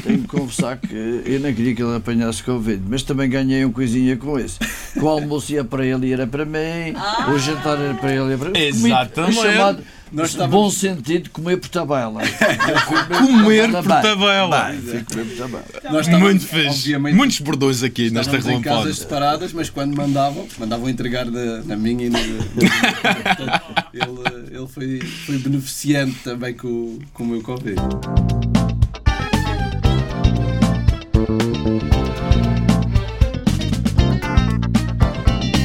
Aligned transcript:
tenho 0.00 0.22
que 0.22 0.28
confessar 0.28 0.76
que 0.78 0.94
eu 1.24 1.40
não 1.40 1.52
queria 1.52 1.74
que 1.74 1.82
ele 1.82 1.96
apanhasse 1.96 2.42
Covid, 2.42 2.82
mas 2.88 3.02
também 3.02 3.28
ganhei 3.28 3.64
um 3.64 3.72
coisinha 3.72 4.16
com 4.16 4.38
isso. 4.38 4.58
Que 4.92 5.00
o 5.00 5.08
almoço 5.08 5.52
ia 5.52 5.64
para 5.64 5.84
ele 5.84 6.08
e 6.08 6.12
era 6.12 6.26
para 6.26 6.44
mim, 6.44 6.94
o 7.32 7.38
jantar 7.38 7.78
era 7.78 7.94
para 7.94 8.12
ele 8.12 8.24
e 8.24 8.32
era 8.32 8.38
para 8.38 8.50
mim. 8.50 8.58
Exatamente. 8.58 9.34
Chamado, 9.34 9.82
Nós 10.12 10.30
estávamos- 10.30 10.64
bom 10.64 10.70
sentido, 10.70 11.30
comer 11.30 11.56
por 11.58 11.68
tabela. 11.68 12.20
Comer 13.26 13.70
por 13.72 13.82
tabela. 13.82 14.70
bem, 14.70 14.80
fui 14.80 15.04
comer 15.04 15.24
por 15.24 15.36
tabela. 15.36 15.64
Nós 15.92 16.08
Muito 16.08 16.46
fixe. 16.46 16.96
Muitos 16.98 17.40
bordões 17.40 17.82
aqui 17.82 18.10
nesta 18.10 18.36
estávamos 18.36 18.60
em 18.60 18.62
casas 18.62 18.98
separadas, 18.98 19.52
mas 19.52 19.70
quando 19.70 19.96
mandavam, 19.96 20.46
mandavam 20.58 20.88
entregar 20.88 21.26
na, 21.26 21.62
na 21.64 21.76
minha 21.76 22.06
e 22.06 22.10
na. 22.10 22.18
Portanto, 23.34 23.62
ele 23.92 24.44
ele 24.64 24.68
foi, 24.68 25.00
foi 25.00 25.38
beneficiante 25.38 26.16
também 26.22 26.54
com, 26.54 26.98
com 27.12 27.24
o 27.24 27.26
meu 27.26 27.42
Covid. 27.42 27.76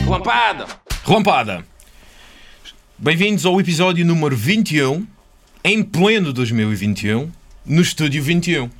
Relampada! 0.09 0.65
Relampada! 1.05 1.65
Bem-vindos 2.97 3.45
ao 3.45 3.61
episódio 3.61 4.03
número 4.03 4.35
21, 4.35 5.05
em 5.63 5.83
pleno 5.83 6.33
2021, 6.33 7.31
no 7.63 7.79
Estúdio 7.79 8.23
21. 8.23 8.71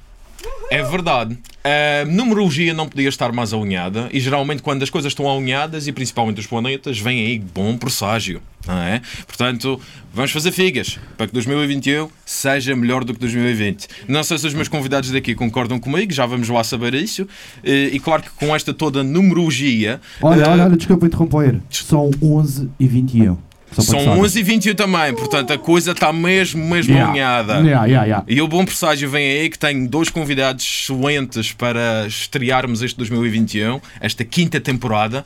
É 0.71 0.83
verdade. 0.83 1.37
A 1.63 2.05
numerologia 2.05 2.73
não 2.73 2.87
podia 2.87 3.09
estar 3.09 3.31
mais 3.31 3.53
alinhada 3.53 4.07
e 4.11 4.19
geralmente 4.19 4.61
quando 4.61 4.83
as 4.83 4.89
coisas 4.89 5.11
estão 5.11 5.29
alinhadas 5.29 5.87
e 5.87 5.91
principalmente 5.91 6.39
os 6.39 6.47
planetas, 6.47 6.99
vem 6.99 7.25
aí 7.25 7.39
bom 7.39 7.77
presságio, 7.77 8.41
não 8.65 8.77
é? 8.77 9.01
Portanto, 9.27 9.79
vamos 10.13 10.31
fazer 10.31 10.51
figas 10.51 10.97
para 11.17 11.27
que 11.27 11.33
2021 11.33 12.07
seja 12.25 12.75
melhor 12.75 13.03
do 13.03 13.13
que 13.13 13.19
2020. 13.19 13.87
Não 14.07 14.23
sei 14.23 14.37
se 14.37 14.47
os 14.47 14.53
meus 14.53 14.67
convidados 14.67 15.11
daqui 15.11 15.35
concordam 15.35 15.79
comigo, 15.79 16.13
já 16.13 16.25
vamos 16.25 16.47
lá 16.47 16.63
saber 16.63 16.93
isso. 16.93 17.27
E, 17.63 17.91
e 17.93 17.99
claro 17.99 18.23
que 18.23 18.29
com 18.29 18.55
esta 18.55 18.73
toda 18.73 19.03
numerologia, 19.03 19.99
Olha, 20.21 20.43
eh, 20.43 20.49
olha, 20.49 20.63
olha, 20.65 20.77
desculpa 20.77 21.07
interromper. 21.07 21.59
São 21.69 22.09
11 22.21 22.69
e 22.79 22.87
21. 22.87 23.48
São 23.75 23.83
saibas. 23.99 24.17
11 24.19 24.39
e 24.39 24.43
21 24.43 24.75
também, 24.75 25.13
portanto 25.15 25.51
a 25.53 25.57
coisa 25.57 25.91
está 25.91 26.11
mesmo, 26.11 26.63
mesmo 26.63 26.91
Yeah. 26.93 27.09
alinhada. 27.11 27.53
Yeah, 27.61 27.85
yeah, 27.85 28.05
yeah. 28.05 28.25
E 28.27 28.41
o 28.41 28.47
bom 28.47 28.65
presságio 28.65 29.09
vem 29.09 29.39
aí 29.41 29.49
que 29.49 29.57
tenho 29.59 29.87
dois 29.87 30.09
convidados 30.09 30.63
excelentes 30.65 31.51
para 31.51 32.05
estrearmos 32.07 32.81
este 32.81 32.97
2021, 32.97 33.79
esta 34.01 34.23
quinta 34.25 34.59
temporada. 34.59 35.23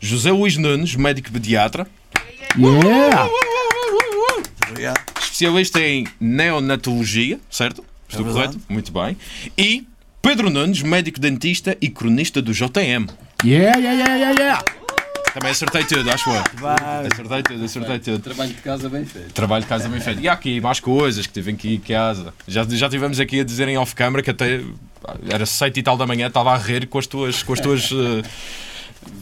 José 0.00 0.30
Luís 0.30 0.56
Nunes, 0.56 0.94
médico 0.94 1.30
pediatra, 1.32 1.86
Yeah! 2.58 3.28
Obrigado. 4.70 5.00
especialista 5.20 5.80
em 5.80 6.06
neonatologia, 6.20 7.38
certo? 7.50 7.84
Estou 8.08 8.28
É 8.28 8.32
correto? 8.32 8.60
Muito 8.68 8.92
bem. 8.92 9.16
E 9.58 9.84
Pedro 10.22 10.50
Nunes, 10.50 10.82
médico 10.82 11.20
dentista 11.20 11.76
e 11.80 11.88
cronista 11.88 12.40
do 12.42 12.52
JM. 12.52 13.06
Yeah, 13.44 13.78
yeah, 13.78 13.92
yeah, 13.92 14.16
yeah, 14.16 14.40
yeah! 14.40 14.64
Também 15.36 15.50
acertei 15.50 15.84
tudo, 15.84 16.10
acho 16.10 16.30
eu. 16.30 16.42
Vai. 16.54 17.06
Acertei 17.12 17.42
tudo, 17.42 17.64
acertei 17.66 17.98
tudo. 17.98 18.22
Trabalho 18.22 18.54
de 18.54 18.62
casa 18.62 18.88
bem 18.88 19.04
feito. 19.04 19.32
Trabalho 19.34 19.62
de 19.64 19.68
casa 19.68 19.86
bem 19.86 20.00
feito. 20.00 20.22
E 20.22 20.28
há 20.30 20.32
aqui 20.32 20.62
mais 20.62 20.80
coisas 20.80 21.26
que 21.26 21.32
tive 21.34 21.52
aqui 21.52 21.74
em 21.74 21.78
casa. 21.78 22.32
Já, 22.48 22.64
já 22.66 22.88
tivemos 22.88 23.20
aqui 23.20 23.40
a 23.40 23.44
dizer 23.44 23.68
em 23.68 23.76
off-camera 23.76 24.22
que 24.22 24.30
até 24.30 24.62
era 25.28 25.44
7 25.44 25.78
e 25.78 25.82
tal 25.82 25.94
da 25.98 26.06
manhã, 26.06 26.28
estava 26.28 26.54
a 26.54 26.56
rir 26.56 26.86
com 26.86 26.98
as 26.98 27.06
tuas. 27.06 27.42
Com 27.42 27.52
as 27.52 27.60
tuas 27.60 27.90
eh, 27.92 28.22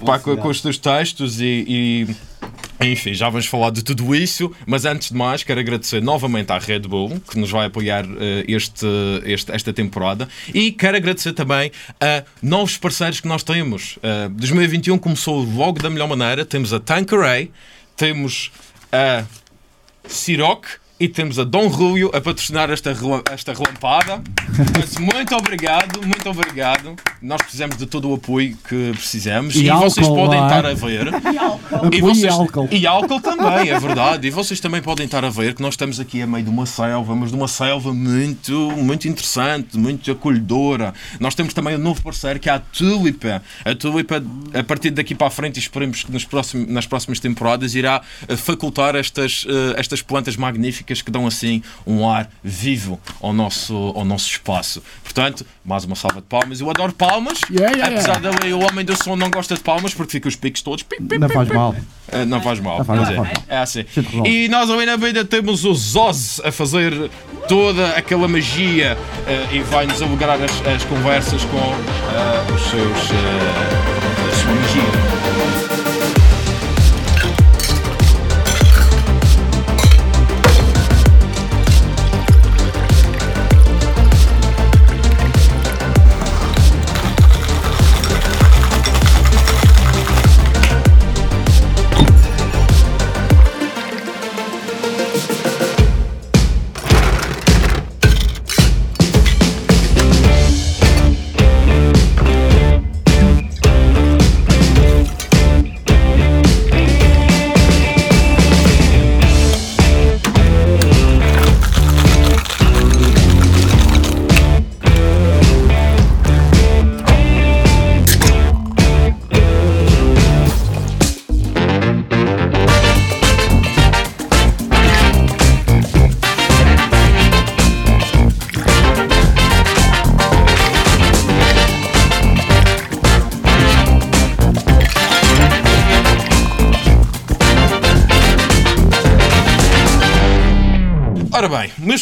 pá, 0.05 0.19
com, 0.19 0.37
com 0.37 0.49
os 0.49 0.61
teus 0.61 0.79
textos 0.79 1.41
e, 1.41 1.65
e- 1.69 2.17
Enfim, 2.81 3.15
já 3.15 3.29
vamos 3.31 3.47
falar 3.47 3.71
de 3.71 3.83
tudo 3.83 4.15
isso, 4.15 4.51
mas 4.67 4.85
antes 4.85 5.09
de 5.11 5.15
mais 5.17 5.43
quero 5.45 5.61
agradecer 5.61 6.03
novamente 6.03 6.51
à 6.53 6.59
Red 6.59 6.81
Bull 6.81 7.21
que 7.31 7.39
nos 7.39 7.51
vai 7.51 7.67
apoiar 7.67 8.05
eh, 8.05 8.45
este, 8.49 8.85
este- 9.25 9.53
esta 9.53 9.73
temporada 9.73 10.29
e 10.53 10.73
quero 10.73 10.97
agradecer 10.97 11.33
também 11.33 11.71
a 12.01 12.25
novos 12.43 12.77
parceiros 12.77 13.21
que 13.21 13.29
nós 13.29 13.43
temos. 13.43 13.99
Eh, 14.03 14.29
2021 14.31 14.99
começou 14.99 15.43
logo 15.45 15.81
da 15.81 15.89
melhor 15.89 16.09
maneira. 16.09 16.45
Temos 16.45 16.73
a 16.73 16.81
Tanqueray, 16.81 17.51
temos 17.97 18.51
a 18.93 19.25
Siroc 20.07 20.67
e 21.05 21.09
temos 21.09 21.39
a 21.39 21.45
Dom 21.45 21.69
Rúlio 21.69 22.11
a 22.15 22.21
patrocinar 22.21 22.71
esta, 22.71 22.97
esta 23.31 23.53
relampada. 23.53 24.23
Portanto, 24.57 25.03
muito 25.03 25.37
obrigado, 25.37 26.01
muito 26.01 26.31
obrigado. 26.31 26.97
Nós 27.21 27.43
precisamos 27.43 27.77
de 27.77 27.85
todo 27.85 28.09
o 28.09 28.15
apoio 28.15 28.57
que 28.67 28.93
precisamos 28.95 29.55
E 29.55 29.67
e, 29.67 29.71
vocês 29.71 30.07
álcool, 30.07 30.23
podem 30.23 30.41
não 30.41 30.47
é? 30.47 30.49
estar 30.49 30.67
a 30.67 30.75
ver. 30.75 31.15
Apoio 31.15 32.15
e 32.15 32.27
álcool. 32.27 32.69
E 32.71 32.87
álcool 32.87 33.21
também, 33.21 33.69
é 33.69 33.79
verdade. 33.79 34.29
E 34.29 34.31
vocês 34.31 34.61
também 34.61 34.81
podem 34.81 35.05
estar 35.05 35.23
a 35.27 35.29
ver 35.29 35.55
que 35.55 35.61
nós 35.61 35.75
estamos 35.75 36.01
aqui 36.01 36.23
a 36.23 36.27
meio 36.27 36.45
de 36.45 36.49
uma 36.51 36.65
selva, 36.65 37.15
mas 37.15 37.31
de 37.31 37.37
uma 37.37 37.49
selva 37.49 37.93
muito, 37.93 38.73
muito 38.73 39.07
interessante, 39.07 39.77
muito 39.77 40.11
acolhedora. 40.11 40.95
Nós 41.21 41.35
temos 41.35 41.53
também 41.53 41.77
um 41.77 41.79
novo 41.79 42.03
parceiro 42.03 42.41
que 42.41 42.49
é 42.49 42.53
a 42.55 42.59
Tulipa. 42.59 43.43
A 43.63 43.75
Tulipa, 43.75 44.23
a 44.55 44.65
partir 44.65 44.91
daqui 44.91 45.15
para 45.15 45.27
a 45.27 45.31
frente, 45.31 45.57
e 45.57 45.61
esperemos 45.61 46.03
que 46.03 46.11
nos 46.11 46.25
próximos, 46.25 46.67
nas 46.69 46.87
próximas 46.87 47.21
temporadas, 47.21 47.75
irá 47.75 48.01
facultar 48.39 48.97
estas, 48.97 49.45
eh, 49.47 49.79
estas 49.79 50.01
plantas 50.01 50.37
magníficas 50.37 50.94
que 51.03 51.11
dão 51.11 51.27
assim 51.27 51.63
um 51.87 52.09
ar 52.09 52.29
vivo 52.43 53.01
ao 53.21 53.33
nosso, 53.33 53.75
ao 53.95 54.05
nosso 54.05 54.29
espaço. 54.29 54.83
Portanto, 55.03 55.45
mais 55.65 55.85
uma 55.85 55.95
salva 55.97 56.21
de 56.21 56.27
palmas. 56.27 56.61
Eu 56.61 56.69
adoro 56.71 56.93
palmas, 56.93 57.39
Yeah, 57.51 57.77
yeah, 57.77 57.95
apesar 57.95 58.21
yeah. 58.21 58.39
dele, 58.41 58.53
o 58.55 58.61
homem 58.65 58.85
do 58.85 58.97
som 59.03 59.17
não 59.17 59.31
gosta 59.31 59.55
de 59.55 59.61
palmas 59.61 59.95
porque 59.95 60.13
fica 60.13 60.29
os 60.29 60.37
picos 60.37 60.63
todos. 60.63 60.83
Pic, 60.83 61.01
pic, 61.01 61.19
Não 61.21 61.29
pic, 61.29 61.37
faz 61.37 61.49
mal. 61.49 61.75
Eh, 62.09 62.25
Não 62.25 62.41
faz 62.41 62.61
mal. 62.61 62.79
Não 62.79 62.85
faz 62.85 63.17
mal, 63.17 63.25
é, 63.27 63.33
é 63.49 63.59
assim. 63.59 63.85
E 64.25 64.49
nós 64.49 64.69
ali 64.71 64.85
na 64.87 64.97
vida 64.97 65.25
temos 65.25 65.65
o 65.65 65.75
Zoz 65.75 66.41
a 66.45 66.51
fazer 66.53 67.11
toda 67.49 67.91
aquela 67.91 68.27
magia 68.29 68.97
eh, 69.27 69.47
e 69.57 69.61
vai-nos 69.61 70.01
alegrar 70.03 70.39
as, 70.43 70.67
as 70.67 70.85
conversas 70.85 71.43
com 71.45 71.59
eh, 71.59 72.53
os 72.55 72.63
seus. 72.63 73.11
eh, 73.11 74.31
a 74.31 74.37
sua 74.37 74.55
magia. 74.55 75.04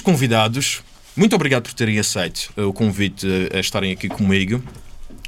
Convidados, 0.02 0.82
muito 1.16 1.34
obrigado 1.34 1.62
por 1.62 1.74
terem 1.74 1.98
aceito 1.98 2.52
eh, 2.56 2.62
o 2.62 2.72
convite 2.72 3.26
eh, 3.26 3.56
a 3.56 3.60
estarem 3.60 3.92
aqui 3.92 4.08
comigo. 4.08 4.62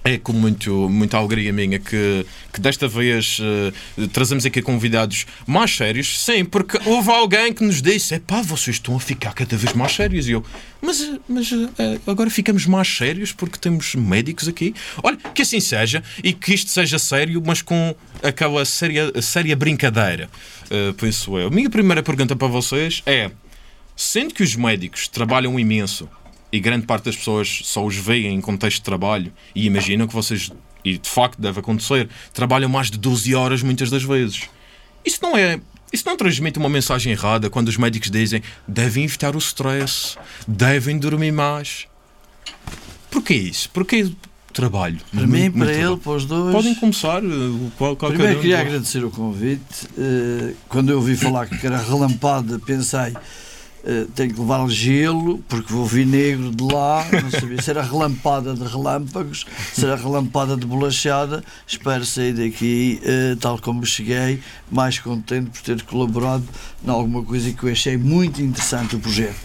É 0.06 0.18
com 0.18 0.34
muito, 0.34 0.86
muita 0.90 1.16
alegria 1.16 1.50
minha 1.50 1.78
que, 1.78 2.26
que 2.52 2.60
desta 2.60 2.86
vez 2.86 3.38
eh, 3.40 4.06
trazemos 4.12 4.44
aqui 4.44 4.60
convidados 4.60 5.24
mais 5.46 5.74
sérios. 5.74 6.20
Sim, 6.22 6.44
porque 6.44 6.78
houve 6.84 7.10
alguém 7.10 7.54
que 7.54 7.64
nos 7.64 7.80
disse: 7.80 8.18
pá, 8.20 8.42
vocês 8.42 8.76
estão 8.76 8.96
a 8.96 9.00
ficar 9.00 9.32
cada 9.32 9.56
vez 9.56 9.72
mais 9.72 9.92
sérios. 9.92 10.28
E 10.28 10.32
eu, 10.32 10.44
mas, 10.82 11.10
mas 11.26 11.50
eh, 11.52 11.98
agora 12.06 12.28
ficamos 12.28 12.66
mais 12.66 12.86
sérios 12.86 13.32
porque 13.32 13.58
temos 13.58 13.94
médicos 13.94 14.46
aqui. 14.46 14.74
Olha, 15.02 15.16
que 15.16 15.40
assim 15.40 15.58
seja 15.58 16.02
e 16.22 16.34
que 16.34 16.52
isto 16.52 16.70
seja 16.70 16.98
sério, 16.98 17.42
mas 17.44 17.62
com 17.62 17.96
aquela 18.22 18.62
séria, 18.66 19.10
séria 19.22 19.56
brincadeira, 19.56 20.28
eh, 20.70 20.92
penso 20.98 21.38
eu. 21.38 21.46
A 21.46 21.50
minha 21.50 21.70
primeira 21.70 22.02
pergunta 22.02 22.36
para 22.36 22.48
vocês 22.48 23.02
é. 23.06 23.30
Sendo 23.96 24.34
que 24.34 24.42
os 24.42 24.56
médicos 24.56 25.06
trabalham 25.08 25.58
imenso 25.58 26.08
e 26.52 26.58
grande 26.60 26.86
parte 26.86 27.04
das 27.04 27.16
pessoas 27.16 27.60
só 27.64 27.84
os 27.84 27.96
veem 27.96 28.34
em 28.34 28.40
contexto 28.40 28.78
de 28.78 28.82
trabalho 28.84 29.32
e 29.54 29.66
imaginam 29.66 30.06
que 30.06 30.14
vocês, 30.14 30.50
e 30.84 30.98
de 30.98 31.08
facto 31.08 31.40
deve 31.40 31.60
acontecer, 31.60 32.08
trabalham 32.32 32.68
mais 32.68 32.90
de 32.90 32.98
12 32.98 33.34
horas 33.34 33.62
muitas 33.62 33.90
das 33.90 34.02
vezes. 34.02 34.42
Isso 35.04 35.18
não 35.22 35.36
é. 35.36 35.60
Isso 35.92 36.04
não 36.06 36.16
transmite 36.16 36.58
uma 36.58 36.68
mensagem 36.68 37.12
errada 37.12 37.48
quando 37.48 37.68
os 37.68 37.76
médicos 37.76 38.10
dizem 38.10 38.42
devem 38.66 39.04
evitar 39.04 39.36
o 39.36 39.38
stress, 39.38 40.16
devem 40.46 40.98
dormir 40.98 41.30
mais. 41.32 41.86
porquê 43.10 43.34
isso? 43.34 43.70
Porquê 43.70 44.10
trabalho? 44.52 44.98
Para 45.12 45.26
Muito- 45.26 45.32
mim, 45.32 45.50
para 45.50 45.66
trabalho. 45.72 45.92
ele, 45.92 46.00
para 46.00 46.12
os 46.12 46.24
dois. 46.24 46.52
Podem 46.54 46.74
começar. 46.74 47.22
uh, 47.24 47.72
Qual, 47.78 47.94
Primeiro 47.96 48.40
queria 48.40 48.56
de- 48.56 48.62
agradecer 48.62 49.04
o 49.04 49.10
convite. 49.10 49.88
Eh, 49.96 50.54
Quando 50.68 50.90
eu 50.90 50.96
ouvi 50.98 51.16
falar 51.16 51.46
que 51.46 51.64
era 51.66 51.78
relampada, 51.78 52.58
pensei. 52.60 53.14
Eh, 53.86 54.06
tenho 54.14 54.32
que 54.34 54.40
levar 54.40 54.68
gelo 54.68 55.38
porque 55.48 55.72
vou 55.72 55.84
vir 55.86 56.06
negro 56.06 56.50
de 56.50 56.64
lá. 56.64 57.06
Não 57.22 57.30
sabia 57.30 57.60
se 57.60 57.70
era 57.70 57.82
relampada 57.82 58.54
de 58.54 58.64
relâmpagos, 58.64 59.44
se 59.72 59.84
era 59.84 59.96
relampada 59.96 60.56
de 60.56 60.66
bolachada. 60.66 61.44
Espero 61.66 62.04
sair 62.04 62.32
daqui, 62.32 63.00
eh, 63.04 63.36
tal 63.40 63.58
como 63.58 63.84
cheguei, 63.84 64.40
mais 64.70 64.98
contente 64.98 65.50
por 65.50 65.60
ter 65.62 65.82
colaborado 65.82 66.44
em 66.86 66.90
alguma 66.90 67.22
coisa 67.22 67.52
que 67.52 67.62
eu 67.64 67.70
achei 67.72 67.96
muito 67.96 68.40
interessante 68.42 68.96
o 68.96 69.00
projeto. 69.00 69.36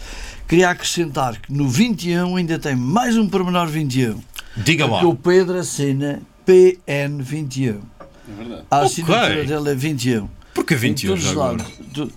Queria 0.48 0.70
acrescentar 0.72 1.40
que 1.40 1.54
no 1.54 1.68
21 1.70 2.36
ainda 2.36 2.58
tem 2.58 2.76
mais 2.76 3.16
um 3.18 3.28
pormenor 3.30 3.68
21. 3.68 4.20
Diga 4.58 4.86
lá. 4.86 5.00
Porque 5.00 5.06
o 5.06 5.16
Pedro 5.16 5.60
assina 5.60 6.22
PN21. 6.48 7.78
É 8.28 8.34
verdade. 8.38 8.64
A 8.72 8.80
assinatura 8.80 9.46
dele 9.46 9.70
é 9.70 9.76
21. 9.76 10.28
Porquê 10.54 10.74
Em 10.74 10.78
21 10.78 11.10
todos 11.10 11.24
já 11.24 11.32
agora? 11.32 11.58
lados. 11.58 12.14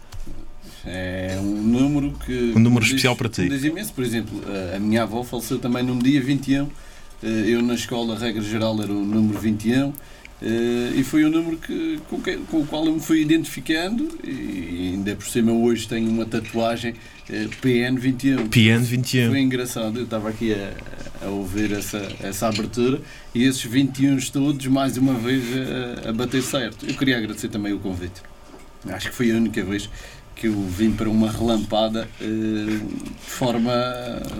É 0.84 1.36
um 1.40 1.62
número 1.62 2.12
que. 2.26 2.52
Um 2.56 2.58
número 2.58 2.80
diz- 2.84 2.90
especial 2.94 3.14
para 3.16 3.28
ti. 3.28 3.48
Diz 3.48 3.62
imenso, 3.64 3.92
por 3.92 4.02
exemplo, 4.04 4.40
a- 4.74 4.78
minha 4.80 5.02
avó 5.04 5.22
faleceu 5.22 5.58
também 5.58 5.82
no 5.82 5.96
dia 6.02 6.20
21. 6.20 6.68
eh, 7.22 7.44
Eu 7.46 7.62
na 7.62 7.74
escola, 7.74 8.16
a 8.16 8.18
regra 8.18 8.42
geral, 8.42 8.82
era 8.82 8.90
o 8.92 9.04
número 9.04 9.38
21. 9.38 9.92
eh, 10.42 10.92
E 10.96 11.04
foi 11.04 11.24
um 11.24 11.30
número 11.30 11.56
que, 11.56 12.00
com, 12.10 12.20
que- 12.20 12.36
com 12.50 12.62
o 12.62 12.66
qual 12.66 12.84
eu 12.86 12.92
me 12.94 13.00
fui 13.00 13.20
identificando. 13.22 14.08
E 14.24 14.92
ainda 14.94 15.14
por 15.14 15.26
cima, 15.26 15.52
hoje 15.52 15.86
tenho 15.86 16.10
uma 16.10 16.24
tatuagem 16.26 16.94
eh, 17.30 17.46
PN21. 17.62 18.48
PN 18.48 18.82
21. 18.82 19.30
Foi 19.30 19.40
engraçado, 19.40 19.98
eu 20.00 20.04
estava 20.04 20.28
aqui 20.30 20.52
a, 20.52 20.72
a 21.24 21.28
ouvir 21.28 21.70
essa, 21.72 22.08
essa 22.20 22.48
abertura 22.48 23.00
e 23.32 23.44
esses 23.44 23.62
21 23.62 24.18
todos, 24.32 24.66
mais 24.66 24.96
uma 24.96 25.14
vez, 25.14 25.44
a, 26.04 26.08
a 26.10 26.12
bater 26.12 26.42
certo. 26.42 26.84
Eu 26.86 26.94
queria 26.94 27.16
agradecer 27.18 27.46
também 27.48 27.72
o 27.72 27.78
convite. 27.78 28.20
Acho 28.88 29.10
que 29.10 29.14
foi 29.14 29.30
a 29.30 29.36
única 29.36 29.62
vez 29.62 29.88
que 30.42 30.48
eu 30.48 30.60
vim 30.60 30.90
para 30.90 31.08
uma 31.08 31.30
relampada 31.30 32.08
eh, 32.20 32.24
de 32.24 32.80
forma 33.30 33.72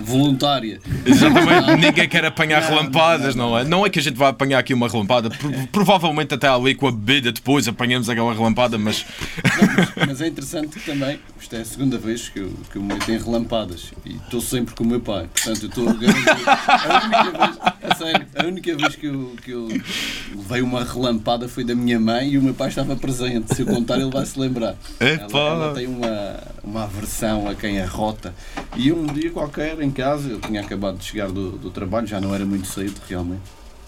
voluntária. 0.00 0.81
Exatamente, 1.06 1.76
ninguém 1.87 2.08
quer 2.08 2.25
apanhar 2.25 2.60
relampadas, 2.60 3.37
não 3.37 3.56
é? 3.56 3.62
Não 3.62 3.87
é 3.87 3.88
que 3.88 4.00
a 4.00 4.02
gente 4.02 4.16
vai 4.16 4.31
apanhar 4.31 4.58
aqui 4.58 4.75
uma 4.75 4.88
relampada, 4.88 5.31
pro- 5.31 5.52
provavelmente 5.69 6.34
até 6.34 6.49
ali 6.49 6.75
com 6.75 6.88
a 6.88 6.90
bebida 6.93 7.31
depois 7.31 7.69
apanhamos 7.69 8.08
aquela 8.08 8.34
relampada, 8.34 8.76
mas 8.76 9.06
Mas 10.08 10.20
é 10.20 10.26
interessante 10.28 10.76
que 10.81 10.84
também, 10.90 11.20
isto 11.40 11.54
é 11.54 11.60
a 11.60 11.64
segunda 11.64 11.99
vez 11.99 12.28
que 12.28 12.40
eu, 12.40 12.52
que 12.72 12.76
eu 12.78 12.82
me 12.82 12.94
meto 12.94 13.08
em 13.12 13.19
relampadas 13.19 13.93
e 14.04 14.16
estou 14.16 14.40
sempre 14.40 14.75
com 14.75 14.82
o 14.82 14.87
meu 14.88 14.99
pai. 15.00 15.28
Portanto, 15.32 15.62
eu 15.62 15.69
estou 15.69 15.88
a 15.88 15.93
única 15.93 16.12
vez, 16.12 16.26
a 17.82 17.94
sério, 17.96 18.26
a 18.37 18.44
única 18.46 18.76
vez 18.76 18.96
que 18.96 19.06
eu, 19.06 19.37
que 19.44 19.50
eu 19.52 19.69
levei 20.37 20.62
uma 20.62 20.82
relampada 20.84 21.49
foi 21.49 21.62
da 21.62 21.75
minha 21.76 22.00
mãe 22.00 22.31
e 22.31 22.38
o 22.38 22.43
meu 22.43 22.54
pai 22.54 22.69
estava 22.69 22.96
presente. 22.96 23.54
Se 23.54 23.62
eu 23.62 23.66
contar, 23.66 24.00
ele 24.00 24.10
vai 24.10 24.26
se 24.26 24.38
lembrar. 24.38 24.75
Ela, 24.99 25.12
Epá. 25.12 25.38
ela 25.38 25.75
tem 25.75 25.87
uma, 25.92 26.38
uma 26.62 26.84
aversão 26.84 27.48
a 27.48 27.54
quem 27.54 27.80
arrota. 27.80 28.34
E 28.76 28.92
um 28.92 29.06
dia 29.06 29.30
qualquer, 29.30 29.80
em 29.80 29.90
casa, 29.90 30.28
eu 30.28 30.40
tinha 30.40 30.60
acabado 30.60 30.98
de 30.98 31.04
chegar 31.04 31.30
do, 31.30 31.52
do 31.52 31.70
trabalho, 31.70 32.06
já 32.06 32.20
não 32.20 32.34
era 32.34 32.44
muito 32.44 32.66
cedo, 32.66 33.00
realmente. 33.08 33.42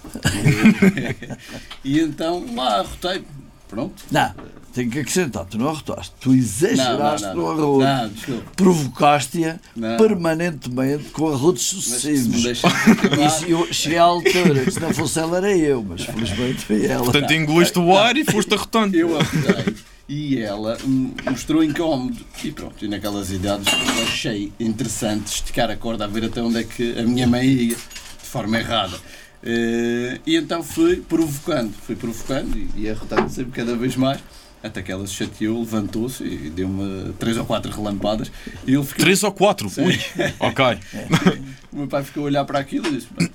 E, 1.85 2.01
então 2.01 2.45
lá 2.55 2.81
arrotei. 2.81 3.25
Pronto. 3.69 4.05
Não, 4.11 4.35
tenho 4.75 4.91
que 4.91 4.99
acrescentar, 4.99 5.45
tu 5.45 5.57
não 5.57 5.69
arrotaste, 5.69 6.13
tu 6.21 6.35
exageraste 6.35 7.29
no 7.29 7.49
arroto. 7.49 7.85
Não, 7.85 8.09
desculpa. 8.09 8.51
Provocaste-a 8.57 9.57
Não. 9.77 9.97
permanentemente 9.97 11.05
com 11.11 11.29
arrotos 11.29 11.73
Mas 11.73 12.01
se 12.01 12.09
me 12.09 12.23
sucessivos. 12.39 12.45
Isso, 12.45 13.45
eu 13.47 13.73
cheguei 13.73 13.99
à 13.99 14.03
altura, 14.03 14.71
se 14.71 14.81
não 14.81 14.93
fosse 14.93 15.21
ela 15.21 15.37
era 15.37 15.57
eu, 15.57 15.83
mas 15.89 16.03
felizmente 16.05 16.65
foi 16.65 16.87
ela. 16.87 17.05
portanto 17.05 17.33
engoliste 17.33 17.79
o 17.79 17.97
ar 17.97 18.17
e 18.17 18.25
foste 18.25 18.53
arrotando. 18.53 18.97
eu 18.97 19.17
arrotei. 19.19 19.75
E 20.09 20.39
ela 20.39 20.77
mostrou 21.25 21.63
incómodo. 21.65 22.19
E 22.43 22.51
pronto, 22.51 22.85
e 22.85 22.89
naquelas 22.89 23.31
idades 23.31 23.73
achei 24.03 24.53
interessante 24.61 25.29
esticar 25.29 25.71
a 25.71 25.77
corda 25.77 26.05
a 26.05 26.09
ver 26.09 26.25
até 26.25 26.43
onde 26.43 26.59
é 26.59 26.65
que 26.65 26.99
a 26.99 27.03
minha 27.05 27.27
mãe 27.27 27.47
ia, 27.47 27.77
de 27.77 28.29
forma 28.29 28.59
errada. 28.59 28.99
Eh, 29.43 30.21
e 30.27 30.37
então 30.37 30.63
fui 30.63 30.97
provocando, 30.97 31.73
fui 31.87 31.95
provocando 31.95 32.57
e, 32.57 32.69
e 32.77 32.91
arrotando 32.91 33.31
sempre 33.31 33.53
cada 33.53 33.77
vez 33.77 33.95
mais. 33.95 34.21
Até 34.65 34.83
que 34.83 34.91
ela 34.91 35.07
se 35.07 35.13
chateou, 35.13 35.61
levantou-se 35.61 36.25
e 36.25 36.51
deu-me 36.51 37.13
três 37.19 37.37
ou 37.37 37.45
quatro 37.45 37.71
relampadas. 37.71 38.33
E 38.67 38.73
ele 38.75 38.83
ficou. 38.83 39.05
Três 39.05 39.23
ou 39.23 39.31
quatro? 39.31 39.71
Ui, 39.79 40.01
ok. 40.41 40.65
O 41.75 41.79
meu 41.79 41.89
pai 41.89 42.05
ficou 42.05 42.23
a 42.23 42.27
olhar 42.27 42.45
para 42.45 42.61
aquilo 42.61 42.87
e 42.87 42.93
disse: 42.93 43.09
"Bem, 43.19 43.29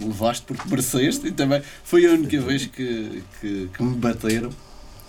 levaste 0.00 0.44
porque 0.44 0.68
mereceste. 0.68 1.28
E 1.28 1.30
também 1.30 1.62
foi 1.84 2.04
a 2.04 2.10
única 2.10 2.40
vez 2.40 2.66
que, 2.66 3.22
que, 3.40 3.70
que 3.72 3.82
me 3.82 3.94
bateram. 3.96 4.50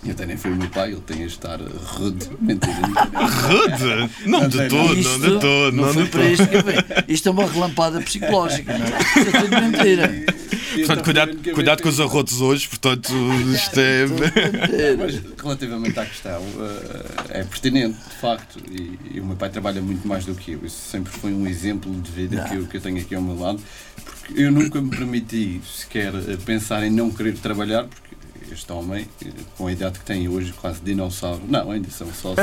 E 0.04 0.12
até 0.12 0.24
nem 0.24 0.36
foi 0.36 0.52
o 0.52 0.56
meu 0.56 0.68
pai, 0.68 0.92
ele 0.92 1.00
tem 1.00 1.24
a 1.24 1.26
estar 1.26 1.58
rude. 1.60 2.28
Mentira. 2.40 2.72
Rude? 3.12 4.10
Não 4.26 4.48
de 4.48 4.68
todo, 4.68 4.94
não 4.94 5.18
de 5.18 5.40
todo, 5.40 5.72
não 5.72 5.86
não 5.86 5.92
foi 5.92 6.06
para 6.06 6.30
isto 6.30 6.46
que. 6.46 7.12
Isto 7.12 7.28
é 7.28 7.32
uma 7.32 7.46
relampada 7.50 8.00
psicológica, 8.00 8.78
não 8.78 8.86
é? 8.86 8.98
Isto 9.00 9.36
é 9.36 9.40
tudo 9.40 9.60
mentira. 9.60 10.37
Portanto, 10.86 11.04
cuidado, 11.04 11.32
única 11.32 11.52
cuidado 11.52 11.82
com 11.82 11.88
os 11.88 12.00
arrotos 12.00 12.40
hoje, 12.40 12.68
portanto, 12.68 13.12
isto 13.54 13.78
é. 13.78 14.06
Mas 14.96 15.20
relativamente 15.40 15.98
à 15.98 16.04
questão, 16.06 16.42
eh, 17.30 17.40
é 17.40 17.44
pertinente, 17.44 17.96
de 17.96 18.16
facto, 18.16 18.58
e, 18.70 19.16
e 19.16 19.20
o 19.20 19.24
meu 19.24 19.36
pai 19.36 19.50
trabalha 19.50 19.80
muito 19.80 20.06
mais 20.06 20.24
do 20.24 20.34
que 20.34 20.52
eu. 20.52 20.60
Isso 20.64 20.90
sempre 20.90 21.12
foi 21.12 21.32
um 21.32 21.46
exemplo 21.46 21.92
de 21.94 22.10
vida 22.10 22.44
que 22.44 22.56
eu, 22.56 22.66
que 22.66 22.76
eu 22.76 22.80
tenho 22.80 22.98
aqui 22.98 23.14
ao 23.14 23.22
meu 23.22 23.38
lado, 23.38 23.60
porque 24.04 24.42
eu 24.42 24.50
nunca 24.50 24.80
me 24.80 24.90
permiti 24.90 25.60
sequer 25.64 26.14
eh, 26.14 26.36
pensar 26.44 26.82
em 26.82 26.90
não 26.90 27.10
querer 27.10 27.34
trabalhar, 27.34 27.84
porque 27.84 28.16
este 28.54 28.70
homem, 28.72 29.06
eh, 29.24 29.28
com 29.56 29.66
a 29.66 29.72
idade 29.72 29.98
que 29.98 30.04
tem 30.04 30.28
hoje, 30.28 30.52
quase 30.52 30.80
dinossauro, 30.80 31.42
não, 31.48 31.70
ainda 31.70 31.90
são 31.90 32.06
só 32.12 32.34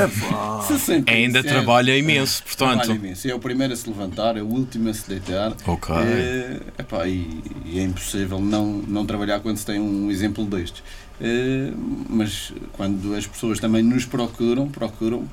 60 0.66 1.10
Ainda 1.10 1.42
trabalha 1.42 1.96
imenso, 1.96 2.42
Trabalha 2.56 2.78
portanto. 2.78 2.96
imenso. 2.98 3.28
É 3.28 3.34
o 3.34 3.38
primeiro 3.38 3.72
a 3.72 3.76
se 3.76 3.88
levantar, 3.88 4.36
é 4.36 4.42
o 4.42 4.46
último 4.46 4.88
a 4.88 4.94
se 4.94 5.08
deitar. 5.08 5.54
Ok. 5.66 5.94
Eh, 5.94 6.60
epá, 6.78 7.06
e, 7.06 7.42
e 7.64 7.78
é 7.78 7.82
impossível 7.82 8.40
não, 8.40 8.66
não 8.66 9.06
trabalhar 9.06 9.40
quando 9.40 9.56
se 9.56 9.66
tem 9.66 9.80
um 9.80 10.10
exemplo 10.10 10.44
destes. 10.44 10.82
Eh, 11.20 11.72
mas 12.08 12.52
quando 12.72 13.14
as 13.14 13.26
pessoas 13.26 13.58
também 13.58 13.82
nos 13.82 14.04
procuram, 14.04 14.68
procuram 14.68 15.24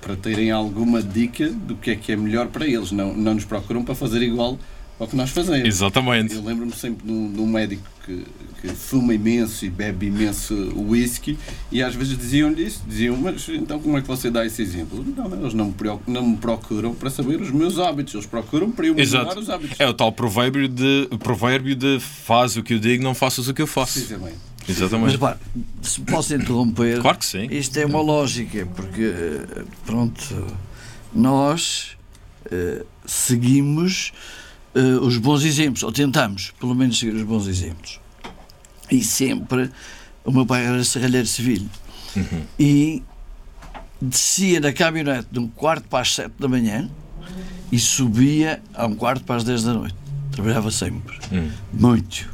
para 0.00 0.16
terem 0.16 0.50
alguma 0.50 1.02
dica 1.02 1.48
do 1.48 1.76
que 1.76 1.90
é 1.92 1.96
que 1.96 2.12
é 2.12 2.16
melhor 2.16 2.48
para 2.48 2.66
eles. 2.66 2.90
Não, 2.92 3.12
não 3.14 3.34
nos 3.34 3.44
procuram 3.44 3.84
para 3.84 3.94
fazer 3.94 4.22
igual 4.22 4.58
ao 4.98 5.06
que 5.08 5.16
nós 5.16 5.30
fazemos. 5.30 5.66
Exatamente. 5.66 6.34
Eu 6.34 6.44
lembro-me 6.44 6.72
sempre 6.72 7.06
de 7.06 7.12
um, 7.12 7.32
de 7.32 7.40
um 7.40 7.46
médico 7.46 7.82
que, 8.04 8.24
que 8.60 8.68
fuma 8.68 9.14
imenso 9.14 9.64
e 9.64 9.70
bebe 9.70 10.06
imenso 10.06 10.54
whisky 10.76 11.38
e 11.70 11.82
às 11.82 11.94
vezes 11.94 12.16
diziam-lhe 12.16 12.64
isso, 12.64 12.82
diziam, 12.86 13.16
mas 13.16 13.48
então 13.48 13.80
como 13.80 13.96
é 13.98 14.02
que 14.02 14.06
você 14.08 14.30
dá 14.30 14.44
esse 14.46 14.60
exemplo? 14.62 15.04
Não, 15.16 15.26
eles 15.40 15.54
não 15.54 15.66
me, 15.66 15.72
preoc- 15.72 16.02
não 16.06 16.26
me 16.26 16.36
procuram 16.36 16.94
para 16.94 17.10
saber 17.10 17.40
os 17.40 17.50
meus 17.50 17.78
hábitos, 17.78 18.14
eles 18.14 18.26
procuram 18.26 18.70
para 18.70 18.86
eu 18.86 18.94
melhorar 18.94 19.22
Exato. 19.22 19.40
os 19.40 19.50
hábitos. 19.50 19.80
É 19.80 19.88
o 19.88 19.94
tal 19.94 20.12
provérbio 20.12 20.68
de, 20.68 21.08
provérbio 21.18 21.74
de 21.76 21.98
faz 22.00 22.56
o 22.56 22.62
que 22.62 22.74
eu 22.74 22.78
digo, 22.78 23.02
não 23.02 23.14
faças 23.14 23.48
o 23.48 23.54
que 23.54 23.62
eu 23.62 23.66
faço. 23.66 23.94
Precisamente. 23.94 24.36
Mas 24.68 24.76
Exatamente. 24.76 25.18
pá, 25.18 25.36
se 25.82 26.00
posso 26.02 26.32
interromper, 26.34 27.00
Claro 27.00 27.18
que 27.18 27.26
sim. 27.26 27.48
isto 27.50 27.76
é 27.78 27.84
uma 27.84 28.00
lógica, 28.00 28.64
porque, 28.76 29.02
eh, 29.02 29.64
pronto, 29.84 30.46
nós 31.12 31.96
eh, 32.50 32.84
seguimos 33.04 34.12
eh, 34.74 34.80
os 35.00 35.16
bons 35.18 35.42
exemplos, 35.44 35.82
ou 35.82 35.92
tentamos, 35.92 36.52
pelo 36.58 36.74
menos, 36.74 36.98
seguir 36.98 37.14
os 37.14 37.22
bons 37.22 37.46
exemplos. 37.46 38.00
E 38.90 39.02
sempre, 39.02 39.70
o 40.24 40.30
meu 40.32 40.44
pai 40.46 40.64
era 40.66 40.82
serralheiro 40.84 41.26
civil, 41.26 41.66
Uhum. 42.14 42.42
e 42.58 43.02
descia 44.00 44.60
na 44.60 44.72
caminhonete 44.72 45.28
de 45.32 45.38
um 45.38 45.48
quarto 45.48 45.88
para 45.88 46.00
as 46.00 46.14
sete 46.14 46.34
da 46.38 46.46
manhã 46.48 46.90
e 47.70 47.78
subia 47.78 48.62
a 48.74 48.86
um 48.86 48.94
quarto 48.94 49.24
para 49.24 49.36
as 49.36 49.44
dez 49.44 49.62
da 49.62 49.72
noite. 49.72 49.94
Trabalhava 50.32 50.70
sempre. 50.70 51.18
Hum. 51.32 51.50
Muito. 51.72 52.30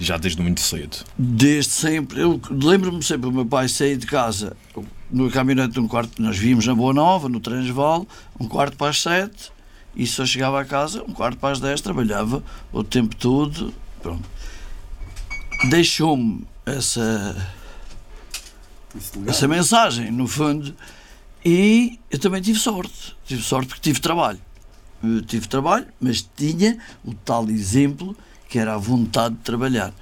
Já 0.00 0.16
desde 0.16 0.40
muito 0.40 0.60
cedo. 0.60 0.96
Desde 1.18 1.70
sempre. 1.72 2.20
Eu 2.20 2.40
lembro-me 2.50 3.02
sempre, 3.02 3.28
o 3.28 3.32
meu 3.32 3.44
pai 3.46 3.68
saía 3.68 3.96
de 3.96 4.06
casa 4.06 4.56
no 5.10 5.30
caminhonete 5.30 5.74
de 5.74 5.80
um 5.80 5.88
quarto, 5.88 6.20
nós 6.20 6.36
víamos 6.36 6.66
na 6.66 6.74
Boa 6.74 6.92
Nova, 6.92 7.28
no 7.28 7.40
Transval, 7.40 8.06
um 8.38 8.46
quarto 8.46 8.76
para 8.76 8.90
as 8.90 9.00
sete, 9.00 9.50
e 9.94 10.06
só 10.06 10.24
chegava 10.24 10.60
a 10.60 10.64
casa 10.64 11.02
um 11.02 11.12
quarto 11.12 11.38
para 11.38 11.52
as 11.52 11.60
dez, 11.60 11.80
trabalhava 11.80 12.42
o 12.72 12.84
tempo 12.84 13.16
todo. 13.16 13.74
Pronto. 14.02 14.28
Deixou-me 15.70 16.46
essa, 16.64 17.50
essa 19.26 19.48
mensagem, 19.48 20.10
no 20.10 20.28
fundo, 20.28 20.74
e 21.44 21.98
eu 22.10 22.18
também 22.18 22.40
tive 22.40 22.58
sorte. 22.58 23.16
Tive 23.26 23.42
sorte 23.42 23.68
porque 23.68 23.80
tive 23.80 24.00
trabalho. 24.00 24.40
Eu 25.02 25.22
tive 25.22 25.46
trabalho, 25.46 25.86
mas 26.00 26.28
tinha 26.36 26.78
o 27.04 27.14
tal 27.14 27.48
exemplo 27.48 28.16
que 28.48 28.58
era 28.58 28.74
a 28.74 28.78
vontade 28.78 29.34
de 29.34 29.42
trabalhar. 29.42 29.92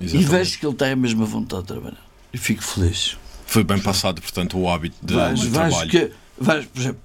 E 0.00 0.04
Exatamente. 0.04 0.30
vejo 0.30 0.58
que 0.58 0.66
ele 0.66 0.74
tem 0.74 0.92
a 0.92 0.96
mesma 0.96 1.24
vontade 1.24 1.62
de 1.62 1.68
trabalhar. 1.68 2.04
E 2.32 2.38
fico 2.38 2.62
feliz. 2.62 3.16
Foi 3.46 3.64
bem 3.64 3.80
passado, 3.80 4.20
portanto, 4.20 4.58
o 4.58 4.68
hábito 4.68 4.96
de, 5.02 5.14
vejo, 5.14 5.42
de 5.42 5.48
vejo 5.48 5.52
trabalho. 5.52 5.90
que, 5.90 6.12
vejo, 6.38 6.68
por 6.68 6.80
exemplo, 6.80 7.00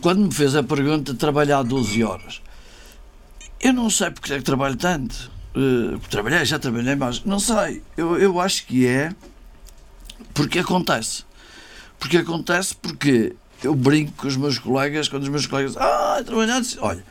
quando 0.00 0.26
me 0.26 0.32
fez 0.32 0.54
a 0.54 0.62
pergunta 0.62 1.12
de 1.12 1.18
trabalhar 1.18 1.62
12 1.62 2.04
horas, 2.04 2.42
Eu 3.62 3.74
não 3.74 3.90
sei 3.90 4.10
porque 4.10 4.32
é 4.32 4.38
que 4.38 4.44
trabalho 4.44 4.76
tanto. 4.76 5.30
Uh, 5.54 5.98
trabalhei, 6.08 6.44
já 6.46 6.58
trabalhei 6.58 6.94
mais. 6.94 7.24
Não 7.24 7.38
sei. 7.38 7.82
Eu, 7.96 8.18
eu 8.18 8.40
acho 8.40 8.66
que 8.66 8.86
é 8.86 9.14
porque 10.32 10.60
acontece. 10.60 11.24
Porque 11.98 12.16
acontece 12.16 12.74
porque 12.74 13.36
eu 13.62 13.74
brinco 13.74 14.12
com 14.12 14.26
os 14.26 14.36
meus 14.36 14.58
colegas, 14.58 15.08
quando 15.08 15.24
os 15.24 15.28
meus 15.28 15.46
colegas 15.46 15.76
ah, 15.76 16.22
trabalhando, 16.24 16.66
olha, 16.80 17.04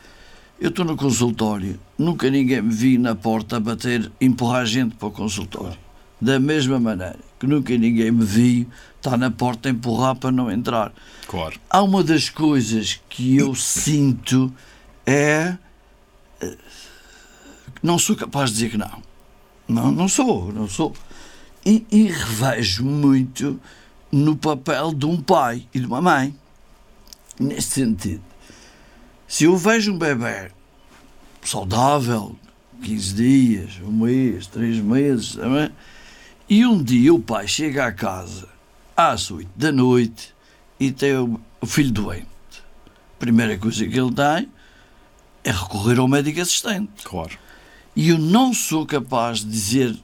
eu 0.60 0.70
estou 0.70 0.84
no 0.84 0.96
consultório, 0.96 1.78
nunca 1.96 2.28
ninguém 2.28 2.60
me 2.60 2.74
vi 2.74 2.98
na 2.98 3.14
porta 3.14 3.58
a 3.58 3.60
bater, 3.60 4.10
empurrar 4.20 4.66
gente 4.66 4.96
para 4.96 5.06
o 5.06 5.12
consultório. 5.12 5.78
Da 6.20 6.40
mesma 6.40 6.80
maneira 6.80 7.29
que 7.40 7.46
nunca 7.46 7.76
ninguém 7.76 8.10
me 8.12 8.24
viu 8.24 8.66
estar 8.96 9.16
na 9.16 9.30
porta 9.30 9.68
a 9.68 9.72
empurrar 9.72 10.14
para 10.14 10.30
não 10.30 10.50
entrar. 10.52 10.92
Claro. 11.26 11.58
Há 11.70 11.82
uma 11.82 12.04
das 12.04 12.28
coisas 12.28 13.00
que 13.08 13.36
eu 13.36 13.54
sinto 13.54 14.52
é. 15.06 15.56
eh, 16.42 16.56
Não 17.82 17.98
sou 17.98 18.14
capaz 18.14 18.50
de 18.50 18.56
dizer 18.56 18.70
que 18.70 18.76
não. 18.76 19.02
Não, 19.66 19.90
não 19.90 20.06
sou, 20.08 20.52
não 20.52 20.68
sou. 20.68 20.92
E, 21.64 21.86
e 21.90 22.04
revejo 22.08 22.84
muito 22.84 23.58
no 24.12 24.36
papel 24.36 24.92
de 24.92 25.06
um 25.06 25.20
pai 25.20 25.66
e 25.72 25.80
de 25.80 25.86
uma 25.86 26.02
mãe. 26.02 26.34
Neste 27.38 27.72
sentido. 27.74 28.22
Se 29.26 29.44
eu 29.44 29.56
vejo 29.56 29.92
um 29.94 29.98
bebê 29.98 30.50
saudável, 31.42 32.36
15 32.82 33.14
dias, 33.14 33.80
um 33.82 33.92
mês, 33.92 34.46
três 34.46 34.76
meses, 34.78 35.36
também, 35.36 35.70
e 36.50 36.66
um 36.66 36.82
dia 36.82 37.14
o 37.14 37.20
pai 37.20 37.46
chega 37.48 37.86
à 37.86 37.92
casa 37.92 38.48
às 38.96 39.30
8 39.30 39.48
da 39.56 39.70
noite 39.72 40.34
e 40.78 40.90
tem 40.90 41.16
o 41.16 41.40
filho 41.66 41.92
doente. 41.92 42.26
A 42.86 43.18
primeira 43.20 43.56
coisa 43.56 43.86
que 43.86 43.98
ele 43.98 44.12
tem 44.12 44.48
é 45.44 45.50
recorrer 45.52 45.98
ao 45.98 46.08
médico 46.08 46.40
assistente. 46.40 46.90
Claro. 47.04 47.38
E 47.94 48.08
eu 48.10 48.18
não 48.18 48.52
sou 48.52 48.84
capaz 48.84 49.38
de 49.40 49.46
dizer 49.50 49.96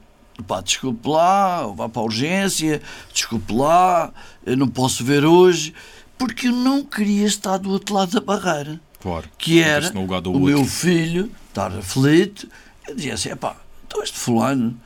pá, 0.47 0.61
desculpe 0.61 1.07
lá, 1.09 1.65
vá 1.67 1.89
para 1.89 2.01
a 2.01 2.05
urgência, 2.05 2.81
desculpe 3.13 3.53
lá, 3.53 4.13
não 4.45 4.67
posso 4.67 5.03
ver 5.03 5.25
hoje, 5.25 5.73
porque 6.17 6.47
eu 6.47 6.51
não 6.53 6.83
queria 6.83 7.25
estar 7.25 7.57
do 7.57 7.71
outro 7.71 7.95
lado 7.95 8.11
da 8.11 8.21
barreira, 8.21 8.79
Claro. 9.01 9.27
que 9.37 9.59
era 9.61 9.91
o 9.97 10.01
outro. 10.11 10.39
meu 10.39 10.63
filho 10.63 11.31
estar 11.49 11.71
aflito. 11.75 12.47
Eu 12.87 12.95
dizia 12.95 13.15
assim, 13.15 13.35
pá, 13.35 13.55
então 13.87 14.03
este 14.03 14.17
fulano, 14.17 14.79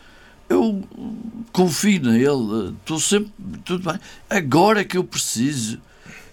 eu 0.52 0.84
confio 1.52 2.02
nele, 2.02 2.76
estou 2.80 3.00
sempre, 3.00 3.32
tudo 3.66 3.92
bem, 3.92 4.00
agora 4.30 4.84
que 4.84 4.98
eu 4.98 5.04
preciso, 5.04 5.80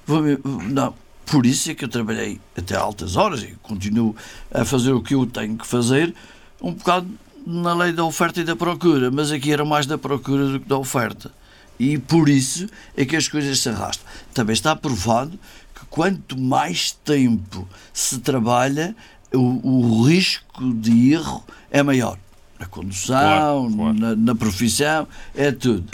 vou 0.06 0.22
não, 0.68 0.94
por 1.26 1.44
isso 1.44 1.70
é 1.70 1.74
que 1.74 1.84
eu 1.84 1.88
trabalhei 1.88 2.40
até 2.56 2.76
altas 2.76 3.16
horas 3.16 3.42
e 3.42 3.54
continuo 3.62 4.14
a 4.52 4.64
fazer 4.64 4.92
o 4.92 5.02
que 5.02 5.14
eu 5.14 5.26
tenho 5.26 5.56
que 5.56 5.66
fazer, 5.66 6.14
um 6.60 6.72
bocado 6.72 7.08
na 7.46 7.74
lei 7.74 7.92
da 7.92 8.04
oferta 8.04 8.40
e 8.40 8.44
da 8.44 8.56
procura, 8.56 9.10
mas 9.10 9.30
aqui 9.30 9.52
era 9.52 9.64
mais 9.64 9.86
da 9.86 9.96
procura 9.96 10.46
do 10.46 10.60
que 10.60 10.68
da 10.68 10.76
oferta. 10.76 11.30
E 11.78 11.96
por 11.96 12.28
isso 12.28 12.66
é 12.96 13.04
que 13.04 13.14
as 13.14 13.28
coisas 13.28 13.60
se 13.60 13.68
arrastam. 13.68 14.04
Também 14.34 14.52
está 14.52 14.74
provado 14.74 15.38
que 15.74 15.86
quanto 15.88 16.36
mais 16.36 16.90
tempo 16.90 17.68
se 17.92 18.18
trabalha, 18.18 18.96
o, 19.32 19.38
o 19.38 20.02
risco 20.02 20.74
de 20.74 21.12
erro 21.12 21.44
é 21.70 21.82
maior. 21.82 22.18
Na 22.58 22.66
condução, 22.66 23.16
Claro, 23.16 23.72
claro. 23.76 23.94
Na, 23.98 24.16
na 24.16 24.34
profissão, 24.34 25.06
é 25.34 25.52
tudo. 25.52 25.84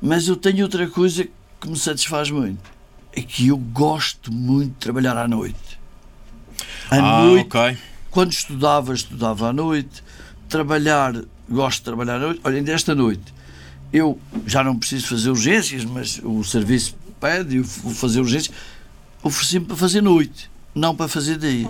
Mas 0.00 0.26
eu 0.28 0.36
tenho 0.36 0.62
outra 0.64 0.86
coisa 0.88 1.26
que 1.60 1.68
me 1.68 1.76
satisfaz 1.76 2.30
muito. 2.30 2.58
É 3.12 3.20
que 3.22 3.48
eu 3.48 3.56
gosto 3.56 4.32
muito 4.32 4.72
de 4.72 4.78
trabalhar 4.78 5.16
à 5.16 5.26
noite. 5.28 5.78
À 6.90 6.96
Ah, 6.96 7.22
noite, 7.24 7.46
ok. 7.56 7.76
quando 8.10 8.32
estudava, 8.32 8.92
estudava 8.94 9.48
à 9.48 9.52
noite. 9.52 10.02
Trabalhar, 10.48 11.14
gosto 11.48 11.78
de 11.78 11.84
trabalhar 11.84 12.16
à 12.16 12.18
noite. 12.20 12.40
Olha, 12.44 12.56
ainda 12.58 12.72
esta 12.72 12.94
noite, 12.94 13.34
eu 13.92 14.18
já 14.46 14.62
não 14.64 14.76
preciso 14.76 15.08
fazer 15.08 15.30
urgências, 15.30 15.84
mas 15.84 16.20
o 16.24 16.42
serviço 16.44 16.96
pede, 17.20 17.56
eu 17.56 17.64
vou 17.64 17.92
fazer 17.92 18.20
urgências. 18.20 18.54
Ofereci-me 19.22 19.66
para 19.66 19.76
fazer 19.76 20.00
noite, 20.00 20.50
não 20.74 20.94
para 20.94 21.08
fazer 21.08 21.38
dia. 21.38 21.68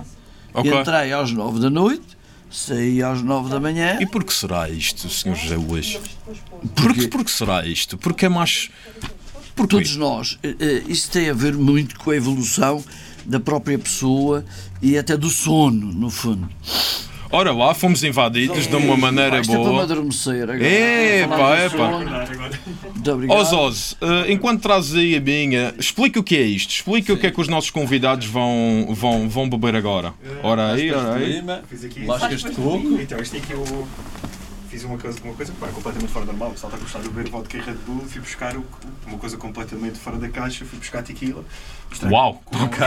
Ok. 0.55 0.81
Entrei 0.81 1.12
às 1.12 1.31
nove 1.33 1.61
da 1.61 1.71
noite, 1.71 2.17
saí 2.50 3.02
às 3.02 3.23
nove 3.23 3.50
da 3.50 3.61
manhã. 3.61 3.99
E 4.00 4.07
por 4.07 4.25
que 4.25 4.33
será 4.33 4.69
isto, 4.69 5.09
Sr. 5.09 5.35
José 5.35 5.57
Luís? 5.57 5.99
Porque 6.75 6.83
Porque, 6.83 7.09
por 7.09 7.25
que 7.25 7.31
será 7.31 7.67
isto? 7.67 7.97
Porque 7.99 8.26
é 8.26 8.28
mais. 8.28 8.71
Porquê? 9.55 9.76
todos 9.76 9.97
nós, 9.97 10.38
eh, 10.43 10.55
eh, 10.59 10.83
isso 10.87 11.11
tem 11.11 11.28
a 11.28 11.35
ver 11.35 11.55
muito 11.55 11.99
com 11.99 12.11
a 12.11 12.17
evolução 12.17 12.85
da 13.25 13.40
própria 13.40 13.78
pessoa 13.78 14.45
e 14.81 14.97
até 14.97 15.17
do 15.17 15.28
sono, 15.28 15.93
no 15.93 16.11
fundo. 16.11 16.49
Ora 17.31 17.53
lá, 17.53 17.75
fomos 17.75 18.03
invadidos 18.03 18.67
de 18.67 18.75
uma 18.75 18.97
maneira 18.97 19.41
Isto 19.41 19.53
é 19.53 19.55
para 19.57 19.65
me 19.65 19.71
boa. 19.71 19.83
adormecer 19.83 20.51
agora. 20.51 21.71
Sono. 21.71 21.99
Muito 22.95 23.13
obrigado. 23.13 23.37
Ó 23.39 23.45
Zose, 23.45 23.97
eh, 24.01 24.33
enquanto 24.33 24.63
trazes 24.63 24.95
aí 24.95 25.15
a 25.17 25.21
minha, 25.21 25.75
explica 25.79 26.19
o 26.19 26.23
que 26.23 26.37
é 26.37 26.43
isto. 26.43 26.71
Explica 26.71 27.13
o 27.13 27.17
que 27.19 27.27
é 27.27 27.31
que 27.31 27.41
os 27.41 27.49
nossos 27.49 27.71
convidados 27.71 28.27
vão, 28.27 28.89
vão, 28.91 29.29
vão 29.29 29.49
beber 29.49 29.77
agora. 29.77 30.15
Ora 30.43 30.73
aí, 30.73 30.91
ora 30.91 31.15
aí. 31.17 31.33
Lima, 31.35 31.61
Fiz 31.69 31.85
aqui. 31.85 32.05
lascas 32.07 32.43
de 32.43 32.51
coco. 32.53 32.99
Então, 33.01 33.19
isto 33.21 33.37
aqui 33.37 33.53
eu 33.53 33.87
fiz 34.69 34.85
uma 34.85 34.99
coisa, 34.99 35.19
uma 35.23 35.35
coisa 35.35 35.53
pá, 35.59 35.69
completamente 35.69 36.13
fora 36.13 36.25
do 36.27 36.33
normal. 36.33 36.53
Está 36.53 36.69
a 36.69 36.77
gostar 36.77 37.01
de 37.01 37.09
beber 37.09 37.31
vodka 37.31 37.57
e 37.57 37.61
Red 37.61 37.75
Bull. 37.87 38.01
Fui 38.07 38.21
buscar 38.21 38.57
o- 38.57 38.65
uma 39.07 39.19
coisa 39.19 39.37
completamente 39.37 39.99
fora 39.99 40.17
da 40.19 40.29
caixa. 40.29 40.65
Fui 40.65 40.79
buscar 40.79 41.03
tequila. 41.03 41.45
Uau, 42.11 42.43
Com, 42.45 42.57
ok. 42.65 42.79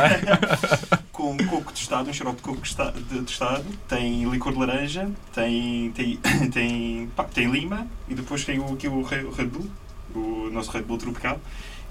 com 1.12 1.38
coco 1.48 1.72
tostado, 1.74 2.10
um 2.10 2.14
xarope 2.14 2.38
de 2.38 2.44
coco 2.44 2.62
tostado. 2.62 3.66
Tem 3.88 4.24
licor 4.30 4.54
de 4.54 4.60
laranja. 4.60 5.10
Tem, 5.34 5.92
tem, 5.92 6.18
tem, 6.52 7.10
pá, 7.16 7.24
tem 7.26 7.50
lima. 7.52 7.88
E 8.08 8.14
depois 8.16 8.46
tem 8.46 8.60
o, 8.60 8.74
aqui 8.74 8.88
o 8.88 9.00
o 9.00 9.04
Red 9.32 9.46
Bull. 9.48 9.70
O 10.14 10.50
nosso 10.52 10.72
Red 10.72 10.84
Bull 10.84 10.98
tropical. 10.98 11.40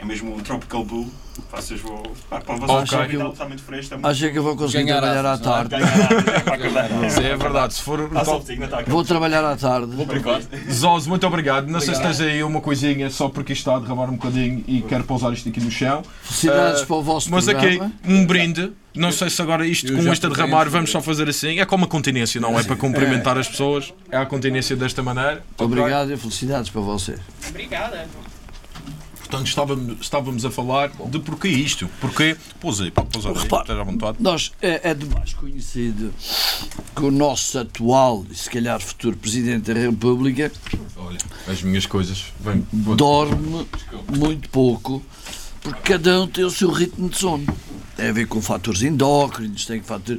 É 0.00 0.04
mesmo 0.04 0.35
um 0.35 0.38
Tropical 0.40 0.83
Bull. 0.83 1.11
Vocês 1.52 1.78
vão. 1.78 2.02
Pá, 2.30 2.40
para 2.40 2.57
vocês 2.57 2.92
Ok. 2.92 3.16
okay. 3.19 3.28
está 3.33 3.45
muito 3.47 3.62
fresco. 3.62 3.83
Está 3.85 3.97
muito 3.97 4.07
Acho 4.07 4.30
que 4.33 4.38
eu 4.38 4.42
vou 4.42 4.57
conseguir 4.57 4.85
Ganhar 4.85 5.00
trabalhar 5.02 5.26
à 5.26 5.35
é? 5.35 5.38
tarde. 5.38 5.75
Isso 7.07 7.21
é 7.21 7.37
verdade. 7.37 7.75
Se 7.75 7.83
for. 7.83 8.00
Está 8.00 8.83
Vou 8.87 9.04
trabalhar 9.04 9.45
à 9.45 9.54
tarde. 9.57 9.92
Zose, 10.73 11.07
muito 11.07 11.26
obrigado. 11.26 11.66
Não 11.69 11.80
sei 11.80 11.95
se 11.95 12.00
tens 12.00 12.19
aí 12.19 12.42
uma 12.42 12.62
coisinha 12.62 13.11
só 13.11 13.28
porque 13.28 13.52
isto 13.52 13.61
está 13.61 13.76
a 13.76 13.78
derramar 13.78 14.09
um 14.09 14.16
bocadinho 14.16 14.64
e 14.66 14.80
quero 14.80 15.04
pousar 15.04 15.35
isto 15.35 15.50
aqui 15.50 15.61
no 15.61 15.71
chão. 15.71 16.02
Felicidades 16.23 16.80
Ah, 16.80 16.87
para 16.87 16.97
o 16.97 17.02
vosso 17.02 17.30
Mas 17.30 17.47
aqui, 17.47 17.78
um 18.07 18.25
brinde. 18.25 18.73
Não 18.95 19.12
sei 19.12 19.28
se 19.28 19.40
agora 19.42 19.66
isto 19.66 19.87
Eu 19.87 19.99
com 19.99 20.02
já 20.02 20.12
isto 20.14 20.26
a 20.26 20.30
peguei 20.30 20.45
derramar 20.47 20.69
vamos 20.71 20.90
só 20.90 21.02
fazer 21.02 21.28
assim. 21.28 21.61
É 21.61 21.66
como 21.66 21.85
a 21.85 21.88
continência, 21.88 22.40
não 22.40 22.59
é 22.59 22.62
para 22.62 22.75
cumprimentar 22.75 23.37
as 23.37 23.49
pessoas. 23.49 23.92
É 24.11 24.16
a 24.16 24.25
continência 24.25 24.75
desta 24.76 25.02
maneira. 25.02 25.45
Muito 25.59 25.64
obrigado 25.64 26.11
e 26.11 26.16
felicidades 26.16 26.71
para 26.71 26.80
vocês. 26.80 27.21
Obrigada. 27.50 28.07
Portanto, 29.30 29.46
estávamos, 29.46 29.96
estávamos 30.00 30.44
a 30.44 30.50
falar 30.50 30.90
de 31.06 31.20
porquê 31.20 31.46
isto. 31.46 31.88
Porquê? 32.00 32.37
Pousei, 32.58 32.90
pode 32.90 33.10
pousar 33.10 33.30
aí, 33.30 33.38
Repare. 33.38 33.62
esteja 33.62 33.80
à 33.80 33.84
vontade. 33.84 34.18
Nós, 34.18 34.50
é, 34.60 34.90
é 34.90 34.92
demais 34.92 35.32
conhecido 35.34 36.12
que 36.96 37.04
o 37.04 37.12
nosso 37.12 37.56
atual 37.60 38.26
e 38.28 38.34
se 38.34 38.50
calhar 38.50 38.80
futuro 38.80 39.16
Presidente 39.16 39.72
da 39.72 39.80
República 39.80 40.50
Olha, 40.96 41.18
as 41.46 41.62
minhas 41.62 41.87
coisas. 41.87 42.25
Vem. 42.40 42.66
dorme 42.72 43.68
muito 44.18 44.49
pouco 44.49 45.00
porque 45.62 45.92
cada 45.92 46.22
um 46.22 46.26
tem 46.26 46.42
o 46.42 46.50
seu 46.50 46.68
ritmo 46.68 47.08
de 47.08 47.16
sono. 47.16 47.46
Tem 47.96 48.08
a 48.08 48.12
ver 48.12 48.26
com 48.26 48.42
fatores 48.42 48.82
endócrinos, 48.82 49.64
tem 49.64 49.80
fator, 49.80 50.18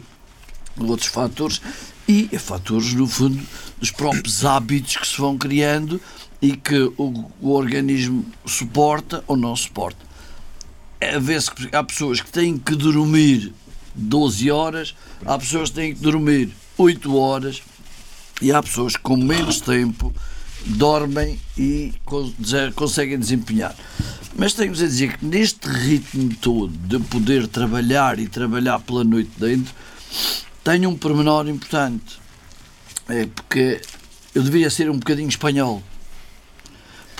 outros 0.79 1.09
fatores 1.09 1.61
e 2.07 2.29
é 2.31 2.39
fatores, 2.39 2.93
no 2.93 3.07
fundo, 3.07 3.41
dos 3.77 3.91
próprios 3.91 4.45
hábitos 4.45 4.95
que 4.95 5.07
se 5.07 5.17
vão 5.17 5.37
criando 5.37 5.99
e 6.41 6.55
que 6.55 6.91
o, 6.97 7.29
o 7.39 7.51
organismo 7.51 8.25
suporta 8.45 9.23
ou 9.27 9.37
não 9.37 9.55
suporta. 9.55 10.05
É 10.99 11.19
que 11.19 11.75
há 11.75 11.83
pessoas 11.83 12.21
que 12.21 12.31
têm 12.31 12.57
que 12.57 12.75
dormir 12.75 13.53
12 13.95 14.49
horas, 14.51 14.95
há 15.25 15.37
pessoas 15.37 15.69
que 15.69 15.75
têm 15.75 15.95
que 15.95 16.01
dormir 16.01 16.49
8 16.77 17.15
horas 17.15 17.61
e 18.41 18.51
há 18.51 18.61
pessoas 18.61 18.95
que 18.95 19.01
com 19.01 19.17
menos 19.17 19.61
tempo 19.61 20.13
dormem 20.65 21.39
e 21.57 21.93
conseguem 22.75 23.17
desempenhar. 23.17 23.75
Mas 24.35 24.53
tenho-vos 24.53 24.81
a 24.81 24.85
dizer 24.85 25.17
que 25.17 25.25
neste 25.25 25.67
ritmo 25.67 26.33
todo 26.35 26.69
de 26.69 26.99
poder 26.99 27.47
trabalhar 27.47 28.19
e 28.19 28.27
trabalhar 28.27 28.79
pela 28.79 29.03
noite 29.03 29.31
dentro, 29.37 29.73
tenho 30.63 30.89
um 30.89 30.97
pormenor 30.97 31.47
importante. 31.47 32.19
É 33.09 33.25
porque 33.25 33.81
eu 34.33 34.43
deveria 34.43 34.69
ser 34.69 34.89
um 34.89 34.97
bocadinho 34.97 35.27
espanhol. 35.27 35.83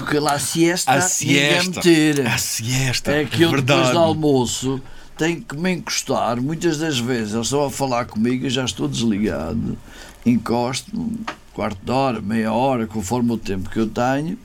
Porque 0.01 0.19
lá 0.19 0.33
a 0.33 0.39
siesta, 0.39 0.91
A 0.91 0.95
ninguém 0.95 1.09
siesta. 1.09 1.81
tira. 1.81 2.33
A 2.33 2.37
siesta. 2.37 3.11
É 3.11 3.25
que 3.25 3.41
eu 3.43 3.51
depois 3.61 3.89
do 3.91 3.97
almoço 3.99 4.81
tenho 5.17 5.41
que 5.41 5.55
me 5.55 5.71
encostar. 5.73 6.41
Muitas 6.41 6.77
das 6.79 6.97
vezes 6.99 7.33
eles 7.33 7.47
estão 7.47 7.63
a 7.65 7.69
falar 7.71 8.05
comigo 8.05 8.45
e 8.45 8.49
já 8.49 8.65
estou 8.65 8.87
desligado. 8.87 9.77
Encosto-me, 10.25 11.19
quarto 11.53 11.79
de 11.83 11.91
hora, 11.91 12.21
meia 12.21 12.51
hora, 12.53 12.87
conforme 12.87 13.31
o 13.31 13.37
tempo 13.37 13.69
que 13.69 13.79
eu 13.79 13.87
tenho, 13.87 14.37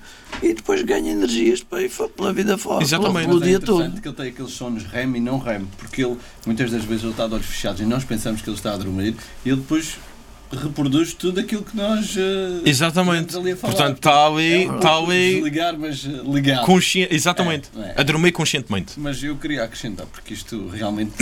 e 0.43 0.53
depois 0.55 0.83
ganha 0.83 1.13
energias 1.13 1.63
para 1.63 1.83
ir 1.83 1.91
pela 2.17 2.33
vida 2.33 2.59
fora, 2.59 2.83
Exatamente. 2.83 3.27
pelo 3.27 3.39
Mas 3.41 3.43
é 3.43 3.51
dia 3.51 3.61
todo. 3.61 3.77
interessante 3.81 4.01
que 4.03 4.09
ele 4.09 4.17
tem 4.17 4.27
aqueles 4.29 4.53
sonos 4.53 4.85
REM 4.85 5.17
e 5.17 5.21
não 5.21 5.39
REM, 5.39 5.67
porque 5.79 6.05
ele 6.05 6.17
muitas 6.45 6.71
das 6.71 6.85
vezes 6.85 7.03
ele 7.05 7.13
está 7.13 7.27
de 7.27 7.35
olhos 7.35 7.47
fechados 7.47 7.81
e 7.81 7.85
nós 7.85 8.05
pensamos 8.05 8.43
que 8.43 8.49
ele 8.51 8.57
está 8.57 8.73
a 8.75 8.77
dormir 8.77 9.15
e 9.45 9.49
ele 9.51 9.61
depois 9.61 9.97
reproduz 10.53 11.13
tudo 11.13 11.41
aquilo 11.41 11.63
que 11.65 11.77
nós 11.77 12.15
eh, 12.17 12.61
Exatamente. 12.65 13.37
ali 13.37 13.53
a 13.53 13.57
falar. 13.57 13.73
Portanto, 13.75 13.97
está 13.97 14.27
ali, 14.27 14.65
É 14.65 14.69
pouco 14.69 14.87
ali 15.11 15.35
Desligar, 15.35 15.77
mas 15.79 16.05
eh, 16.07 16.09
ligado. 16.25 16.65
consciente. 16.65 17.15
Exatamente. 17.15 17.69
É, 17.77 17.81
é. 17.81 17.95
A 17.97 18.03
dormir 18.03 18.33
conscientemente. 18.33 18.93
Mas 18.97 19.23
eu 19.23 19.37
queria 19.37 19.65
acrescentar, 19.65 20.07
porque 20.07 20.35
isto 20.35 20.69
realmente 20.69 21.13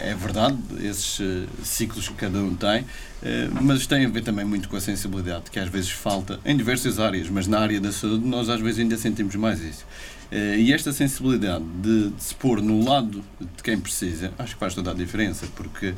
é 0.00 0.14
verdade, 0.14 0.56
esses 0.82 1.20
eh, 1.20 1.44
ciclos 1.62 2.08
que 2.08 2.14
cada 2.14 2.38
um 2.38 2.54
tem, 2.54 2.84
eh, 3.22 3.48
mas 3.60 3.86
tem 3.86 4.04
a 4.04 4.08
ver 4.08 4.22
também 4.22 4.44
muito 4.44 4.68
com 4.68 4.76
a 4.76 4.80
sensibilidade, 4.80 5.50
que 5.50 5.58
às 5.60 5.68
vezes 5.68 5.90
falta 5.90 6.40
em 6.44 6.56
diversas 6.56 6.98
áreas, 6.98 7.28
mas 7.28 7.46
na 7.46 7.60
área 7.60 7.80
da 7.80 7.92
saúde 7.92 8.26
nós 8.26 8.48
às 8.48 8.60
vezes 8.60 8.80
ainda 8.80 8.96
sentimos 8.96 9.34
mais 9.36 9.60
isso. 9.60 9.86
Eh, 10.32 10.56
e 10.58 10.72
esta 10.72 10.92
sensibilidade 10.92 11.62
de, 11.80 12.08
de 12.08 12.22
se 12.22 12.34
pôr 12.34 12.60
no 12.60 12.84
lado 12.84 13.22
de 13.40 13.62
quem 13.62 13.78
precisa, 13.78 14.32
acho 14.38 14.54
que 14.54 14.60
faz 14.60 14.74
toda 14.74 14.90
a 14.90 14.94
diferença, 14.94 15.46
porque 15.54 15.94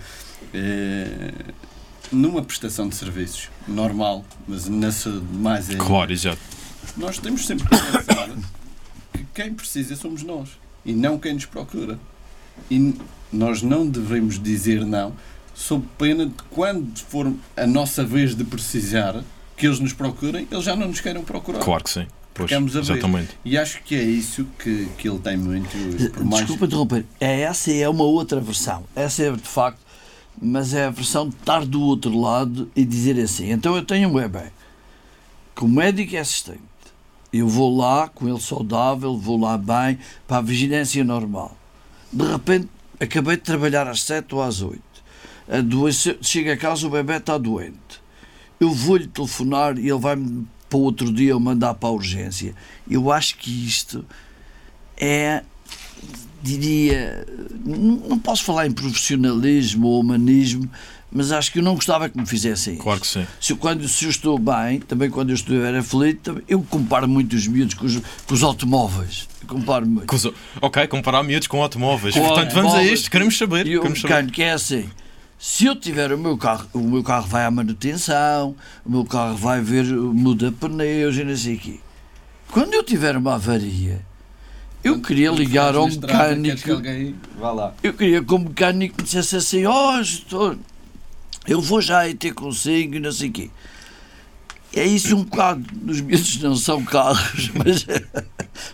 numa 2.12 2.42
prestação 2.42 2.88
de 2.88 2.96
serviços 2.96 3.48
normal, 3.66 4.24
mas 4.46 4.68
na 4.68 4.92
saúde 4.92 5.26
mais 5.32 5.70
ainda, 5.70 5.84
Claro, 5.84 6.12
exato. 6.12 6.38
nós 6.96 7.18
temos 7.18 7.46
sempre 7.46 7.64
que 7.64 7.76
pensar 7.76 8.30
que 9.12 9.26
quem 9.34 9.54
precisa 9.54 9.96
somos 9.96 10.22
nós 10.22 10.50
e 10.84 10.92
não 10.92 11.18
quem 11.18 11.34
nos 11.34 11.46
procura. 11.46 11.98
E 12.70 12.94
nós 13.32 13.62
não 13.62 13.86
devemos 13.88 14.40
dizer 14.40 14.84
não, 14.84 15.12
sob 15.54 15.86
pena 15.98 16.26
de 16.26 16.34
quando 16.50 16.98
for 16.98 17.32
a 17.56 17.66
nossa 17.66 18.04
vez 18.04 18.34
de 18.34 18.44
precisar 18.44 19.24
que 19.56 19.66
eles 19.66 19.80
nos 19.80 19.92
procurem, 19.92 20.46
eles 20.50 20.64
já 20.64 20.76
não 20.76 20.88
nos 20.88 21.00
queiram 21.00 21.22
procurar. 21.24 21.60
Claro 21.60 21.84
que 21.84 21.90
sim. 21.90 22.06
Pois, 22.34 22.50
ver. 22.50 22.80
exatamente. 22.80 23.28
E 23.44 23.56
acho 23.56 23.80
que 23.84 23.94
é 23.94 24.02
isso 24.02 24.44
que, 24.58 24.88
que 24.98 25.08
ele 25.08 25.20
tem 25.20 25.36
muito. 25.36 25.68
Por 26.12 26.24
mais... 26.24 26.40
Desculpa 26.40 26.66
interromper, 26.66 27.06
é, 27.20 27.42
essa 27.42 27.70
é 27.72 27.88
uma 27.88 28.02
outra 28.02 28.40
versão. 28.40 28.82
Essa 28.96 29.22
é 29.22 29.30
de 29.30 29.38
facto, 29.38 29.78
mas 30.40 30.74
é 30.74 30.86
a 30.86 30.90
versão 30.90 31.28
de 31.28 31.36
estar 31.36 31.64
do 31.64 31.80
outro 31.82 32.18
lado 32.18 32.70
e 32.74 32.84
dizer 32.84 33.18
assim: 33.20 33.50
então 33.50 33.76
eu 33.76 33.84
tenho 33.84 34.08
um 34.08 34.14
bebê, 34.14 34.52
que 35.54 35.64
o 35.64 35.68
médico 35.68 36.16
é 36.16 36.18
assistente, 36.18 36.60
eu 37.32 37.48
vou 37.48 37.76
lá 37.76 38.08
com 38.08 38.28
ele 38.28 38.40
saudável, 38.40 39.16
vou 39.16 39.38
lá 39.38 39.58
bem, 39.58 39.98
para 40.26 40.38
a 40.38 40.42
vigilância 40.42 41.02
normal. 41.04 41.56
De 42.12 42.24
repente, 42.24 42.68
acabei 43.00 43.36
de 43.36 43.42
trabalhar 43.42 43.88
às 43.88 44.02
7 44.02 44.34
ou 44.34 44.42
às 44.42 44.62
8. 44.62 44.80
Adoece, 45.48 46.16
chega 46.22 46.52
a 46.52 46.56
casa, 46.56 46.86
o 46.86 46.90
bebê 46.90 47.16
está 47.16 47.36
doente. 47.36 48.02
Eu 48.60 48.70
vou-lhe 48.70 49.06
telefonar 49.06 49.76
e 49.76 49.88
ele 49.88 49.98
vai-me 49.98 50.46
para 50.70 50.78
outro 50.78 51.12
dia 51.12 51.38
mandar 51.38 51.74
para 51.74 51.88
a 51.88 51.92
urgência. 51.92 52.54
Eu 52.88 53.10
acho 53.10 53.36
que 53.36 53.50
isto 53.50 54.04
é 54.96 55.42
diria, 56.44 57.26
não 57.64 58.18
posso 58.18 58.44
falar 58.44 58.66
em 58.66 58.72
profissionalismo 58.72 59.86
ou 59.86 60.00
humanismo, 60.00 60.68
mas 61.10 61.30
acho 61.32 61.52
que 61.52 61.60
eu 61.60 61.62
não 61.62 61.74
gostava 61.74 62.08
que 62.08 62.18
me 62.18 62.26
fizessem 62.26 62.76
Claro 62.76 63.00
isso. 63.02 63.18
que 63.18 63.20
sim. 63.24 63.26
Se 63.40 63.52
eu, 63.52 63.56
quando, 63.56 63.88
se 63.88 64.04
eu 64.04 64.10
estou 64.10 64.38
bem, 64.38 64.80
também 64.80 65.08
quando 65.08 65.30
eu 65.30 65.34
estiver 65.34 65.74
aflito, 65.74 66.42
eu 66.48 66.60
comparo 66.62 67.08
muito 67.08 67.34
os 67.34 67.46
miúdos 67.46 67.74
com 67.74 67.86
os, 67.86 67.96
com 68.26 68.34
os 68.34 68.42
automóveis. 68.42 69.28
Eu 69.42 69.48
comparo 69.48 69.86
muito. 69.86 70.06
Com 70.06 70.16
os- 70.16 70.28
Ok, 70.60 70.86
comparar 70.88 71.22
miúdos 71.22 71.46
com 71.48 71.62
automóveis. 71.62 72.14
Com 72.14 72.20
Portanto, 72.26 72.52
vamos 72.52 72.74
a 72.74 72.82
isto. 72.82 73.10
Queremos 73.10 73.38
saber. 73.38 73.66
E 73.66 73.72
eu 73.72 73.80
Queremos 73.82 74.02
mecânico 74.02 74.32
que 74.34 74.42
é 74.42 74.52
assim. 74.52 74.88
Se 75.38 75.66
eu 75.66 75.76
tiver 75.76 76.12
o 76.12 76.18
meu 76.18 76.36
carro, 76.36 76.66
o 76.72 76.78
meu 76.80 77.02
carro 77.02 77.26
vai 77.26 77.44
à 77.44 77.50
manutenção, 77.50 78.56
o 78.84 78.90
meu 78.90 79.04
carro 79.04 79.36
vai 79.36 79.60
ver, 79.60 79.84
muda 79.84 80.50
pneus 80.52 81.16
e 81.16 81.24
não 81.24 81.36
sei 81.36 81.54
o 81.54 81.58
quê. 81.58 81.80
Quando 82.50 82.72
eu 82.74 82.82
tiver 82.82 83.16
uma 83.16 83.34
avaria, 83.34 84.00
eu 84.84 85.00
queria 85.00 85.30
ligar 85.30 85.74
ao 85.74 85.88
Queres 85.88 85.98
que 85.98 86.06
mecânico. 86.06 86.72
alguém 86.72 87.14
vá 87.38 87.50
lá. 87.50 87.74
Eu 87.82 87.94
queria 87.94 88.22
que 88.22 88.34
o 88.34 88.38
mecânico 88.38 88.96
me 88.98 89.04
dissesse 89.04 89.36
assim: 89.36 89.64
Ó, 89.64 90.02
gestor, 90.02 90.56
eu 91.46 91.60
vou 91.60 91.80
já 91.80 92.00
aí 92.00 92.14
ter 92.14 92.34
consigo 92.34 92.96
e 92.96 93.00
não 93.00 93.10
sei 93.10 93.30
o 93.30 93.32
quê. 93.32 93.50
É 94.74 94.84
isso 94.84 95.16
um 95.16 95.24
bocado. 95.24 95.64
Os 95.90 96.00
miúdos 96.00 96.38
não 96.40 96.54
são 96.54 96.84
carros, 96.84 97.50
mas, 97.56 97.86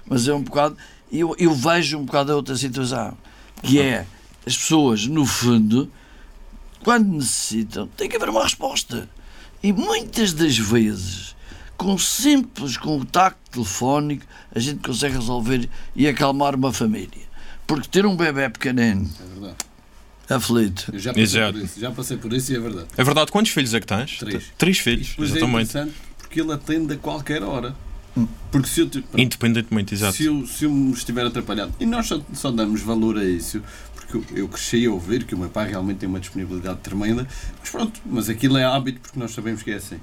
mas 0.06 0.28
é 0.28 0.34
um 0.34 0.42
bocado. 0.42 0.76
Eu, 1.12 1.34
eu 1.38 1.54
vejo 1.54 1.98
um 1.98 2.04
bocado 2.04 2.32
a 2.32 2.36
outra 2.36 2.56
situação, 2.56 3.16
que 3.62 3.80
é 3.80 4.06
as 4.46 4.56
pessoas, 4.56 5.06
no 5.06 5.26
fundo, 5.26 5.90
quando 6.82 7.06
necessitam, 7.08 7.86
tem 7.96 8.08
que 8.08 8.16
haver 8.16 8.30
uma 8.30 8.42
resposta. 8.42 9.08
E 9.62 9.72
muitas 9.72 10.32
das 10.32 10.56
vezes, 10.56 11.36
com 11.80 11.96
simples 11.96 12.76
contacto 12.76 13.38
telefónico, 13.52 14.22
a 14.54 14.58
gente 14.58 14.80
consegue 14.86 15.14
resolver 15.14 15.66
e 15.96 16.06
acalmar 16.06 16.54
uma 16.54 16.70
família. 16.74 17.22
Porque 17.66 17.88
ter 17.88 18.04
um 18.04 18.14
bebê 18.14 18.50
pequenino, 18.50 19.08
É 19.18 19.32
verdade. 19.40 19.56
aflito, 20.28 20.90
Eu 20.92 20.98
já 20.98 21.10
passei 21.10 21.22
Exato. 21.22 21.52
por 21.54 21.64
isso. 21.64 21.80
Já 21.80 21.90
passei 21.90 22.16
por 22.18 22.32
isso 22.34 22.52
e 22.52 22.56
é 22.56 22.60
verdade. 22.60 22.86
É 22.98 23.02
verdade, 23.02 23.32
quantos 23.32 23.52
filhos 23.52 23.72
é 23.72 23.80
que 23.80 23.86
tens? 23.86 24.18
Três. 24.18 24.44
Três 24.58 24.78
filhos, 24.78 25.08
Depois 25.08 25.30
é 25.30 25.36
exatamente. 25.38 25.70
interessante 25.70 25.94
porque 26.18 26.40
ele 26.42 26.52
atende 26.52 26.92
a 26.92 26.96
qualquer 26.98 27.42
hora. 27.42 27.74
Porque 28.50 28.68
se 28.68 28.80
eu, 28.80 28.90
te- 28.90 29.02
Independentemente, 29.16 29.94
exato. 29.94 30.14
se 30.16 30.26
eu, 30.26 30.46
se 30.46 30.64
eu 30.66 30.70
me 30.70 30.92
estiver 30.92 31.24
atrapalhado, 31.24 31.72
e 31.80 31.86
nós 31.86 32.06
só, 32.08 32.20
só 32.34 32.50
damos 32.50 32.82
valor 32.82 33.16
a 33.16 33.24
isso, 33.24 33.62
porque 33.94 34.16
eu, 34.18 34.24
eu 34.36 34.48
cresci 34.48 34.84
a 34.84 34.90
ouvir 34.90 35.24
que 35.24 35.34
o 35.34 35.38
meu 35.38 35.48
pai 35.48 35.70
realmente 35.70 35.98
tem 35.98 36.08
uma 36.08 36.20
disponibilidade 36.20 36.80
tremenda, 36.80 37.26
mas 37.58 37.70
pronto, 37.70 37.98
mas 38.04 38.28
aquilo 38.28 38.58
é 38.58 38.64
hábito 38.64 39.00
porque 39.00 39.18
nós 39.18 39.30
sabemos 39.30 39.62
que 39.62 39.70
é 39.70 39.76
assim. 39.76 39.98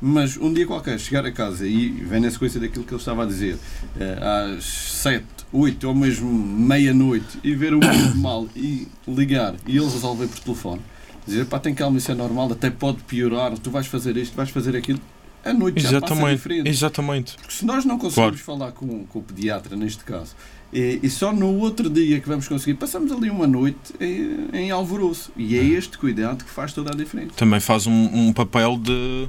Mas 0.00 0.36
um 0.36 0.52
dia 0.52 0.66
qualquer, 0.66 0.98
chegar 0.98 1.24
a 1.24 1.32
casa 1.32 1.66
e 1.66 1.88
vem 1.88 2.20
na 2.20 2.30
sequência 2.30 2.60
daquilo 2.60 2.84
que 2.84 2.92
ele 2.92 3.00
estava 3.00 3.22
a 3.22 3.26
dizer, 3.26 3.56
eh, 3.98 4.54
às 4.56 4.64
7, 4.64 5.24
8 5.52 5.88
ou 5.88 5.94
mesmo 5.94 6.30
meia-noite, 6.30 7.38
e 7.42 7.54
ver 7.54 7.72
o 7.72 7.80
mundo 7.80 8.16
mal 8.20 8.46
e 8.54 8.86
ligar 9.08 9.54
e 9.66 9.76
ele 9.76 9.86
resolver 9.86 10.26
por 10.26 10.38
telefone, 10.40 10.82
dizer 11.26 11.46
pá, 11.46 11.58
tem 11.58 11.74
calma, 11.74 11.96
isso 11.96 12.12
é 12.12 12.14
normal, 12.14 12.52
até 12.52 12.68
pode 12.70 13.02
piorar, 13.04 13.56
tu 13.58 13.70
vais 13.70 13.86
fazer 13.86 14.16
isto, 14.18 14.36
vais 14.36 14.50
fazer 14.50 14.76
aquilo, 14.76 15.00
a 15.46 15.52
noite 15.54 15.80
já 15.80 16.00
passa 16.00 16.12
Exatamente. 16.12 16.36
diferente. 16.36 16.68
Exatamente. 16.68 17.36
Porque 17.36 17.54
se 17.54 17.64
nós 17.64 17.84
não 17.84 17.96
conseguimos 17.98 18.40
falar 18.40 18.72
com, 18.72 19.04
com 19.04 19.18
o 19.20 19.22
pediatra, 19.22 19.76
neste 19.76 20.02
caso, 20.02 20.34
e, 20.72 20.98
e 21.02 21.08
só 21.08 21.32
no 21.32 21.58
outro 21.58 21.88
dia 21.88 22.20
que 22.20 22.28
vamos 22.28 22.48
conseguir, 22.48 22.74
passamos 22.74 23.12
ali 23.12 23.30
uma 23.30 23.46
noite 23.46 23.94
em, 24.00 24.48
em 24.52 24.70
alvoroço. 24.70 25.30
E 25.36 25.56
é 25.56 25.62
este 25.62 25.96
cuidado 25.96 26.44
que 26.44 26.50
faz 26.50 26.72
toda 26.72 26.90
a 26.90 26.96
diferença. 26.96 27.30
Também 27.36 27.60
faz 27.60 27.86
um, 27.86 27.92
um 28.12 28.32
papel 28.32 28.76
de. 28.76 29.28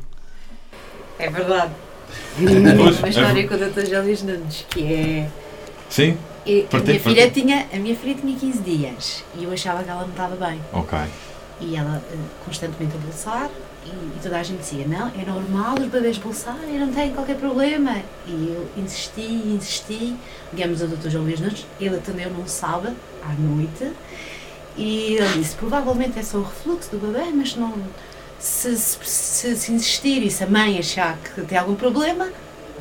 É 1.19 1.29
verdade. 1.29 1.71
Uma 2.39 3.07
é 3.07 3.09
história 3.09 3.47
com 3.47 3.55
o 3.55 3.57
Dr. 3.57 3.85
Gélios 3.85 4.21
Nunes, 4.23 4.65
que 4.69 4.93
é. 4.93 5.29
Sim? 5.89 6.17
e- 6.45 6.65
A 6.71 6.77
minha, 6.79 6.99
filha 6.99 7.29
tinha, 7.31 7.67
a 7.73 7.77
minha 7.77 7.95
filha 7.95 8.15
tinha 8.15 8.37
15 8.37 8.59
dias 8.61 9.23
e 9.37 9.43
eu 9.43 9.51
achava 9.51 9.83
que 9.83 9.89
ela 9.89 10.01
não 10.01 10.09
estava 10.09 10.35
bem. 10.35 10.61
Ok. 10.71 10.97
E 11.59 11.75
ela 11.75 12.01
eh, 12.11 12.15
constantemente 12.45 12.95
a 12.95 12.99
bolsar 12.99 13.49
e, 13.85 13.89
e 13.89 14.19
toda 14.21 14.37
a 14.37 14.43
gente 14.43 14.59
dizia: 14.59 14.85
Não, 14.87 15.07
é 15.07 15.25
normal 15.25 15.75
os 15.79 15.87
bebês 15.87 16.17
bolsarem, 16.17 16.77
não 16.79 16.93
têm 16.93 17.11
qualquer 17.11 17.37
problema. 17.37 17.95
E 18.27 18.53
eu 18.55 18.69
insisti, 18.77 19.21
insisti. 19.21 20.15
Ligamos 20.53 20.81
ao 20.81 20.87
Dr. 20.87 21.09
João 21.09 21.23
Luís 21.23 21.39
Nunes, 21.39 21.65
ele 21.79 21.95
atendeu 21.95 22.29
num 22.29 22.47
sábado 22.47 22.95
à 23.23 23.33
noite 23.33 23.91
e 24.77 25.15
ele 25.15 25.39
disse: 25.39 25.55
Provavelmente 25.55 26.19
é 26.19 26.23
só 26.23 26.37
o 26.37 26.43
refluxo 26.43 26.91
do 26.91 26.99
bebê, 26.99 27.25
mas 27.33 27.55
não. 27.55 27.73
Se, 28.39 28.77
se, 28.77 29.55
se, 29.55 29.71
insistir 29.71 30.23
e 30.23 30.29
se 30.29 30.43
a 30.43 30.47
mãe 30.47 30.77
achar 30.77 31.17
que 31.17 31.41
tem 31.41 31.57
algum 31.57 31.75
problema, 31.75 32.29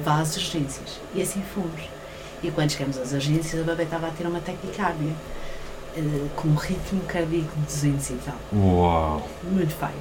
vá 0.04 0.20
às 0.20 0.36
urgências. 0.36 1.00
E 1.14 1.22
assim 1.22 1.42
fomos. 1.54 1.80
E 2.42 2.50
quando 2.50 2.70
chegamos 2.70 2.98
às 2.98 3.12
urgências, 3.12 3.62
o 3.62 3.64
bebê 3.64 3.84
estava 3.84 4.08
a 4.08 4.10
ter 4.10 4.26
uma 4.26 4.40
taquicardia, 4.40 5.12
eh, 5.96 6.00
com 6.36 6.48
um 6.48 6.54
ritmo 6.54 7.00
cardíaco 7.08 7.54
de 7.56 7.62
200 7.62 8.10
e 8.10 8.14
tal. 8.24 8.34
Uau. 8.52 9.28
Muito 9.42 9.74
feio. 9.74 9.92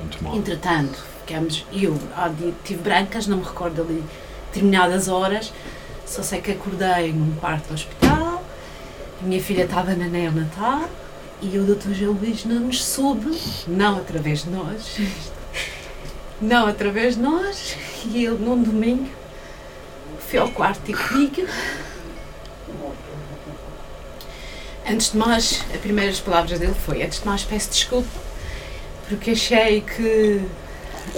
Muito 0.00 0.22
mal. 0.22 0.36
Entretanto, 0.36 1.04
ficamos, 1.26 1.66
eu 1.72 1.98
dia 2.38 2.54
tive 2.64 2.82
brancas, 2.82 3.26
não 3.26 3.38
me 3.38 3.44
recordo 3.44 3.82
ali 3.82 4.04
determinadas 4.46 5.08
horas, 5.08 5.52
só 6.06 6.22
sei 6.22 6.40
que 6.40 6.52
acordei 6.52 7.12
num 7.12 7.34
quarto 7.36 7.68
do 7.68 7.74
hospital, 7.74 8.42
a 9.20 9.24
minha 9.24 9.40
filha 9.40 9.64
estava 9.64 9.94
na 9.94 10.06
neonatal 10.06 10.88
e 11.42 11.58
o 11.58 11.64
Dr. 11.64 11.92
Gil 11.92 12.12
Luís 12.12 12.44
não 12.44 12.60
nos 12.60 12.84
soube, 12.84 13.36
não 13.66 13.98
através 13.98 14.44
de 14.44 14.50
nós, 14.50 14.98
não 16.40 16.66
através 16.66 17.16
de 17.16 17.22
nós, 17.22 17.76
e 18.06 18.24
ele 18.24 18.38
num 18.38 18.62
domingo 18.62 19.08
foi 20.28 20.38
ao 20.38 20.50
quarto 20.50 20.80
ter 20.82 20.96
comigo. 20.96 21.46
Antes 24.88 25.12
de 25.12 25.18
mais, 25.18 25.64
as 25.72 25.80
primeiras 25.80 26.20
palavras 26.20 26.58
dele 26.58 26.74
foi: 26.74 27.02
Antes 27.02 27.20
de 27.20 27.26
mais, 27.26 27.44
peço 27.44 27.70
desculpa 27.70 28.30
porque 29.10 29.32
achei 29.32 29.80
que 29.80 30.40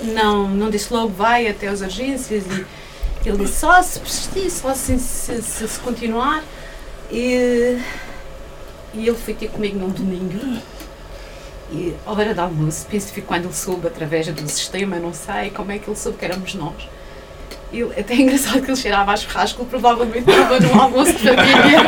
não, 0.03 0.49
não 0.49 0.71
disse 0.71 0.93
logo 0.93 1.11
vai 1.11 1.47
até 1.47 1.69
às 1.69 1.83
agências 1.83 2.43
e 2.47 3.29
ele 3.29 3.37
disse 3.45 3.61
só 3.61 3.83
se 3.83 4.01
persistir, 4.01 4.51
só 4.51 4.75
se, 4.75 4.99
se, 4.99 5.43
se 5.43 5.81
continuar 5.81 6.43
e, 7.11 7.79
e 8.95 9.07
ele 9.09 9.17
foi 9.17 9.35
ter 9.35 9.49
comigo 9.49 9.79
num 9.79 9.91
domingo 9.91 10.61
e 11.73 11.95
à 12.07 12.13
hora 12.13 12.35
de 12.35 12.41
almoço, 12.41 12.87
penso 12.91 13.13
que 13.15 13.23
quando 13.23 13.47
ele 13.47 13.55
soube 13.55 13.87
através 13.87 14.27
do 14.29 14.49
sistema, 14.49 14.97
não 14.97 15.15
sei 15.15 15.49
como 15.51 15.73
é 15.73 15.79
que 15.79 15.89
ele 15.89 15.97
soube 15.97 16.19
que 16.19 16.25
éramos 16.27 16.55
nós 16.55 16.87
Ele, 17.73 17.91
até 17.99 18.13
é 18.13 18.17
engraçado 18.21 18.61
que 18.61 18.71
ele 18.71 18.77
cheirava 18.77 19.13
a 19.13 19.17
churrasco, 19.17 19.63
ele 19.63 19.71
provavelmente 19.71 20.31
estava 20.31 20.61
num 20.61 20.79
almoço 20.79 21.15
de 21.15 21.19
família. 21.21 21.81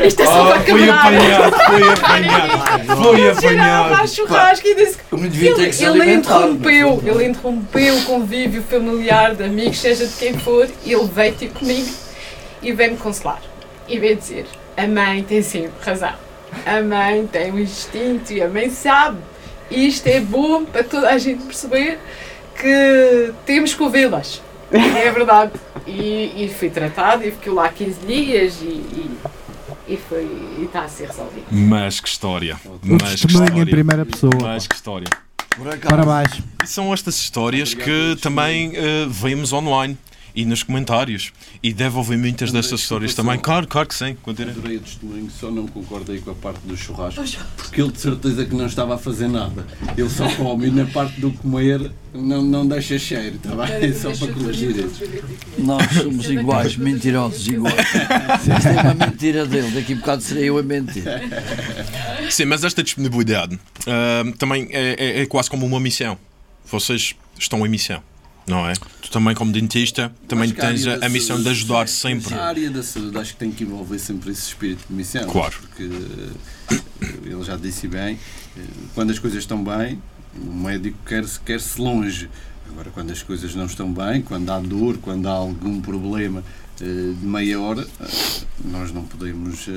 Isto 0.06 0.22
é 0.22 0.24
só 0.24 0.46
para 0.46 0.60
foi 0.62 0.88
apanhado, 0.88 1.56
foi 1.66 1.92
apanhado, 1.92 3.02
foi 3.02 3.20
Ele 3.20 3.34
cheirava 3.38 3.80
a 3.80 3.84
apanhado. 3.84 4.08
churrasco 4.08 4.66
e 4.66 4.74
disse 4.74 4.96
que 4.96 5.84
ele, 5.84 6.00
ele 6.02 6.14
interrompeu, 6.14 7.00
foi? 7.00 7.10
ele 7.10 7.24
interrompeu 7.26 7.98
o 7.98 8.04
convívio 8.04 8.62
familiar 8.62 9.34
de 9.34 9.44
amigos, 9.44 9.78
seja 9.78 10.06
de 10.06 10.14
quem 10.14 10.38
for, 10.38 10.66
e 10.86 10.94
ele 10.94 11.04
veio 11.04 11.34
ter 11.34 11.50
comigo 11.50 11.90
e 12.62 12.72
veio-me 12.72 12.96
consolar. 12.96 13.42
E 13.86 13.98
veio 13.98 14.16
dizer, 14.16 14.46
a 14.78 14.86
mãe 14.86 15.22
tem 15.24 15.42
sempre 15.42 15.72
razão. 15.84 16.14
A 16.64 16.80
mãe 16.80 17.26
tem 17.26 17.52
um 17.52 17.58
instinto 17.58 18.32
e 18.32 18.40
a 18.40 18.48
mãe 18.48 18.70
sabe. 18.70 19.18
E 19.70 19.86
isto 19.88 20.06
é 20.06 20.20
bom 20.20 20.64
para 20.64 20.84
toda 20.84 21.08
a 21.10 21.18
gente 21.18 21.42
perceber 21.44 21.98
que 22.58 23.32
temos 23.44 23.74
que 23.74 23.82
ouvi-las. 23.82 24.40
É 24.72 25.10
verdade. 25.10 25.52
E, 25.86 26.44
e 26.44 26.54
fui 26.58 26.70
tratado 26.70 27.24
e 27.26 27.30
fiquei 27.32 27.52
lá 27.52 27.68
15 27.68 28.00
dias 28.06 28.58
e, 28.62 28.66
e, 28.66 29.10
e 29.88 29.96
foi, 29.96 30.24
e 30.58 30.64
está 30.64 30.82
a 30.82 30.88
ser 30.88 31.08
resolvido. 31.08 31.46
Mas 31.50 32.00
que 32.00 32.08
história, 32.08 32.56
O 32.64 32.78
mas 32.82 33.02
que 33.02 33.08
testemunho 33.10 33.44
em 33.44 33.48
história, 33.48 33.66
primeira 33.66 34.06
pessoa. 34.06 34.32
mas 34.40 34.66
que 34.66 34.74
história. 34.74 35.08
Parabéns. 35.88 36.40
E 36.62 36.66
são 36.66 36.92
estas 36.94 37.16
histórias 37.16 37.74
que 37.74 38.16
também 38.22 38.72
eh, 38.76 39.06
vemos 39.08 39.52
online 39.52 39.98
e 40.34 40.44
nos 40.44 40.62
comentários. 40.62 41.32
E 41.62 41.72
deve 41.72 41.96
ouvir 41.96 42.16
muitas 42.16 42.50
André, 42.50 42.60
destas 42.60 42.80
histórias 42.80 43.12
só. 43.12 43.22
também. 43.22 43.38
Claro, 43.38 43.66
claro 43.66 43.88
que 43.88 43.94
sim. 43.94 44.16
Continua. 44.22 44.52
Adorei 44.52 44.76
o 44.76 44.80
testemunho, 44.80 45.30
só 45.30 45.50
não 45.50 45.66
concordei 45.66 46.20
com 46.20 46.30
a 46.30 46.34
parte 46.34 46.60
do 46.66 46.76
churrasco. 46.76 47.22
Porque 47.56 47.80
ele 47.80 47.92
de 47.92 48.00
certeza 48.00 48.44
que 48.44 48.54
não 48.54 48.66
estava 48.66 48.94
a 48.94 48.98
fazer 48.98 49.28
nada. 49.28 49.66
Ele 49.96 50.10
só 50.10 50.28
come 50.34 50.68
e 50.68 50.70
na 50.70 50.86
parte 50.86 51.20
do 51.20 51.30
comer 51.32 51.90
não, 52.14 52.42
não 52.42 52.66
deixa 52.66 52.98
cheiro, 52.98 53.36
está 53.36 53.50
bem? 53.54 53.92
Só 53.92 54.10
para 54.12 54.32
corrigir 54.32 54.70
isso. 54.76 55.02
nós 55.58 55.92
somos 55.92 56.28
iguais, 56.30 56.76
mentirosos 56.76 57.46
iguais. 57.46 57.74
Isto 58.58 58.68
é 58.68 58.82
uma 58.82 58.94
mentira 59.06 59.46
dele, 59.46 59.70
daqui 59.70 59.92
a 59.92 59.96
bocado 59.96 60.22
serei 60.22 60.48
eu 60.48 60.58
a 60.58 60.62
mentir. 60.62 61.04
Sim, 62.30 62.46
mas 62.46 62.64
esta 62.64 62.82
disponibilidade 62.82 63.58
ah, 63.86 64.24
também 64.38 64.68
é, 64.70 64.94
é- 64.98 65.22
é 65.22 65.26
quase 65.26 65.50
como 65.50 65.66
uma 65.66 65.80
missão. 65.80 66.18
Vocês 66.70 67.14
estão 67.38 67.64
em 67.66 67.68
missão, 67.68 68.02
não 68.46 68.68
é? 68.68 68.74
Tu 69.08 69.12
também, 69.12 69.34
como 69.34 69.50
dentista, 69.50 70.12
também 70.28 70.50
tens 70.50 70.86
a, 70.86 71.06
a 71.06 71.08
missão 71.08 71.42
de 71.42 71.48
ajudar 71.48 71.88
sim, 71.88 72.20
sempre. 72.20 72.34
A 72.34 72.44
área 72.44 72.70
da 72.70 72.82
saúde 72.82 73.16
acho 73.16 73.32
que 73.32 73.38
tem 73.38 73.50
que 73.50 73.64
envolver 73.64 73.98
sempre 73.98 74.30
esse 74.30 74.48
espírito 74.48 74.84
de 74.86 74.94
missão. 74.94 75.26
Claro. 75.26 75.54
Porque 75.62 75.84
eh, 75.84 76.78
ele 77.24 77.42
já 77.42 77.56
disse 77.56 77.88
bem, 77.88 78.18
eh, 78.54 78.60
quando 78.94 79.10
as 79.10 79.18
coisas 79.18 79.38
estão 79.38 79.64
bem, 79.64 79.98
o 80.36 80.52
médico 80.52 80.98
quer-se 81.06 81.40
quer 81.40 81.58
-se 81.58 81.80
longe. 81.80 82.28
Agora, 82.70 82.90
quando 82.90 83.10
as 83.10 83.22
coisas 83.22 83.54
não 83.54 83.64
estão 83.64 83.90
bem, 83.90 84.20
quando 84.20 84.50
há 84.50 84.60
dor, 84.60 84.98
quando 84.98 85.26
há 85.26 85.32
algum 85.32 85.80
problema 85.80 86.44
de 86.84 87.26
meia 87.26 87.60
hora, 87.60 87.86
eh, 88.00 88.06
nós 88.64 88.92
não 88.92 89.04
podemos 89.04 89.66
eh, 89.68 89.72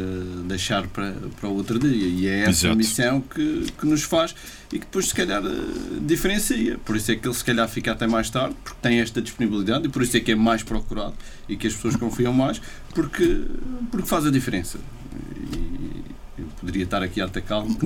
deixar 0.45 0.87
para, 0.87 1.13
para 1.39 1.49
o 1.49 1.55
outro 1.55 1.79
dia. 1.79 2.07
E 2.07 2.27
é 2.27 2.41
essa 2.41 2.67
Exato. 2.67 2.75
missão 2.75 3.21
que, 3.21 3.65
que 3.77 3.85
nos 3.85 4.03
faz 4.03 4.35
e 4.71 4.79
que 4.79 4.85
depois, 4.85 5.07
se 5.07 5.15
calhar, 5.15 5.41
eh, 5.43 5.49
diferencia. 6.01 6.77
Por 6.79 6.95
isso 6.95 7.11
é 7.11 7.15
que 7.15 7.27
ele, 7.27 7.35
se 7.35 7.43
calhar, 7.43 7.67
fica 7.67 7.91
até 7.91 8.07
mais 8.07 8.29
tarde, 8.29 8.55
porque 8.63 8.77
tem 8.81 8.99
esta 8.99 9.21
disponibilidade 9.21 9.87
e 9.87 9.89
por 9.89 10.01
isso 10.01 10.15
é 10.17 10.19
que 10.19 10.31
é 10.31 10.35
mais 10.35 10.63
procurado 10.63 11.15
e 11.49 11.55
que 11.55 11.67
as 11.67 11.73
pessoas 11.73 11.95
confiam 11.95 12.33
mais, 12.33 12.61
porque, 12.93 13.45
porque 13.89 14.07
faz 14.07 14.25
a 14.25 14.31
diferença. 14.31 14.79
E 15.53 16.10
eu 16.41 16.47
poderia 16.59 16.83
estar 16.83 17.01
aqui 17.03 17.21
a 17.21 17.25
atacá-lo, 17.25 17.67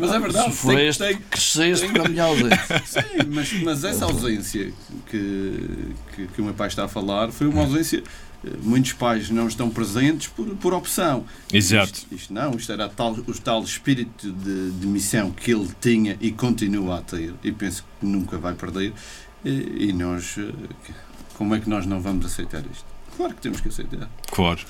mas 0.00 0.12
é 0.12 0.18
verdade. 0.18 0.52
For 0.52 0.74
tem- 0.74 0.88
este, 0.88 1.04
tem- 1.04 1.16
cresceste 1.30 1.88
com 1.88 2.02
a 2.02 2.08
minha 2.08 2.24
ausência. 2.24 2.82
Sim, 2.86 3.28
mas, 3.32 3.52
mas 3.62 3.84
essa 3.84 4.04
ausência 4.04 4.72
que, 5.10 5.94
que, 6.14 6.26
que 6.28 6.40
o 6.40 6.44
meu 6.44 6.54
pai 6.54 6.68
está 6.68 6.84
a 6.84 6.88
falar 6.88 7.30
foi 7.32 7.46
uma 7.46 7.62
ausência. 7.62 8.02
eh, 8.44 8.50
Muitos 8.62 8.92
pais 8.92 9.30
não 9.30 9.48
estão 9.48 9.68
presentes 9.70 10.28
por, 10.28 10.46
por 10.56 10.74
opção. 10.74 11.24
Exato. 11.52 11.92
Isto, 11.92 12.06
isto 12.14 12.32
não, 12.34 12.52
isto 12.54 12.70
era 12.72 12.88
tal, 12.88 13.12
o 13.12 13.34
tal 13.38 13.62
espírito 13.62 14.30
de, 14.32 14.70
de 14.72 14.86
missão 14.86 15.30
que 15.30 15.50
ele 15.52 15.68
tinha 15.80 16.16
e 16.20 16.30
continua 16.30 16.98
a 16.98 17.02
ter, 17.02 17.34
e 17.42 17.50
penso 17.52 17.84
que 18.00 18.06
nunca 18.06 18.38
vai 18.38 18.54
perder. 18.54 18.92
E, 19.44 19.88
e 19.88 19.92
nós, 19.92 20.36
eh, 20.38 20.52
como 21.34 21.54
é 21.54 21.60
que 21.60 21.68
nós 21.68 21.86
não 21.86 22.00
vamos 22.00 22.26
aceitar 22.26 22.60
isto? 22.72 22.84
Claro 23.16 23.34
que 23.34 23.40
temos 23.40 23.60
que 23.60 23.68
aceitar. 23.68 24.08
Claro. 24.30 24.60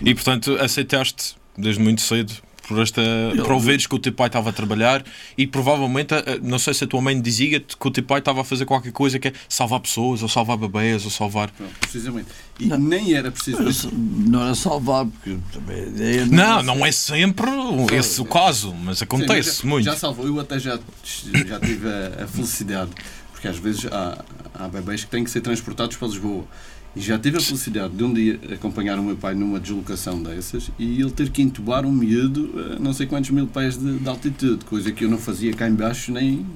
E 0.00 0.14
portanto, 0.14 0.56
aceitaste 0.60 1.36
desde 1.56 1.80
muito 1.80 2.00
cedo 2.00 2.32
por 2.66 2.80
esta 2.80 3.00
para 3.44 3.54
ouvires 3.54 3.86
que 3.86 3.94
o 3.94 3.98
teu 3.98 4.12
pai 4.12 4.26
estava 4.26 4.50
a 4.50 4.52
trabalhar 4.52 5.04
e 5.38 5.46
provavelmente, 5.46 6.14
eh, 6.14 6.40
não 6.42 6.58
sei 6.58 6.74
se 6.74 6.84
a 6.84 6.86
tua 6.86 7.00
mãe 7.00 7.20
dizia-te 7.20 7.76
que 7.76 7.86
o 7.86 7.90
teu 7.90 8.02
pai 8.02 8.18
estava 8.18 8.40
a 8.40 8.44
fazer 8.44 8.64
qualquer 8.64 8.92
coisa 8.92 9.18
que 9.18 9.28
é 9.28 9.32
salvar 9.48 9.80
pessoas, 9.80 10.22
ou 10.22 10.28
salvar 10.28 10.56
bebês, 10.56 11.04
ou 11.04 11.10
salvar. 11.10 11.50
Pronto, 11.52 11.72
precisamente. 11.80 12.28
E 12.58 12.66
Não. 12.66 12.78
nem 12.78 13.14
era 13.14 13.30
precisamente. 13.30 13.88
Não 13.92 14.42
era 14.42 14.54
salvar, 14.54 15.06
porque 15.06 15.36
também 15.52 15.82
ideia 15.88 16.26
Não, 16.26 16.62
não 16.62 16.84
é 16.84 16.90
sempre 16.90 17.46
esse 17.92 18.20
o 18.20 18.24
caso, 18.24 18.74
mas 18.74 19.00
acontece 19.00 19.50
Sim, 19.50 19.60
mas 19.62 19.70
muito. 19.70 19.84
já, 19.84 19.92
já 19.92 19.96
salvou, 19.98 20.26
eu 20.26 20.40
até 20.40 20.58
já, 20.58 20.78
já 21.04 21.60
tive 21.60 21.88
a, 21.88 22.24
a 22.24 22.26
felicidade, 22.26 22.90
porque 23.30 23.46
às 23.46 23.58
vezes 23.58 23.86
há, 23.86 24.24
há 24.54 24.68
bebês 24.68 25.04
que 25.04 25.10
têm 25.10 25.22
que 25.22 25.30
ser 25.30 25.40
transportados 25.40 25.96
para 25.96 26.08
Lisboa. 26.08 26.44
E 26.96 27.00
já 27.00 27.18
tive 27.18 27.36
a 27.36 27.40
felicidade 27.40 27.94
de 27.94 28.02
um 28.02 28.12
dia 28.14 28.40
acompanhar 28.54 28.98
o 28.98 29.02
meu 29.02 29.16
pai 29.16 29.34
numa 29.34 29.60
deslocação 29.60 30.22
dessas 30.22 30.70
e 30.78 30.98
ele 31.00 31.10
ter 31.10 31.28
que 31.28 31.42
entubar 31.42 31.84
um 31.84 31.92
miúdo 31.92 32.54
a 32.74 32.78
não 32.78 32.94
sei 32.94 33.06
quantos 33.06 33.28
mil 33.30 33.46
pés 33.46 33.76
de, 33.76 33.98
de 33.98 34.08
altitude, 34.08 34.64
coisa 34.64 34.90
que 34.90 35.04
eu 35.04 35.10
não 35.10 35.18
fazia 35.18 35.52
cá 35.52 35.68
em 35.68 35.74
baixo 35.74 36.10
nem, 36.10 36.46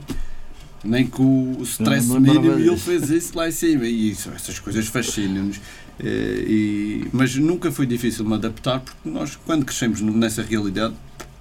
nem 0.82 1.06
com 1.06 1.52
o 1.58 1.62
stress 1.62 2.08
Não 2.08 2.18
me 2.18 2.28
lembrava 2.28 2.56
mínimo 2.56 2.64
e 2.64 2.68
ele 2.68 2.78
fez 2.80 3.10
isso 3.10 3.36
lá 3.36 3.48
em 3.48 3.52
cima. 3.52 3.84
E 3.84 4.10
isso, 4.12 4.30
essas 4.34 4.58
coisas 4.58 4.86
fascinam-nos. 4.86 5.60
Eh, 6.02 6.44
e- 6.48 7.08
mas 7.12 7.36
nunca 7.36 7.70
foi 7.70 7.84
difícil 7.84 8.24
me 8.24 8.32
adaptar 8.34 8.80
porque 8.80 9.10
nós, 9.10 9.36
quando 9.44 9.66
crescemos 9.66 10.00
nessa 10.00 10.42
realidade, 10.42 10.94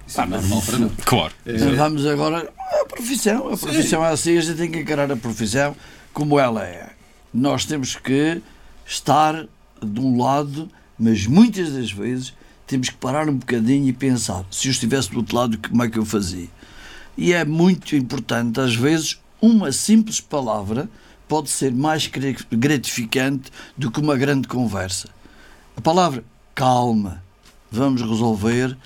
isso 0.06 0.20
é 0.20 0.26
normal 0.26 0.60
para 0.60 0.78
nós. 0.78 0.92
Claro. 1.06 1.32
Mas 1.46 1.62
vamos 1.74 2.04
agora 2.04 2.52
à 2.82 2.84
profissão. 2.84 3.50
A 3.50 3.56
profissão 3.56 4.04
é 4.04 4.10
assim, 4.12 4.36
a 4.36 4.40
gente 4.42 4.58
tem 4.58 4.70
que 4.70 4.80
encarar 4.80 5.10
a 5.10 5.16
profissão 5.16 5.74
como 6.12 6.38
ela 6.38 6.62
é. 6.66 6.90
Nós 7.32 7.64
temos 7.64 7.96
que 7.96 8.42
estar 8.90 9.46
de 9.80 10.00
um 10.00 10.20
lado, 10.20 10.68
mas 10.98 11.26
muitas 11.26 11.72
das 11.72 11.90
vezes 11.92 12.34
temos 12.66 12.88
que 12.90 12.96
parar 12.96 13.28
um 13.28 13.36
bocadinho 13.36 13.88
e 13.88 13.92
pensar: 13.92 14.44
se 14.50 14.66
eu 14.68 14.72
estivesse 14.72 15.10
do 15.10 15.18
outro 15.18 15.36
lado, 15.36 15.56
como 15.58 15.82
é 15.84 15.88
que 15.88 15.98
eu 15.98 16.04
fazia? 16.04 16.48
E 17.16 17.32
é 17.32 17.44
muito 17.44 17.94
importante, 17.94 18.60
às 18.60 18.74
vezes, 18.74 19.20
uma 19.40 19.70
simples 19.72 20.20
palavra 20.20 20.88
pode 21.28 21.48
ser 21.50 21.72
mais 21.72 22.06
gra- 22.06 22.34
gratificante 22.50 23.50
do 23.76 23.90
que 23.90 24.00
uma 24.00 24.16
grande 24.16 24.48
conversa. 24.48 25.08
A 25.76 25.80
palavra 25.80 26.24
calma, 26.54 27.22
vamos 27.70 28.02
resolver, 28.02 28.76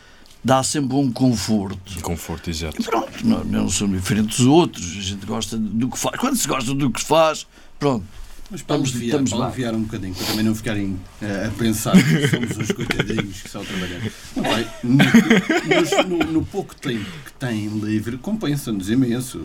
dá 0.43 0.63
sempre 0.63 0.97
um 0.97 1.11
conforto. 1.11 2.01
Conforto, 2.03 2.51
exato. 2.51 2.81
E 2.81 2.85
pronto, 2.85 3.27
não, 3.27 3.45
não 3.45 3.69
são 3.71 3.89
diferentes 3.89 4.39
dos 4.39 4.47
outros. 4.47 4.85
A 4.97 5.01
gente 5.01 5.25
gosta 5.27 5.57
do 5.57 5.89
que 5.89 5.99
faz. 5.99 6.19
Quando 6.21 6.37
se 6.37 6.47
gosta 6.47 6.75
do 6.75 6.91
que 6.91 7.03
faz, 7.03 7.47
pronto. 7.79 8.05
Mas 8.51 8.61
para 8.63 8.77
Estamos- 8.77 8.91
aliviar, 8.91 9.07
estamos 9.23 9.31
para 9.31 9.47
aliviar 9.47 9.75
um 9.75 9.83
bocadinho, 9.83 10.15
para 10.15 10.27
também 10.27 10.45
não 10.45 10.55
ficarem 10.55 11.01
eh, 11.23 11.47
a 11.49 11.51
pensar 11.59 11.93
que 11.93 12.29
somos 12.29 12.59
uns 12.59 12.73
coitadinhos 12.73 13.43
que 13.43 13.49
só 13.51 13.61
trabalham. 13.61 14.01
Não 14.37 14.43
vai, 14.43 14.67
no, 14.85 16.09
no- 16.19 16.33
no 16.33 16.45
pouco 16.47 16.75
tempo 16.77 17.05
que 17.25 17.33
tem 17.45 17.67
livre, 17.67 18.17
compensa-nos 18.17 18.89
imenso. 18.89 19.41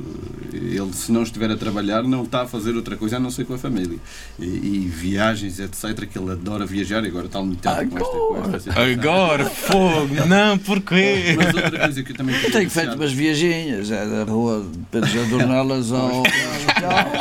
Ele, 0.54 0.94
se 0.94 1.12
não 1.12 1.24
estiver 1.24 1.52
a 1.52 1.58
trabalhar, 1.58 2.04
não 2.04 2.24
está 2.24 2.44
a 2.44 2.48
fazer 2.48 2.76
outra 2.76 2.96
coisa 2.96 3.18
a 3.18 3.20
não 3.20 3.30
ser 3.30 3.46
com 3.46 3.54
a 3.54 3.58
família. 3.58 3.98
E, 4.40 4.46
e 4.46 4.88
viagens, 4.88 5.60
etc., 5.60 6.08
que 6.08 6.18
ele 6.18 6.32
adora 6.32 6.66
viajar 6.66 7.04
e 7.04 7.08
agora 7.08 7.26
está 7.26 7.40
limitado 7.40 7.90
com 7.90 7.98
esta, 7.98 8.10
com 8.10 8.38
esta 8.38 8.60
situação. 8.60 8.94
Agora, 8.94 9.46
fogo, 9.46 10.16
não, 10.28 10.58
porquê? 10.58 11.36
Mas 11.36 11.54
outra 11.54 11.80
coisa 11.80 12.04
que 12.04 12.12
eu 12.12 12.16
também 12.16 12.36
Eu 12.42 12.52
tenho 12.52 12.70
feito 12.70 12.96
umas 12.96 13.12
viagens 13.12 13.92
é 13.92 14.06
da 14.06 14.24
rua 14.24 14.66
de 14.72 14.80
Pedro 14.92 15.10
de 15.10 15.20
Adornelas 15.20 15.92
ao 15.92 16.22
hospital, 16.22 17.12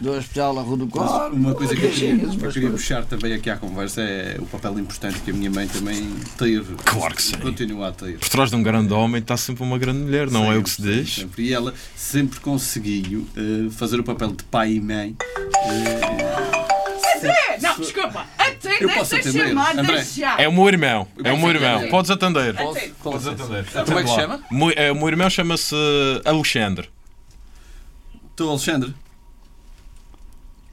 do 0.00 0.12
hospital 0.12 0.58
à 0.58 0.62
Rua 0.62 0.76
do 0.76 0.86
Quadro. 0.88 1.36
Uma 1.36 1.54
coisa 1.54 1.76
que 1.76 1.84
eu 1.84 1.90
queria, 1.90 2.24
eu 2.24 2.52
queria 2.52 2.70
puxar 2.70 3.04
também 3.04 3.32
aqui 3.32 3.48
à 3.48 3.56
conversa 3.56 4.00
é 4.02 4.36
o 4.40 4.46
papel 4.46 4.78
importante 4.78 5.20
que 5.20 5.30
a 5.30 5.34
minha 5.34 5.50
mãe 5.50 5.68
também 5.68 6.08
teve. 6.36 6.74
Claro 6.84 7.14
que 7.14 7.22
sim. 7.22 7.36
Continua 7.36 7.88
a 7.88 7.92
ter. 7.92 8.18
Por 8.18 8.28
trás 8.28 8.50
de 8.50 8.56
um 8.56 8.62
grande 8.62 8.92
homem 8.92 9.20
está 9.20 9.36
sempre 9.36 9.62
uma 9.62 9.78
grande 9.78 10.00
mulher, 10.00 10.15
não 10.24 10.50
é 10.52 10.56
o 10.56 10.62
que 10.62 10.70
se 10.70 10.76
Sempre, 10.76 11.02
diz? 11.02 11.14
sempre. 11.14 11.42
E 11.44 11.52
ela 11.52 11.74
sempre 11.94 12.40
conseguiu 12.40 13.26
eh, 13.36 13.70
fazer 13.70 14.00
o 14.00 14.04
papel 14.04 14.32
de 14.32 14.44
pai 14.44 14.72
e 14.72 14.80
mãe. 14.80 15.16
eh, 17.22 17.58
Não, 17.60 17.76
desculpa. 17.78 18.26
Até 18.38 18.82
Eu 18.84 18.88
posso 18.90 19.16
atender. 19.16 19.48
chamar, 19.48 19.78
André. 19.78 20.04
É 20.38 20.48
o 20.48 20.52
meu 20.52 20.68
irmão, 20.68 21.08
é 21.24 21.32
o 21.32 21.38
meu 21.38 21.48
irmão. 21.50 21.88
Podes 21.88 22.10
atender. 22.10 22.54
Posso? 22.54 22.80
Podes 23.02 23.26
atender. 23.26 23.64
Como 23.84 23.98
é 23.98 24.02
que 24.02 24.08
se 24.08 24.14
chama? 24.14 24.40
É, 24.76 24.92
O 24.92 24.94
meu 24.96 25.08
irmão 25.08 25.28
chama-se 25.30 25.74
Alexandre. 26.24 26.88
Estou 28.30 28.50
Alexandre. 28.50 28.94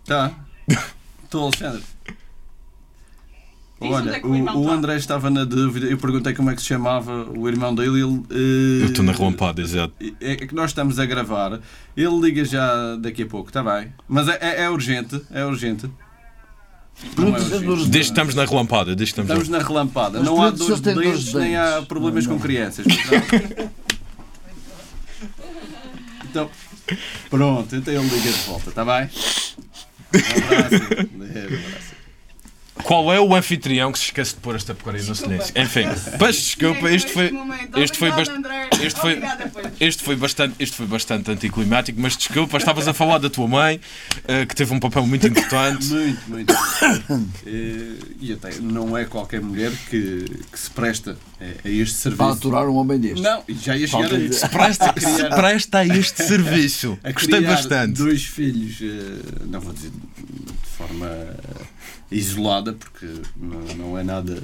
Tá. 0.05 0.31
Estou 1.23 1.43
Alexandre. 1.45 1.81
É 3.83 3.89
Olha, 3.89 4.19
que 4.19 4.25
o 4.25 4.31
o, 4.31 4.37
está. 4.61 4.73
André 4.73 4.95
estava 4.95 5.29
na 5.29 5.43
dúvida. 5.43 5.87
Eu 5.87 5.97
perguntei 5.97 6.33
como 6.33 6.49
é 6.49 6.55
que 6.55 6.61
se 6.61 6.67
chamava 6.67 7.29
o 7.37 7.47
irmão 7.49 7.75
dele. 7.75 8.01
Ele, 8.01 8.21
eh, 8.31 8.83
Eu 8.83 8.87
estou 8.87 9.03
na 9.03 9.11
relampada, 9.11 9.61
exato. 9.61 9.93
É 10.21 10.31
é 10.33 10.35
que 10.35 10.55
nós 10.55 10.71
estamos 10.71 10.99
a 10.99 11.05
gravar. 11.05 11.59
Ele 11.97 12.19
liga 12.21 12.45
já 12.45 12.95
daqui 12.95 13.23
a 13.23 13.25
pouco, 13.25 13.49
está 13.49 13.61
bem? 13.63 13.91
Mas 14.07 14.27
é, 14.27 14.37
é- 14.41 14.61
é 14.63 14.69
urgente, 14.69 15.21
é 15.31 15.43
urgente. 15.45 15.89
Não 17.17 17.35
é 17.35 17.39
é 17.39 17.55
urgente. 17.57 17.89
Desde 17.89 18.11
estamos 18.11 18.35
na 18.35 18.45
relampada, 18.45 18.95
desde 18.95 19.05
estamos 19.19 19.29
Estamos 19.31 19.49
na... 19.49 19.59
relampada. 19.59 20.19
Não 20.21 20.41
há 20.41 20.49
dores 20.51 20.79
de 20.79 20.93
dentes, 20.93 21.25
de 21.25 21.37
nem 21.37 21.55
há 21.57 21.81
problemas 21.87 22.25
Não, 22.25 22.33
com 22.33 22.37
não. 22.37 22.41
crianças. 22.45 22.85
pois 22.85 23.05
não? 23.59 23.71
então, 26.29 26.49
pronto, 27.29 27.75
então 27.75 27.93
ele 27.93 28.03
liga 28.03 28.31
de 28.31 28.39
volta, 28.45 28.69
está 28.69 28.85
bem? 28.85 29.09
Um 30.13 30.45
abraço. 30.45 30.75
Um 31.15 31.23
abraço. 31.23 31.92
Qual 32.83 33.11
é 33.13 33.19
o 33.19 33.33
anfitrião 33.33 33.91
que 33.91 33.97
se 33.99 34.05
esquece 34.05 34.33
de 34.35 34.41
pôr 34.41 34.55
esta 34.55 34.73
porcaria 34.75 35.05
no 35.07 35.15
silêncio? 35.15 35.53
Enfim, 35.55 35.83
peço 36.19 36.39
desculpa, 36.41 36.91
isto 36.91 37.11
foi... 37.11 37.31
Este 37.77 37.97
foi, 37.97 38.11
bast... 38.11 38.31
este, 38.83 38.99
foi, 38.99 39.21
este, 39.79 40.03
foi 40.03 40.15
bastante, 40.15 40.55
este 40.59 40.75
foi 40.75 40.85
bastante 40.85 41.31
anticlimático, 41.31 41.99
mas 41.99 42.15
desculpa, 42.17 42.57
estavas 42.57 42.87
a 42.87 42.93
falar 42.93 43.17
da 43.19 43.29
tua 43.29 43.47
mãe, 43.47 43.79
eh, 44.27 44.45
que 44.45 44.55
teve 44.55 44.73
um 44.73 44.79
papel 44.79 45.05
muito 45.07 45.25
importante. 45.27 45.85
Muito, 45.93 46.21
muito. 46.27 46.53
Eh, 47.45 47.95
e 48.19 48.33
até 48.33 48.55
não 48.59 48.97
é 48.97 49.05
qualquer 49.05 49.41
mulher 49.41 49.71
que, 49.89 50.25
que 50.51 50.59
se 50.59 50.69
presta 50.69 51.17
a, 51.39 51.67
a 51.67 51.71
este 51.71 51.93
Para 51.95 52.17
serviço. 52.17 52.23
aturar 52.31 52.67
um 52.67 52.75
homem 52.75 52.99
deste. 52.99 53.21
Não, 53.21 53.43
e 53.47 53.53
já 53.53 53.75
ia 53.77 53.87
chegar 53.87 54.13
a. 54.13 54.31
Se 54.33 54.49
presta, 54.49 54.93
se 54.99 55.23
presta 55.29 55.77
a 55.79 55.85
este 55.87 56.23
serviço. 56.23 56.97
a 57.03 57.11
Gostei 57.11 57.37
criar 57.39 57.51
bastante. 57.55 57.93
dois 57.97 58.23
filhos, 58.23 58.77
eh, 58.81 59.45
não 59.45 59.59
vou 59.59 59.73
dizer 59.73 59.91
forma 60.87 61.05
eh, 61.07 61.65
isolada, 62.11 62.73
porque 62.73 63.07
não, 63.37 63.59
não 63.75 63.97
é 63.97 64.03
nada 64.03 64.37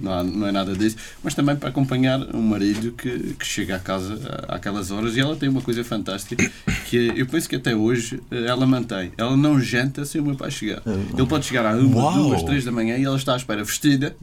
não, 0.00 0.12
há- 0.12 0.24
não 0.24 0.46
é 0.46 0.52
nada 0.52 0.74
disso, 0.74 0.96
mas 1.22 1.34
também 1.34 1.56
para 1.56 1.68
acompanhar 1.68 2.18
um 2.34 2.42
marido 2.42 2.92
que, 2.92 3.34
que 3.34 3.46
chega 3.46 3.76
à 3.76 3.78
casa 3.78 4.44
àquelas 4.48 4.90
horas 4.90 5.16
e 5.16 5.20
ela 5.20 5.36
tem 5.36 5.48
uma 5.48 5.60
coisa 5.60 5.82
fantástica 5.84 6.50
que 6.88 7.12
eu 7.16 7.26
penso 7.26 7.48
que 7.48 7.56
até 7.56 7.74
hoje 7.74 8.20
eh, 8.30 8.46
ela 8.46 8.66
mantém. 8.66 9.12
Ela 9.18 9.36
não 9.36 9.60
janta 9.60 10.04
sem 10.04 10.20
o 10.20 10.24
meu 10.24 10.36
pai 10.36 10.50
chegar. 10.50 10.82
Ele 10.86 11.26
pode 11.26 11.44
chegar 11.46 11.66
à 11.66 11.76
uma, 11.76 11.96
Uau! 12.02 12.14
duas, 12.28 12.42
três 12.42 12.64
da 12.64 12.72
manhã 12.72 12.96
e 12.96 13.04
ela 13.04 13.16
está 13.16 13.34
à 13.34 13.36
espera 13.36 13.62
vestida. 13.64 14.16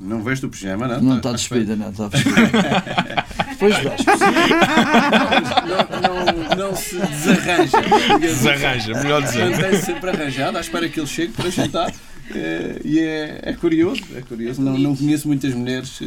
Não 0.00 0.22
veste 0.22 0.46
o 0.46 0.48
pijama, 0.48 0.88
não? 0.88 1.00
Não 1.02 1.16
está 1.18 1.32
despedida, 1.32 1.76
não 1.76 1.90
está 1.90 2.08
despedida. 2.08 2.50
Pois. 3.60 3.74
Não, 5.68 6.00
não, 6.00 6.56
não 6.56 6.74
se 6.74 6.96
desarranja. 6.96 7.78
digamos 7.82 8.20
Desarranja, 8.20 8.94
melhor 8.94 9.22
dizer. 9.22 9.50
Mantém-se 9.50 9.84
sempre 9.84 10.08
arranjado, 10.08 10.56
à 10.56 10.62
espera 10.62 10.88
que 10.88 10.98
ele 10.98 11.06
chegue 11.06 11.32
para 11.34 11.50
jantar. 11.50 11.92
Eh, 12.34 12.80
e 12.84 12.98
é, 13.00 13.40
é 13.42 13.52
curioso, 13.52 14.02
é 14.16 14.22
curioso. 14.22 14.62
Não, 14.62 14.78
não 14.78 14.96
conheço 14.96 15.28
muitas 15.28 15.52
mulheres 15.52 15.98
eh, 16.00 16.06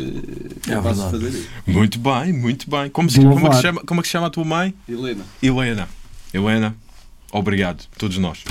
capazes 0.67 1.03
de 1.03 1.09
verdade. 1.09 1.11
fazer 1.11 1.29
isso. 1.29 1.49
Muito 1.67 1.99
bem, 1.99 2.33
muito 2.33 2.69
bem. 2.69 2.89
Como, 2.89 3.09
se, 3.09 3.19
como, 3.19 3.45
é 3.45 3.49
que 3.51 3.61
chama, 3.61 3.81
como 3.81 3.99
é 3.99 4.01
que 4.01 4.07
se 4.07 4.11
chama 4.11 4.27
a 4.27 4.29
tua 4.29 4.45
mãe? 4.45 4.73
Helena, 4.89 5.23
Helena. 5.41 5.87
Helena, 6.33 6.75
obrigado, 7.31 7.85
todos 7.97 8.17
nós. 8.17 8.43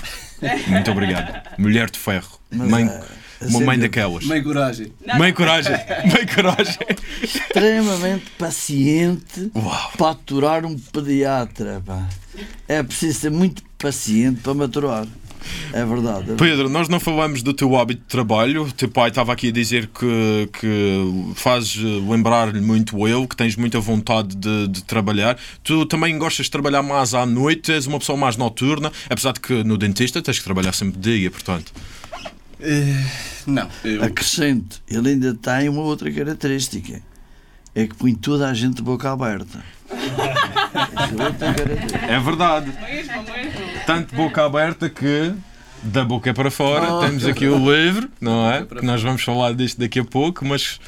Muito 0.68 0.90
obrigado. 0.90 1.42
Mulher 1.58 1.90
de 1.90 1.98
ferro. 1.98 2.38
Mas, 2.50 2.68
Mãe, 2.68 2.84
eh, 2.84 2.88
a 2.88 3.21
uma 3.48 3.60
mãe 3.60 3.78
daquelas. 3.78 4.24
mãe 4.24 4.42
coragem. 4.42 4.92
Mãe 5.18 5.32
coragem. 5.32 5.72
Mãe 6.12 6.26
coragem. 6.34 6.78
extremamente 7.22 8.24
paciente 8.38 9.50
Uau. 9.54 9.92
para 9.96 10.10
aturar 10.10 10.64
um 10.64 10.78
pediatra. 10.78 11.82
Pá. 11.84 12.06
É 12.68 12.82
preciso 12.82 13.20
ser 13.20 13.30
muito 13.30 13.62
paciente 13.78 14.40
para 14.40 14.54
maturar. 14.54 15.06
É 15.72 15.84
verdade. 15.84 16.32
é 16.32 16.34
Pedro, 16.34 16.68
nós 16.68 16.88
não 16.88 17.00
falamos 17.00 17.42
do 17.42 17.52
teu 17.52 17.76
hábito 17.76 18.02
de 18.02 18.06
trabalho. 18.06 18.64
O 18.64 18.72
teu 18.72 18.88
pai 18.88 19.08
estava 19.08 19.32
aqui 19.32 19.48
a 19.48 19.52
dizer 19.52 19.88
que, 19.88 20.48
que 20.52 21.32
faz 21.34 21.76
eh, 21.76 22.10
lembrar-lhe 22.10 22.60
muito 22.60 23.06
eu, 23.08 23.26
que 23.26 23.36
tens 23.36 23.56
muita 23.56 23.80
vontade 23.80 24.36
de, 24.36 24.68
de 24.68 24.84
trabalhar. 24.84 25.36
Tu 25.62 25.84
também 25.86 26.16
gostas 26.18 26.46
de 26.46 26.52
trabalhar 26.52 26.82
mais 26.82 27.14
à 27.14 27.26
noite, 27.26 27.72
és 27.72 27.86
uma 27.86 27.98
pessoa 27.98 28.16
mais 28.16 28.36
noturna, 28.36 28.92
apesar 29.08 29.32
de 29.32 29.40
que 29.40 29.64
no 29.64 29.76
dentista 29.76 30.22
tens 30.22 30.38
que 30.38 30.44
trabalhar 30.44 30.72
sempre 30.72 30.98
de 30.98 31.18
dia, 31.18 31.30
portanto. 31.30 31.72
Eh, 32.64 33.04
não, 33.46 33.68
eu, 33.84 34.04
Acrescento, 34.04 34.80
ele 34.88 35.10
ainda 35.10 35.34
tem 35.34 35.68
uma 35.68 35.82
outra 35.82 36.10
característica. 36.12 37.02
É 37.74 37.86
que 37.86 37.94
põe 37.94 38.14
toda 38.14 38.48
a 38.48 38.54
gente 38.54 38.76
de 38.76 38.82
boca 38.82 39.10
aberta. 39.10 39.64
É 42.08 42.20
verdade. 42.20 42.72
Tanto 43.86 44.14
boca 44.14 44.44
aberta 44.44 44.88
que. 44.88 45.32
Da 45.82 46.04
boca 46.04 46.32
para 46.32 46.48
fora, 46.48 46.92
Oh. 46.94 47.00
temos 47.00 47.24
aqui 47.26 47.48
o 47.48 47.58
livro, 47.58 48.08
não 48.20 48.48
é? 48.48 48.64
Que 48.64 48.84
nós 48.84 49.02
vamos 49.02 49.22
falar 49.24 49.52
disto 49.52 49.80
daqui 49.80 49.98
a 49.98 50.04
pouco, 50.04 50.44
mas 50.44 50.78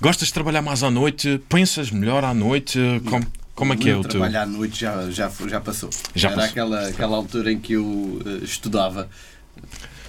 gostas 0.00 0.28
de 0.28 0.34
trabalhar 0.34 0.60
mais 0.62 0.82
à 0.82 0.90
noite? 0.90 1.40
Pensas 1.48 1.92
melhor 1.92 2.24
à 2.24 2.34
noite? 2.34 2.76
Como, 3.08 3.24
como 3.54 3.72
é 3.72 3.76
que 3.76 3.88
é 3.88 3.94
o 3.96 4.00
teu? 4.00 4.10
trabalho 4.20 4.40
à 4.40 4.46
noite 4.46 4.80
já, 4.80 5.08
já, 5.12 5.30
já 5.46 5.60
passou. 5.60 5.90
Já 6.16 6.30
era 6.30 6.36
passou. 6.38 6.50
Aquela, 6.50 6.88
aquela 6.88 7.16
altura 7.16 7.52
em 7.52 7.60
que 7.60 7.74
eu 7.74 8.20
eh, 8.26 8.44
estudava, 8.44 9.08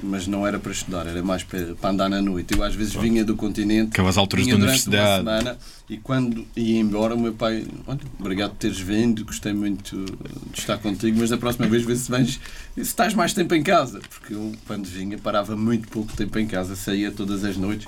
mas 0.02 0.28
não 0.28 0.46
era 0.46 0.60
para 0.60 0.72
estudar, 0.72 1.06
era 1.08 1.22
mais 1.24 1.44
para, 1.44 1.76
para 1.76 1.90
andar 1.90 2.10
na 2.10 2.22
noite. 2.22 2.54
Eu 2.54 2.64
às 2.64 2.74
vezes 2.76 2.94
vinha 2.94 3.24
do 3.24 3.36
continente, 3.36 3.90
Aquelas 3.92 4.18
alturas 4.18 4.46
vinha 4.46 4.58
da 4.58 4.66
durante 4.66 4.88
uma 4.88 4.96
universidade. 4.98 5.46
semana 5.46 5.58
e 5.90 5.98
quando 5.98 6.46
ia 6.56 6.80
embora 6.80 7.14
o 7.14 7.20
meu 7.20 7.34
pai, 7.34 7.66
olha, 7.86 8.00
obrigado 8.20 8.52
por 8.52 8.58
teres 8.58 8.80
vindo, 8.80 9.24
gostei 9.26 9.54
muito 9.54 10.06
de 10.52 10.60
estar 10.60 10.78
contigo, 10.78 11.20
mas 11.20 11.30
da 11.30 11.38
próxima 11.38 11.68
vez 11.68 11.84
vê 11.84 11.96
se 11.96 12.10
vens, 12.10 12.40
se 12.76 12.82
estás 12.82 13.14
mais 13.14 13.34
tempo 13.34 13.54
em 13.54 13.62
casa, 13.62 14.00
porque 14.10 14.34
eu 14.34 14.54
quando 14.66 14.86
vinha 14.86 15.18
parava 15.18 15.56
muito 15.56 15.88
pouco 15.90 16.14
tempo 16.16 16.40
em 16.40 16.48
casa, 16.48 16.76
saía 16.76 17.12
todas 17.12 17.44
as 17.44 17.58
noites. 17.58 17.88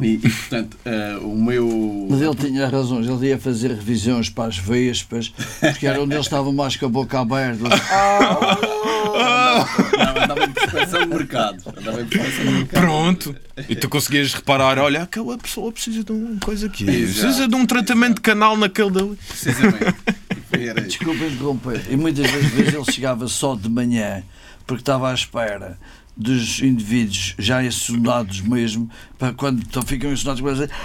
E, 0.00 0.14
e, 0.14 0.18
portanto, 0.18 0.76
eh, 0.84 1.18
o 1.20 1.34
meu. 1.34 2.06
Mas 2.08 2.20
ele 2.20 2.34
tinha 2.34 2.68
razões, 2.68 3.06
ele 3.06 3.28
ia 3.28 3.38
fazer 3.38 3.68
revisões 3.68 4.30
para 4.30 4.48
as 4.48 4.56
vespas, 4.56 5.32
porque 5.60 5.86
era 5.86 6.00
onde 6.00 6.14
eles 6.14 6.26
estavam 6.26 6.52
mais 6.52 6.76
com 6.76 6.86
a 6.86 6.88
boca 6.88 7.20
aberta. 7.20 7.64
Não, 9.98 10.22
andava 10.22 10.44
em 10.44 10.50
prospeção 10.50 11.00
de 11.00 11.06
mercado. 11.06 11.62
Andava 11.76 12.00
em 12.00 12.06
prospeção 12.06 12.44
de 12.44 12.50
mercado. 12.52 12.80
Pronto. 12.80 13.36
E 13.68 13.74
tu 13.74 13.88
conseguias 13.88 14.34
reparar, 14.34 14.78
olha, 14.78 15.02
aquela 15.02 15.36
pessoa 15.36 15.72
precisa 15.72 16.04
de 16.04 16.12
uma 16.12 16.38
coisa 16.40 16.66
aqui. 16.66 16.84
Precisa 16.84 17.48
de 17.48 17.54
um 17.54 17.66
tratamento 17.66 18.16
de 18.16 18.20
canal 18.20 18.56
naquele 18.56 18.90
dali. 18.90 19.18
Precisamente. 19.26 19.96
E. 20.52 20.80
Desculpa 20.80 21.24
interromper. 21.24 21.82
E 21.90 21.96
muitas 21.96 22.30
das 22.30 22.44
vezes 22.44 22.74
ele 22.74 22.92
chegava 22.92 23.26
só 23.26 23.54
de 23.56 23.68
manhã, 23.68 24.22
porque 24.66 24.82
estava 24.82 25.10
à 25.10 25.14
espera 25.14 25.78
dos 26.18 26.60
indivíduos 26.60 27.34
já 27.38 27.62
ensonados 27.64 28.40
mesmo, 28.40 28.90
para 29.18 29.32
quando 29.32 29.60
então 29.62 29.82
ficam 29.82 30.12
ensonados, 30.12 30.40
começam 30.40 30.64
a 30.64 30.66
dizer. 30.66 30.76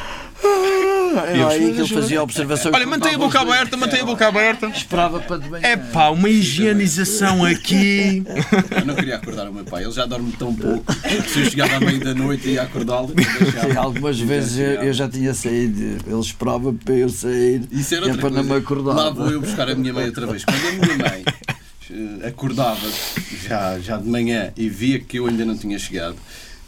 "Ah", 0.43 1.26
Era 1.28 1.48
aí 1.50 1.74
que 1.74 1.80
ele 1.82 1.88
fazia 1.88 2.19
a 2.19 2.24
observação. 2.24 2.72
Olha, 2.74 2.88
mantém 2.88 3.13
a 3.13 3.17
boca 3.19 3.39
aberta, 3.39 3.78
mantém 3.78 4.02
a 4.02 4.06
boca 4.06 4.28
aberta. 4.28 4.67
Esperava 4.67 5.19
para 5.19 5.38
de 5.38 5.48
manhã. 5.50 5.62
É 5.67 5.78
pá, 5.78 6.10
uma 6.10 6.28
higienização 6.28 7.46
aqui. 7.46 8.24
Eu 8.76 8.86
não 8.86 8.96
queria 8.96 9.17
acordar 9.17 9.48
o 9.48 9.54
meu 9.54 9.63
pai. 9.63 9.84
Ele 9.84 9.91
já 9.91 10.06
dorme 10.08 10.32
tão 10.32 10.54
pouco. 10.56 10.84
que 10.96 11.30
Se 11.30 11.39
eu 11.41 11.46
chegava 11.52 11.76
à 11.76 11.80
meia 11.80 12.00
da 12.00 12.15
noite 12.15 12.48
e 12.48 12.52
ia 12.54 12.63
acordá-lo, 12.63 13.10
eu 13.10 13.15
deixava. 13.46 13.69
Sim, 13.72 13.78
algumas 13.78 14.19
vezes 14.19 14.58
eu, 14.58 14.65
eu 14.86 14.93
já 14.93 15.08
tinha 15.08 15.34
saído, 15.36 15.82
ele 16.08 16.19
esperava 16.19 16.74
para 16.74 16.96
eu 16.96 17.10
sair 17.10 17.62
Isso 17.72 17.93
era 17.93 18.06
e 18.06 18.10
é 18.10 18.12
outra 18.13 18.22
para 18.30 18.36
não 18.36 18.43
me 18.43 18.50
coisa. 18.50 18.63
acordar. 18.65 18.93
Lá 18.96 19.10
vou 19.12 19.30
eu 19.30 19.39
buscar 19.41 19.69
a 19.69 19.76
minha 19.76 19.93
mãe 19.93 20.06
outra 20.08 20.26
vez. 20.26 20.43
Quando 20.43 20.67
a 20.67 20.72
minha 20.72 20.98
mãe 21.10 21.24
acordava 22.26 22.88
já, 23.48 23.80
já 23.80 23.98
de 23.98 24.08
manhã 24.08 24.52
e 24.56 24.69
via 24.69 25.00
que 25.00 25.19
eu 25.19 25.28
ainda 25.28 25.43
não 25.46 25.58
tinha 25.58 25.78
chegado 25.80 26.15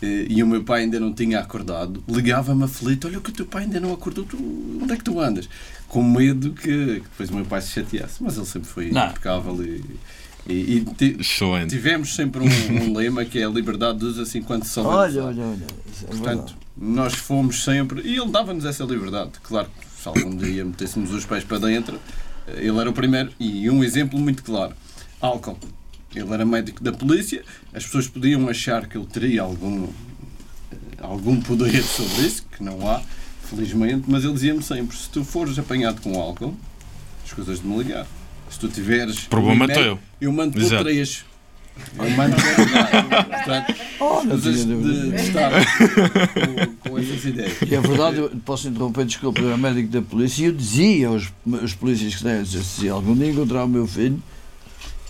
eh, 0.02 0.26
e 0.30 0.44
o 0.44 0.48
meu 0.48 0.64
pai 0.64 0.82
ainda 0.82 1.00
não 1.00 1.14
tinha 1.14 1.40
acordado, 1.40 2.04
ligava-me 2.08 2.64
aflito: 2.64 3.08
Olha 3.08 3.20
que 3.20 3.30
o 3.30 3.34
teu 3.34 3.46
pai 3.46 3.64
ainda 3.64 3.80
não 3.80 3.94
acordou, 3.94 4.26
tu, 4.26 4.38
onde 4.82 4.94
é 4.94 4.98
que 4.98 5.04
tu 5.04 5.20
andas? 5.20 5.48
Com 5.88 6.04
medo 6.04 6.52
que, 6.54 6.62
que 6.62 7.00
depois 7.02 7.30
o 7.30 7.36
meu 7.36 7.46
pai 7.46 7.62
se 7.62 7.70
chateasse. 7.70 8.22
Mas 8.22 8.36
ele 8.38 8.46
sempre 8.46 8.68
foi 8.68 8.92
Não. 8.92 9.08
impecável 9.10 9.64
e. 9.64 9.84
e- 10.48 10.76
e 10.78 10.86
ti- 10.98 11.18
tivemos 11.70 12.14
sempre 12.16 12.42
um, 12.42 12.74
um 12.84 12.94
lema 12.98 13.24
que 13.26 13.40
é 13.40 13.46
a 13.46 13.50
liberdade 13.50 14.00
de 14.00 14.06
uso 14.06 14.22
assim 14.22 14.42
quando 14.42 14.64
se 14.66 14.80
Olha, 14.80 15.24
olha, 15.24 15.44
olha. 15.44 15.66
é 16.04 16.06
Portanto, 16.08 16.56
nós 16.78 17.14
fomos 17.14 17.64
sempre. 17.64 18.02
E 18.02 18.18
ele 18.18 18.30
dava-nos 18.32 18.66
essa 18.66 18.84
liberdade. 18.84 19.32
Claro 19.44 19.70
que 19.80 20.02
se 20.02 20.08
algum 20.08 20.36
dia 20.36 20.66
metêssemos 20.66 21.12
os 21.14 21.26
pés 21.26 21.44
para 21.44 21.58
dentro, 21.60 21.98
eh, 22.48 22.66
ele 22.66 22.78
era 22.80 22.90
o 22.90 22.94
primeiro. 22.94 23.32
E 23.40 23.70
um 23.70 23.82
exemplo 23.84 24.20
muito 24.20 24.44
claro: 24.44 24.74
álcool. 25.26 25.58
Ele 26.14 26.34
era 26.34 26.46
médico 26.46 26.84
da 26.84 26.94
polícia, 26.94 27.44
as 27.74 27.84
pessoas 27.84 28.08
podiam 28.08 28.48
achar 28.48 28.88
que 28.88 28.98
ele 28.98 29.06
teria 29.06 29.42
algum, 29.42 29.84
eh, 30.72 30.78
algum 31.02 31.42
poder 31.42 31.84
sobre 31.84 32.26
isso, 32.26 32.46
que 32.56 32.64
não 32.64 32.90
há, 32.90 33.02
felizmente, 33.50 34.06
mas 34.08 34.24
ele 34.24 34.34
dizia-me 34.34 34.64
sempre: 34.64 34.96
se 34.96 35.10
tu 35.10 35.26
fores 35.26 35.60
apanhado 35.60 36.02
com 36.02 36.20
álcool, 36.20 36.56
as 37.26 37.34
coisas 37.34 37.60
de 37.60 37.68
me 37.68 37.78
ligar. 37.84 38.08
Se 38.50 38.60
tu 38.60 38.70
tiveres. 38.70 39.22
Problema 39.22 39.66
e-mail, 39.66 39.80
teu. 39.80 40.00
Eu 40.22 40.32
mando 40.32 40.54
por 40.54 40.70
três. 40.80 41.26
Eu 41.98 42.10
mando 42.12 42.36
por 42.36 43.26
Portanto, 43.26 43.76
Oh, 44.00 44.24
não 44.24 44.32
coisas 44.32 44.66
de, 44.66 45.10
de 45.10 45.16
estar 45.16 45.52
com, 46.84 46.90
com 46.90 47.00
essas 47.00 47.24
ideias. 47.24 47.62
E 47.62 47.76
é 47.76 47.80
verdade, 47.80 48.18
eu 48.18 48.30
posso 48.44 48.68
interromper, 48.68 49.06
desculpa, 49.06 49.40
eu 49.40 49.48
era 49.48 49.58
médico 49.58 49.90
da 49.90 50.02
polícia 50.02 50.44
e 50.44 50.46
eu 50.46 50.52
dizia 50.52 51.08
aos, 51.08 51.32
aos 51.62 51.74
polícias 51.74 52.16
que 52.16 52.24
têm, 52.24 52.44
se 52.46 52.90
algum 52.90 53.16
dia 53.16 53.32
encontrar 53.32 53.64
o 53.64 53.68
meu 53.68 53.88
filho 53.88 54.22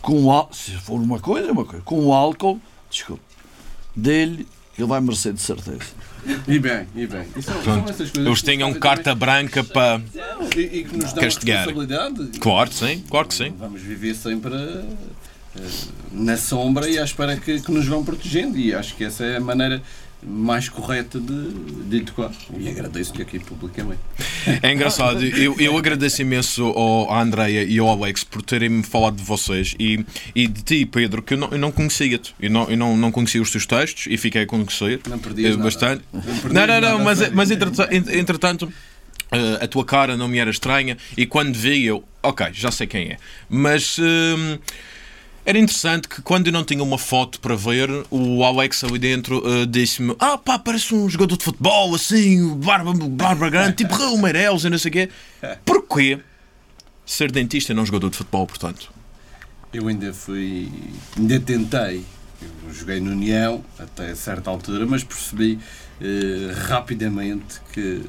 com 0.06 0.32
álcool, 0.32 0.54
se 0.54 0.72
for 0.78 1.02
uma 1.02 1.20
coisa, 1.20 1.50
é 1.50 1.52
uma 1.52 1.66
coisa, 1.66 1.84
com 1.84 2.14
álcool, 2.14 2.62
desculpa, 2.92 3.24
dele 3.96 4.48
ele 4.78 4.88
vai 4.88 5.02
merecer 5.02 5.34
de 5.34 5.42
certeza. 5.42 5.80
E 6.48 6.60
bem, 6.60 6.86
e 6.96 7.08
bem. 7.08 7.26
E 7.36 7.42
são, 7.42 7.64
são 7.64 7.80
essas 7.86 8.12
coisas 8.12 8.46
Eles 8.46 8.60
nos 8.60 8.78
carta 8.78 9.16
branca 9.16 9.64
para. 9.64 10.02
e, 10.56 10.60
e 10.60 10.84
que 10.84 10.98
nos 10.98 11.14
dão 11.14 11.24
castigar. 11.24 11.66
responsabilidade. 11.66 12.40
Claro, 12.40 12.72
sim, 12.74 13.04
claro 13.10 13.28
que 13.28 13.34
sim. 13.34 13.54
Vamos 13.58 13.82
viver 13.82 14.14
sempre 14.14 14.54
eh, 14.54 15.62
na 16.12 16.36
sombra 16.36 16.90
e 16.90 17.00
à 17.00 17.04
espera 17.04 17.38
que, 17.38 17.62
que 17.62 17.72
nos 17.72 17.88
vão 17.88 18.04
protegendo. 18.04 18.58
E 18.58 18.76
acho 18.76 18.96
que 18.96 19.06
essa 19.06 19.24
é 19.24 19.38
a 19.38 19.40
maneira 19.40 19.82
mais 20.28 20.70
correta 20.70 21.20
de, 21.20 21.50
de 21.90 21.98
educar. 21.98 22.32
E 22.58 22.68
agradeço-lhe 22.70 23.22
aqui 23.22 23.40
publicamente. 23.40 24.00
É 24.62 24.72
engraçado, 24.72 25.24
eu, 25.24 25.56
eu 25.60 25.78
agradeço 25.78 26.22
imenso 26.22 26.64
ao, 26.66 27.12
à 27.12 27.22
Andreia 27.22 27.64
e 27.64 27.78
ao 27.80 27.90
Alex 27.90 28.24
por 28.24 28.42
terem-me 28.42 28.84
falado 28.84 29.16
de 29.16 29.24
vocês 29.24 29.76
e, 29.80 30.06
e 30.34 30.48
de 30.48 30.62
ti, 30.64 30.86
Pedro, 30.86 31.22
que 31.22 31.34
eu 31.34 31.38
não, 31.38 31.50
eu 31.52 31.60
não 31.60 31.72
conhecia-te. 31.72 32.34
Eu, 32.40 32.50
não, 32.50 32.70
eu 32.70 32.78
não, 32.78 32.98
não 32.98 33.12
conhecia 33.12 33.42
os 33.42 33.52
teus 33.52 33.66
textos 33.66 34.08
e 34.10 34.18
fiquei 34.18 34.44
a 34.44 34.48
conhecer 34.48 35.02
Não 35.08 35.20
perdias 35.20 35.52
nada. 35.52 35.64
bastante. 35.64 36.04
perdias 36.12 36.54
Não, 36.54 36.68
não, 36.68 36.82
não, 36.82 36.98
nada, 36.98 37.04
mas, 37.04 37.32
mas 37.32 37.52
entretanto, 37.52 37.94
entretanto 37.94 38.74
eh, 39.32 39.64
a 39.64 39.68
tua 39.68 39.84
cara 39.86 40.16
não 40.16 40.28
me 40.28 40.38
era 40.38 40.50
estranha 40.50 40.98
e 41.18 41.26
quando 41.26 41.56
vi 41.56 41.86
eu, 41.86 42.04
ok, 42.22 42.48
já 42.54 42.72
sei 42.72 42.88
quem 42.88 43.10
é. 43.12 43.18
Mas 43.50 43.98
hum, 44.00 44.58
era 45.46 45.60
interessante 45.60 46.10
que 46.10 46.24
quando 46.24 46.48
eu 46.48 46.54
não 46.54 46.64
tinha 46.64 46.82
uma 46.82 46.98
foto 46.98 47.40
para 47.40 47.56
ver, 47.56 47.88
o 48.10 48.44
Alex 48.44 48.84
ali 48.84 48.98
dentro 48.98 49.44
eh, 49.46 49.66
disse-me: 49.68 50.16
Ah, 50.20 50.40
pá, 50.40 50.58
parece 50.58 50.96
um 50.96 51.08
jogador 51.08 51.38
de 51.38 51.44
futebol, 51.44 51.94
assim, 51.94 52.56
barba, 52.56 52.94
barba 52.94 53.50
grande, 53.50 53.76
tipo 53.76 53.94
Raul 53.94 54.18
Meireles 54.18 54.64
e 54.64 54.70
não 54.70 54.78
sei 54.80 54.90
o 54.90 54.92
quê. 54.92 55.10
Porquê 55.64 56.20
ser 57.06 57.32
dentista 57.32 57.72
e 57.72 57.76
não 57.76 57.86
jogador 57.86 58.10
de 58.10 58.18
futebol, 58.18 58.48
portanto? 58.48 58.92
Eu 59.72 59.88
ainda 59.88 60.12
fui. 60.12 60.72
ainda 61.16 61.40
tentei. 61.40 62.04
Eu 62.42 62.74
joguei 62.74 63.00
no 63.00 63.12
União 63.12 63.64
até 63.78 64.14
certa 64.16 64.50
altura, 64.50 64.86
mas 64.86 65.04
percebi 65.04 65.60
eh, 66.02 66.54
rapidamente 66.68 67.62
que 67.72 68.02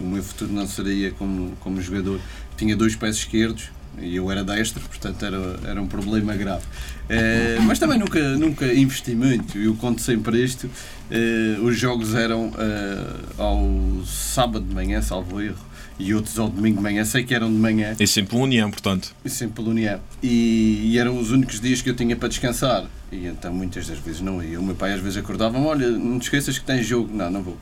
o 0.00 0.06
meu 0.06 0.22
futuro 0.22 0.52
não 0.52 0.66
seria 0.68 1.10
como, 1.10 1.56
como 1.60 1.80
jogador. 1.80 2.20
Tinha 2.56 2.76
dois 2.76 2.94
pés 2.94 3.16
esquerdos 3.16 3.70
e 4.00 4.16
eu 4.16 4.30
era 4.30 4.42
destro, 4.44 4.80
portanto 4.82 5.24
era, 5.24 5.60
era 5.64 5.80
um 5.82 5.86
problema 5.86 6.34
grave. 6.34 6.64
Eh, 7.08 7.58
mas 7.62 7.78
também 7.78 7.98
nunca, 7.98 8.20
nunca 8.36 8.66
investi 8.72 9.14
muito. 9.14 9.58
Eu 9.58 9.74
conto 9.74 10.00
sempre 10.00 10.42
isto. 10.42 10.68
eh, 11.10 11.58
os 11.60 11.78
jogos 11.78 12.14
eram 12.14 12.52
eh, 12.58 13.04
ao 13.38 14.02
sábado 14.06 14.64
de 14.64 14.74
manhã, 14.74 15.02
salvo 15.02 15.40
erro, 15.40 15.58
e 15.98 16.14
outros 16.14 16.38
ao 16.38 16.48
domingo 16.48 16.78
de 16.78 16.82
manhã. 16.82 17.04
Sei 17.04 17.22
que 17.24 17.34
eram 17.34 17.50
de 17.52 17.58
manhã. 17.58 17.94
É 17.98 18.06
sempre 18.06 18.34
uma 18.36 18.44
união, 18.44 18.70
portanto. 18.70 19.14
E 19.24 19.30
sempre 19.30 19.56
pela 19.56 19.68
União. 19.68 20.00
E, 20.22 20.92
e 20.92 20.98
eram 20.98 21.18
os 21.18 21.30
únicos 21.30 21.60
dias 21.60 21.82
que 21.82 21.90
eu 21.90 21.94
tinha 21.94 22.16
para 22.16 22.28
descansar. 22.28 22.86
E 23.12 23.26
então 23.26 23.52
muitas 23.52 23.86
das 23.86 23.98
vezes 23.98 24.20
não 24.20 24.42
ia. 24.42 24.58
O 24.58 24.62
meu 24.62 24.74
pai 24.74 24.92
às 24.94 25.00
vezes 25.00 25.18
acordava-me: 25.18 25.64
olha, 25.66 25.90
não 25.90 26.18
te 26.18 26.24
esqueças 26.24 26.58
que 26.58 26.64
tens 26.64 26.86
jogo. 26.86 27.14
Não, 27.14 27.30
não 27.30 27.42
vou. 27.42 27.56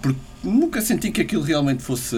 Porque 0.00 0.18
nunca 0.42 0.80
senti 0.80 1.12
que 1.12 1.20
aquilo 1.20 1.42
realmente 1.42 1.82
fosse 1.82 2.16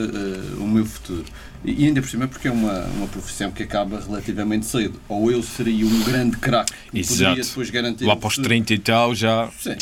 o 0.59 0.67
meu 0.67 0.87
futuro. 0.87 1.25
E 1.65 1.85
e 1.85 1.87
ainda 1.87 2.01
por 2.01 2.09
cima, 2.09 2.29
porque 2.29 2.49
é 2.49 2.51
uma, 2.51 2.85
uma 2.97 3.07
profissão 3.09 3.51
que 3.51 3.63
acaba 3.63 4.01
relativamente 4.01 4.67
cedo. 4.67 5.01
Ou 5.09 5.31
eu 5.31 5.43
seria 5.43 5.87
um 5.87 6.03
grande 6.05 6.37
craque 6.37 6.73
Exato. 6.93 7.19
poderia 7.19 7.45
depois 7.45 7.71
garantir. 7.71 8.05
Lá 8.05 8.17
para 8.17 8.27
os 8.29 8.35
futuro. 8.35 8.49
30 8.49 8.75
e 8.75 8.79
tal, 8.79 9.15
já. 9.15 9.51
Sim, 9.59 9.77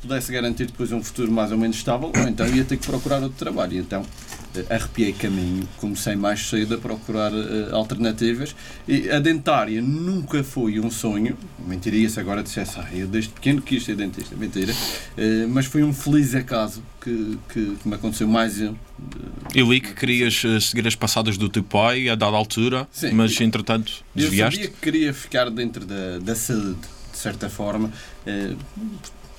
pudesse 0.00 0.32
garantir 0.32 0.66
depois 0.66 0.92
um 0.92 1.02
futuro 1.02 1.32
mais 1.32 1.50
ou 1.50 1.58
menos 1.58 1.76
estável, 1.76 2.12
ou 2.14 2.28
então 2.28 2.46
ia 2.48 2.64
ter 2.64 2.76
que 2.76 2.86
procurar 2.86 3.22
outro 3.22 3.38
trabalho. 3.38 3.74
E 3.74 3.78
então 3.78 4.04
arrepiei 4.70 5.12
caminho, 5.12 5.68
comecei 5.78 6.14
mais 6.16 6.40
cedo 6.48 6.74
a 6.74 6.78
procurar 6.78 7.32
eh, 7.32 7.68
alternativas. 7.72 8.54
E 8.86 9.10
a 9.10 9.18
dentária 9.18 9.80
nunca 9.82 10.42
foi 10.44 10.78
um 10.80 10.90
sonho, 10.90 11.36
mentiria 11.66 12.08
se 12.08 12.18
agora 12.20 12.42
dissesse, 12.42 12.78
ah, 12.78 12.88
eu 12.92 13.06
desde 13.06 13.30
pequeno 13.30 13.60
quis 13.62 13.84
ser 13.84 13.96
dentista, 13.96 14.34
mentira, 14.36 14.72
Eh, 15.16 15.46
mas 15.48 15.66
foi 15.66 15.82
um 15.82 15.92
feliz 15.92 16.34
acaso 16.34 16.82
que, 17.00 17.38
que, 17.52 17.76
que 17.82 17.88
me 17.88 17.94
aconteceu 17.94 18.26
mais 18.26 18.60
um. 18.60 18.74
Eu 19.54 19.70
li 19.72 19.80
que 19.80 19.92
querias 19.94 20.42
eh, 20.44 20.58
seguir 20.60 20.86
as 20.86 20.94
passadas 20.94 21.36
do 21.36 21.48
teu 21.48 21.62
pai 21.62 22.08
a 22.08 22.14
dada 22.14 22.36
altura, 22.36 22.88
Sim. 22.90 23.12
mas 23.12 23.40
entretanto 23.40 24.04
Eu 24.16 24.22
desviaste. 24.22 24.56
sabia 24.56 24.70
que 24.70 24.80
queria 24.80 25.12
ficar 25.14 25.50
dentro 25.50 25.84
da, 25.84 26.18
da 26.20 26.34
saúde, 26.34 26.76
de 27.12 27.18
certa 27.18 27.48
forma, 27.48 27.92
eh, 28.26 28.54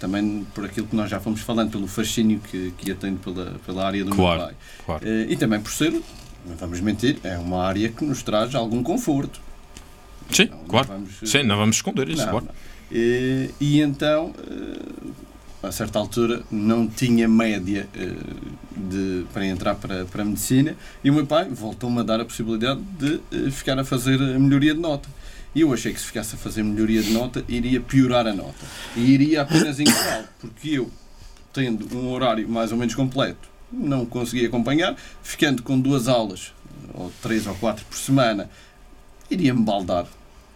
também 0.05 0.45
por 0.53 0.65
aquilo 0.65 0.85
que 0.85 0.95
nós 0.95 1.09
já 1.09 1.19
fomos 1.19 1.41
falando, 1.41 1.71
pelo 1.71 1.87
fascínio 1.87 2.39
que, 2.39 2.71
que 2.77 2.91
eu 2.91 2.95
tenho 2.95 3.17
pela, 3.17 3.55
pela 3.65 3.85
área 3.87 4.05
do 4.05 4.11
Claro, 4.11 4.37
meu 4.37 4.45
pai. 4.47 4.55
claro. 4.85 5.07
Eh, 5.07 5.25
e 5.29 5.35
também 5.35 5.59
por 5.59 5.71
ser, 5.71 5.91
não 5.91 6.55
vamos 6.59 6.79
mentir, 6.79 7.17
é 7.23 7.37
uma 7.39 7.63
área 7.63 7.89
que 7.89 8.05
nos 8.05 8.21
traz 8.21 8.53
algum 8.53 8.83
conforto. 8.83 9.41
Sim, 10.29 10.45
Não- 10.45 10.57
não 10.59 10.65
claro. 10.65 10.87
vamos, 10.87 11.09
eh, 11.23 11.25
Sim, 11.25 11.43
não 11.43 11.57
vamos 11.57 11.77
esconder 11.77 12.07
isso, 12.09 12.23
não, 12.23 12.29
claro. 12.31 12.45
não. 12.45 12.53
Eh, 12.91 13.49
e 13.59 13.81
então, 13.81 14.31
eh, 14.47 15.67
a 15.67 15.71
certa 15.71 15.97
altura, 15.97 16.43
não 16.51 16.87
tinha 16.87 17.27
média 17.27 17.87
de, 18.77 19.25
para 19.33 19.43
entrar 19.47 19.73
para, 19.73 20.05
para 20.05 20.21
a 20.21 20.25
medicina 20.25 20.75
e 21.03 21.09
o 21.09 21.13
meu 21.13 21.25
pai 21.25 21.49
voltou-me 21.49 21.99
a 22.01 22.03
dar 22.03 22.19
a 22.21 22.25
possibilidade 22.25 22.79
de 22.99 23.19
ficar 23.51 23.79
a 23.79 23.83
fazer 23.83 24.21
a 24.21 24.37
melhoria 24.39 24.75
de 24.75 24.79
nota. 24.79 25.09
E 25.55 25.61
eu 25.61 25.73
achei 25.73 25.93
que 25.93 25.99
se 25.99 26.07
ficasse 26.07 26.35
a 26.35 26.37
fazer 26.37 26.63
melhoria 26.63 27.01
de 27.01 27.13
nota, 27.13 27.43
iria 27.47 27.79
piorar 27.79 28.27
a 28.27 28.33
nota. 28.33 28.65
E 28.93 28.99
iria 28.99 29.41
apenas 29.41 29.79
enganá-lo, 29.79 30.27
porque 30.37 30.71
eu, 30.71 30.91
tendo 31.53 31.97
um 31.97 32.11
horário 32.11 32.47
mais 32.49 32.73
ou 32.73 32.77
menos 32.77 32.93
completo, 32.93 33.47
não 33.71 34.05
conseguia 34.05 34.49
acompanhar, 34.49 34.97
ficando 35.23 35.63
com 35.63 35.79
duas 35.79 36.09
aulas, 36.09 36.53
ou 36.93 37.09
três 37.21 37.47
ou 37.47 37.55
quatro 37.55 37.85
por 37.85 37.97
semana, 37.97 38.49
iria-me 39.31 39.63
baldar. 39.63 40.05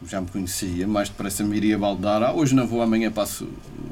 Já 0.06 0.20
me 0.20 0.28
conhecia, 0.28 0.86
mais 0.86 1.10
depressa 1.10 1.44
me 1.44 1.56
iria 1.56 1.78
baldar. 1.78 2.22
Ah, 2.22 2.34
hoje 2.34 2.54
não 2.54 2.68
vou, 2.68 2.82
amanhã 2.82 3.10
passo, 3.10 3.50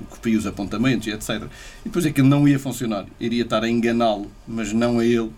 copio 0.10 0.38
os 0.38 0.46
apontamentos 0.46 1.08
e 1.08 1.12
etc. 1.12 1.44
E 1.86 1.86
depois 1.86 2.06
aquilo 2.06 2.28
não 2.28 2.48
ia 2.48 2.60
funcionar. 2.60 3.06
Iria 3.20 3.44
estar 3.44 3.64
a 3.64 3.70
enganá-lo, 3.70 4.32
mas 4.48 4.72
não 4.72 5.00
a 5.00 5.06
ele. 5.06 5.32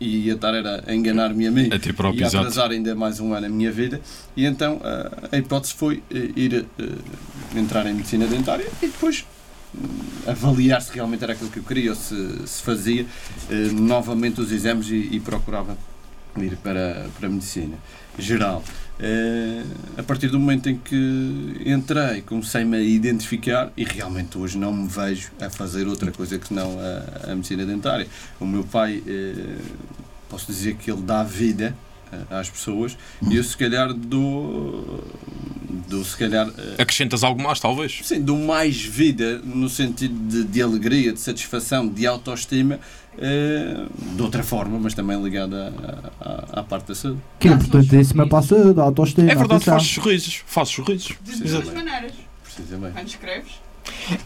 E 0.00 0.26
ia 0.26 0.34
estar 0.34 0.54
era, 0.54 0.82
a 0.86 0.94
enganar-me 0.94 1.46
a 1.46 1.50
mim. 1.50 1.70
A 1.72 1.78
ti 1.78 1.92
próprio, 1.92 2.24
exato. 2.24 2.38
atrasar 2.38 2.70
ainda 2.70 2.94
mais 2.94 3.20
um 3.20 3.32
ano 3.32 3.46
a 3.46 3.48
minha 3.48 3.70
vida. 3.70 4.00
E 4.36 4.44
então 4.44 4.80
ah, 4.82 5.28
a 5.30 5.36
hipótese 5.38 5.74
foi 5.74 6.02
eh, 6.10 6.30
ir 6.36 6.66
eh, 6.78 7.58
entrar 7.58 7.86
em 7.86 7.94
medicina 7.94 8.26
dentária 8.26 8.66
e 8.82 8.86
depois 8.86 9.24
hum, 9.74 9.88
avaliar 10.26 10.82
se 10.82 10.92
realmente 10.92 11.22
era 11.22 11.32
aquilo 11.32 11.50
que 11.50 11.58
eu 11.58 11.62
queria 11.62 11.90
ou 11.90 11.96
se, 11.96 12.46
se 12.46 12.62
fazia 12.62 13.06
eh, 13.50 13.54
novamente 13.72 14.40
os 14.40 14.50
exames 14.50 14.88
e, 14.90 15.08
e 15.12 15.20
procurava 15.20 15.76
ir 16.36 16.56
para, 16.56 17.06
para 17.18 17.28
a 17.28 17.30
medicina 17.30 17.76
geral. 18.18 18.62
Eh, 19.00 19.64
a 19.96 20.02
partir 20.02 20.28
do 20.28 20.38
momento 20.38 20.68
em 20.68 20.76
que 20.76 21.62
entrei, 21.66 22.22
comecei-me 22.22 22.76
a 22.76 22.80
identificar 22.80 23.72
e 23.76 23.82
realmente 23.82 24.38
hoje 24.38 24.56
não 24.56 24.72
me 24.72 24.86
vejo 24.86 25.32
a 25.40 25.50
fazer 25.50 25.88
outra 25.88 26.12
coisa 26.12 26.38
que 26.38 26.54
não 26.54 26.78
a, 26.78 27.32
a 27.32 27.34
medicina 27.34 27.64
dentária. 27.64 28.06
O 28.38 28.46
meu 28.46 28.62
pai, 28.62 29.02
eh, 29.04 29.56
posso 30.28 30.46
dizer 30.46 30.76
que 30.76 30.90
ele 30.90 31.02
dá 31.02 31.24
vida 31.24 31.74
eh, 32.12 32.18
às 32.30 32.48
pessoas 32.48 32.96
e 33.28 33.36
eu 33.36 33.42
se 33.42 33.56
calhar 33.56 33.92
dou, 33.92 35.04
dou 35.88 36.04
se 36.04 36.16
calhar 36.16 36.48
Acrescentas 36.78 37.24
algo 37.24 37.42
mais, 37.42 37.58
talvez. 37.58 38.00
Sim, 38.04 38.20
dou 38.20 38.38
mais 38.38 38.80
vida 38.80 39.38
no 39.38 39.68
sentido 39.68 40.14
de, 40.28 40.44
de 40.44 40.62
alegria, 40.62 41.12
de 41.12 41.18
satisfação, 41.18 41.88
de 41.88 42.06
autoestima, 42.06 42.78
de 43.16 44.22
outra 44.22 44.42
forma, 44.42 44.78
mas 44.78 44.94
também 44.94 45.22
ligada 45.22 45.72
à, 46.20 46.28
à- 46.28 46.60
à 46.60 46.62
parte 46.62 46.88
da 46.88 46.94
saúde. 46.94 47.20
Que 47.38 47.48
é 47.48 47.52
importantíssima 47.52 48.26
para 48.26 48.38
a 48.38 48.42
saúde, 48.42 48.80
a 48.80 48.84
autoestima. 48.84 49.30
É 49.30 49.34
verdade, 49.34 49.64
fazes 49.64 49.88
sorrisos. 49.88 50.42
Sorrisos. 50.70 51.16
De 51.22 51.42
duas 51.48 51.72
maneiras. 51.72 52.12
Precisamente. 52.44 52.92
Quando 52.94 53.08
escreves, 53.08 53.52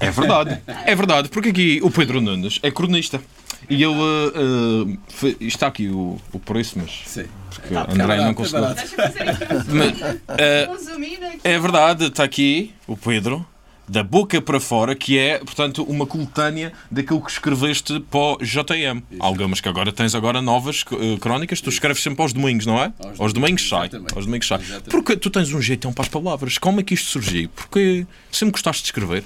É 0.01 0.11
verdade. 0.11 0.61
É 0.85 0.95
verdade, 0.95 1.29
porque 1.29 1.49
aqui 1.51 1.81
o 1.83 1.91
Pedro 1.91 2.21
Nunes 2.21 2.59
é 2.63 2.71
cronista. 2.71 3.21
E 3.69 3.83
ele 3.83 3.95
eh, 3.95 4.33
eh, 4.37 4.97
fe- 5.09 5.37
está 5.41 5.67
aqui 5.67 5.89
o, 5.89 6.19
o 6.33 6.39
preço, 6.39 6.79
mas 6.79 7.03
Sim. 7.07 7.25
porque 7.51 7.75
Tá, 7.75 7.83
André 7.91 8.07
barato, 8.07 8.23
não 8.25 8.35
conseguiu. 8.35 8.61
Mas, 8.69 10.01
eh, 10.39 10.69
aqui. 10.71 11.41
É 11.43 11.59
verdade, 11.59 12.05
está 12.07 12.23
aqui 12.23 12.73
o 12.87 12.97
Pedro, 12.97 13.45
da 13.89 14.03
boca 14.03 14.41
para 14.41 14.59
fora, 14.59 14.95
que 14.95 15.19
é, 15.19 15.39
portanto, 15.39 15.83
uma 15.85 16.07
coletânea 16.07 16.73
daquilo 16.91 17.21
que 17.23 17.31
escreveste 17.31 18.01
para 18.01 18.19
o 18.21 18.39
JM. 18.39 19.03
Algumas 19.21 19.61
que 19.61 19.69
agora 19.69 19.93
tens 19.93 20.15
agora 20.15 20.43
novas 20.43 20.85
eh, 20.93 21.17
crónicas, 21.21 21.61
tu 21.61 21.71
escreves 21.71 22.03
sempre 22.03 22.23
aos 22.23 22.33
domingos, 22.33 22.67
não 22.67 22.79
é? 22.83 22.93
Aos 23.05 23.21
Aos 23.21 23.33
domingos 23.33 23.69
sai. 23.69 23.87
exatamente. 23.89 24.15
Aos 24.15 24.27
domingos 24.27 24.47
sai. 24.49 24.59
Exatamente. 24.61 24.91
Porque 24.91 25.17
tu 25.17 25.31
tens 25.31 25.53
um 25.53 25.61
jeitão 25.61 25.93
para 25.93 26.03
as 26.03 26.09
palavras. 26.09 26.59
Como 26.59 26.81
é 26.81 26.83
que 26.83 26.95
isto 26.95 27.09
surgiu? 27.11 27.49
Porque 27.55 28.07
sempre 28.31 28.53
gostaste 28.53 28.83
de 28.83 28.89
escrever. 28.89 29.23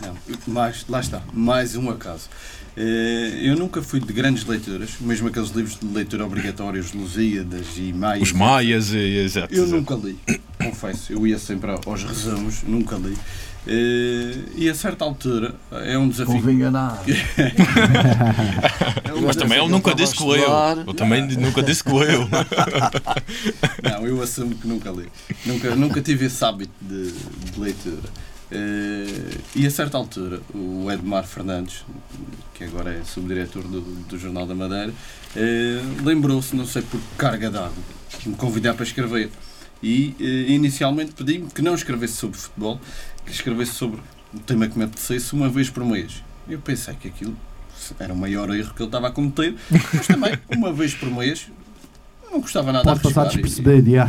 Não, 0.00 0.16
mas 0.46 0.86
lá 0.88 1.00
está, 1.00 1.22
mais 1.32 1.76
um 1.76 1.90
acaso. 1.90 2.28
Eh, 2.76 3.40
Eu 3.42 3.56
nunca 3.56 3.82
fui 3.82 4.00
de 4.00 4.12
grandes 4.12 4.44
leituras, 4.46 4.90
mesmo 5.00 5.28
aqueles 5.28 5.50
livros 5.50 5.78
de 5.80 5.86
leitura 5.86 6.24
obrigatórios, 6.24 6.92
Lusíadas 6.92 7.66
e 7.76 7.92
Maias. 7.92 8.22
Os 8.28 8.32
maias 8.32 8.92
e 8.92 9.18
exato. 9.18 9.52
Eu 9.54 9.66
nunca 9.66 9.94
li, 9.94 10.16
confesso. 10.62 11.12
Eu 11.12 11.26
ia 11.26 11.38
sempre 11.38 11.70
aos 11.84 12.02
resumos, 12.04 12.62
nunca 12.62 12.96
li. 12.96 13.16
Eh, 13.66 14.38
E 14.56 14.68
a 14.70 14.74
certa 14.74 15.04
altura 15.04 15.54
é 15.70 15.98
um 15.98 16.08
desafio. 16.08 16.34
Convém 16.34 16.56
enganar. 16.56 17.02
Mas 19.22 19.36
também 19.36 19.58
ele 19.58 19.68
nunca 19.68 19.94
disse 19.94 20.14
que 20.16 20.24
leu. 20.24 20.48
Eu 20.86 20.94
também 20.94 21.26
nunca 21.36 21.62
disse 21.62 21.84
que 21.84 21.92
leu. 21.92 22.26
Não, 23.82 24.06
eu 24.06 24.22
assumo 24.22 24.54
que 24.54 24.66
nunca 24.66 24.90
li. 24.90 25.06
Nunca, 25.44 25.74
nunca 25.76 26.00
tive 26.00 26.26
esse 26.26 26.42
hábito 26.44 26.72
de, 26.80 27.12
de 27.12 27.60
leitura. 27.60 27.98
Eh, 28.52 29.38
e 29.54 29.66
a 29.66 29.70
certa 29.70 29.96
altura, 29.96 30.40
o 30.54 30.90
Edmar 30.90 31.24
Fernandes, 31.24 31.84
que 32.54 32.64
agora 32.64 32.92
é 32.92 33.04
subdiretor 33.04 33.62
do, 33.62 33.80
do 33.80 34.18
Jornal 34.18 34.46
da 34.46 34.54
Madeira, 34.54 34.92
eh, 35.36 35.80
lembrou-se, 36.02 36.54
não 36.56 36.66
sei 36.66 36.82
por 36.82 37.00
carga 37.16 37.50
d'água, 37.50 37.82
de 38.18 38.28
me 38.28 38.34
convidar 38.34 38.74
para 38.74 38.84
escrever. 38.84 39.30
E 39.82 40.14
eh, 40.20 40.52
inicialmente 40.52 41.12
pedi-me 41.12 41.48
que 41.50 41.62
não 41.62 41.74
escrevesse 41.74 42.14
sobre 42.14 42.38
futebol, 42.38 42.80
que 43.24 43.32
escrevesse 43.32 43.72
sobre 43.72 44.00
o 44.34 44.38
tema 44.40 44.68
que 44.68 44.76
me 44.76 44.84
apetecesse 44.84 45.32
uma 45.32 45.48
vez 45.48 45.70
por 45.70 45.84
mês. 45.84 46.22
Eu 46.48 46.58
pensei 46.58 46.94
que 46.94 47.08
aquilo 47.08 47.36
era 47.98 48.12
o 48.12 48.16
maior 48.16 48.54
erro 48.54 48.74
que 48.74 48.82
ele 48.82 48.88
estava 48.88 49.08
a 49.08 49.10
cometer, 49.10 49.54
mas 49.70 50.06
também, 50.06 50.38
uma 50.54 50.72
vez 50.72 50.94
por 50.94 51.10
mês, 51.10 51.48
não 52.30 52.40
custava 52.40 52.72
nada 52.72 52.84
Pode 52.84 53.00
passar 53.02 53.24
despercebido, 53.28 53.90
já. 53.90 54.08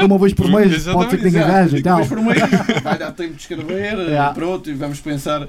É, 0.00 0.04
Uma 0.04 0.18
vez 0.18 0.32
por 0.34 0.48
mês, 0.48 0.84
pode 0.84 1.10
ser 1.10 1.16
que 1.18 1.30
tenha 1.30 1.46
gajo 1.46 1.76
e 1.76 1.80
E 1.80 1.82
tal. 1.82 2.00
depois 2.02 2.20
por 2.20 2.26
mês 2.26 2.40
vai 2.82 2.98
dar 2.98 3.12
tempo 3.12 3.34
de 3.34 3.40
escrever, 3.40 3.98
Yeah. 4.08 4.32
pronto, 4.34 4.70
e 4.70 4.74
vamos 4.74 5.00
pensar. 5.00 5.46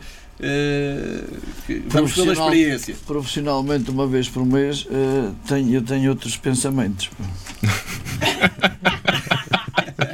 que 1.65 1.83
vamos 1.87 2.13
pela 2.13 2.33
experiência. 2.33 2.95
Profissionalmente, 3.05 3.89
uma 3.91 4.05
vez 4.07 4.29
por 4.29 4.45
mês, 4.45 4.87
eh, 4.89 5.29
tenho, 5.47 5.73
eu 5.75 5.81
tenho 5.81 6.09
outros 6.11 6.37
pensamentos. 6.37 7.09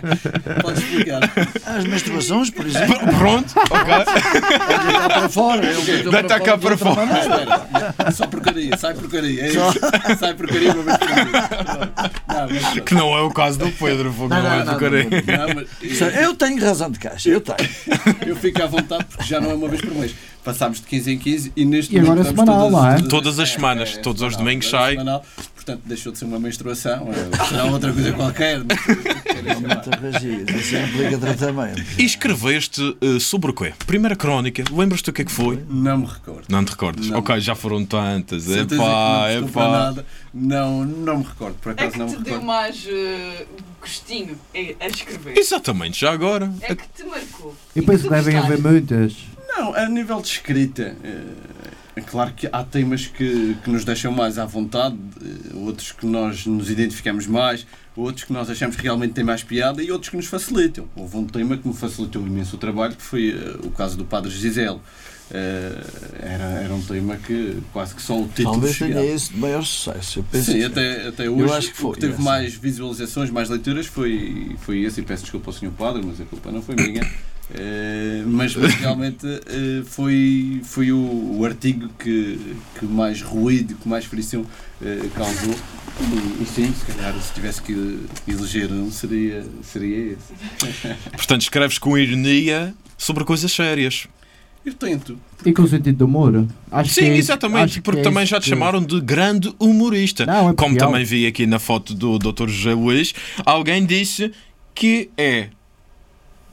Pode 0.61 0.79
explicar. 0.79 1.21
As 1.65 1.83
menstruações, 1.85 2.49
por 2.49 2.65
exemplo, 2.65 2.97
Pronto, 3.17 3.53
ok. 3.57 3.93
é 3.93 4.93
cá 4.99 5.09
para 5.09 5.29
fora. 5.29 5.65
Eu 5.65 5.81
deito 5.81 6.11
Deita 6.11 6.39
cá 6.39 6.57
para 6.57 6.77
fora. 6.77 7.05
maneira. 7.05 7.61
Espera, 7.89 8.11
só 8.11 8.27
porcaria, 8.27 8.77
sai 8.77 8.93
porcaria. 8.93 9.43
É 9.43 9.47
isso. 9.49 9.59
Sai 10.19 10.33
porcaria 10.33 10.71
uma 10.73 10.83
vez 10.83 10.97
por 10.97 11.07
mês. 11.09 12.79
Que 12.85 12.93
não 12.95 13.15
é 13.17 13.21
o 13.21 13.29
caso 13.31 13.59
do 13.59 13.71
Pedro, 13.71 14.11
fogo, 14.11 14.29
não, 14.29 14.41
Não, 14.43 14.53
é 14.53 14.63
não, 14.65 14.65
não. 14.65 14.79
Não, 14.79 15.55
mas, 15.55 16.01
é- 16.01 16.25
Eu 16.25 16.35
tenho 16.35 16.59
razão 16.63 16.89
de 16.91 16.99
caixa, 16.99 17.29
eu 17.29 17.41
tenho. 17.41 17.69
eu 18.25 18.35
fico 18.35 18.61
à 18.61 18.67
vontade 18.67 19.05
porque 19.05 19.23
já 19.25 19.39
não 19.39 19.51
é 19.51 19.53
uma 19.53 19.67
vez 19.67 19.81
por 19.81 19.93
mês. 19.95 20.13
Passámos 20.43 20.81
de 20.81 20.87
15 20.87 21.11
em 21.13 21.17
15 21.17 21.53
e 21.55 21.63
neste 21.63 21.95
E 21.95 21.99
agora 21.99 22.15
momento 22.15 22.27
é 22.27 22.29
semanal, 22.31 22.69
todas, 22.69 22.71
não 22.73 22.91
é? 22.91 23.01
Todas 23.09 23.39
as 23.39 23.49
semanas, 23.49 23.97
todos 24.03 24.21
os 24.21 24.33
semanal, 24.33 24.45
domingos 24.45 24.67
é 24.67 24.69
sai. 24.69 24.95
Portanto, 25.65 25.81
deixou 25.85 26.11
de 26.11 26.17
ser 26.17 26.25
uma 26.25 26.37
menstruação, 26.39 27.07
será 27.47 27.63
outra 27.65 27.93
coisa 27.93 28.11
qualquer. 28.11 28.59
mas- 28.65 29.59
Muita 29.59 29.91
ragia, 29.97 30.43
isso 30.57 30.75
implica 30.75 31.17
tratamento. 31.17 31.81
E 31.97 32.03
escreveste 32.03 32.97
eh, 33.01 33.19
sobre 33.19 33.51
o 33.51 33.53
quê? 33.53 33.73
Primeira 33.87 34.13
crónica, 34.15 34.61
lembras-te 34.71 35.09
o 35.09 35.13
que 35.13 35.21
é 35.21 35.25
que 35.25 35.31
foi? 35.31 35.63
Não 35.69 35.99
me 35.99 36.05
recordo. 36.05 36.45
Não 36.49 36.65
te 36.65 36.69
recordas? 36.71 37.07
Não. 37.07 37.19
Ok, 37.19 37.39
já 37.39 37.55
foram 37.55 37.85
tantas. 37.85 38.47
Estou 38.47 38.77
para 38.77 39.33
epá. 39.33 39.67
nada. 39.71 40.05
Não, 40.33 40.83
não 40.83 41.19
me 41.19 41.23
recordo, 41.23 41.55
por 41.61 41.69
É 41.69 41.71
acaso 41.73 41.91
que 41.93 41.99
não 41.99 42.05
me 42.07 42.11
te 42.11 42.23
deu 42.23 42.33
recordo. 42.33 42.45
mais 42.45 42.85
uh, 42.85 43.45
gostinho 43.79 44.37
a 44.53 44.85
a 44.85 44.87
escrever. 44.87 45.37
Exatamente, 45.37 45.99
já 46.01 46.11
agora. 46.11 46.51
É 46.61 46.75
que 46.75 46.83
te 46.95 47.03
marcou. 47.05 47.55
Eu 47.75 47.83
E 47.83 47.85
penso 47.85 48.03
que 48.03 48.09
devem 48.09 48.35
haver 48.37 48.59
muitas. 48.61 49.13
Não, 49.47 49.73
a 49.75 49.87
nível 49.87 50.19
de 50.21 50.27
escrita, 50.27 50.95
eh, 51.03 51.21
é 51.95 52.01
claro 52.01 52.33
que 52.33 52.47
há 52.51 52.63
temas 52.63 53.05
que, 53.07 53.55
que 53.63 53.69
nos 53.69 53.85
deixam 53.85 54.11
mais 54.11 54.37
à 54.39 54.45
vontade, 54.45 54.97
eh, 55.23 55.55
outros 55.55 55.91
que 55.91 56.05
nós 56.05 56.45
nos 56.45 56.69
identificamos 56.69 57.27
mais, 57.27 57.65
outros 57.95 58.23
que 58.25 58.33
nós 58.33 58.49
achamos 58.49 58.75
que 58.75 58.81
realmente 58.83 59.13
têm 59.13 59.23
mais 59.23 59.43
piada 59.43 59.83
e 59.83 59.91
outros 59.91 60.09
que 60.09 60.17
nos 60.17 60.25
facilitam. 60.25 60.87
Houve 60.95 61.17
um 61.17 61.25
tema 61.27 61.55
que 61.57 61.67
me 61.67 61.73
facilitou 61.73 62.25
imenso 62.25 62.55
o 62.55 62.59
trabalho, 62.59 62.95
que 62.95 63.01
foi 63.03 63.29
eh, 63.29 63.57
o 63.65 63.69
caso 63.69 63.95
do 63.97 64.05
Padre 64.05 64.31
Giselo. 64.31 64.81
Eh, 65.31 65.83
era, 66.19 66.43
era 66.63 66.73
um 66.73 66.81
tema 66.81 67.15
que 67.17 67.57
quase 67.71 67.95
que 67.95 68.01
só 68.01 68.19
o 68.21 68.27
título 68.27 68.51
Talvez 68.53 68.75
chegava. 68.75 69.01
tenha 69.01 69.15
esse 69.15 69.31
de 69.33 69.39
maior 69.39 69.63
sucesso. 69.63 70.19
Eu 70.19 70.23
penso 70.31 70.51
Sim, 70.51 70.57
que- 70.59 70.63
até, 70.65 71.07
até 71.07 71.29
hoje 71.29 71.53
acho 71.53 71.71
que 71.71 71.77
foi 71.77 71.91
o 71.91 71.93
que 71.93 71.99
teve 72.01 72.21
mais 72.21 72.53
visualizações, 72.55 73.29
mais 73.29 73.49
leituras 73.49 73.85
foi, 73.85 74.55
foi 74.61 74.81
esse, 74.81 74.99
e 74.99 75.03
peço 75.03 75.23
desculpa 75.23 75.49
ao 75.49 75.53
Sr. 75.53 75.71
Padre, 75.77 76.01
mas 76.05 76.19
a 76.19 76.25
culpa 76.25 76.51
não 76.51 76.61
foi 76.61 76.75
minha. 76.75 77.07
Eh, 77.55 78.23
mas, 78.25 78.55
mas 78.55 78.73
realmente 78.81 79.25
eh, 79.27 79.83
foi, 79.85 80.61
foi 80.63 80.91
o, 80.91 81.37
o 81.39 81.45
artigo 81.45 81.87
que, 81.99 82.39
que 82.79 82.85
mais 82.85 83.21
ruído, 83.21 83.75
que 83.75 83.87
mais 83.87 84.05
frição 84.05 84.45
eh, 84.81 84.99
causou. 85.15 85.55
E, 86.41 86.45
sim, 86.45 86.73
se 86.73 86.85
calhar 86.91 87.13
se 87.21 87.31
tivesse 87.33 87.61
que 87.61 87.99
eleger 88.27 88.71
um, 88.71 88.89
seria, 88.91 89.45
seria 89.61 90.13
esse. 90.13 90.97
Portanto, 91.15 91.41
escreves 91.41 91.77
com 91.77 91.95
ironia 91.97 92.73
sobre 92.97 93.23
coisas 93.23 93.51
sérias. 93.51 94.07
Eu 94.65 94.73
tento. 94.73 95.19
E 95.45 95.51
com 95.51 95.67
sentido 95.67 95.97
de 95.97 96.03
humor. 96.03 96.47
Acho 96.71 96.89
que 96.89 96.95
Sim, 97.01 97.07
é 97.09 97.17
exatamente, 97.17 97.81
porque 97.81 97.99
é 97.99 98.03
também 98.03 98.25
já 98.25 98.39
te 98.39 98.45
que- 98.45 98.49
chamaram 98.49 98.81
de 98.81 98.99
grande 99.01 99.53
humorista. 99.59 100.25
Não, 100.25 100.49
é 100.49 100.53
Como 100.53 100.55
porque 100.55 100.77
também 100.77 101.03
vi 101.03 101.27
aqui 101.27 101.45
na 101.45 101.59
foto 101.59 101.93
do 101.93 102.17
Dr. 102.17 102.47
José 102.47 102.73
Luís, 102.73 103.13
alguém 103.45 103.85
disse 103.85 104.31
que 104.73 105.11
é. 105.17 105.49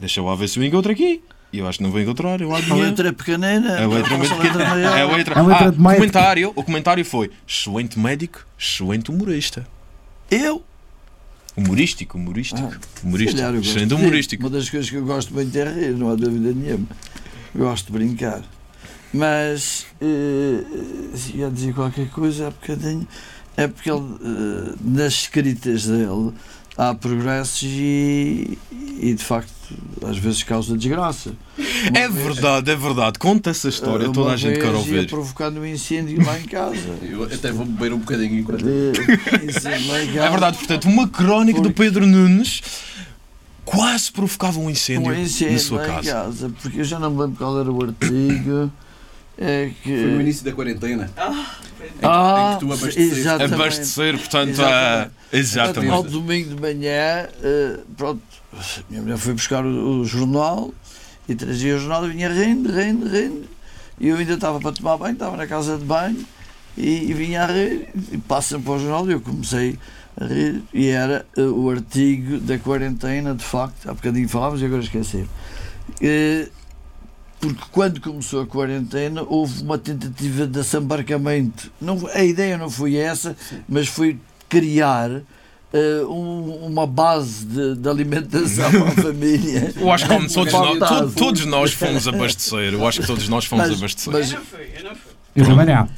Deixa 0.00 0.20
eu 0.20 0.24
lá 0.24 0.34
ver 0.34 0.48
se 0.48 0.58
eu 0.58 0.64
encontro 0.64 0.90
aqui. 0.90 1.22
E 1.52 1.58
eu 1.58 1.66
acho 1.66 1.78
que 1.78 1.84
não 1.84 1.90
vou 1.90 2.00
encontrar. 2.00 2.40
Eu 2.40 2.54
A 2.54 2.58
adivinhei. 2.58 2.82
letra 2.84 3.08
é 3.08 3.12
pequenina, 3.12 3.82
A 3.82 3.86
letra 3.88 4.14
é 4.14 4.18
muito 4.18 4.32
a 4.32 4.36
letra. 4.38 4.62
É 4.62 5.02
a 5.02 5.06
letra. 5.16 5.38
A 5.40 5.42
letra 5.42 5.68
Ah, 5.68 5.72
comentário, 5.72 6.52
o 6.54 6.62
comentário 6.62 7.04
foi 7.04 7.30
excelente 7.46 7.98
médico, 7.98 8.46
excelente 8.58 9.10
humorista. 9.10 9.66
Eu? 10.30 10.62
Humorístico, 11.56 12.16
humorístico. 12.16 12.60
Ah, 12.72 12.78
humorístico. 13.02 13.40
calhar 13.42 13.60
Excelente 13.60 13.94
humorístico. 13.94 14.42
Uma 14.44 14.50
das 14.50 14.70
coisas 14.70 14.88
que 14.88 14.96
eu 14.96 15.04
gosto 15.04 15.34
muito 15.34 15.54
é 15.58 15.64
rir, 15.64 15.90
não 15.96 16.10
há 16.10 16.14
dúvida 16.14 16.52
nenhuma. 16.52 16.86
Gosto 17.54 17.86
de 17.86 17.92
brincar. 17.98 18.42
Mas, 19.12 19.86
eh, 20.00 20.62
se 21.16 21.36
ia 21.36 21.50
dizer 21.50 21.74
qualquer 21.74 22.08
coisa 22.10 22.46
há 22.46 22.50
bocadinho, 22.50 23.06
é 23.56 23.66
porque 23.66 23.90
ele, 23.90 23.98
eh, 24.24 24.74
nas 24.82 25.14
escritas 25.14 25.84
dele 25.86 26.32
há 26.80 26.94
progressos 26.94 27.62
e, 27.62 28.56
e, 29.00 29.12
de 29.14 29.22
facto, 29.22 29.50
às 30.06 30.16
vezes 30.16 30.42
causa 30.42 30.76
desgraça. 30.78 31.32
Uma 31.90 31.98
É 31.98 32.08
vez- 32.08 32.24
verdade, 32.24 32.70
é 32.70 32.76
verdade. 32.76 33.18
Conta 33.18 33.50
essa 33.50 33.68
história, 33.68 34.06
uma 34.06 34.14
toda 34.14 34.32
a 34.32 34.36
gente 34.36 34.58
quer 34.58 34.66
ia 34.70 34.76
ouvir. 34.76 35.06
provocando 35.08 35.60
um 35.60 35.66
incêndio 35.66 36.24
lá 36.24 36.38
em 36.38 36.44
casa. 36.44 36.76
Eu 37.06 37.24
até 37.24 37.52
vou 37.52 37.66
beber 37.66 37.92
um 37.92 37.98
bocadinho 37.98 38.38
enquanto. 38.40 38.64
Eh. 38.66 38.92
É 40.16 40.30
verdade, 40.30 40.56
portanto, 40.58 40.88
uma 40.88 41.06
crónica 41.06 41.60
do 41.60 41.70
Pedro 41.70 42.06
Nunes 42.06 42.62
quase 43.64 44.10
provocava 44.10 44.58
um 44.58 44.68
incêndio, 44.70 45.12
um 45.12 45.14
incêndio 45.14 45.52
na 45.54 45.58
sua 45.60 45.78
lá 45.78 45.84
em 45.84 45.90
casa. 45.96 46.12
casa, 46.12 46.52
porque 46.62 46.80
eu 46.80 46.84
já 46.84 46.98
não 46.98 47.10
me 47.10 47.20
lembro 47.20 47.36
qual 47.36 47.60
era 47.60 47.70
o 47.70 47.82
artigo. 47.84 48.72
É 49.40 49.70
que. 49.82 49.88
Foi 49.88 50.10
no 50.12 50.20
início 50.20 50.44
da 50.44 50.52
quarentena. 50.52 51.10
Que, 51.16 52.06
Ah, 52.06 52.50
em 52.50 52.54
que 52.54 52.60
tu 52.66 52.72
abasteceste. 52.72 53.20
exatamente. 53.20 53.54
Abastecer, 53.54 54.18
portanto, 54.18 54.50
Exatamente. 54.50 55.10
a... 55.32 55.36
exatamente. 55.38 55.92
Ao 55.92 56.02
domingo 56.02 56.54
de 56.54 56.60
manhã, 56.60 57.26
eh, 57.42 57.80
pronto, 57.96 58.20
a 58.52 58.82
minha 58.90 59.02
mulher 59.02 59.16
foi 59.16 59.32
buscar 59.32 59.64
o, 59.64 60.00
o 60.00 60.04
jornal 60.04 60.74
e 61.26 61.34
trazia 61.34 61.76
o 61.76 61.78
jornal 61.78 62.06
e 62.06 62.10
vinha 62.10 62.28
rindo, 62.28 62.70
rindo, 62.70 63.08
rindo. 63.08 63.48
E 63.98 64.08
eu 64.08 64.16
ainda 64.16 64.34
estava 64.34 64.60
para 64.60 64.72
tomar 64.72 64.98
banho, 64.98 65.14
estava 65.14 65.36
na 65.38 65.46
casa 65.46 65.78
de 65.78 65.84
banho 65.84 66.22
e, 66.76 67.10
e 67.10 67.14
vinha 67.14 67.42
a 67.44 67.46
rir. 67.46 67.88
E 68.12 68.18
passa 68.18 68.58
para 68.58 68.72
o 68.72 68.78
jornal 68.78 69.08
e 69.08 69.12
eu 69.12 69.20
comecei 69.22 69.78
a 70.20 70.24
rir. 70.26 70.62
E 70.74 70.88
era 70.88 71.24
eh, 71.36 71.42
o 71.42 71.70
artigo 71.70 72.38
da 72.40 72.58
quarentena, 72.58 73.34
de 73.34 73.44
facto. 73.44 73.88
Há 73.88 73.94
bocadinho 73.94 74.28
falávamos 74.28 74.60
e 74.60 74.66
agora 74.66 74.82
esqueci. 74.82 75.24
Eh, 76.02 76.48
porque 77.40 77.62
quando 77.72 78.00
começou 78.00 78.42
a 78.42 78.46
quarentena 78.46 79.22
houve 79.26 79.62
uma 79.62 79.78
tentativa 79.78 80.46
de 80.46 80.60
assambarcamento. 80.60 81.72
Não, 81.80 81.98
a 82.12 82.22
ideia 82.22 82.56
não 82.58 82.68
foi 82.70 82.96
essa, 82.96 83.34
mas 83.68 83.88
foi 83.88 84.18
criar 84.48 85.10
eh, 85.72 86.02
um- 86.08 86.66
uma 86.66 86.86
base 86.86 87.46
de, 87.46 87.76
de 87.76 87.88
alimentação 87.88 88.66
à 88.86 88.90
família. 89.02 89.72
Eu 89.76 89.90
acho 89.90 90.06
que 90.06 90.14
como 90.14 90.28
todos, 90.30 90.52
nós, 90.52 90.78
to- 90.88 91.12
todos 91.16 91.46
nós 91.46 91.72
fomos 91.72 92.06
abastecer. 92.08 92.72
Eu 92.74 92.86
acho 92.86 93.00
que 93.00 93.06
todos 93.06 93.28
nós 93.28 93.44
fomos 93.44 93.68
Mas- 93.68 93.78
abastecer. 93.78 94.12
mas- 94.12 94.32
Eu 94.32 94.38
não 94.38 94.44
fui, 94.44 94.60
eu 94.76 94.84
não 94.84 94.94
fui. 94.94 95.12
Eu 95.36 95.44
também 95.46 95.66
não. 95.66 95.88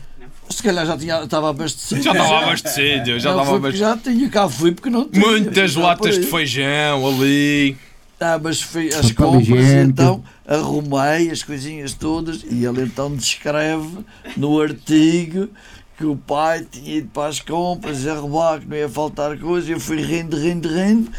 Se 0.50 0.62
calhar 0.62 0.84
já 0.86 0.98
tinha, 0.98 1.22
estava 1.24 1.48
abastecido. 1.48 2.02
Já 2.02 2.12
estava 2.12 2.38
abastecido, 2.40 3.06
já 3.06 3.30
estava 3.30 3.44
foi 3.46 3.56
abastecido. 3.56 3.88
Já 3.88 3.96
tinha, 3.96 4.28
cá 4.28 4.48
fui 4.50 4.72
porque 4.72 4.90
não 4.90 5.08
tinha. 5.08 5.26
Muitas 5.26 5.74
latas 5.74 6.18
de 6.20 6.26
feijão 6.26 7.06
ali. 7.08 7.74
Ah, 8.20 8.38
mas 8.40 8.60
fui 8.60 8.88
as 8.88 9.10
compras 9.12 9.48
então 9.82 10.22
arrumei 10.46 11.30
as 11.30 11.42
coisinhas 11.42 11.94
todas 11.94 12.42
e 12.42 12.64
ele 12.64 12.82
então 12.82 13.14
descreve 13.14 14.04
no 14.36 14.60
artigo 14.60 15.48
que 15.96 16.04
o 16.04 16.16
pai 16.16 16.66
tinha 16.68 16.98
ido 16.98 17.08
para 17.10 17.28
as 17.28 17.40
compras 17.40 18.04
e 18.04 18.10
arrumar 18.10 18.60
que 18.60 18.66
não 18.66 18.76
ia 18.76 18.88
faltar 18.88 19.38
coisa 19.38 19.70
eu 19.70 19.80
fui 19.80 20.00
rindo, 20.00 20.36
rindo, 20.36 20.68
rindo 20.68 21.12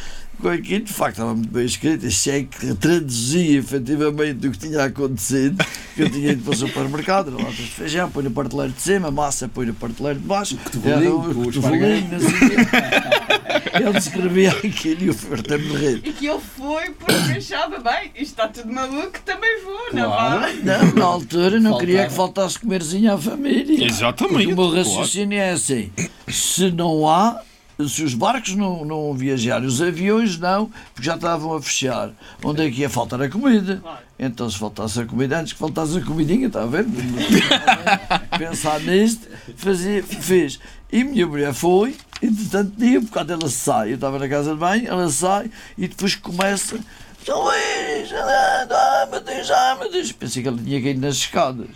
com 0.43 0.49
aquilo, 0.49 0.83
de 0.85 0.93
facto 0.93 1.13
estava 1.13 1.33
muito 1.33 1.49
bem 1.51 1.65
escrito, 1.65 2.05
achei 2.05 2.43
que 2.45 2.73
traduzia 2.75 3.57
efetivamente 3.59 4.45
o 4.47 4.51
que 4.51 4.57
tinha 4.59 4.83
acontecido, 4.83 5.63
que 5.95 6.03
eu 6.03 6.09
tinha 6.09 6.33
ido 6.33 6.43
para 6.43 6.53
o 6.53 6.55
supermercado, 6.55 7.27
era 7.29 7.37
latas 7.37 7.55
de 7.55 7.63
feijão, 7.71 8.11
põe 8.11 8.23
no 8.25 8.31
parteleiro 8.31 8.73
de 8.73 8.81
cima, 8.81 9.09
massa 9.09 9.47
põe 9.47 9.65
no 9.65 9.73
parteleiro 9.73 10.19
de 10.19 10.25
baixo, 10.27 10.57
cotovelinho, 10.57 11.15
o 11.19 11.43
cotovelinho, 11.45 12.09
não 12.11 12.19
sei 12.19 12.29
o 12.29 12.39
quê. 12.39 12.55
ele 13.81 13.93
descrevia 13.93 14.49
aquilo 14.51 15.03
e 15.03 15.07
eu 15.07 15.13
fartei-me 15.13 15.63
de 15.69 15.75
rir. 15.77 16.01
E 16.03 16.11
que 16.11 16.27
ele 16.27 16.39
foi 16.57 16.89
porque 16.91 17.37
achava, 17.37 17.79
bem, 17.79 18.11
isto 18.15 18.21
está 18.21 18.47
tudo 18.47 18.71
maluco, 18.71 19.19
também 19.25 19.63
vou, 19.63 19.93
não 19.93 20.09
Claro. 20.11 20.41
vá? 20.41 20.53
Não, 20.63 20.93
na 20.93 21.05
altura 21.05 21.59
não 21.59 21.77
queria 21.77 21.97
Faltava. 21.99 22.09
que 22.09 22.15
faltasse 22.15 22.59
comerzinho 22.59 23.13
à 23.13 23.17
família. 23.17 23.85
Exatamente. 23.87 24.33
Porque 24.33 24.53
o 24.53 24.55
meu 24.55 24.69
claro. 24.71 24.75
raciocínio 24.77 25.39
é 25.39 25.51
assim: 25.51 25.89
se 26.27 26.69
não 26.71 27.07
há, 27.09 27.39
se 27.87 28.03
os 28.03 28.13
barcos 28.13 28.55
não, 28.55 28.85
não 28.85 29.13
viajarem, 29.13 29.67
os 29.67 29.81
aviões 29.81 30.37
não, 30.37 30.71
porque 30.93 31.05
já 31.05 31.15
estavam 31.15 31.55
a 31.55 31.61
fechar. 31.61 32.11
Onde 32.43 32.65
é 32.65 32.69
que 32.69 32.81
ia 32.81 32.89
faltar 32.89 33.21
a 33.21 33.29
comida? 33.29 33.81
Então, 34.17 34.49
se 34.49 34.57
faltasse 34.57 34.99
a 35.01 35.05
comida, 35.05 35.39
antes 35.39 35.53
que 35.53 35.59
faltasse 35.59 35.97
a 35.97 36.01
comidinha, 36.01 36.47
está 36.47 36.63
a 36.63 36.65
ver? 36.65 36.85
Pensar 38.37 38.79
nisto, 38.81 39.27
fazia, 39.55 40.03
fez. 40.03 40.59
E 40.91 41.03
minha 41.03 41.25
mulher 41.25 41.53
foi, 41.53 41.95
entretanto, 42.21 42.73
dia, 42.77 43.01
por 43.01 43.09
causa 43.09 43.33
ela 43.33 43.49
sai, 43.49 43.91
eu 43.91 43.95
estava 43.95 44.19
na 44.19 44.29
casa 44.29 44.53
de 44.53 44.59
banho, 44.59 44.87
ela 44.87 45.09
sai 45.09 45.49
e 45.77 45.87
depois 45.87 46.15
começa. 46.15 46.79
Luís, 47.27 48.11
ah, 48.13 49.07
meu 49.09 49.21
Deus, 49.21 49.49
ah, 49.49 49.77
meu 49.79 49.89
Deus. 49.91 50.11
Pensei 50.11 50.41
que 50.41 50.47
ela 50.49 50.57
tinha 50.57 50.81
caído 50.81 50.99
nas 50.99 51.15
escadas. 51.15 51.67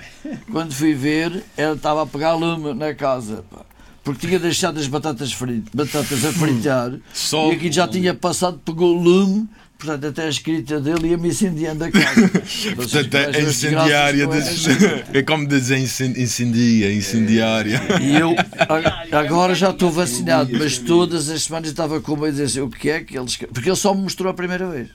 Quando 0.51 0.73
fui 0.73 0.93
ver, 0.93 1.43
ela 1.55 1.75
estava 1.75 2.03
a 2.03 2.05
pegar 2.05 2.33
lume 2.33 2.73
na 2.73 2.93
casa, 2.93 3.45
pá. 3.49 3.65
Porque 4.13 4.25
tinha 4.27 4.39
deixado 4.39 4.79
as 4.79 4.87
batatas, 4.87 5.33
fritas, 5.33 5.69
batatas 5.73 6.23
a 6.25 6.31
fritar 6.31 6.93
Só 7.13 7.51
e 7.51 7.55
aqui 7.55 7.71
já 7.71 7.87
tinha 7.87 8.13
passado, 8.13 8.59
pegou 8.63 8.93
lume, 8.93 9.47
portanto, 9.77 10.07
até 10.07 10.25
a 10.25 10.29
escrita 10.29 10.79
dele 10.79 11.09
ia-me 11.09 11.27
incendiando 11.27 11.83
a 11.83 11.91
casa. 11.91 12.29
Portanto, 12.75 13.15
é 13.15 13.41
incendiária. 13.41 14.25
Vocês 14.25 14.63
des- 14.77 15.03
É 15.13 15.21
como 15.23 15.45
dizer 15.47 15.77
incen- 15.77 16.13
incendia, 16.17 16.93
incendiária. 16.93 17.81
E 18.01 18.15
eu 18.15 18.33
a- 18.57 19.19
agora 19.19 19.53
já 19.53 19.71
estou 19.71 19.91
vacinado, 19.91 20.51
mas 20.57 20.77
todas 20.77 21.29
as 21.29 21.43
semanas 21.43 21.69
estava 21.69 21.99
com 21.99 22.15
medo 22.15 22.27
de 22.27 22.31
dizer 22.43 22.43
assim, 22.45 22.61
o 22.61 22.69
que 22.69 22.89
é 22.89 23.01
que 23.03 23.17
ele 23.17 23.25
escreveu. 23.25 23.53
Porque 23.53 23.69
ele 23.69 23.75
só 23.75 23.93
me 23.93 24.01
mostrou 24.03 24.31
a 24.31 24.33
primeira 24.33 24.67
vez. 24.69 24.87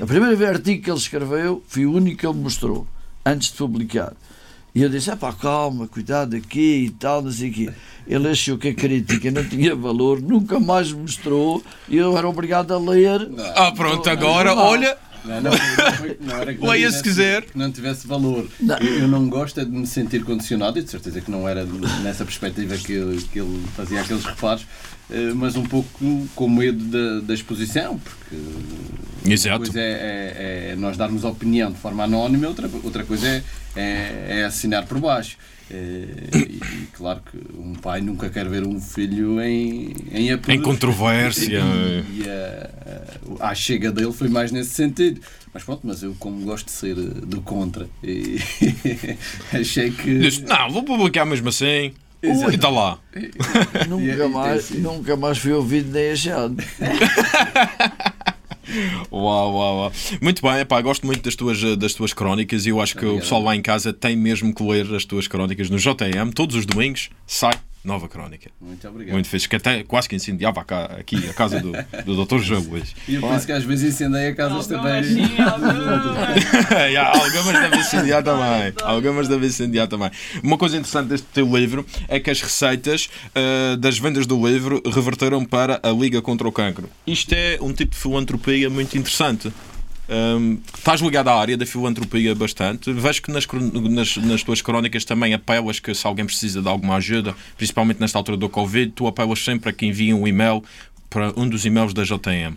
A 0.00 0.06
primeira 0.06 0.36
vez 0.36 0.50
artigo 0.50 0.82
que 0.84 0.90
ele 0.90 0.98
escreveu 0.98 1.62
foi 1.66 1.86
o 1.86 1.92
único 1.92 2.18
que 2.18 2.26
ele 2.26 2.34
me 2.34 2.42
mostrou, 2.42 2.86
antes 3.24 3.50
de 3.50 3.56
publicar. 3.56 4.12
E 4.74 4.82
eu 4.82 4.88
disse, 4.88 5.14
pá, 5.16 5.32
calma, 5.32 5.88
cuidado 5.88 6.36
aqui 6.36 6.84
e 6.86 6.90
tal, 6.90 7.22
não 7.22 7.32
sei 7.32 7.50
o 7.50 7.52
quê. 7.52 7.70
Ele 8.06 8.28
achou 8.28 8.56
que 8.56 8.68
a 8.68 8.74
crítica 8.74 9.30
não 9.30 9.44
tinha 9.44 9.74
valor, 9.74 10.20
nunca 10.20 10.60
mais 10.60 10.92
mostrou, 10.92 11.62
e 11.88 11.96
eu 11.96 12.16
era 12.16 12.28
obrigado 12.28 12.72
a 12.72 12.78
ler. 12.78 13.28
Ah, 13.54 13.72
pronto, 13.72 14.08
agora, 14.08 14.54
olha, 14.54 14.96
Não, 15.24 15.40
não, 15.40 15.50
não, 16.20 16.36
era 16.36 16.54
que 16.54 16.60
não 16.60 16.68
Leia 16.70 16.90
se 16.90 16.98
tivesse- 16.98 17.02
quiser. 17.02 17.44
que 17.44 17.58
não 17.58 17.70
tivesse 17.72 18.06
valor. 18.06 18.48
Não. 18.60 18.76
Eu, 18.78 19.00
eu 19.00 19.08
não 19.08 19.28
gosto 19.28 19.60
é 19.60 19.64
de 19.64 19.70
me 19.70 19.86
sentir 19.86 20.24
condicionado 20.24 20.78
e 20.78 20.82
de 20.82 20.90
certeza 20.90 21.20
que 21.20 21.30
não 21.30 21.48
era 21.48 21.64
nessa 22.02 22.24
perspectiva 22.24 22.76
que, 22.76 22.92
ele- 22.92 23.22
que 23.32 23.38
ele 23.40 23.62
fazia 23.76 24.00
aqueles 24.00 24.24
reparos, 24.24 24.66
eh, 25.10 25.32
mas 25.34 25.56
um 25.56 25.64
pouco 25.64 26.28
com 26.34 26.48
medo 26.48 26.82
da, 26.84 27.26
da 27.26 27.34
exposição, 27.34 27.98
porque 27.98 28.36
uma 29.24 29.32
Exato. 29.34 29.58
coisa 29.58 29.80
é, 29.80 29.84
é- 29.84 30.70
é 30.72 30.76
nós 30.76 30.96
darmos 30.96 31.24
opinião 31.24 31.70
de 31.72 31.78
forma 31.78 32.04
anónima, 32.04 32.46
outra, 32.48 32.70
outra 32.82 33.04
coisa 33.04 33.26
é, 33.26 33.42
é, 33.76 34.26
é 34.40 34.44
assinar 34.44 34.86
por 34.86 34.98
baixo. 35.00 35.36
Eh, 35.70 36.06
E, 36.34 36.38
e 36.38 36.88
claro 36.96 37.20
que 37.30 37.36
um 37.58 37.74
pai 37.74 38.00
nunca 38.00 38.28
quer 38.30 38.48
ver 38.48 38.64
um 38.66 38.80
filho 38.80 39.40
em, 39.40 39.94
em 40.12 40.32
apuros. 40.32 40.56
Em 40.58 40.62
controvérsia. 40.62 41.60
E, 41.60 42.22
e 42.22 42.28
a, 42.28 42.70
a, 43.44 43.50
a 43.50 43.54
chega 43.54 43.90
dele 43.92 44.12
foi 44.12 44.28
mais 44.28 44.50
nesse 44.52 44.70
sentido. 44.70 45.20
Mas 45.52 45.62
pronto, 45.64 45.80
mas 45.84 46.02
eu 46.02 46.14
como 46.18 46.44
gosto 46.44 46.66
de 46.66 46.72
ser 46.72 46.96
eh, 46.98 47.26
do 47.26 47.40
contra, 47.40 47.88
e 48.02 48.38
achei 49.52 49.90
que. 49.90 50.18
Disse, 50.18 50.42
não, 50.42 50.70
vou 50.70 50.82
publicar 50.82 51.24
mesmo 51.24 51.48
assim. 51.48 51.92
Exato. 52.20 52.50
E 52.52 52.54
está 52.56 52.68
lá. 52.68 52.98
Nunca 53.88 54.04
E- 54.04 54.26
e 54.26 54.28
mais, 54.28 54.70
nunca 54.70 55.16
mais 55.16 55.38
fui 55.38 55.52
ouvido 55.52 55.90
nem 55.92 56.10
achado. 56.10 56.56
Uau, 59.10 59.54
uau, 59.54 59.76
uau. 59.78 59.92
Muito 60.20 60.42
bem, 60.42 60.60
epá, 60.60 60.80
gosto 60.80 61.06
muito 61.06 61.22
das 61.22 61.34
tuas, 61.34 61.60
das 61.76 61.94
tuas 61.94 62.12
crónicas 62.12 62.66
e 62.66 62.70
eu 62.70 62.80
acho 62.80 62.94
que 62.94 63.00
o 63.04 63.08
Obrigado. 63.08 63.22
pessoal 63.22 63.42
lá 63.42 63.56
em 63.56 63.62
casa 63.62 63.92
tem 63.92 64.16
mesmo 64.16 64.54
que 64.54 64.62
ler 64.62 64.92
as 64.94 65.04
tuas 65.04 65.26
crónicas 65.26 65.70
no 65.70 65.78
JM. 65.78 66.32
Todos 66.34 66.56
os 66.56 66.66
domingos 66.66 67.10
sai 67.26 67.54
nova 67.84 68.08
crónica. 68.08 68.50
Muito 68.60 68.86
obrigado. 68.88 69.14
Muito 69.14 69.28
fixe, 69.28 69.48
que 69.48 69.56
até 69.56 69.82
quase 69.84 70.08
que 70.08 70.16
incendiava 70.16 70.64
aqui 70.98 71.28
a 71.28 71.32
casa 71.32 71.60
do, 71.60 71.72
do 72.04 72.24
Dr. 72.24 72.36
Luís. 72.68 72.94
E 73.06 73.14
eu 73.14 73.22
penso 73.22 73.46
que 73.46 73.52
às 73.52 73.64
vezes 73.64 73.94
incendeia 73.94 74.34
casas 74.34 74.66
também. 74.66 75.04
sim, 75.04 75.22
algumas. 75.40 75.76
Há 76.98 77.18
algumas 77.18 77.60
devem 77.60 77.80
incendiar 77.80 78.22
também. 78.22 78.72
Algumas 78.82 79.28
devem 79.28 79.48
incendiar 79.48 79.88
também. 79.88 80.10
Uma 80.42 80.58
coisa 80.58 80.76
interessante 80.76 81.08
deste 81.08 81.26
teu 81.32 81.56
livro 81.56 81.86
é 82.08 82.20
que 82.20 82.30
as 82.30 82.40
receitas 82.40 83.08
ah, 83.34 83.76
das 83.76 83.98
vendas 83.98 84.26
do 84.26 84.46
livro 84.46 84.82
reverteram 84.84 85.44
para 85.44 85.80
a 85.82 85.90
Liga 85.90 86.20
contra 86.20 86.46
o 86.46 86.52
Cancro. 86.52 86.88
Isto 87.06 87.34
é 87.34 87.58
um 87.60 87.72
tipo 87.72 87.92
de 87.92 87.98
filantropia 87.98 88.68
muito 88.68 88.96
interessante. 88.98 89.52
Hum, 90.08 90.58
estás 90.74 91.02
ligado 91.02 91.28
à 91.28 91.38
área 91.38 91.56
da 91.56 91.66
filantropia 91.66 92.34
bastante. 92.34 92.90
Vejo 92.92 93.22
que 93.22 93.30
nas, 93.30 93.46
nas, 93.46 94.16
nas 94.16 94.42
tuas 94.42 94.62
crónicas 94.62 95.04
também 95.04 95.34
apelas 95.34 95.78
que 95.78 95.94
se 95.94 96.06
alguém 96.06 96.24
precisa 96.24 96.62
de 96.62 96.68
alguma 96.68 96.96
ajuda, 96.96 97.34
principalmente 97.56 98.00
nesta 98.00 98.16
altura 98.16 98.36
do 98.38 98.48
Covid, 98.48 98.92
tu 98.92 99.06
apelas 99.06 99.44
sempre 99.44 99.68
a 99.68 99.72
que 99.72 99.84
enviem 99.84 100.14
um 100.14 100.26
e-mail 100.26 100.64
para 101.10 101.38
um 101.38 101.46
dos 101.46 101.66
e-mails 101.66 101.92
da 101.92 102.04
JM. 102.04 102.56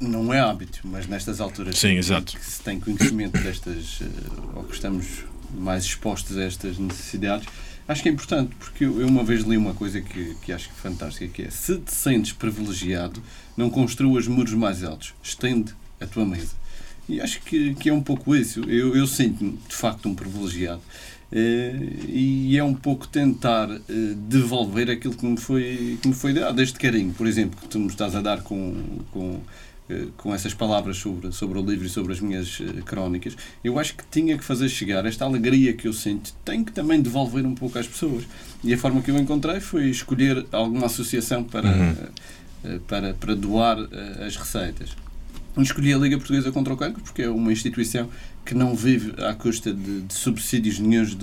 Não 0.00 0.32
é 0.32 0.40
hábito, 0.40 0.80
mas 0.84 1.06
nestas 1.06 1.40
alturas 1.40 1.78
Sim, 1.78 1.96
exato. 1.96 2.36
que 2.36 2.44
se 2.44 2.60
tem 2.62 2.78
conhecimento 2.78 3.40
destas, 3.40 4.00
eh, 4.00 4.06
ou 4.54 4.64
que 4.64 4.74
estamos 4.74 5.24
mais 5.52 5.84
expostos 5.84 6.36
a 6.38 6.44
estas 6.44 6.78
necessidades, 6.78 7.46
acho 7.86 8.02
que 8.02 8.08
é 8.08 8.12
importante, 8.12 8.54
porque 8.58 8.84
eu 8.84 9.06
uma 9.06 9.24
vez 9.24 9.42
li 9.42 9.56
uma 9.56 9.74
coisa 9.74 10.00
que, 10.00 10.36
que 10.42 10.52
acho 10.52 10.70
fantástica, 10.70 11.26
que 11.28 11.42
é 11.42 11.50
se 11.50 11.78
te 11.78 11.92
sentes 11.92 12.32
privilegiado, 12.32 13.20
não 13.56 13.68
construas 13.68 14.26
muros 14.28 14.54
mais 14.54 14.84
altos, 14.84 15.14
estende 15.22 15.74
a 16.00 16.06
tua 16.06 16.24
mesa. 16.24 16.61
E 17.12 17.20
acho 17.20 17.42
que, 17.42 17.74
que 17.74 17.90
é 17.90 17.92
um 17.92 18.00
pouco 18.02 18.34
isso. 18.34 18.60
Eu, 18.68 18.96
eu 18.96 19.06
sinto-me, 19.06 19.58
de 19.68 19.74
facto, 19.74 20.08
um 20.08 20.14
privilegiado. 20.14 20.80
Eh, 21.30 21.74
e 22.08 22.58
é 22.58 22.64
um 22.64 22.74
pouco 22.74 23.06
tentar 23.06 23.70
eh, 23.70 23.80
devolver 24.16 24.90
aquilo 24.90 25.14
que 25.14 25.24
me 25.26 25.36
foi, 25.36 25.98
que 26.00 26.08
me 26.08 26.14
foi 26.14 26.32
dado, 26.32 26.60
este 26.62 26.78
carinho, 26.78 27.12
por 27.12 27.26
exemplo, 27.26 27.60
que 27.60 27.68
tu 27.68 27.78
me 27.78 27.86
estás 27.88 28.14
a 28.16 28.20
dar 28.22 28.42
com, 28.42 28.74
com, 29.12 29.40
eh, 29.90 30.06
com 30.16 30.34
essas 30.34 30.54
palavras 30.54 30.96
sobre, 30.96 31.32
sobre 31.32 31.58
o 31.58 31.62
livro 31.64 31.86
e 31.86 31.88
sobre 31.90 32.12
as 32.12 32.20
minhas 32.20 32.58
crónicas, 32.86 33.36
eu 33.62 33.78
acho 33.78 33.94
que 33.94 34.04
tinha 34.10 34.36
que 34.38 34.44
fazer 34.44 34.68
chegar 34.70 35.04
esta 35.04 35.24
alegria 35.26 35.72
que 35.74 35.88
eu 35.88 35.92
sinto, 35.92 36.32
tenho 36.44 36.64
que 36.64 36.72
também 36.72 37.00
devolver 37.00 37.44
um 37.46 37.54
pouco 37.54 37.78
às 37.78 37.86
pessoas. 37.86 38.24
E 38.64 38.72
a 38.72 38.78
forma 38.78 39.02
que 39.02 39.10
eu 39.10 39.18
encontrei 39.18 39.60
foi 39.60 39.88
escolher 39.90 40.46
alguma 40.50 40.86
associação 40.86 41.44
para, 41.44 41.68
Uhum. 41.68 42.78
para, 42.86 43.12
para 43.14 43.34
doar 43.34 43.76
as 44.26 44.36
receitas. 44.36 44.90
Escolhi 45.60 45.92
a 45.92 45.98
Liga 45.98 46.16
Portuguesa 46.16 46.50
contra 46.50 46.72
o 46.72 46.76
Cancro 46.76 47.02
porque 47.02 47.22
é 47.22 47.28
uma 47.28 47.52
instituição 47.52 48.08
que 48.44 48.54
não 48.54 48.74
vive 48.74 49.12
à 49.22 49.34
custa 49.34 49.72
de, 49.72 50.00
de 50.00 50.14
subsídios 50.14 50.78
nenhuns 50.78 51.10
de- 51.10 51.16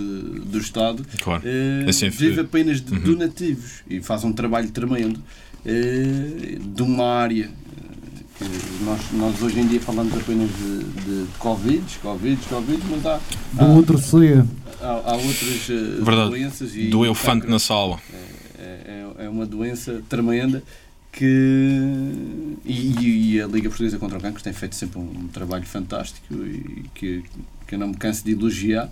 do 0.45 0.57
Estado, 0.59 1.03
Claro. 1.21 1.41
eh, 1.45 1.86
Assim, 1.89 2.09
vive 2.09 2.41
apenas 2.41 2.80
de 2.80 2.93
Uhum. 2.93 2.99
donativos 2.99 3.82
e 3.89 3.99
faz 4.01 4.23
um 4.23 4.32
trabalho 4.32 4.69
tremendo 4.69 5.19
eh, 5.65 6.57
de 6.59 6.82
uma 6.84 7.05
área 7.05 7.49
eh, 7.49 8.45
que 8.77 8.84
nós, 8.86 8.99
nós 9.13 9.41
hoje 9.41 9.59
em 9.59 9.67
dia 9.67 9.80
falamos 9.82 10.13
apenas 10.13 10.49
de, 10.49 10.84
de 11.23 11.25
Covid, 11.39 11.84
Covid, 12.01 12.38
Covid, 12.47 12.82
mas 12.91 13.05
há, 13.05 13.19
Do 13.53 13.61
há, 13.65 13.67
outro 13.67 13.97
C. 13.97 14.43
há, 14.82 14.88
há 14.88 15.13
outras 15.15 15.67
Verdade. 16.01 16.30
doenças 16.30 16.75
e 16.75 16.88
Do 16.88 17.03
elefante 17.05 17.47
na 17.47 17.59
sala. 17.59 17.99
é, 18.57 19.15
é- 19.19 19.25
é 19.25 19.30
uma 19.30 19.45
doença 19.45 20.01
tremenda 20.07 20.63
que 21.20 22.55
e, 22.63 23.34
e 23.36 23.41
a 23.41 23.45
Liga 23.45 23.67
Portuguesa 23.67 23.99
contra 23.99 24.17
o 24.17 24.22
Cancro 24.22 24.41
tem 24.41 24.53
feito 24.53 24.74
sempre 24.74 24.99
um, 24.99 25.28
trabalho 25.28 25.65
fantástico 25.65 26.34
e 26.34 26.86
que, 26.95 27.24
que 27.67 27.76
eu 27.76 27.80
não 27.80 27.89
me 27.89 27.97
canso 27.97 28.24
de 28.24 28.32
elogiar 28.32 28.89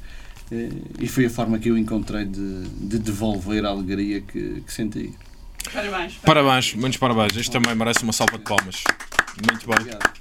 eh, 0.52 0.70
e 1.00 1.08
foi 1.08 1.26
a 1.26 1.30
forma 1.30 1.58
que 1.58 1.70
eu 1.70 1.78
encontrei 1.78 2.26
de, 2.26 2.64
de 2.68 3.00
devolver 3.00 3.66
a 3.66 3.70
alegria 3.70 4.20
que, 4.20 4.62
que 4.62 4.74
senti. 4.74 5.14
Parabéns. 5.74 6.14
Parabéns, 6.16 6.74
muitos 6.76 6.98
parabéns. 6.98 7.36
Isto 7.38 7.54
também 7.54 7.74
merece 7.76 8.04
uma 8.04 8.12
salva 8.12 8.38
de 8.38 8.44
palmas. 8.44 8.84
Muito 9.50 9.66
bem. 9.66 9.78
Obrigado. 9.80 10.14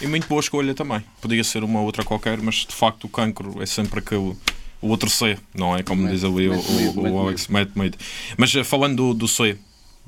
E 0.00 0.06
muito 0.06 0.26
boa 0.26 0.40
escolha 0.40 0.74
também. 0.74 1.02
Podia 1.22 1.42
ser 1.42 1.64
uma 1.64 1.80
outra 1.80 2.04
qualquer, 2.04 2.38
mas 2.38 2.66
de 2.66 2.74
facto 2.74 3.04
o 3.04 3.08
cancro 3.08 3.62
é 3.62 3.66
sempre 3.66 4.00
aquele. 4.00 4.36
O 4.82 4.88
outro 4.88 5.10
C, 5.10 5.36
não 5.54 5.76
é? 5.76 5.82
Como 5.82 6.02
Mete- 6.02 6.14
diz 6.14 6.24
ali 6.24 6.48
o, 6.48 6.52
mete 6.56 6.66
o, 6.70 7.02
mete 7.02 7.12
o 7.12 7.18
Alex, 7.18 7.48
mete 7.48 7.78
medo. 7.78 7.98
Mas 8.38 8.54
eh, 8.54 8.64
falando 8.64 8.96
do, 8.96 9.14
do 9.14 9.28
C, 9.28 9.58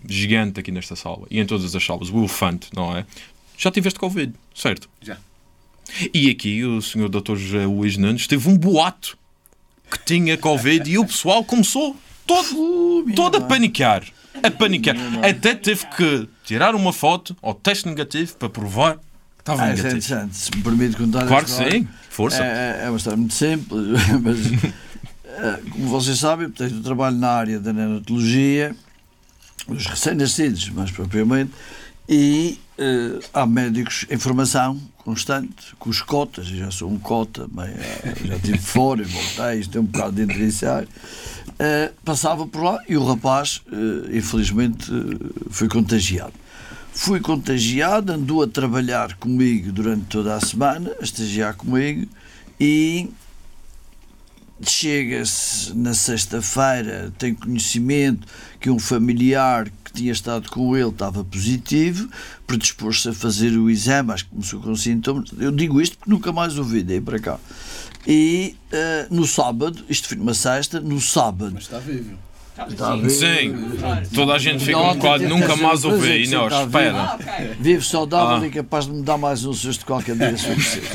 gigante 0.08 0.60
aqui 0.60 0.70
nesta 0.70 0.96
sala 0.96 1.26
e 1.30 1.40
em 1.40 1.46
todas 1.46 1.74
as 1.74 1.84
salas, 1.84 2.08
o 2.10 2.18
elefante, 2.18 2.68
não 2.74 2.96
é? 2.96 3.04
Já 3.56 3.70
tiveste 3.70 3.98
Covid, 3.98 4.32
certo? 4.54 4.88
Já. 5.00 5.16
E 6.14 6.30
aqui 6.30 6.64
o 6.64 6.80
senhor 6.80 7.08
Dr. 7.08 7.36
Luís 7.66 7.96
Nunes 7.96 8.26
teve 8.26 8.48
um 8.48 8.56
boato 8.56 9.16
que 9.90 9.98
tinha 10.04 10.36
Covid 10.38 10.90
e 10.90 10.98
o 10.98 11.04
pessoal 11.06 11.44
começou 11.44 11.96
todo, 12.26 13.04
todo 13.14 13.36
a 13.36 13.40
panicar. 13.42 14.02
A 14.42 14.50
panicar. 14.50 14.96
Até 15.22 15.54
teve 15.54 15.84
que 15.88 16.28
tirar 16.44 16.74
uma 16.74 16.92
foto 16.92 17.36
ao 17.42 17.52
teste 17.54 17.86
negativo 17.86 18.34
para 18.36 18.48
provar 18.48 18.94
que 18.96 19.00
estava 19.40 19.62
Ah, 19.62 19.66
é 19.66 19.68
negativo. 19.70 19.88
interessante. 19.88 20.36
Se 20.36 20.50
me 20.56 20.62
permite 20.62 20.96
contar 20.96 21.26
Claro 21.26 21.44
que 21.44 21.50
sim, 21.50 21.86
força. 22.08 22.42
É, 22.42 22.84
é 22.84 22.88
uma 22.88 22.96
história 22.96 23.16
muito 23.18 23.34
simples, 23.34 23.86
mas 24.22 24.38
eh, 25.24 25.60
como 25.70 25.88
vocês 25.88 26.18
sabem, 26.18 26.50
eu 26.58 26.82
trabalho 26.82 27.16
na 27.16 27.28
área 27.28 27.60
da 27.60 27.72
neonatologia, 27.72 28.74
os 29.68 29.86
recém-nascidos, 29.86 30.68
mais 30.70 30.90
propriamente, 30.90 31.52
e 32.08 32.58
eh, 32.78 33.20
há 33.32 33.46
médicos 33.46 34.06
em 34.10 34.18
formação, 34.18 34.80
constante, 34.98 35.74
com 35.78 35.90
os 35.90 36.02
cotas, 36.02 36.48
eu 36.48 36.56
já 36.56 36.70
sou 36.70 36.90
um 36.90 36.98
cota, 36.98 37.48
eh, 37.58 38.14
já 38.24 38.36
estive 38.36 38.58
fora, 38.58 39.04
voltei, 39.04 39.60
isto 39.60 39.78
é 39.78 39.80
um 39.80 39.84
bocado 39.84 40.24
de 40.24 40.42
e 40.42 40.52
sair. 40.52 40.88
Eh, 41.58 41.92
passava 42.04 42.46
por 42.46 42.62
lá 42.62 42.78
e 42.88 42.96
o 42.96 43.04
rapaz, 43.04 43.62
eh, 43.72 44.16
infelizmente, 44.16 44.90
foi 45.50 45.68
contagiado. 45.68 46.32
Fui 46.92 47.20
contagiado, 47.20 48.12
andou 48.12 48.42
a 48.42 48.46
trabalhar 48.46 49.16
comigo 49.16 49.72
durante 49.72 50.04
toda 50.06 50.34
a 50.34 50.40
semana, 50.40 50.92
a 51.00 51.04
estagiar 51.04 51.54
comigo, 51.54 52.06
e 52.60 53.10
chega-se 54.70 55.74
na 55.74 55.94
sexta-feira, 55.94 57.12
tem 57.18 57.34
conhecimento 57.34 58.26
que 58.60 58.70
um 58.70 58.78
familiar 58.78 59.68
que 59.84 59.92
tinha 59.92 60.12
estado 60.12 60.48
com 60.50 60.76
ele 60.76 60.88
estava 60.88 61.24
positivo, 61.24 62.08
predispôs-se 62.46 63.08
a 63.08 63.12
fazer 63.12 63.56
o 63.58 63.68
exame, 63.68 64.12
acho 64.12 64.24
que 64.24 64.30
começou 64.30 64.60
com 64.60 64.74
sintomas. 64.76 65.30
Eu 65.38 65.50
digo 65.52 65.80
isto 65.80 65.98
porque 65.98 66.10
nunca 66.10 66.32
mais 66.32 66.56
ouvi, 66.58 66.82
daí 66.82 67.00
para 67.00 67.18
cá. 67.18 67.38
E 68.06 68.56
eh, 68.72 69.06
no 69.10 69.26
sábado, 69.26 69.84
isto 69.88 70.08
foi 70.08 70.16
numa 70.16 70.34
sexta, 70.34 70.80
no 70.80 71.00
sábado. 71.00 71.52
Mas 71.54 71.64
está 71.64 71.78
vivo. 71.78 72.16
Está 72.68 72.96
ver? 72.96 73.08
Sim, 73.10 73.54
toda 74.14 74.34
a 74.34 74.38
gente 74.38 74.62
fica 74.62 74.78
um 74.78 74.94
bocado, 74.94 75.26
nunca 75.26 75.56
mais 75.56 75.84
uma 75.84 75.94
ouvi. 75.94 76.24
que 76.24 76.30
Não, 76.30 76.46
espera. 76.46 77.02
Ah. 77.02 77.18
Vivo 77.58 77.82
saudável 77.82 78.36
Ah. 78.42 78.46
e 78.46 78.50
capaz 78.50 78.84
de 78.84 78.92
me 78.92 79.02
dar 79.02 79.16
mais 79.16 79.44
um 79.46 79.54
susto 79.54 79.86
qualquer 79.86 80.16
dia 80.16 80.36
se 80.36 80.46
for 80.46 80.54
preciso. 80.54 80.86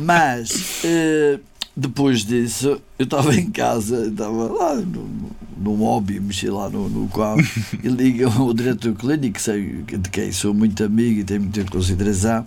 Mas 0.00 0.80
eh, 0.84 1.40
depois 1.78 2.24
disso, 2.24 2.80
eu 2.98 3.04
estava 3.04 3.32
em 3.36 3.50
casa, 3.52 4.08
estava 4.08 4.52
lá 4.52 4.74
no, 4.74 5.30
no 5.56 5.74
hobby, 5.76 6.18
mexi 6.18 6.50
lá 6.50 6.68
no, 6.68 6.88
no 6.88 7.08
carro 7.08 7.40
e 7.80 7.86
liga 7.86 8.28
o 8.28 8.52
diretor 8.52 8.94
clínico, 8.94 9.40
sei 9.40 9.84
de 9.84 10.10
quem 10.10 10.32
sou 10.32 10.52
muito 10.52 10.82
amigo 10.82 11.20
e 11.20 11.24
tenho 11.24 11.42
muita 11.42 11.64
consideração, 11.66 12.44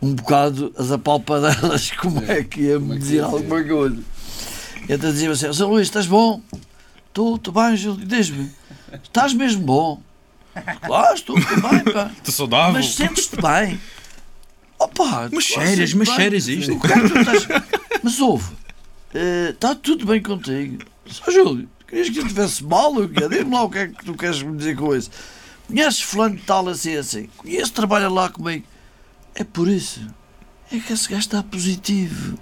um 0.00 0.14
bocado 0.14 0.72
as 0.78 0.90
apalpadelas, 0.90 1.90
como 2.00 2.24
é 2.24 2.42
que 2.42 2.62
ia 2.62 2.80
me 2.80 2.96
é 2.96 2.98
dizer 2.98 3.20
alguma 3.20 3.62
coisa. 3.62 3.98
Então 4.88 5.12
dizia 5.12 5.30
assim: 5.30 5.52
Sr. 5.52 5.66
Luís, 5.66 5.88
estás 5.88 6.06
bom? 6.06 6.40
Estou, 7.08 7.36
estou 7.36 7.52
bem, 7.52 7.76
Júlio, 7.76 8.06
diz-me, 8.06 8.50
estás 9.04 9.34
mesmo 9.34 9.62
bom? 9.64 10.00
Claro, 10.86 11.14
estou, 11.14 11.38
estou 11.38 11.70
bem, 11.70 11.84
pá. 11.92 12.10
Estou 12.16 12.32
saudável. 12.32 12.72
Mas 12.72 12.94
sentes-te 12.94 13.36
bem? 13.36 13.78
Opa, 14.82 15.28
Mas 15.32 15.44
cheiras, 15.44 15.94
mas 15.94 16.08
cheiras 16.08 16.48
isto. 16.48 16.72
É 16.72 16.74
estás... 17.20 17.48
Mas 18.02 18.20
ouve, 18.20 18.52
está 19.50 19.74
tudo 19.74 20.06
bem 20.06 20.20
contigo. 20.20 20.84
Só 21.06 21.30
Júlio, 21.30 21.68
querias 21.86 22.10
que 22.10 22.18
eu 22.18 22.22
estivesse 22.22 22.64
mal 22.64 22.92
ou 22.92 23.04
o 23.04 23.08
quê? 23.08 23.28
Diz-me 23.28 23.52
lá 23.54 23.62
o 23.62 23.70
que 23.70 23.78
é 23.78 23.88
que 23.88 24.04
tu 24.04 24.14
queres 24.14 24.42
me 24.42 24.56
dizer 24.56 24.76
com 24.76 24.94
isso. 24.94 25.10
Conheces 25.68 26.00
fulano 26.02 26.36
de 26.36 26.42
tal 26.42 26.68
assim 26.68 26.96
assim? 26.96 27.28
Conheço, 27.36 27.72
trabalha 27.72 28.08
lá 28.08 28.28
comigo. 28.28 28.64
É 29.34 29.44
por 29.44 29.68
isso. 29.68 30.04
É 30.70 30.78
que 30.78 30.92
esse 30.92 31.08
gajo 31.08 31.20
está 31.20 31.42
positivo. 31.42 32.38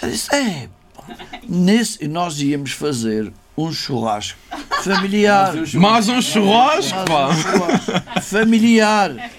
Eu 0.00 0.10
disse, 0.10 0.34
é. 0.34 0.68
pá. 0.94 1.04
Nesse, 1.46 2.02
e 2.02 2.08
nós 2.08 2.40
íamos 2.40 2.72
fazer 2.72 3.32
um 3.56 3.70
churrasco 3.72 4.38
familiar. 4.82 5.54
Mais 5.74 6.08
um 6.08 6.22
churrasco, 6.22 6.94
Mais 6.96 7.08
pá. 7.08 7.28
um 7.28 7.34
churrasco 7.34 8.22
familiar. 8.22 9.30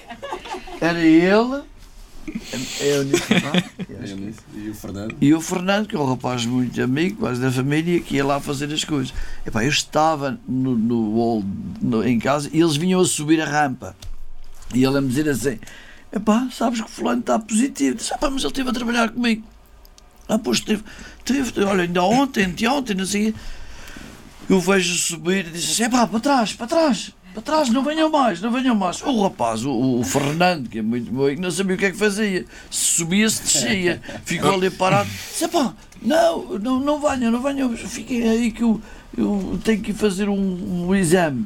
Era 0.81 0.99
ele, 0.99 1.63
E 4.53 4.69
o 4.69 4.73
Fernando? 4.75 5.15
e 5.21 5.33
o 5.33 5.41
Fernando, 5.41 5.87
que 5.87 5.95
é 5.95 5.99
um 5.99 6.05
rapaz 6.05 6.45
muito 6.45 6.81
amigo, 6.81 7.17
quase 7.17 7.41
da 7.41 7.51
família, 7.51 7.99
que 7.99 8.15
ia 8.15 8.25
lá 8.25 8.39
fazer 8.39 8.71
as 8.73 8.83
coisas. 8.83 9.13
Epá, 9.45 9.63
eu 9.63 9.69
estava 9.69 10.39
no, 10.47 10.75
no 10.77 11.15
hall, 11.15 11.43
no- 11.81 12.03
em 12.07 12.19
casa 12.19 12.49
e 12.53 12.59
eles 12.59 12.75
vinham 12.75 13.01
a 13.01 13.05
subir 13.05 13.41
a 13.41 13.45
rampa. 13.45 13.95
E 14.73 14.83
ele 14.83 14.97
a 14.97 15.01
me 15.01 15.07
dizer 15.09 15.27
assim: 15.29 15.59
Epá, 16.11 16.47
sabes 16.51 16.79
que 16.81 16.87
o 16.87 16.89
fulano 16.89 17.21
está 17.21 17.39
positivo. 17.39 17.95
Disse, 17.97 18.13
"Epá, 18.13 18.29
mas 18.29 18.41
ele 18.43 18.51
esteve 18.51 18.69
a 18.69 18.73
trabalhar 18.73 19.09
comigo. 19.09 19.43
Ah, 20.27 20.37
pois 20.37 20.59
esteve, 20.59 20.83
esteve, 21.19 21.63
olha, 21.63 21.83
ainda 21.83 22.03
ontem, 22.03 22.45
anteontem, 22.45 22.95
não 22.95 23.05
sei. 23.05 23.29
o 23.29 23.33
quê." 23.33 23.39
Eu 24.49 24.59
vejo 24.59 24.95
subir 24.97 25.45
e 25.47 25.51
disse 25.51 25.71
assim: 25.73 25.83
Epá, 25.83 26.07
para 26.07 26.19
trás, 26.19 26.53
para 26.53 26.67
trás. 26.67 27.11
Para 27.33 27.41
trás, 27.43 27.69
não 27.69 27.83
venham 27.83 28.09
mais, 28.09 28.41
não 28.41 28.51
venham 28.51 28.75
mais. 28.75 29.01
O 29.01 29.21
rapaz, 29.21 29.63
o, 29.63 29.99
o 29.99 30.03
Fernando, 30.03 30.67
que 30.67 30.79
é 30.79 30.81
muito 30.81 31.09
amigo, 31.09 31.41
não 31.41 31.51
sabia 31.51 31.75
o 31.75 31.79
que 31.79 31.85
é 31.85 31.91
que 31.91 31.97
fazia. 31.97 32.45
Se 32.71 32.97
subia, 32.97 33.29
se 33.29 33.43
descia. 33.43 34.01
Ficou 34.25 34.53
ali 34.53 34.69
parado. 34.69 35.09
Disse, 35.09 35.47
pá, 35.47 35.73
não, 36.01 36.57
não, 36.59 36.79
não 36.79 36.99
venham, 36.99 37.31
não 37.31 37.41
venham, 37.41 37.75
fiquem 37.75 38.27
aí 38.27 38.51
que 38.51 38.63
eu, 38.63 38.81
eu 39.17 39.59
tenho 39.63 39.81
que 39.81 39.91
ir 39.91 39.93
fazer 39.93 40.27
um, 40.27 40.87
um 40.87 40.95
exame. 40.95 41.45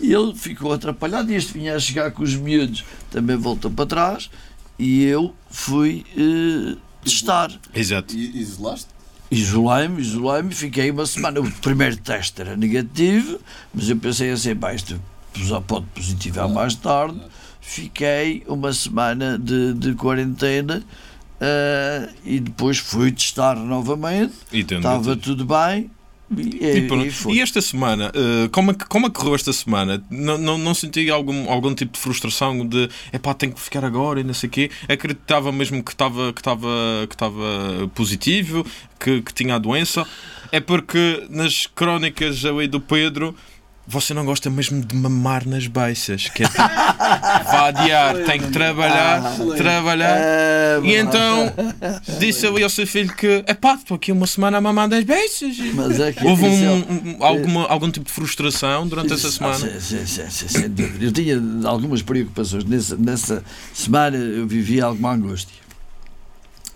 E 0.00 0.12
ele 0.12 0.34
ficou 0.34 0.72
atrapalhado 0.72 1.32
e 1.32 1.34
este 1.34 1.54
vinha 1.54 1.74
a 1.74 1.78
chegar 1.80 2.10
com 2.10 2.22
os 2.22 2.36
miúdos. 2.36 2.84
Também 3.10 3.36
voltou 3.36 3.70
para 3.70 3.86
trás 3.86 4.30
e 4.78 5.02
eu 5.02 5.34
fui 5.48 6.04
eh, 6.16 6.76
testar. 7.02 7.50
Exato. 7.74 8.14
E 8.14 8.40
isolaste? 8.40 8.93
Isolei-me, 9.34 10.00
isolei-me, 10.00 10.54
fiquei 10.54 10.90
uma 10.90 11.06
semana. 11.06 11.40
O 11.40 11.50
primeiro 11.50 11.96
teste 11.96 12.40
era 12.40 12.56
negativo, 12.56 13.40
mas 13.72 13.88
eu 13.88 13.96
pensei 13.96 14.30
assim, 14.30 14.54
pá, 14.54 14.74
isto 14.74 15.00
pode 15.66 15.86
positivar 15.94 16.48
mais 16.48 16.74
tarde. 16.74 17.20
Fiquei 17.60 18.44
uma 18.46 18.72
semana 18.72 19.38
de, 19.38 19.74
de 19.74 19.94
quarentena 19.94 20.82
ah, 21.40 22.08
e 22.24 22.38
depois 22.40 22.78
fui 22.78 23.10
testar 23.10 23.56
novamente. 23.56 24.34
Estava 24.78 25.16
tudo 25.16 25.44
bem 25.44 25.90
e, 26.40 26.78
e, 26.78 26.86
pronto. 26.86 27.30
e. 27.30 27.34
E 27.34 27.40
esta 27.40 27.60
semana, 27.60 28.10
eh, 28.14 28.48
como, 28.50 28.70
é 28.70 28.74
que, 28.74 28.84
como 28.86 29.06
é 29.06 29.10
que 29.10 29.16
correu 29.16 29.34
esta 29.34 29.52
semana? 29.52 30.02
Não, 30.10 30.38
não, 30.38 30.58
não 30.58 30.74
senti 30.74 31.10
algum, 31.10 31.50
algum 31.50 31.74
tipo 31.74 31.92
de 31.92 31.98
frustração 31.98 32.66
de 32.66 32.88
epá, 33.12 33.34
tenho 33.34 33.52
que 33.52 33.60
ficar 33.60 33.84
agora 33.84 34.20
e 34.20 34.24
não 34.24 34.34
sei 34.34 34.48
o 34.48 34.50
quê? 34.50 34.70
Acreditava 34.88 35.50
mesmo 35.52 35.82
que 35.82 35.92
estava 35.92 36.32
que 36.32 36.40
que 37.08 37.88
positivo, 37.94 38.66
que, 38.98 39.22
que 39.22 39.34
tinha 39.34 39.54
a 39.54 39.58
doença. 39.58 40.06
É 40.52 40.60
porque 40.60 41.26
nas 41.30 41.66
crónicas 41.66 42.44
aí 42.44 42.68
do 42.68 42.80
Pedro. 42.80 43.34
Você 43.86 44.14
não 44.14 44.24
gosta 44.24 44.48
mesmo 44.48 44.80
de 44.82 44.96
mamar 44.96 45.46
nas 45.46 45.66
beiças, 45.66 46.28
que 46.30 46.42
é 46.42 46.46
tipo, 46.46 46.56
vá 47.52 47.68
adiar, 47.68 48.14
tem 48.24 48.40
que 48.40 48.50
trabalhar, 48.50 49.22
trabalhar. 49.58 50.16
Ah, 50.18 50.80
E 50.82 50.94
então 50.94 51.52
disse 52.18 52.46
ali 52.46 52.62
ao 52.62 52.70
seu 52.70 52.86
filho 52.86 53.14
que, 53.14 53.44
epá, 53.46 53.74
estou 53.74 53.96
aqui 53.96 54.10
uma 54.10 54.26
semana 54.26 54.56
a 54.56 54.60
mamar 54.60 54.88
das 54.88 55.04
beiças. 55.04 55.58
mas 55.74 56.00
é 56.00 56.12
que 56.14 56.24
Houve 56.26 56.46
isso 56.46 56.64
é- 56.64 56.70
um, 56.70 56.78
um- 57.18 57.24
alguma, 57.24 57.66
algum 57.68 57.90
tipo 57.90 58.06
de 58.06 58.12
frustração 58.12 58.88
durante 58.88 59.12
essa 59.12 59.28
Ah, 59.28 59.30
semana? 59.32 59.80
sim, 59.80 60.06
sim, 60.06 60.30
sim, 60.30 60.48
sim. 60.48 60.74
Eu 61.00 61.12
tinha 61.12 61.38
algumas 61.68 62.00
preocupações. 62.00 62.64
Nessa, 62.64 62.96
nessa 62.96 63.44
semana 63.74 64.16
eu 64.16 64.46
vivia 64.46 64.86
alguma 64.86 65.12
angústia. 65.12 65.62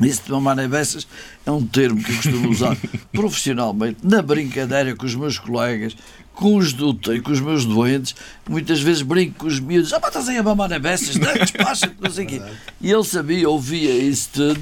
Isso 0.01 0.23
de 0.27 0.31
mamar 0.31 0.57
em 0.61 0.69
beças 0.69 1.09
é 1.45 1.51
um 1.51 1.67
termo 1.67 2.01
que 2.01 2.13
eu 2.13 2.17
costumo 2.17 2.51
usar 2.51 2.77
profissionalmente, 3.13 3.97
na 4.05 4.23
brincadeira 4.23 4.95
com 4.95 5.05
os 5.05 5.15
meus 5.17 5.41
colegas, 5.41 5.97
com 6.39 6.57
os 6.57 6.73
UTI, 6.73 7.21
com 7.21 7.33
os 7.33 7.41
meus 7.41 7.65
doentes. 7.65 8.15
Muitas 8.49 8.81
vezes 8.81 9.03
brinco 9.03 9.41
com 9.41 9.47
os 9.49 9.59
miúdos: 9.59 9.93
ah, 9.93 10.01
estás 10.07 10.29
aí 10.29 10.37
a 10.39 10.43
mamar 10.43 10.71
em 10.71 10.79
beças, 10.79 11.17
não, 11.17 11.35
despacha-te, 11.35 11.97
não 12.01 12.11
sei 12.11 12.25
o 12.25 12.29
quê. 12.29 12.43
E 12.81 12.93
ele 12.93 13.03
sabia, 13.05 13.51
ouvia 13.51 13.93
isso 13.93 14.29
tudo, 14.33 14.61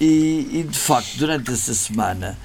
e, 0.00 0.48
e 0.52 0.62
de 0.62 0.78
facto, 0.78 1.16
durante 1.18 1.50
essa 1.50 1.74
semana. 1.74 2.38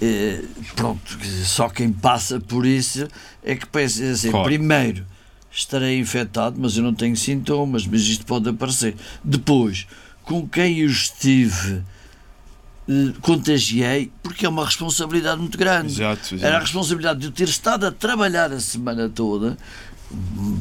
eh, 0.00 0.42
pronto, 0.74 1.18
só 1.44 1.68
quem 1.68 1.92
passa 1.92 2.40
por 2.40 2.64
isso 2.64 3.06
é 3.44 3.54
que 3.54 3.66
pensa 3.66 4.02
assim: 4.10 4.30
Claro. 4.30 4.46
primeiro 4.46 5.04
estarei 5.50 5.98
infectado, 5.98 6.56
mas 6.58 6.74
eu 6.78 6.82
não 6.82 6.94
tenho 6.94 7.14
sintomas, 7.14 7.86
mas 7.86 8.00
isto 8.00 8.24
pode 8.24 8.48
aparecer. 8.48 8.94
Depois, 9.22 9.86
com 10.22 10.48
quem 10.48 10.78
eu 10.78 10.88
estive, 10.88 11.82
contagiei, 13.20 14.10
porque 14.22 14.44
é 14.44 14.48
uma 14.48 14.64
responsabilidade 14.64 15.40
muito 15.40 15.56
grande. 15.56 15.92
Exato, 15.92 16.34
Era 16.34 16.44
a 16.44 16.48
exato. 16.48 16.64
responsabilidade 16.64 17.20
de 17.20 17.26
eu 17.26 17.32
ter 17.32 17.48
estado 17.48 17.86
a 17.86 17.92
trabalhar 17.92 18.50
a 18.52 18.60
semana 18.60 19.08
toda, 19.08 19.56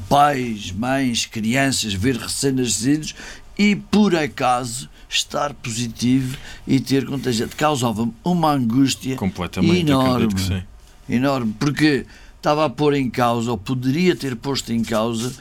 pais, 0.08 0.72
mães, 0.72 1.26
crianças, 1.26 1.94
ver 1.94 2.16
recém-nascidos 2.18 3.16
e 3.58 3.76
por 3.76 4.16
acaso 4.16 4.90
estar 5.10 5.54
positivo 5.56 6.38
e 6.66 6.80
ter 6.80 7.06
contagiado. 7.06 7.56
Causava-me 7.56 8.14
uma 8.24 8.52
angústia 8.52 9.16
Completamente, 9.18 9.90
enorme 9.90 10.26
acredito 10.26 10.36
que 10.36 10.42
sim. 10.42 10.64
enorme, 11.10 11.54
porque 11.60 12.06
estava 12.38 12.66
a 12.66 12.70
pôr 12.70 12.94
em 12.94 13.10
causa, 13.10 13.52
ou 13.52 13.58
poderia 13.58 14.16
ter 14.16 14.36
posto 14.36 14.72
em 14.72 14.84
causa, 14.84 15.34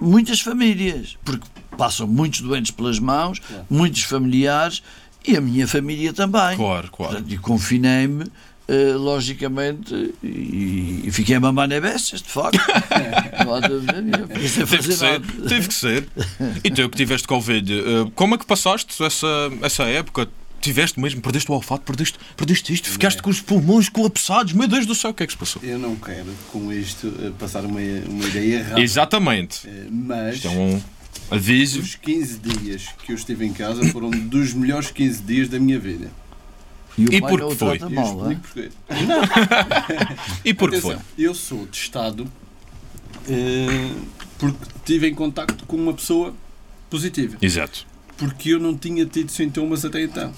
muitas 0.00 0.40
famílias, 0.40 1.16
porque 1.24 1.46
passam 1.76 2.06
muitos 2.06 2.40
doentes 2.40 2.70
pelas 2.70 2.98
mãos, 2.98 3.40
muitos 3.70 4.02
familiares 4.02 4.82
e 5.26 5.36
a 5.36 5.40
minha 5.40 5.66
família 5.66 6.12
também. 6.12 6.56
Claro, 6.56 6.90
claro. 6.90 7.12
Portanto, 7.12 7.32
e 7.32 7.38
confinei-me, 7.38 8.24
eh, 8.68 8.94
logicamente, 8.94 10.14
e, 10.22 11.02
e 11.04 11.10
fiquei 11.10 11.36
a 11.36 11.40
mamar 11.40 11.68
na 11.68 11.80
bestas, 11.80 12.22
de 12.22 12.28
facto. 12.28 12.58
Não 13.44 13.54
há 13.54 13.60
dúvida 13.60 14.00
nenhuma, 14.00 14.26
fiquei 14.28 14.48
sem 14.48 14.66
Teve 14.66 14.88
que 14.88 14.94
ser, 14.94 15.20
teve 15.48 15.68
que 15.68 15.74
ser. 15.74 16.08
E 16.64 16.70
tu 16.70 16.88
que 16.88 16.96
tiveste 16.96 17.26
Covid, 17.26 17.72
eh, 17.72 17.82
como 18.14 18.34
é 18.34 18.38
que 18.38 18.46
passaste 18.46 19.02
essa, 19.02 19.26
essa 19.62 19.84
época? 19.84 20.28
Tiveste 20.60 21.00
mesmo, 21.00 21.20
perdeste 21.20 21.50
o 21.50 21.54
olfato, 21.54 21.82
perdeste, 21.82 22.16
perdeste 22.36 22.72
isto, 22.72 22.88
ficaste 22.88 23.20
com 23.20 23.28
os 23.30 23.40
pulmões 23.40 23.88
colapsados, 23.88 24.52
meu 24.52 24.68
Deus 24.68 24.86
do 24.86 24.94
céu, 24.94 25.10
o 25.10 25.14
que 25.14 25.24
é 25.24 25.26
que 25.26 25.32
se 25.32 25.38
passou? 25.38 25.60
Eu 25.60 25.76
não 25.76 25.96
quero 25.96 26.32
com 26.52 26.72
isto 26.72 27.12
eh, 27.20 27.32
passar 27.36 27.64
uma, 27.64 27.80
uma 27.80 28.24
ideia 28.26 28.58
errada. 28.60 28.80
Exatamente. 28.80 29.68
Mas 29.90 30.36
Isto 30.36 30.46
é 30.46 30.50
um. 30.50 30.80
Aviso. 31.30 31.80
Os 31.80 31.94
15 31.94 32.38
dias 32.38 32.88
que 33.04 33.12
eu 33.12 33.16
estive 33.16 33.46
em 33.46 33.52
casa 33.52 33.84
foram 33.88 34.10
dos 34.10 34.52
melhores 34.52 34.90
15 34.90 35.22
dias 35.22 35.48
da 35.48 35.58
minha 35.58 35.78
vida. 35.78 36.10
E 36.96 37.06
o 37.06 37.12
E 37.12 37.20
por 37.20 37.40
não 37.40 37.48
que 37.48 37.56
foi? 37.56 37.76
E 37.78 37.94
mal, 37.94 38.30
é? 38.30 38.34
porquê. 38.34 38.70
E 40.44 40.54
por 40.54 40.70
que 40.70 40.80
foi? 40.80 40.98
Eu 41.16 41.34
sou 41.34 41.66
testado 41.66 42.30
eh, 43.28 43.90
porque 44.38 44.58
estive 44.76 45.08
em 45.08 45.14
contacto 45.14 45.64
com 45.66 45.76
uma 45.76 45.94
pessoa 45.94 46.34
positiva. 46.90 47.36
Exato. 47.40 47.86
Porque 48.16 48.50
eu 48.50 48.60
não 48.60 48.76
tinha 48.76 49.06
tido 49.06 49.30
sintomas 49.30 49.84
até 49.84 50.02
então. 50.02 50.32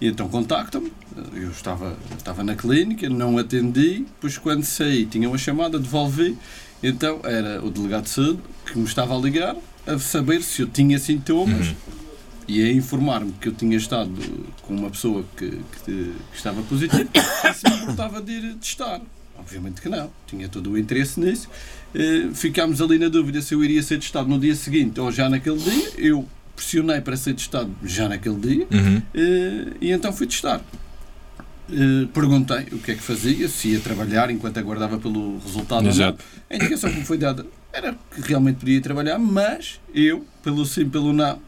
E 0.00 0.06
então 0.06 0.28
contactam-me, 0.28 0.92
eu 1.34 1.50
estava, 1.50 1.96
estava 2.16 2.42
na 2.42 2.56
clínica, 2.56 3.08
não 3.08 3.38
atendi, 3.38 3.98
depois 4.00 4.36
quando 4.36 4.64
saí 4.64 5.06
tinha 5.06 5.28
uma 5.28 5.38
chamada, 5.38 5.78
devolvi, 5.78 6.36
então 6.82 7.20
era 7.22 7.64
o 7.64 7.70
delegado 7.70 8.04
de 8.04 8.10
saúde 8.10 8.40
que 8.66 8.76
me 8.76 8.84
estava 8.84 9.16
a 9.16 9.18
ligar 9.18 9.56
a 9.86 9.98
saber 9.98 10.42
se 10.42 10.62
eu 10.62 10.66
tinha 10.68 10.98
sintomas 10.98 11.68
Uhum. 11.68 11.74
e 12.48 12.62
a 12.62 12.72
informar-me 12.72 13.32
que 13.32 13.48
eu 13.48 13.52
tinha 13.52 13.76
estado 13.76 14.10
com 14.62 14.74
uma 14.74 14.90
pessoa 14.90 15.24
que, 15.36 15.48
que- 15.50 15.60
que 15.84 16.36
estava 16.36 16.62
positiva 16.62 17.02
e 17.14 17.52
se 17.54 17.68
me 17.68 17.76
importava 17.82 18.20
de 18.22 18.32
ir 18.32 18.54
testar. 18.54 19.00
Obviamente 19.38 19.80
que 19.80 19.88
não, 19.88 20.10
tinha 20.26 20.48
todo 20.48 20.70
o 20.70 20.78
interesse 20.78 21.18
nisso. 21.18 21.48
Eh, 21.94 22.28
ficámos 22.34 22.80
ali 22.80 22.96
na 22.98 23.08
dúvida 23.08 23.42
se 23.42 23.54
eu 23.54 23.64
iria 23.64 23.82
ser 23.82 23.98
testado 23.98 24.28
no 24.28 24.38
dia 24.38 24.54
seguinte 24.54 25.00
ou 25.00 25.10
já 25.10 25.28
naquele 25.28 25.56
dia. 25.58 25.90
Eu 25.98 26.28
pressionei 26.54 27.00
para 27.00 27.16
ser 27.16 27.34
testado 27.34 27.74
já 27.82 28.08
naquele 28.08 28.36
dia 28.36 28.66
Uhum. 28.70 29.02
eh, 29.14 29.66
e 29.80 29.90
então 29.90 30.12
fui 30.12 30.26
testar. 30.28 30.60
Eh, 31.70 32.06
perguntei 32.12 32.66
o 32.72 32.78
que 32.78 32.92
é 32.92 32.94
que 32.94 33.02
fazia, 33.02 33.48
se 33.48 33.68
ia 33.68 33.80
trabalhar 33.80 34.30
enquanto 34.30 34.58
aguardava 34.58 34.98
pelo 34.98 35.38
resultado. 35.38 35.88
Exato. 35.88 36.22
A 36.50 36.54
indicação 36.54 36.90
que 36.92 36.98
me 36.98 37.04
foi 37.04 37.18
dada 37.18 37.44
era 37.72 37.96
que 38.14 38.20
realmente 38.20 38.56
podia 38.56 38.80
trabalhar, 38.80 39.18
mas 39.18 39.80
eu, 39.94 40.24
pelo 40.42 40.64
sim, 40.66 40.88
pelo 40.88 41.12
não, 41.12 41.40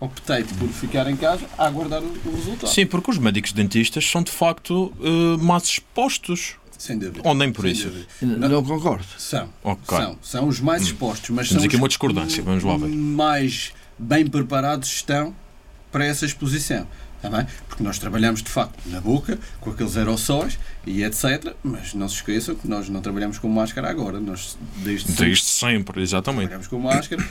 optei 0.00 0.44
por 0.44 0.68
ficar 0.68 1.10
em 1.10 1.16
casa 1.16 1.44
a 1.58 1.66
aguardar 1.66 2.02
o, 2.02 2.06
o 2.06 2.34
resultado. 2.34 2.70
Sim, 2.70 2.86
porque 2.86 3.10
os 3.10 3.18
médicos 3.18 3.52
dentistas 3.52 4.08
são 4.08 4.22
de 4.22 4.30
facto 4.30 4.92
eh, 5.00 5.42
mais 5.42 5.64
expostos. 5.64 6.56
Sem 6.78 6.98
dúvida. 6.98 7.22
Ou 7.24 7.34
nem 7.34 7.50
por 7.50 7.62
Sem 7.62 7.72
isso. 7.72 7.90
Não, 8.22 8.48
não 8.48 8.62
concordo. 8.64 9.06
São. 9.18 9.48
Ok. 9.64 9.96
São, 9.96 10.18
são 10.22 10.48
os 10.48 10.60
mais 10.60 10.82
expostos, 10.82 11.30
mas 11.30 11.48
Temos 11.48 11.62
são 11.62 11.66
aqui 11.66 11.76
uma 11.76 11.88
discordância, 11.88 12.42
vamos 12.42 12.62
lá 12.62 12.76
ver. 12.76 12.88
mais 12.88 13.72
bem 13.98 14.26
preparados 14.26 14.88
estão 14.90 15.34
para 15.90 16.04
essa 16.04 16.26
exposição. 16.26 16.86
Bem? 17.22 17.46
Porque 17.68 17.82
nós 17.82 17.98
trabalhamos 17.98 18.42
de 18.42 18.48
facto 18.48 18.78
na 18.86 19.00
boca, 19.00 19.38
com 19.60 19.70
aqueles 19.70 19.96
aerossóis 19.96 20.58
e 20.86 21.02
etc. 21.02 21.54
Mas 21.62 21.94
não 21.94 22.08
se 22.08 22.16
esqueçam 22.16 22.54
que 22.54 22.68
nós 22.68 22.88
não 22.88 23.00
trabalhamos 23.00 23.38
com 23.38 23.48
máscara 23.48 23.90
agora. 23.90 24.20
Nós 24.20 24.56
desde 24.78 25.08
sempre 25.08 25.24
Desde 25.26 25.44
sempre, 25.44 26.02
exatamente. 26.02 26.48
trabalhamos 26.48 26.68
com 26.68 26.78
máscara, 26.78 27.26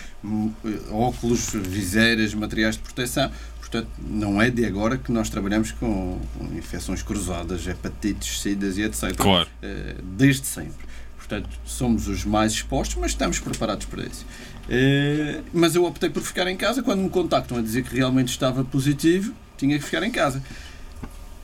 óculos, 0.92 1.50
viseiras, 1.54 2.34
materiais 2.34 2.76
de 2.76 2.82
proteção. 2.82 3.32
Portanto, 3.60 3.88
não 4.00 4.42
é 4.42 4.50
de 4.50 4.66
agora 4.66 4.98
que 4.98 5.12
nós 5.12 5.30
trabalhamos 5.30 5.72
com, 5.72 6.20
infecções 6.56 7.02
cruzadas, 7.02 7.68
hepatites, 7.68 8.42
sidas 8.42 8.78
e 8.78 8.84
etc. 8.84 9.16
Claro. 9.16 9.50
Eh, 9.62 9.96
desde 10.04 10.46
sempre. 10.46 10.86
Portanto, 11.18 11.50
somos 11.66 12.08
os 12.08 12.24
mais 12.24 12.52
expostos, 12.54 12.98
mas 12.98 13.12
estamos 13.12 13.40
preparados 13.40 13.86
para 13.88 14.04
isso. 14.04 14.26
Eh, 14.70 15.42
mas 15.52 15.76
eu 15.76 15.84
optei 15.84 16.10
por 16.10 16.22
ficar 16.22 16.48
em 16.48 16.56
casa. 16.56 16.84
Quando 16.84 17.02
me 17.02 17.10
contactam 17.10 17.58
a 17.58 17.62
dizer 17.62 17.84
que 17.84 17.96
realmente 17.96 18.30
estava 18.30 18.64
positivo, 18.64 19.34
tinha 19.58 19.78
que 19.78 19.86
ficar 19.86 20.04
em 20.04 20.12
casa. 20.12 20.42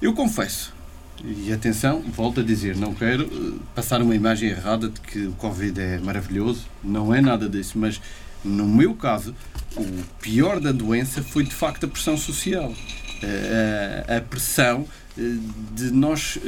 Eu 0.01 0.14
confesso, 0.14 0.74
e 1.24 1.53
atenção, 1.53 2.01
volto 2.01 2.39
a 2.39 2.43
dizer, 2.43 2.76
não 2.76 2.93
quero 2.93 3.24
eh, 3.24 3.59
passar 3.76 4.01
uma 4.01 4.16
imagem 4.16 4.49
errada 4.49 4.89
de 4.89 4.99
que 5.01 5.28
o 5.28 5.34
Covid 5.34 5.80
é 5.80 5.99
maravilhoso, 5.99 6.66
não 6.84 7.14
é 7.14 7.22
nada 7.22 7.47
disso, 7.47 7.78
mas 7.78 8.01
no 8.43 8.68
meu 8.68 8.95
caso, 8.95 9.36
o 9.78 10.03
pior 10.20 10.59
da 10.59 10.72
doença 10.72 11.22
foi 11.22 11.43
de 11.43 11.53
facto 11.53 11.86
a 11.86 11.88
pressão 11.88 12.18
social. 12.18 12.74
Eh, 13.22 14.05
a, 14.07 14.18
a 14.18 14.22
pressão 14.22 14.88
eh, 15.18 15.22
de 15.76 15.91
nós 15.91 16.39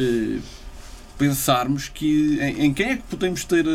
pensarmos 1.20 1.88
que 1.90 2.40
em, 2.42 2.66
em 2.66 2.74
quem 2.74 2.92
é 2.92 2.96
que 2.96 3.04
podemos 3.04 3.46
ter 3.46 3.66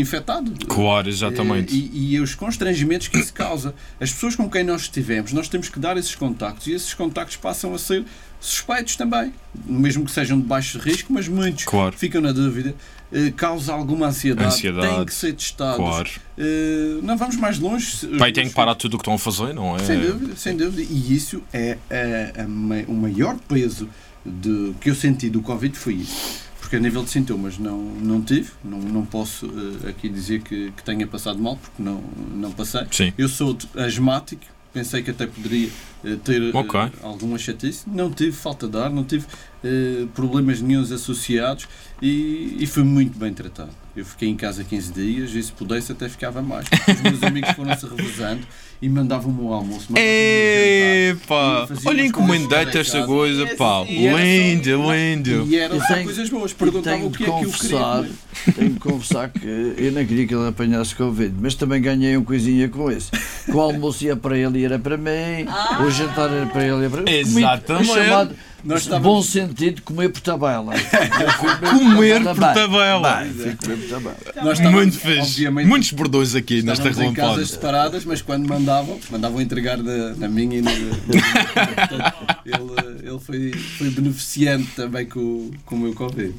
infectado. 0.00 0.52
Claro, 0.66 1.08
exatamente. 1.08 1.74
Eh, 1.74 1.88
E, 1.92 2.14
e 2.14 2.20
os 2.20 2.34
constrangimentos 2.34 3.08
que 3.08 3.18
isso 3.18 3.32
causa. 3.32 3.74
As 4.00 4.12
pessoas 4.12 4.36
com 4.36 4.48
quem 4.48 4.64
nós 4.64 4.82
estivemos, 4.82 5.32
nós 5.32 5.48
temos 5.48 5.68
que 5.68 5.78
dar 5.78 5.96
esses 5.96 6.14
contactos 6.14 6.66
e 6.66 6.72
esses 6.72 6.94
contactos 6.94 7.36
passam 7.36 7.74
a 7.74 7.78
ser 7.78 8.04
suspeitos 8.40 8.96
também. 8.96 9.32
Mesmo 9.66 10.04
que 10.04 10.10
sejam 10.10 10.38
de 10.40 10.46
baixo 10.46 10.78
risco, 10.78 11.12
mas 11.12 11.26
muitos 11.28 11.64
Claro. 11.64 11.96
ficam 11.96 12.20
na 12.20 12.32
dúvida. 12.32 12.74
eh, 13.12 13.32
Causa 13.36 13.72
alguma 13.72 14.08
ansiedade, 14.08 14.48
Ansiedade, 14.48 14.94
têm 14.94 15.04
que 15.04 15.14
ser 15.14 15.32
testados. 15.32 15.76
Claro. 15.76 16.10
Eh, 16.36 16.98
não 17.02 17.16
vamos 17.16 17.36
mais 17.36 17.58
longe. 17.58 18.04
Pai, 18.18 18.32
tem 18.32 18.48
que 18.48 18.54
parar 18.54 18.74
tudo 18.74 18.94
o 18.94 18.98
que 18.98 19.02
estão 19.02 19.14
a 19.14 19.18
fazer, 19.18 19.54
não 19.54 19.76
é? 19.76 19.78
Sem 19.78 20.00
dúvida, 20.00 20.36
sem 20.36 20.56
dúvida. 20.56 20.82
E 20.92 21.14
isso 21.14 21.40
é, 21.52 21.78
a- 21.88 22.42
a 22.42 22.48
ma- 22.48 22.82
o 22.88 22.92
maior 22.94 23.36
peso 23.48 23.88
de, 24.24 24.72
que 24.80 24.90
eu 24.90 24.94
senti 24.96 25.30
do 25.30 25.40
Covid 25.40 25.78
foi 25.78 25.94
isso. 25.94 26.45
Porque 26.66 26.74
a 26.74 26.80
nível 26.80 27.04
de 27.04 27.10
sintomas 27.10 27.58
não, 27.58 27.78
não 27.78 28.20
tive, 28.20 28.50
não, 28.64 28.80
não 28.80 29.06
posso 29.06 29.46
eh, 29.46 29.88
aqui 29.90 30.08
dizer 30.08 30.42
que, 30.42 30.72
que 30.72 30.82
tenha 30.82 31.06
passado 31.06 31.38
mal, 31.38 31.56
porque 31.56 31.80
não, 31.80 32.02
não 32.34 32.50
passei. 32.50 32.84
Sim. 32.90 33.12
Eu 33.16 33.28
sou 33.28 33.56
asmático, 33.76 34.42
pensei 34.72 35.00
que 35.00 35.12
até 35.12 35.28
poderia 35.28 35.68
eh, 36.04 36.16
ter 36.24 36.42
eh, 36.42 36.50
Ok. 36.52 36.80
alguma 37.04 37.38
chatice. 37.38 37.84
Não 37.88 38.10
tive 38.10 38.32
falta 38.32 38.66
de 38.66 38.76
ar, 38.78 38.90
não 38.90 39.04
tive 39.04 39.26
eh, 39.66 40.06
problemas 40.14 40.60
nenhums 40.60 40.92
associados 40.92 41.66
e, 42.00 42.56
e 42.60 42.66
fui 42.66 42.82
muito 42.84 43.18
bem 43.18 43.32
tratado. 43.34 43.70
Eu 43.96 44.04
fiquei 44.04 44.28
em 44.28 44.36
casa 44.36 44.62
15 44.62 44.92
dias 44.92 45.34
e 45.34 45.42
se 45.42 45.50
pudesse 45.52 45.90
até 45.92 46.08
ficava 46.08 46.42
mais. 46.42 46.66
Os 46.86 47.00
meus 47.00 47.22
amigos 47.22 47.50
foram-se 47.52 47.86
revezando 47.86 48.42
e 48.80 48.88
mandavam-me 48.90 49.40
o 49.40 49.52
almoço. 49.54 49.86
jantar. 49.88 50.02
Epá! 50.02 51.66
Olha, 51.86 52.04
encomendei-te 52.06 52.76
esta 52.78 53.04
coisa, 53.06 53.46
pá! 53.56 53.82
Lindo, 53.88 54.92
lindo! 54.92 55.46
E 55.48 55.56
eram 55.56 55.80
tenho- 55.80 56.04
coisas 56.04 56.28
boas. 56.28 56.52
Perguntavam 56.52 57.06
o 57.06 57.10
de 57.10 57.16
que 57.18 57.24
é 57.24 57.26
que 57.26 57.44
eu 57.44 57.50
queria. 57.50 58.54
tenho 58.54 58.70
de 58.74 58.80
confessar 58.80 59.30
que 59.30 59.46
eu 59.78 59.92
não 59.92 60.04
queria 60.04 60.26
que 60.26 60.34
ele 60.34 60.48
apanhasse 60.48 60.94
Covid, 60.94 61.34
mas 61.40 61.54
também 61.54 61.80
ganhei 61.80 62.16
um 62.18 62.22
coisinha 62.24 62.68
com 62.68 62.90
isso. 62.92 63.10
Que 63.46 63.52
o 63.52 63.60
almoço 63.60 64.04
ia 64.04 64.14
para 64.14 64.36
ele 64.36 64.58
e 64.58 64.64
era 64.66 64.78
para 64.78 64.98
mim, 64.98 65.46
o 65.86 65.90
jantar 65.90 66.30
era 66.30 66.44
para 66.46 66.62
ele 66.66 66.76
e 66.76 66.84
era 66.84 66.90
para 66.90 67.02
mim. 67.02 67.10
Exatamente. 67.10 67.86
Chamado 67.94 68.34
Nós 68.64 68.82
bom 68.86 68.94
estávamos 68.96 69.26
sentido, 69.28 69.82
comer 69.82 70.08
por 70.08 70.20
tabela. 70.20 70.72
Comer 71.70 72.22
por 72.22 72.34
tabela! 72.34 73.20
Bem, 73.22 73.32
fui 73.32 73.56
comer 73.56 73.76
por 73.76 73.88
tabela. 73.88 74.16
Nós 74.42 74.58
estávamos, 74.58 74.72
Muito 74.72 74.98
fixe! 74.98 75.20
obviamente, 75.20 75.66
Muitos 75.68 75.92
bordões 75.92 76.34
aqui 76.34 76.62
nesta 76.62 76.88
Estávamos 76.88 77.12
em 77.12 77.14
casas 77.14 77.50
separadas, 77.50 78.04
mas 78.04 78.22
quando 78.22 78.48
mandavam, 78.48 78.98
mandavam 79.10 79.40
entregar 79.40 79.78
na, 79.78 80.14
na 80.16 80.28
minha 80.28 80.58
e 80.58 80.62
na. 80.62 80.70
Portanto, 80.72 82.14
ele 82.44 82.96
ele 83.06 83.20
foi, 83.20 83.52
foi 83.52 83.90
beneficiante 83.90 84.68
também 84.74 85.06
com, 85.06 85.50
com 85.64 85.76
o 85.76 85.78
meu 85.78 85.94
Covid. 85.94 86.34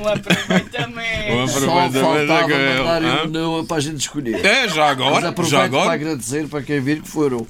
Um 0.00 0.08
aproveitamento. 0.08 1.32
Um 1.32 1.48
Só 1.48 1.58
aproveitamento 1.58 2.28
faltava 2.28 2.44
aquele, 2.44 2.78
mandar 2.82 3.24
o 3.26 3.28
meu 3.28 3.64
para 3.66 3.76
a 3.76 3.80
gente 3.80 4.00
escolher. 4.00 4.44
É, 4.44 4.68
já 4.68 4.74
Mas 4.74 4.90
agora, 4.90 5.28
aproveito 5.28 5.50
já 5.50 5.58
para 5.58 5.66
agora. 5.66 5.92
agradecer 5.92 6.48
para 6.48 6.62
quem 6.62 6.80
vir 6.80 7.02
que 7.02 7.08
foram. 7.08 7.46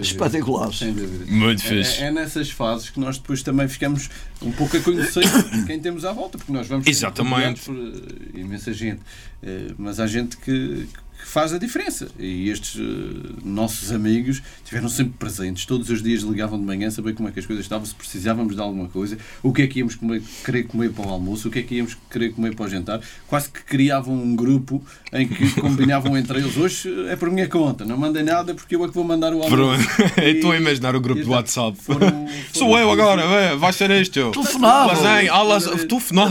Espetaculares. 0.00 0.78
Sem 0.78 0.92
dúvida. 0.92 1.24
Muito 1.28 1.62
É, 1.62 1.68
fixe. 1.68 2.02
é- 2.02 2.06
é 2.06 2.10
nessas 2.10 2.50
fases 2.50 2.90
que 2.90 2.98
nós 3.00 3.18
depois 3.18 3.42
também 3.42 3.68
ficamos 3.68 4.08
um 4.42 4.52
pouco 4.52 4.76
a 4.76 4.80
conhecer 4.80 5.22
quem 5.66 5.78
temos 5.80 6.04
à 6.04 6.12
volta, 6.12 6.38
porque 6.38 6.52
nós 6.52 6.66
vamos 6.66 6.86
Exatamente. 6.86 7.62
por 7.62 7.74
eh, 7.76 8.40
imensa 8.40 8.72
gente. 8.72 9.00
Eh, 9.42 9.72
mas 9.78 9.98
há 10.00 10.06
gente 10.06 10.36
que, 10.36 10.86
que 10.86 11.07
faz 11.24 11.52
a 11.52 11.58
diferença. 11.58 12.08
E 12.18 12.48
estes 12.48 12.80
eh, 12.80 13.32
nossos 13.44 13.92
amigos 13.92 14.42
estiveram 14.58 14.88
sempre 14.88 15.14
presentes. 15.18 15.66
Todos 15.66 15.90
os 15.90 16.02
dias 16.02 16.22
ligavam 16.22 16.58
de 16.58 16.64
manhã, 16.64 16.90
saber 16.90 17.14
como 17.14 17.28
é 17.28 17.32
que 17.32 17.40
as 17.40 17.46
coisas 17.46 17.64
estavam, 17.64 17.84
se 17.86 17.94
precisávamos 17.94 18.54
de 18.54 18.60
alguma 18.60 18.88
coisa, 18.88 19.18
o 19.42 19.52
que 19.52 19.62
é 19.62 19.66
que 19.66 19.78
íamos 19.80 19.94
comer, 19.94 20.22
querer 20.44 20.64
comer 20.64 20.90
para 20.90 21.06
o 21.06 21.10
almoço, 21.10 21.48
o 21.48 21.50
que 21.50 21.58
é 21.58 21.62
que 21.62 21.74
íamos 21.76 21.96
querer 22.10 22.32
comer 22.32 22.54
para 22.54 22.66
o 22.66 22.68
jantar. 22.68 23.00
Quase 23.26 23.50
que 23.50 23.62
criavam 23.62 24.14
um 24.14 24.34
grupo 24.34 24.82
em 25.12 25.28
que 25.28 25.50
combinavam 25.60 26.16
entre 26.16 26.38
eles. 26.38 26.56
Hoje 26.56 26.88
é 27.08 27.16
por 27.16 27.30
minha 27.30 27.48
conta, 27.48 27.84
não 27.84 27.96
mandem 27.96 28.22
nada 28.22 28.54
porque 28.54 28.76
eu 28.76 28.84
é 28.84 28.88
que 28.88 28.94
vou 28.94 29.04
mandar 29.04 29.32
o 29.34 29.42
almoço. 29.42 29.48
E- 30.18 30.38
Estou 30.38 30.52
a 30.52 30.56
imaginar 30.56 30.94
o 30.94 31.00
grupo 31.00 31.22
do 31.22 31.30
WhatsApp. 31.30 31.76
foram- 31.80 32.28
Sou 32.52 32.68
foram- 32.68 32.78
eu 32.80 32.90
agora, 32.90 33.22
é, 33.22 33.56
vai 33.56 33.72
ser 33.72 33.90
isto. 33.90 34.30
Telefonava. 34.30 34.94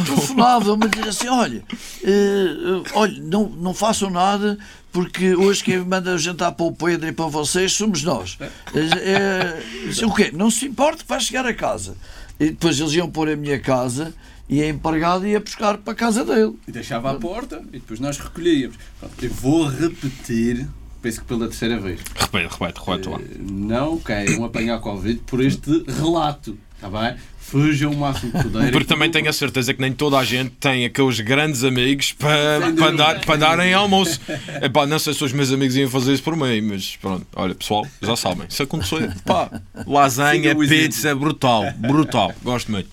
Telefonava. 0.05 0.73
a 0.73 0.88
dizer 0.88 1.07
assim: 1.09 1.27
olha, 1.27 1.63
eh, 2.03 2.09
eh, 2.09 2.91
olha 2.93 3.21
não, 3.21 3.49
não 3.49 3.73
façam 3.73 4.09
nada 4.09 4.57
porque 4.97 5.35
hoje 5.35 5.63
quem 5.63 5.77
manda 5.85 6.17
jantar 6.17 6.51
para 6.53 6.65
o 6.65 6.71
Pedro 6.71 7.07
e 7.07 7.11
para 7.11 7.27
vocês 7.27 7.71
somos 7.71 8.01
nós. 8.01 8.35
Eh, 8.73 9.61
disse, 9.85 10.03
o 10.03 10.11
quê? 10.11 10.31
Não 10.33 10.49
se 10.49 10.65
importa 10.65 11.03
que 11.03 11.07
vai 11.07 11.19
chegar 11.19 11.45
a 11.45 11.53
casa. 11.53 11.95
E 12.39 12.45
depois 12.45 12.79
eles 12.79 12.93
iam 12.93 13.07
pôr 13.07 13.29
a 13.29 13.35
minha 13.35 13.59
casa 13.59 14.11
e 14.49 14.59
a 14.59 14.67
empregada 14.67 15.29
ia 15.29 15.39
buscar 15.39 15.77
para 15.77 15.93
a 15.93 15.95
casa 15.95 16.25
dele. 16.25 16.55
E 16.67 16.71
deixava 16.71 17.11
à 17.11 17.13
porta 17.13 17.61
e 17.67 17.73
depois 17.73 17.99
nós 17.99 18.17
recolhíamos. 18.17 18.75
Pronto, 18.99 19.23
eu 19.23 19.29
vou 19.29 19.67
repetir, 19.67 20.67
penso 20.99 21.21
que 21.21 21.27
pela 21.27 21.47
terceira 21.47 21.79
vez. 21.79 21.99
Repete, 22.15 22.51
repete, 22.59 22.79
repete 22.83 23.09
lá. 23.09 23.19
Eh, 23.19 23.37
Não 23.39 23.99
queiram 23.99 24.45
apanhar 24.45 24.79
Covid 24.79 25.21
por 25.27 25.41
este 25.45 25.83
relato. 25.87 26.57
Está 26.73 26.89
bem? 26.89 27.15
Fujam 27.47 27.93
o 27.93 27.97
máximo 27.97 28.33
que 28.33 28.43
puderem. 28.43 28.71
Porque 28.71 28.87
também 28.87 29.09
tenho 29.09 29.29
a 29.29 29.33
certeza 29.33 29.73
que 29.73 29.79
nem 29.79 29.93
toda 29.93 30.17
a 30.17 30.23
gente 30.25 30.51
tem 30.59 30.83
aqueles 30.83 31.21
grandes 31.21 31.63
amigos 31.63 32.11
para, 32.11 32.73
para, 32.77 32.91
dar, 32.91 33.21
para 33.21 33.35
darem 33.37 33.73
almoço. 33.73 34.19
Epá, 34.61 34.85
não 34.85 34.99
sei 34.99 35.13
se 35.13 35.23
os 35.23 35.31
meus 35.31 35.53
amigos 35.53 35.77
iam 35.77 35.89
fazer 35.89 36.13
isso 36.13 36.23
por 36.23 36.35
mim, 36.35 36.59
mas 36.59 36.97
pronto, 36.97 37.25
olha 37.37 37.55
pessoal, 37.55 37.87
já 38.01 38.17
sabem. 38.17 38.47
Se 38.49 38.63
acontecer, 38.63 39.15
pá, 39.23 39.49
lasanha, 39.87 40.53
pizza, 40.55 41.15
brutal, 41.15 41.71
brutal, 41.77 42.33
gosto 42.43 42.69
muito. 42.69 42.89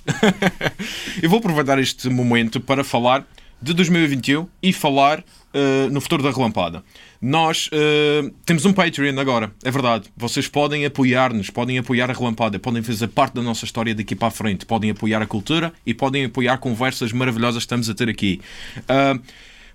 Eu 1.20 1.28
vou 1.28 1.40
aproveitar 1.40 1.80
este 1.80 2.08
momento 2.08 2.60
para 2.60 2.84
falar 2.84 3.26
de 3.60 3.74
2021 3.74 4.46
e 4.62 4.72
falar 4.72 5.24
eh, 5.54 5.88
no 5.88 6.00
futuro 6.00 6.20
da 6.20 6.32
relampada. 6.32 6.82
Nós 7.22 7.70
eh, 7.72 8.28
temos 8.44 8.64
um 8.64 8.72
Patreon 8.72 9.18
agora, 9.20 9.52
é 9.62 9.70
verdade. 9.70 10.08
Vocês 10.16 10.48
podem 10.48 10.84
apoiar-nos, 10.84 11.48
podem 11.48 11.78
apoiar 11.78 12.10
a 12.10 12.12
relampada, 12.12 12.58
podem 12.58 12.82
fazer 12.82 13.06
parte 13.06 13.34
da 13.34 13.42
nossa 13.42 13.64
história 13.64 13.94
daqui 13.94 14.16
para 14.16 14.28
a 14.28 14.30
frente, 14.32 14.66
podem 14.66 14.90
apoiar 14.90 15.22
a 15.22 15.26
cultura 15.26 15.72
e 15.86 15.94
podem 15.94 16.24
apoiar 16.24 16.58
conversas 16.58 17.12
maravilhosas 17.12 17.62
que 17.62 17.66
estamos 17.66 17.88
a 17.88 17.94
ter 17.94 18.08
aqui. 18.08 18.40
Ah, 18.88 19.16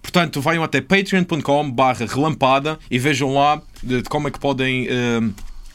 Portanto, 0.02 0.40
venham 0.40 0.64
até 0.64 0.80
patreon.com 0.80 1.72
barra 1.72 2.06
relampada 2.06 2.80
e 2.90 2.98
vejam 2.98 3.34
lá 3.34 3.62
de, 3.84 4.02
de 4.02 4.10
como 4.10 4.30
é 4.30 4.32
que 4.32 4.40
podem. 4.40 4.88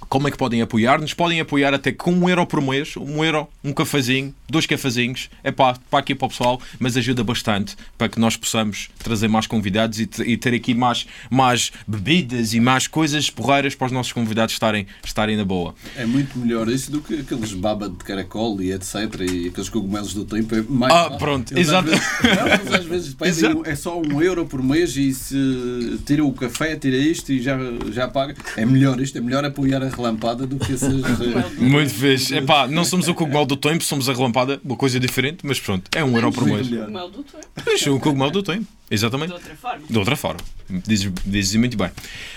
Como 0.09 0.29
é 0.29 0.31
que 0.31 0.37
podem 0.37 0.61
apoiar-nos? 0.63 1.15
Podem 1.15 1.41
apoiar 1.41 1.75
até 1.75 1.93
com 1.93 2.13
um 2.13 2.29
euro 2.29 2.47
por 2.47 2.61
mês, 2.61 2.97
um 2.97 3.25
euro, 3.25 3.49
um 3.63 3.73
cafezinho, 3.73 4.35
dois 4.49 4.67
cafezinhos, 4.67 5.29
é 5.43 5.51
pá, 5.51 5.77
para 5.91 5.99
aqui 6.01 6.15
para 6.15 6.27
o 6.27 6.29
pessoal, 6.29 6.61
mas 6.79 6.97
ajuda 6.97 7.23
bastante 7.25 7.77
para 7.99 8.09
que 8.09 8.19
nós 8.21 8.37
possamos 8.37 8.89
trazer 8.99 9.29
mais 9.29 9.47
convidados 9.47 10.01
e, 10.01 10.09
e 10.27 10.37
ter 10.37 10.55
aqui 10.55 10.75
mais, 10.75 11.07
mais 11.31 11.73
bebidas 11.87 12.55
e 12.55 12.61
mais 12.61 12.87
coisas 12.87 13.31
porreiras 13.31 13.75
para 13.75 13.87
os 13.87 13.93
nossos 13.93 14.13
convidados 14.13 14.55
estarem, 14.55 14.87
estarem 15.05 15.37
na 15.37 15.45
boa. 15.45 15.75
É 15.97 16.05
muito 16.07 16.39
melhor 16.39 16.69
isso 16.69 16.91
do 16.91 17.01
que 17.01 17.21
aqueles 17.21 17.53
baba 17.53 17.89
de 17.89 17.97
caracol 17.97 18.61
e 18.61 18.73
etc. 18.73 18.95
E 19.31 19.49
aqueles 19.49 19.69
cogumelos 19.69 20.15
do 20.15 20.25
tempo. 20.25 20.55
É 20.55 20.63
mais 20.63 20.93
Ah, 20.95 21.11
pronto, 21.19 21.53
Eles 21.53 21.69
às 21.71 21.85
exato. 21.85 21.89
vezes- 21.89 22.05
não, 22.69 22.75
às 22.77 22.85
vezes 22.85 23.17
é 23.65 23.75
só 23.75 24.01
um 24.01 24.21
euro 24.23 24.47
por 24.47 24.63
mês 24.63 24.97
e 24.97 25.13
se 25.13 25.99
tira 26.07 26.25
o 26.25 26.33
café, 26.33 26.77
tira 26.77 26.97
isto 26.97 27.33
e 27.33 27.43
já, 27.43 27.57
já 27.93 28.09
paga. 28.09 28.35
É 28.57 28.65
melhor 28.65 29.01
isto, 29.01 29.19
é 29.19 29.21
melhor 29.21 29.45
apoiar 29.45 29.83
a 29.83 29.89
relampada 29.95 30.47
do 30.47 30.59
que 30.59 30.73
essas. 30.73 30.93
eh, 31.03 31.61
Muito 31.61 31.93
fixe. 31.93 32.37
É 32.37 32.41
pá, 32.41 32.67
não 32.67 32.85
somos 32.85 33.09
o 33.09 33.15
cogumelo 33.15 33.47
do 33.47 33.57
tempo, 33.57 33.83
somos 33.85 34.09
a 34.09 34.13
relampada, 34.13 34.61
uma 34.65 34.77
coisa 34.77 34.99
diferente, 35.01 35.39
mas 35.43 35.59
pronto, 35.61 35.89
é 35.95 36.05
um 36.05 36.15
euro 36.17 36.33
por 36.33 36.45
mês. 36.45 36.69
Mal 36.91 37.11
do 37.11 37.23
tempo. 37.23 37.47
Deixa 37.65 37.93
o 37.93 38.01
cogumelo 38.01 38.31
do 38.31 38.43
tempo, 38.43 38.67
De 38.89 38.95
exatamente. 38.95 39.33
outra 39.33 39.55
forma. 39.55 39.87
De 39.89 39.99
outra 39.99 40.17
forma. 40.17 40.41
Dizes, 40.87 41.13
dizes 41.25 41.55
muito 41.57 41.77
bem. 41.77 41.91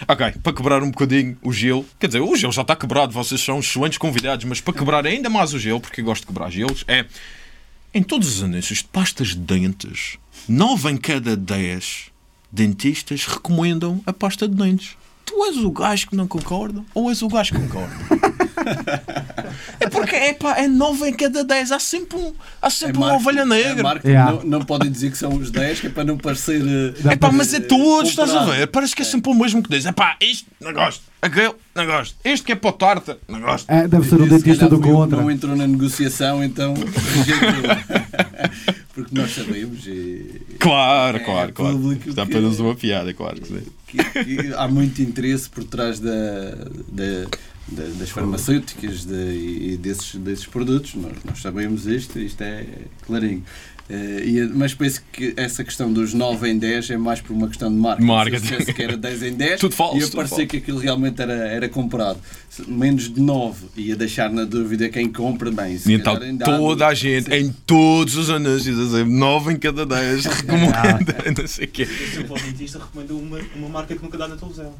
Ok, 0.08 0.34
para 0.44 0.54
quebrar 0.54 0.84
um 0.84 0.92
bocadinho 0.92 1.38
o 1.42 1.52
gelo, 1.52 1.86
quer 2.00 2.08
dizer, 2.08 2.22
o 2.22 2.36
gelo 2.36 2.54
já 2.54 2.62
está 2.62 2.76
quebrado, 2.76 3.12
vocês 3.14 3.42
são 3.42 3.60
excelentes 3.60 3.98
convidados, 3.98 4.46
mas 4.46 4.62
para 4.62 4.74
quebrar 4.74 5.06
ainda 5.06 5.30
mais 5.30 5.54
o 5.54 5.60
gelo, 5.60 5.80
porque 5.80 6.02
eu 6.02 6.06
gosto 6.06 6.22
de 6.22 6.28
quebrar 6.28 6.50
gelos, 6.52 6.84
é 6.88 7.06
em 7.94 8.04
todos 8.04 8.28
os 8.38 8.44
anúncios 8.44 8.80
de 8.80 8.86
pastas 8.86 9.30
de 9.30 9.38
dentes, 9.38 10.18
9 10.48 10.92
em 10.92 10.98
cada 10.98 11.36
10 11.36 12.12
dentistas 12.52 13.26
recomendam 13.26 14.02
a 14.06 14.14
pasta 14.14 14.48
de 14.48 14.56
dentes. 14.56 14.96
Tu 15.28 15.46
és 15.46 15.58
o 15.58 15.70
gajo 15.70 16.08
que 16.08 16.16
não 16.16 16.26
concorda 16.26 16.84
ou 16.96 17.12
és 17.12 17.22
o 17.22 17.28
gajo 17.28 17.54
que 17.54 17.60
concorda? 17.60 18.37
É 19.80 19.90
porque 19.90 20.16
é 20.16 20.34
pá, 20.34 20.58
é 20.58 20.68
9 20.68 21.10
em 21.10 21.14
cada 21.14 21.44
10, 21.44 21.72
há 21.72 21.80
sempre, 21.80 22.18
um, 22.18 22.34
há 22.62 22.70
sempre 22.70 22.98
uma 22.98 23.14
ovelha 23.16 23.42
É 23.42 23.46
negra. 23.46 23.84
marketing, 23.84 24.08
Yeah. 24.08 24.32
não, 24.32 24.44
não 24.44 24.62
podem 24.62 24.90
dizer 24.92 25.12
que 25.12 25.18
são 25.18 25.34
os 25.36 25.52
10, 25.52 25.80
que 25.82 25.88
é 25.88 25.90
para 25.90 26.04
não 26.04 26.18
parecer. 26.18 26.62
eh, 26.62 26.94
Dá 27.02 27.12
É 27.14 27.16
pá, 27.16 27.32
mas 27.32 27.54
é 27.54 27.60
todos, 27.60 28.10
estás 28.10 28.34
a 28.34 28.46
ver? 28.46 28.68
Parece 28.68 28.96
que 28.96 29.02
é 29.02 29.06
sempre 29.06 29.32
o 29.32 29.36
mesmo 29.36 29.62
que 29.64 29.70
diz. 29.70 29.86
É 29.86 29.92
pá, 29.92 30.16
isto 30.22 30.48
não 30.62 30.74
gosto, 30.74 31.02
aquele 31.22 31.54
não 31.76 31.86
gosto, 31.86 32.16
este 32.24 32.46
que 32.46 32.52
é 32.52 32.56
para 32.56 32.70
o 32.70 32.74
tarta, 32.74 33.18
não 33.28 33.40
gosto. 33.42 33.70
É, 33.70 33.88
deve 33.88 34.08
ser 34.08 34.16
o 34.22 34.28
dentista 34.28 34.68
do 34.68 34.80
contra. 34.80 35.22
Não 35.22 35.30
entrou 35.32 35.56
na 35.56 35.68
negociação, 35.68 36.44
então. 36.44 36.74
Porque 38.94 39.14
nós 39.14 39.32
sabemos 39.36 39.86
e, 39.86 40.42
Claro, 40.60 41.18
É 41.18 41.20
claro, 41.20 41.54
claro. 41.54 41.92
Está 41.94 42.26
que- 42.26 42.32
apenas 42.36 42.60
uma 42.60 42.76
piada, 42.76 43.14
claro 43.14 43.40
que 43.40 43.48
sim. 43.48 43.62
que, 43.88 43.98
que 44.04 44.54
há 44.56 44.68
muito 44.68 45.02
interesse 45.02 45.48
por 45.50 45.64
trás 45.64 46.00
da- 46.00 46.12
da- 46.90 47.28
das 47.70 48.10
farmacêuticas 48.10 49.06
de- 49.06 49.74
e 49.74 49.78
desses, 49.78 50.16
desses 50.16 50.46
produtos. 50.46 50.96
Nós, 50.96 51.14
nós 51.26 51.42
sabemos 51.42 51.86
isto, 51.86 52.18
isto 52.20 52.42
é 52.42 52.66
clarinho. 53.06 53.44
E, 53.90 54.50
mas 54.54 54.74
penso 54.74 55.02
que 55.14 55.34
essa 55.38 55.64
questão 55.64 55.94
dos 55.94 56.14
9 56.14 56.50
em 56.50 56.58
10 56.58 56.90
é 56.90 56.98
mais 56.98 57.22
por 57.22 57.32
uma 57.34 57.48
questão 57.48 57.70
de 57.72 57.78
marketing. 57.78 58.08
Marketing. 58.08 58.64
Se 58.66 58.74
que 58.74 58.84
era 58.84 58.98
10 58.98 59.24
em 59.24 59.34
10 59.34 59.60
Tudo 59.62 59.76
falso, 59.76 59.98
ia 59.98 60.08
parecer 60.10 60.46
que 60.46 60.58
aquilo 60.58 60.78
realmente 60.80 61.22
era, 61.22 61.34
era 61.34 61.70
comprado. 61.70 62.20
Se- 62.50 62.70
Menos 62.70 63.14
de 63.14 63.22
9 63.22 63.66
ia 63.78 63.96
deixar 63.96 64.30
na 64.30 64.44
dúvida 64.44 64.90
quem 64.90 65.10
compra 65.10 65.50
bem. 65.52 65.78
se 65.78 65.94
então 65.94 66.18
ainda 66.18 66.44
há- 66.44 66.58
toda 66.58 66.86
a 66.88 66.94
gente, 66.94 67.34
em 67.34 67.50
todos 67.66 68.18
os 68.18 68.30
anúncios, 68.30 68.78
a 68.78 68.84
dizer 68.84 69.06
9 69.06 69.54
em 69.54 69.58
cada 69.58 69.86
10, 69.86 70.26
recomenda, 70.28 71.16
não 71.38 71.48
sei 71.48 71.66
o 71.66 71.68
quê. 71.70 71.88
Ao 72.30 72.36
dentista 72.36 72.80
recomendo 72.80 73.18
uma, 73.18 73.40
uma 73.56 73.70
marca 73.70 73.96
que 73.96 74.04
nunca 74.04 74.18
dá 74.18 74.28
na 74.28 74.36
televisão. 74.36 74.74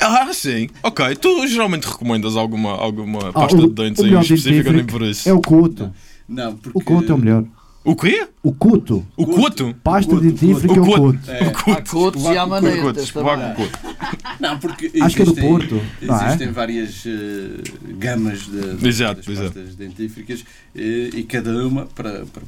Ah, 0.00 0.32
sim, 0.32 0.68
ok. 0.82 1.16
Tu 1.16 1.46
geralmente 1.48 1.84
recomendas 1.86 2.36
alguma, 2.36 2.70
alguma 2.72 3.30
Ah, 3.30 3.32
pasta 3.32 3.56
o- 3.58 3.66
de 3.68 3.74
dentes 3.74 4.02
o 4.02 4.06
aí 4.06 4.14
específica, 4.22 4.72
nem 4.72 4.84
por 4.84 5.02
isso. 5.02 5.28
É 5.28 5.32
o 5.32 5.40
Couto. 5.40 5.92
Não, 6.28 6.54
porque 6.56 6.78
O 6.78 6.80
Couto 6.82 7.12
é 7.12 7.14
o 7.14 7.18
melhor. 7.18 7.44
O 7.84 7.96
quê? 7.96 8.28
O 8.42 8.52
Couto. 8.52 9.04
O 9.16 9.26
coto? 9.26 9.74
Pasta 9.82 10.10
Couto, 10.12 10.24
dentífrica 10.24 10.74
é 10.74 10.78
o 10.78 10.82
o 10.82 10.86
Couto. 10.86 11.00
Couto. 11.02 11.30
É, 11.30 11.42
O 11.48 11.52
coto. 11.52 11.90
Cotos 11.90 12.24
e 12.24 12.38
há 12.38 12.46
manetas 12.46 13.10
também. 13.10 13.34
O 13.34 13.54
coto. 13.54 13.78
Não, 14.40 14.58
porque 14.58 14.86
Acho 15.00 15.16
que 15.16 15.22
é 15.22 15.24
do 15.24 15.30
existem- 15.32 15.48
Porto, 15.50 15.80
é? 16.00 16.24
Existem 16.26 16.52
várias 16.52 17.04
eh, 17.06 17.62
gamas 17.98 18.40
de, 18.46 18.86
Exato, 18.88 19.16
das 19.16 19.28
exato. 19.28 19.52
pastas 19.52 19.74
dentífricas 19.74 20.44
eh, 20.76 21.10
e 21.14 21.22
cada 21.24 21.66
uma 21.66 21.86
para, 21.86 22.24
para, 22.26 22.46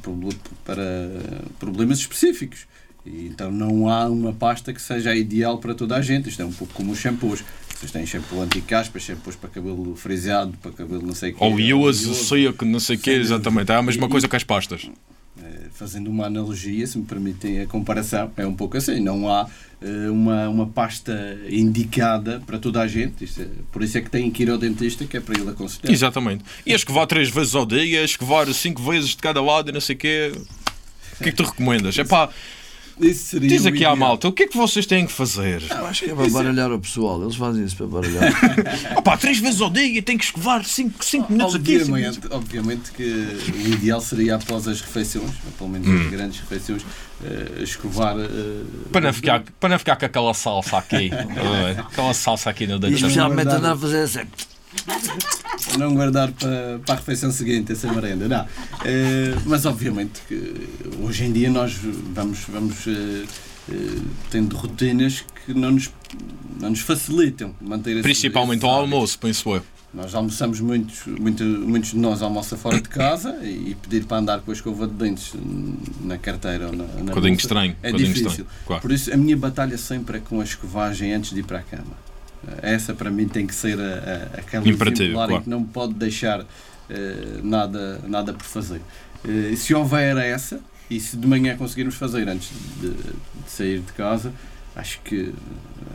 para 0.65 1.11
problemas 1.59 1.99
específicos. 1.99 2.65
E 3.05 3.27
então 3.27 3.51
não 3.51 3.87
há 3.89 4.07
uma 4.07 4.33
pasta 4.33 4.73
que 4.73 4.81
seja 4.81 5.11
a 5.11 5.15
ideal 5.15 5.57
para 5.59 5.75
toda 5.75 5.95
a 5.95 6.01
gente. 6.01 6.29
Isto 6.29 6.41
é 6.41 6.45
um 6.45 6.51
pouco 6.51 6.73
como 6.73 6.91
os 6.91 6.97
shampoos. 6.99 7.43
Vocês 7.75 7.91
têm 7.91 8.05
shampoo 8.05 8.41
anti-caspa, 8.41 8.99
shampoos 8.99 9.35
para 9.35 9.49
cabelo 9.49 9.95
frisado, 9.95 10.53
para 10.61 10.71
cabelo 10.71 11.01
não 11.05 11.13
sei 11.13 11.31
o 11.31 11.35
quê. 11.35 11.43
Oleoso. 11.43 12.13
seco, 12.15 12.63
não 12.65 12.79
sei 12.79 12.95
o 12.95 12.99
quê, 12.99 13.11
exatamente. 13.11 13.71
É 13.71 13.75
a 13.75 13.81
mesma 13.83 14.07
E- 14.07 14.09
coisa 14.09 14.27
que 14.27 14.35
as 14.35 14.43
pastas. 14.43 14.89
Eh, 15.41 15.67
Fazendo 15.73 16.09
uma 16.09 16.25
analogia, 16.27 16.87
se 16.87 16.97
me 16.97 17.03
permitem 17.03 17.59
a 17.59 17.67
comparação, 17.67 18.31
é 18.37 18.45
um 18.47 18.53
pouco 18.55 18.77
assim. 18.77 18.99
Não 19.01 19.29
há 19.29 19.47
eh, 19.81 20.09
uma, 20.09 20.47
uma 20.47 20.67
pasta 20.67 21.37
indicada 21.49 22.41
para 22.45 22.57
toda 22.57 22.81
a 22.81 22.87
gente. 22.87 23.25
É- 23.39 23.47
por 23.71 23.83
isso 23.83 23.97
é 23.97 24.01
que 24.01 24.09
tem 24.09 24.31
que 24.31 24.43
ir 24.43 24.49
ao 24.49 24.57
dentista, 24.57 25.05
que 25.05 25.17
é 25.17 25.19
para 25.19 25.37
ele 25.39 25.49
aconselhar. 25.49 25.91
Exatamente. 25.91 26.43
E 26.65 26.71
escovar 26.71 27.05
três 27.07 27.29
vezes 27.29 27.53
ao 27.55 27.65
dia, 27.65 28.01
a 28.01 28.05
escovar 28.05 28.51
cinco 28.53 28.81
vezes 28.83 29.09
de 29.09 29.17
cada 29.17 29.41
lado 29.41 29.69
e 29.69 29.73
não 29.73 29.81
sei 29.81 29.95
o 29.95 29.99
quê. 29.99 30.31
O 31.19 31.23
que 31.23 31.29
é 31.29 31.31
que 31.31 31.37
tu 31.37 31.43
recomendas? 31.43 31.97
É 31.97 32.03
pá, 32.03 32.29
Isso 32.99 33.25
seria 33.25 33.49
diz 33.49 33.65
aqui 33.65 33.83
à 33.83 33.93
malta, 33.95 34.27
o 34.27 34.31
que 34.31 34.43
é 34.43 34.47
que 34.47 34.55
vocês 34.55 34.85
têm 34.85 35.05
que 35.05 35.11
fazer? 35.11 35.61
Acho 35.69 36.05
que 36.05 36.11
é 36.11 36.15
para 36.15 36.29
baralhar 36.29 36.71
o 36.71 36.79
pessoal. 36.79 37.21
Eles 37.21 37.35
fazem 37.35 37.65
isso 37.65 37.75
para 37.75 37.87
baralhar. 37.87 38.31
Pá, 39.03 39.17
três 39.17 39.37
vezes 39.37 39.59
ao 39.59 39.69
dia, 39.69 40.01
tem 40.01 40.17
que 40.17 40.23
escovar 40.23 40.63
cinco, 40.63 41.03
cinco 41.03 41.31
minutos 41.31 41.55
aqui. 41.55 41.77
Obviamente, 41.77 42.19
obviamente 42.31 42.91
que 42.91 43.03
o 43.03 43.67
ideal 43.73 43.99
seria 43.99 44.35
após 44.35 44.65
as 44.67 44.79
refeições, 44.79 45.31
pelo 45.57 45.69
menos 45.69 45.87
Hum. 45.87 46.01
as 46.05 46.07
grandes 46.09 46.39
refeições, 46.39 46.85
eh, 47.23 47.63
escovar. 47.63 48.15
eh, 48.17 48.63
Para 48.91 49.01
não, 49.01 49.13
ficar, 49.13 49.43
para 49.59 49.69
não 49.69 49.77
ficar 49.79 49.97
com 49.97 50.05
aquela 50.05 50.33
salsa 50.33 50.77
aqui. 50.77 51.11
Ah, 51.37 51.81
aquela 51.91 52.13
salsa 52.13 52.49
aqui 52.49 52.65
no 52.65 52.79
dente. 52.79 52.95
especialmente 52.95 53.49
andar 53.49 53.73
a 53.73 53.77
fazer 53.77 54.03
assim. 54.03 54.19
Não 55.77 55.93
guardar 55.93 56.31
para, 56.31 56.79
para 56.85 56.95
a 56.95 56.97
refeição 56.97 57.31
seguinte 57.31 57.71
essa 57.71 57.91
merenda, 57.91 58.27
não. 58.27 58.45
Eh, 58.83 59.35
mas 59.45 59.65
obviamente 59.65 60.21
que 60.27 60.67
hoje 61.01 61.25
em 61.25 61.33
dia 61.33 61.49
nós 61.49 61.77
vamos, 62.13 62.39
vamos 62.47 62.87
eh, 62.87 63.25
eh, 63.71 63.99
tendo 64.29 64.55
rotinas 64.55 65.25
que 65.45 65.53
não 65.53 65.71
nos, 65.71 65.91
não 66.59 66.69
nos 66.69 66.81
facilitam 66.81 67.55
manter 67.61 68.01
Principalmente 68.01 68.59
esse 68.59 68.65
ao 68.65 68.81
almoço, 68.81 69.19
penso 69.19 69.55
eu. 69.55 69.63
Nós 69.93 70.13
almoçamos 70.13 70.59
muitos, 70.59 71.05
muito, 71.05 71.41
muitos 71.43 71.91
de 71.91 71.97
nós 71.97 72.21
almoçam 72.21 72.57
fora 72.57 72.81
de 72.81 72.89
casa 72.89 73.39
e 73.41 73.77
pedir 73.81 74.03
para 74.03 74.17
andar 74.17 74.41
com 74.41 74.51
a 74.51 74.53
escova 74.53 74.85
de 74.85 74.93
dentes 74.93 75.33
na 76.01 76.17
carteira 76.17 76.67
ou 76.67 76.73
na, 76.75 76.83
na 76.83 77.13
bolsa 77.13 77.29
estranho. 77.29 77.75
é 77.81 77.93
difícil. 77.93 78.27
estranho. 78.27 78.49
Claro. 78.67 78.81
Por 78.81 78.91
isso 78.91 79.13
a 79.13 79.15
minha 79.15 79.37
batalha 79.37 79.77
sempre 79.77 80.17
é 80.17 80.19
com 80.19 80.41
a 80.41 80.43
escovagem 80.43 81.13
antes 81.13 81.31
de 81.31 81.39
ir 81.39 81.43
para 81.43 81.59
a 81.59 81.63
cama. 81.63 81.95
Essa 82.61 82.93
para 82.93 83.09
mim 83.09 83.27
tem 83.27 83.45
que 83.47 83.55
ser 83.55 83.79
a, 83.79 83.83
a, 84.35 84.39
aquela 84.39 84.67
Imperativo, 84.67 85.03
exemplar 85.03 85.25
em 85.25 85.29
claro. 85.29 85.43
que 85.43 85.49
não 85.49 85.63
pode 85.63 85.93
deixar 85.93 86.45
eh, 86.89 87.39
nada, 87.43 87.99
nada 88.07 88.33
por 88.33 88.45
fazer. 88.45 88.81
Eh, 89.27 89.55
se 89.55 89.73
houver 89.73 90.17
essa, 90.17 90.59
e 90.89 90.99
se 90.99 91.17
de 91.17 91.27
manhã 91.27 91.55
conseguirmos 91.57 91.95
fazer 91.95 92.27
antes 92.29 92.49
de, 92.79 92.89
de 92.89 93.49
sair 93.49 93.79
de 93.79 93.91
casa, 93.93 94.31
acho 94.75 94.99
que 95.01 95.33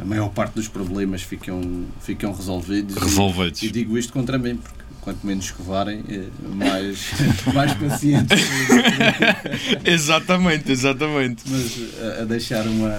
a 0.01 0.05
maior 0.05 0.31
parte 0.31 0.55
dos 0.55 0.67
problemas 0.69 1.23
ficam, 1.23 1.85
ficam 2.01 2.33
resolvidos. 2.33 2.97
E- 2.97 3.01
Resolvidos. 3.01 3.63
e 3.63 3.71
digo 3.71 3.97
isto 3.97 4.13
contra 4.13 4.37
mim, 4.39 4.57
porque 4.57 4.81
quanto 5.01 5.25
menos 5.27 5.45
escovarem, 5.47 6.03
eh, 6.09 6.25
mais, 6.55 7.11
mais 7.55 7.73
pacientes. 7.75 8.41
Exatamente, 9.85 10.73
exatamente. 10.73 11.43
Mas 11.47 11.79
a, 12.19 12.23
a 12.23 12.25
deixar 12.25 12.67
uma, 12.67 12.91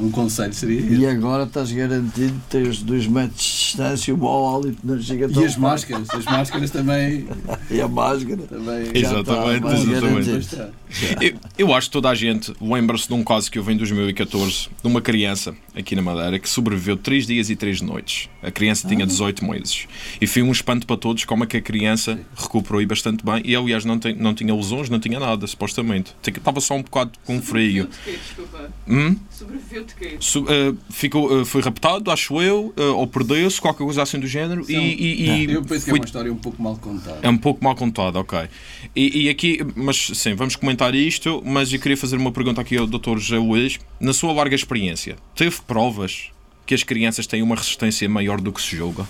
um 0.00 0.10
conselho 0.10 0.52
seria. 0.52 0.80
E 0.80 1.06
agora 1.06 1.44
estás 1.44 1.70
garantido 1.72 2.32
que 2.32 2.50
tens 2.50 2.82
dois 2.82 3.06
metros 3.06 3.42
de 3.42 3.50
distância 3.50 4.10
e 4.10 4.14
o 4.14 4.18
mau 4.18 4.56
hálito 4.56 4.78
não 4.84 5.00
chega 5.00 5.28
tão 5.28 5.42
E 5.42 5.46
as 5.46 5.56
máscaras, 5.56 6.08
as 6.10 6.24
máscaras 6.24 6.70
também. 6.70 7.26
E 7.70 7.80
a 7.80 7.88
máscara. 7.88 8.42
também 8.42 8.86
Já 8.86 9.20
Exatamente, 9.20 9.66
exatamente. 9.66 10.72
Eu, 11.20 11.38
eu 11.58 11.74
acho 11.74 11.88
que 11.88 11.92
toda 11.92 12.10
a 12.10 12.14
gente 12.14 12.52
lembra-se 12.60 13.08
de 13.08 13.14
um 13.14 13.24
caso 13.24 13.50
que 13.50 13.58
houve 13.58 13.72
em 13.72 13.76
2014 13.76 14.68
de 14.82 14.86
uma 14.86 15.00
criança 15.00 15.54
aqui 15.74 15.96
na 15.96 16.02
Madeira 16.02 16.38
que 16.38 16.48
sobreviveu 16.48 16.96
3 16.96 17.26
dias 17.26 17.50
e 17.50 17.56
3 17.56 17.80
noites. 17.80 18.28
A 18.42 18.50
criança 18.50 18.86
tinha 18.86 19.06
18 19.06 19.44
meses. 19.44 19.86
E 20.20 20.26
foi 20.26 20.42
um 20.42 20.52
espanto 20.52 20.86
para 20.86 20.96
todos 20.96 21.24
como 21.24 21.44
é 21.44 21.46
que 21.46 21.56
a 21.56 21.62
criança 21.62 22.20
recuperou 22.36 22.80
aí 22.80 22.86
bastante 22.86 23.24
bem. 23.24 23.42
E 23.44 23.56
aliás, 23.56 23.84
não, 23.84 23.98
tem, 23.98 24.14
não 24.14 24.34
tinha 24.34 24.54
lesões, 24.54 24.90
não 24.90 25.00
tinha 25.00 25.18
nada, 25.18 25.46
supostamente. 25.46 26.14
Estava 26.26 26.60
só 26.60 26.74
um 26.74 26.82
bocado 26.82 27.12
com 27.24 27.40
frio. 27.40 27.84
Sobreviveu 27.84 27.86
de 27.86 27.98
quê? 28.04 28.18
Desculpa. 28.22 28.70
Hum? 28.88 29.16
Sobreviveu? 29.30 29.81
Su- 30.20 30.44
eh, 30.48 30.72
ficou, 30.90 31.40
eh, 31.40 31.44
foi 31.44 31.60
raptado, 31.62 32.10
acho 32.10 32.40
eu, 32.42 32.72
eh, 32.76 32.82
ou 32.82 33.06
perdeu-se, 33.06 33.60
qualquer 33.60 33.84
coisa 33.84 34.02
assim 34.02 34.18
do 34.18 34.26
género. 34.26 34.64
E, 34.70 34.74
e- 34.74 35.22
e 35.46 35.52
Eu 35.52 35.62
penso 35.62 35.84
que 35.84 35.90
é 35.90 35.92
foi- 35.92 35.98
uma 36.00 36.04
história 36.04 36.32
um 36.32 36.36
pouco 36.36 36.62
mal 36.62 36.76
contada. 36.76 37.18
é 37.22 37.28
um 37.28 37.38
pouco 37.38 37.62
mal 37.62 37.74
contado, 37.74 38.16
ok. 38.16 38.48
E, 38.94 39.22
e 39.24 39.28
aqui, 39.28 39.60
mas 39.74 40.10
sim, 40.14 40.34
vamos 40.34 40.56
comentar 40.56 40.94
isto, 40.94 41.42
mas 41.44 41.72
eu 41.72 41.78
queria 41.80 41.96
fazer 41.96 42.16
uma 42.16 42.32
pergunta 42.32 42.60
aqui 42.60 42.76
ao 42.76 42.86
Dr. 42.86 43.18
José 43.18 43.38
Luís. 43.38 43.78
Na 44.00 44.12
sua 44.12 44.32
larga 44.32 44.54
experiência, 44.54 45.16
teve 45.34 45.56
provas 45.66 46.30
que 46.66 46.74
as 46.74 46.82
crianças 46.82 47.26
têm 47.26 47.42
uma 47.42 47.56
resistência 47.56 48.08
maior 48.08 48.40
do 48.40 48.52
que 48.52 48.60
se 48.62 48.76
julga? 48.76 49.06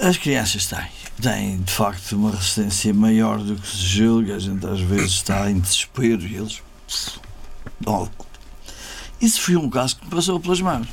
As 0.00 0.16
crianças 0.18 0.66
têm. 0.66 0.86
Têm, 1.20 1.58
de 1.62 1.72
facto, 1.72 2.12
uma 2.16 2.30
resistência 2.30 2.92
maior 2.92 3.38
do 3.38 3.56
que 3.56 3.66
se 3.66 3.78
julga. 3.78 4.36
A 4.36 4.38
gente 4.38 4.66
às 4.66 4.80
vezes 4.80 5.12
está 5.12 5.50
em 5.50 5.58
desespero 5.58 6.22
e 6.26 6.36
eles. 6.36 6.60
Oh. 7.86 8.06
Isso 9.20 9.40
foi 9.40 9.56
um 9.56 9.68
caso 9.70 9.96
que 9.96 10.04
me 10.04 10.10
passou 10.10 10.38
pelas 10.40 10.60
mãos. 10.60 10.86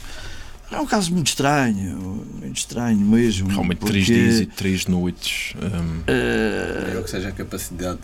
É 0.71 0.79
um 0.79 0.85
caso 0.87 1.11
muito 1.13 1.27
estranho, 1.27 2.25
muito 2.41 2.57
estranho 2.57 2.97
mesmo. 2.99 3.47
Realmente, 3.49 3.77
porque, 3.77 3.91
três 3.93 4.05
dias 4.07 4.39
e 4.39 4.45
três 4.45 4.85
noites. 4.87 5.53
hum, 5.61 6.01
eh, 6.07 6.85
Maior 6.87 7.03
que 7.03 7.09
seja 7.11 7.29
a 7.29 7.31
capacidade. 7.31 7.99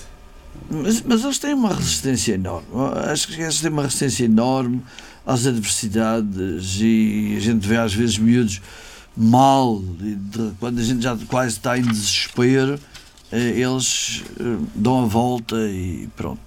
Mas, 0.69 1.01
mas 1.01 1.23
eles 1.23 1.39
têm 1.39 1.53
uma 1.53 1.73
resistência 1.73 2.33
enorme. 2.33 2.67
As 3.11 3.25
crianças 3.25 3.61
têm 3.61 3.71
uma 3.71 3.83
resistência 3.83 4.25
enorme 4.25 4.81
às 5.25 5.45
adversidades 5.47 6.77
e 6.81 7.33
a 7.37 7.39
gente 7.39 7.67
vê 7.67 7.77
às 7.77 7.93
vezes 7.93 8.17
miúdos 8.17 8.61
mal 9.15 9.81
e 10.01 10.15
de- 10.15 10.51
quando 10.59 10.79
a 10.79 10.83
gente 10.83 11.01
já 11.01 11.17
quase 11.27 11.55
está 11.57 11.77
em 11.77 11.81
desespero 11.81 12.79
eh, 13.31 13.59
eles 13.59 14.23
eh, 14.39 14.43
dão 14.75 15.03
a 15.03 15.05
volta 15.07 15.55
e 15.69 16.07
pronto. 16.15 16.39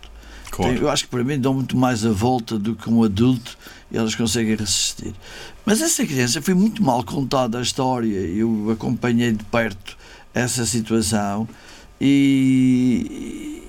Claro. 0.52 0.76
Eu 0.76 0.88
acho 0.88 1.04
que 1.04 1.10
para 1.10 1.24
mim 1.24 1.38
dão 1.40 1.52
muito 1.54 1.76
mais 1.76 2.06
a 2.06 2.10
volta 2.10 2.56
do 2.58 2.76
que 2.76 2.88
um 2.88 3.02
adulto 3.02 3.58
e 3.90 3.96
eles 3.96 4.14
conseguem 4.14 4.54
resistir. 4.54 5.12
Mas 5.66 5.80
essa 5.80 6.06
criança 6.06 6.40
foi 6.40 6.54
muito 6.54 6.82
mal 6.82 7.02
contada 7.02 7.58
a 7.58 7.62
história. 7.62 8.16
Eu 8.18 8.70
acompanhei 8.70 9.32
de 9.32 9.42
perto 9.44 9.96
essa 10.32 10.64
situação 10.64 11.48
e 12.00 13.62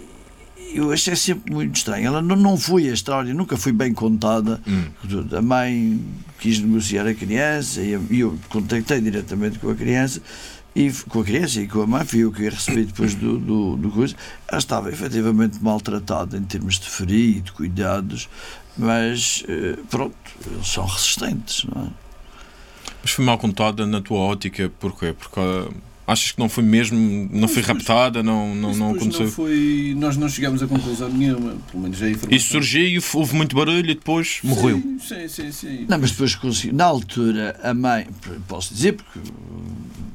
eu 0.73 0.91
achei 0.91 1.15
sempre 1.15 1.53
muito 1.53 1.75
estranho. 1.75 2.07
Ela 2.07 2.21
não, 2.21 2.35
não 2.35 2.57
foi 2.57 2.89
a 2.89 2.93
história, 2.93 3.33
nunca 3.33 3.55
foi 3.57 3.71
bem 3.71 3.93
contada. 3.93 4.59
Hum. 4.67 4.85
A 5.37 5.41
mãe 5.41 5.99
quis 6.39 6.59
negociar 6.59 7.05
a 7.07 7.13
criança 7.13 7.81
e 7.81 7.91
eu- 7.91 8.05
eu 8.09 8.39
contactei 8.49 8.99
diretamente 9.01 9.59
com 9.59 9.69
a 9.69 9.75
criança 9.75 10.21
e 10.75 10.91
com 11.09 11.21
a 11.21 11.23
criança 11.23 11.61
e 11.61 11.67
com 11.67 11.81
a 11.81 11.87
mãe, 11.87 12.05
fui 12.05 12.23
eu 12.23 12.31
que 12.31 12.47
a 12.47 12.49
recebi 12.49 12.83
depois 12.85 13.13
do, 13.13 13.37
do, 13.37 13.77
do 13.77 13.91
coisa. 13.91 14.15
Ela 14.47 14.57
estava 14.57 14.89
efetivamente 14.89 15.61
maltratada 15.61 16.37
em 16.37 16.43
termos 16.43 16.79
de 16.79 16.89
frio 16.89 17.37
e 17.37 17.41
de 17.41 17.51
cuidados, 17.51 18.27
mas 18.77 19.43
eh, 19.47 19.77
pronto, 19.89 20.15
eles 20.45 20.67
são 20.67 20.85
resistentes, 20.85 21.65
não 21.65 21.83
é? 21.83 21.87
Mas 23.01 23.11
foi 23.11 23.25
mal 23.25 23.37
contada 23.37 23.85
na 23.85 24.01
tua 24.01 24.17
ótica, 24.19 24.71
porquê? 24.79 25.13
Porque 25.13 25.39
ah, 25.39 25.69
achas 26.05 26.31
que 26.31 26.39
não 26.39 26.49
foi 26.49 26.63
mesmo, 26.63 27.29
não 27.31 27.47
foi 27.47 27.61
raptada, 27.61 28.21
não, 28.21 28.53
não, 28.53 28.71
Isso 28.71 28.79
não 28.79 28.91
aconteceu? 28.95 29.27
foi, 29.31 29.93
nós 29.97 30.17
não 30.17 30.27
chegamos 30.27 30.61
a 30.61 30.67
conclusão 30.67 31.09
nenhuma, 31.09 31.55
pelo 31.71 31.83
menos 31.83 32.01
a 32.01 32.09
informação. 32.09 32.35
Isso 32.37 32.49
surgiu 32.51 32.81
e 32.87 33.01
houve 33.13 33.35
muito 33.35 33.55
barulho 33.55 33.89
e 33.91 33.95
depois 33.95 34.39
morreu. 34.43 34.81
Sim, 34.99 35.27
sim, 35.27 35.27
sim. 35.29 35.51
sim. 35.51 35.85
Não, 35.87 35.97
mas 35.97 36.11
depois 36.11 36.35
conseguiu. 36.35 36.73
Na 36.75 36.85
altura, 36.85 37.59
a 37.63 37.73
mãe, 37.73 38.07
posso 38.47 38.73
dizer, 38.73 38.93
porque 38.93 39.19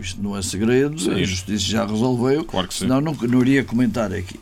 isto 0.01 0.23
não 0.23 0.37
é 0.37 0.43
segredo, 0.43 0.99
Sim. 1.01 1.13
a 1.13 1.25
justiça 1.25 1.65
já 1.65 1.87
resolveu, 1.87 2.45
Claro 2.45 2.69
que 2.69 2.75
sim. 2.75 2.81
senão 2.81 3.01
não, 3.01 3.15
não 3.15 3.41
iria 3.41 3.65
comentar 3.65 4.13
aqui. 4.13 4.39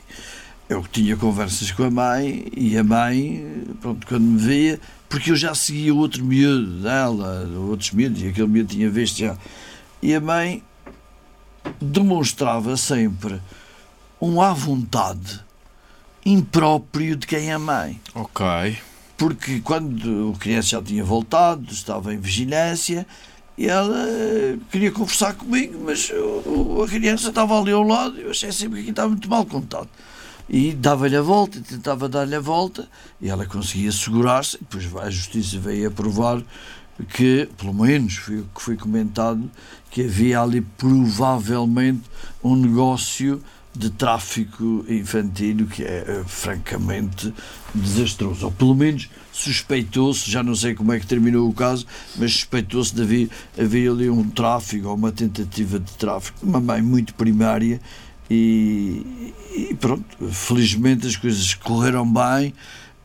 Eu 0.69 0.85
tinha 0.91 1.17
conversas 1.17 1.71
com 1.71 1.85
a 1.85 1.91
mãe 1.91 2.47
e 2.57 2.77
a 2.77 2.83
mãe, 2.83 3.47
pronto, 3.81 4.05
quando 4.07 4.25
me 4.25 4.39
via, 4.39 4.81
porque 5.09 5.31
eu 5.31 5.37
já 5.37 5.55
seguia 5.55 5.95
outro 5.95 6.25
miúdo 6.25 6.83
dela, 6.83 7.49
outros 7.69 7.93
miúdos, 7.93 8.21
e 8.21 8.27
aquele 8.27 8.49
miúdo 8.49 8.75
tinha 8.75 8.91
visto 8.91 9.19
já. 9.19 9.39
E 10.03 10.13
a 10.13 10.21
mãe 10.21 10.63
demonstrava 11.81 12.77
sempre 12.77 13.41
um 14.21 14.41
à 14.41 14.53
vontade 14.53 15.41
impróprio 16.25 17.17
de 17.17 17.27
quem 17.27 17.51
é 17.53 17.59
mãe 17.59 18.01
Ok. 18.15 18.45
porque 19.17 19.61
quando 19.61 20.33
a 20.35 20.39
criança 20.39 20.69
já 20.71 20.83
tinha 20.83 21.05
voltado, 21.05 21.71
estava 21.73 22.13
em 22.13 22.19
vigilância, 22.19 23.07
e 23.57 23.67
ela 23.69 23.97
eh, 24.09 24.57
queria 24.71 24.91
conversar 24.93 25.35
comigo, 25.35 25.81
mas 25.85 26.11
o- 26.11 26.77
o- 26.79 26.83
a 26.83 26.89
criança 26.89 27.29
estava 27.31 27.59
ali 27.59 27.71
ao 27.73 27.83
lado, 27.83 28.19
eu 28.19 28.31
achei 28.31 28.53
sempre 28.53 28.77
que 28.77 28.81
aqui 28.83 28.91
estava 28.91 29.09
muito 29.09 29.31
mal 29.31 29.47
contado. 29.47 29.89
E 30.49 30.73
dava-lhe 30.75 31.17
a 31.17 31.23
volta, 31.23 31.61
tentava 31.61 32.09
dar-lhe 32.09 32.35
a 32.35 32.41
volta, 32.41 32.87
e 33.21 33.29
ela 33.31 33.47
conseguia 33.47 33.91
segurar-se, 33.91 34.57
e 34.57 34.61
depois 34.61 34.95
a 35.07 35.11
justiça 35.11 35.59
veio 35.59 35.89
a 35.89 35.91
provar 35.91 36.43
que, 37.05 37.49
pelo 37.59 37.75
menos 37.75 38.17
foi 38.17 38.41
o 38.41 38.49
que 38.55 38.63
foi 38.63 38.77
comentado, 38.77 39.51
que 39.91 40.05
havia 40.05 40.41
ali 40.41 40.61
provavelmente 40.61 42.03
um 42.43 42.57
negócio 42.57 43.43
de 43.75 43.91
tráfico 43.91 44.85
infantil 44.89 45.67
que 45.67 45.85
é 45.85 46.05
eh, 46.07 46.25
francamente 46.27 47.33
desastroso. 47.75 48.47
Ou 48.47 48.53
pelo 48.53 48.75
menos 48.75 49.11
suspeitou-se, 49.33 50.31
já 50.31 50.43
não 50.43 50.55
sei 50.55 50.75
como 50.75 50.93
é 50.93 50.99
que 50.99 51.07
terminou 51.07 51.49
o 51.49 51.53
caso, 51.53 51.87
mas 52.17 52.33
suspeitou-se 52.33 52.95
de 52.95 53.03
haver, 53.03 53.31
haver 53.59 53.91
ali 53.91 54.09
um 54.09 54.29
tráfico 54.31 54.89
ou 54.89 54.95
uma 54.95 55.13
tentativa 55.13 55.79
de 55.79 55.93
tráfico. 55.93 56.39
Uma 56.43 56.61
mãe 56.61 56.81
muito 56.81 57.15
primária 57.15 57.81
e, 58.31 59.33
e 59.55 59.77
pronto, 59.79 60.05
felizmente 60.31 61.07
as 61.07 61.17
coisas 61.17 61.53
correram 61.55 62.11
bem, 62.11 62.55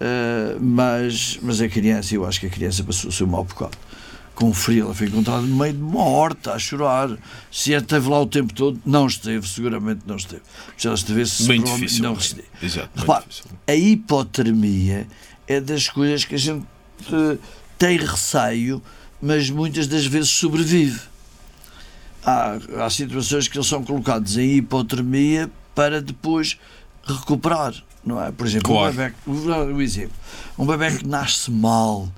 eh, 0.04 0.58
mas, 0.60 1.38
mas 1.44 1.62
a 1.62 1.70
criança, 1.70 2.16
eu 2.16 2.26
acho 2.26 2.40
que 2.40 2.48
a 2.48 2.50
criança 2.50 2.84
passou 2.84 3.10
o 3.12 3.14
seu 3.14 3.28
mau 3.28 3.44
bocado. 3.44 3.78
Com 4.34 4.52
frio, 4.52 4.86
ela 4.86 4.96
foi 4.96 5.06
encontrada 5.08 5.42
no 5.42 5.56
meio 5.56 5.74
de 5.74 5.82
uma 5.84 6.04
horta 6.04 6.54
a 6.54 6.58
chorar. 6.60 7.16
Se 7.52 7.72
ela 7.74 7.84
esteve 7.84 8.10
lá 8.10 8.20
o 8.20 8.26
tempo 8.26 8.52
todo, 8.52 8.82
não 8.84 9.06
esteve, 9.06 9.48
seguramente 9.48 10.02
não 10.08 10.16
esteve. 10.16 10.42
Se 10.76 10.88
ela 10.88 10.96
estivesse, 10.96 11.44
Bem 11.46 11.62
difícil. 11.64 12.02
não 12.02 12.16
resistia. 12.16 12.46
Exato. 12.64 12.90
Repare, 13.00 13.26
a 13.68 13.76
hipotermia 13.76 15.06
é 15.48 15.62
das 15.62 15.88
coisas 15.88 16.26
que 16.26 16.34
a 16.34 16.38
gente 16.40 16.66
eh, 17.14 17.38
tem 17.78 17.98
receio, 17.98 18.82
mas 19.22 19.52
muitas 19.52 19.86
das 19.86 20.06
vezes 20.08 20.30
sobrevive. 20.30 21.00
Há, 22.26 22.58
há 22.80 22.90
situações 22.90 23.48
que 23.48 23.58
eles 23.58 23.68
são 23.68 23.84
colocados 23.84 24.38
em 24.38 24.56
hipotermia 24.58 25.52
para 25.76 26.02
depois 26.02 26.58
recuperar, 27.04 27.74
não 28.06 28.22
é? 28.24 28.32
Por 28.32 28.48
exemplo, 28.48 28.72
Claro. 28.72 28.94
um 28.94 28.96
bebê, 28.96 29.14
vou 29.26 29.48
dar 29.48 29.62
um 29.66 29.82
exemplo, 29.82 30.16
um 30.58 30.66
bebê 30.66 30.98
que 30.98 31.08
nasce 31.08 31.52
mal, 31.52 32.10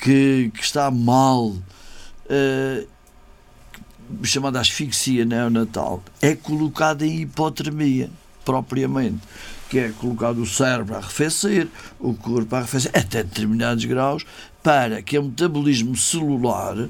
que, 0.00 0.50
que 0.54 0.62
está 0.62 0.90
mal, 0.90 1.54
eh, 2.28 2.86
chamada 4.22 4.60
asfixia 4.60 5.24
neonatal, 5.24 6.02
é 6.20 6.34
colocado 6.34 7.02
em 7.02 7.20
hipotermia, 7.22 8.10
propriamente 8.44 9.20
que 9.68 9.78
é 9.78 9.90
colocado 9.90 10.38
o 10.38 10.46
cérebro 10.46 10.94
a 10.94 10.98
arrefecer, 10.98 11.68
o 12.00 12.14
corpo 12.14 12.54
a 12.56 12.60
arrefecer, 12.60 12.90
até 12.94 13.22
determinados 13.22 13.84
graus, 13.84 14.24
para 14.62 15.02
que 15.02 15.18
o 15.18 15.24
metabolismo 15.24 15.94
celular 15.94 16.88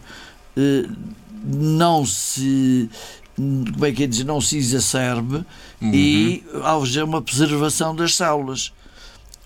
eh, 0.57 0.89
não 1.45 2.07
se 2.07 2.89
como 3.39 3.87
é 3.87 3.93
que 3.93 4.03
é 4.03 4.07
dizer, 4.07 4.25
não 4.25 4.41
se 4.41 4.59
exacerbe 4.59 5.45
e 5.81 6.43
haja 6.65 7.05
uma 7.05 7.23
preservação 7.23 7.95
das 7.95 8.17
células. 8.17 8.73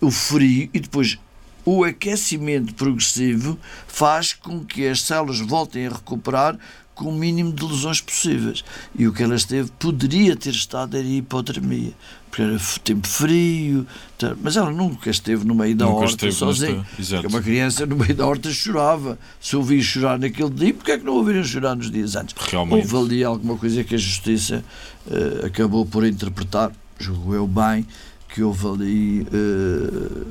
O 0.00 0.10
frio 0.10 0.68
e 0.72 0.80
depois 0.80 1.18
o 1.64 1.84
aquecimento 1.84 2.74
progressivo 2.74 3.58
faz 3.86 4.32
com 4.32 4.64
que 4.64 4.88
as 4.88 5.02
células 5.02 5.40
voltem 5.40 5.86
a 5.86 5.90
recuperar 5.90 6.58
com 6.94 7.10
o 7.10 7.14
mínimo 7.14 7.52
de 7.52 7.64
lesões 7.64 8.00
possíveis. 8.00 8.64
E 8.98 9.06
o 9.06 9.12
que 9.12 9.22
ela 9.22 9.36
esteve 9.36 9.70
poderia 9.78 10.34
ter 10.34 10.50
estado 10.50 10.96
era 10.96 11.06
hipotermia, 11.06 11.92
porque 12.32 12.40
era 12.42 12.58
tempo 12.82 13.06
frio, 13.06 13.86
tá- 14.16 14.34
mas 14.42 14.56
ela 14.56 14.70
nunca 14.70 15.10
esteve 15.10 15.44
no 15.44 15.54
meio 15.54 15.76
da 15.76 15.84
Nunca 15.84 15.98
horta 16.06 16.32
sozinha. 16.32 16.86
nesta-. 16.98 17.16
Porque 17.16 17.26
uma 17.26 17.42
criança 17.42 17.84
no 17.84 17.94
meio 17.94 18.14
da 18.14 18.26
horta 18.26 18.50
chorava. 18.50 19.18
Se 19.38 19.54
ouvia 19.54 19.82
chorar 19.82 20.18
naquele 20.18 20.48
dia, 20.48 20.72
porque 20.72 20.92
é 20.92 20.98
que 20.98 21.04
não 21.04 21.12
ouviram 21.12 21.44
chorar 21.44 21.76
nos 21.76 21.90
dias 21.90 22.16
antes? 22.16 22.34
Realmente. 22.48 22.90
Houve 22.94 23.06
ali 23.14 23.22
alguma 23.24 23.58
coisa 23.58 23.84
que 23.84 23.94
a 23.94 23.98
Justiça 23.98 24.64
eh, 25.10 25.44
acabou 25.44 25.84
por 25.84 26.06
interpretar, 26.06 26.72
julgo 26.98 27.34
eu 27.34 27.46
bem, 27.46 27.86
que 28.34 28.42
houve 28.42 28.66
ali 28.66 29.26
eh, 29.30 30.22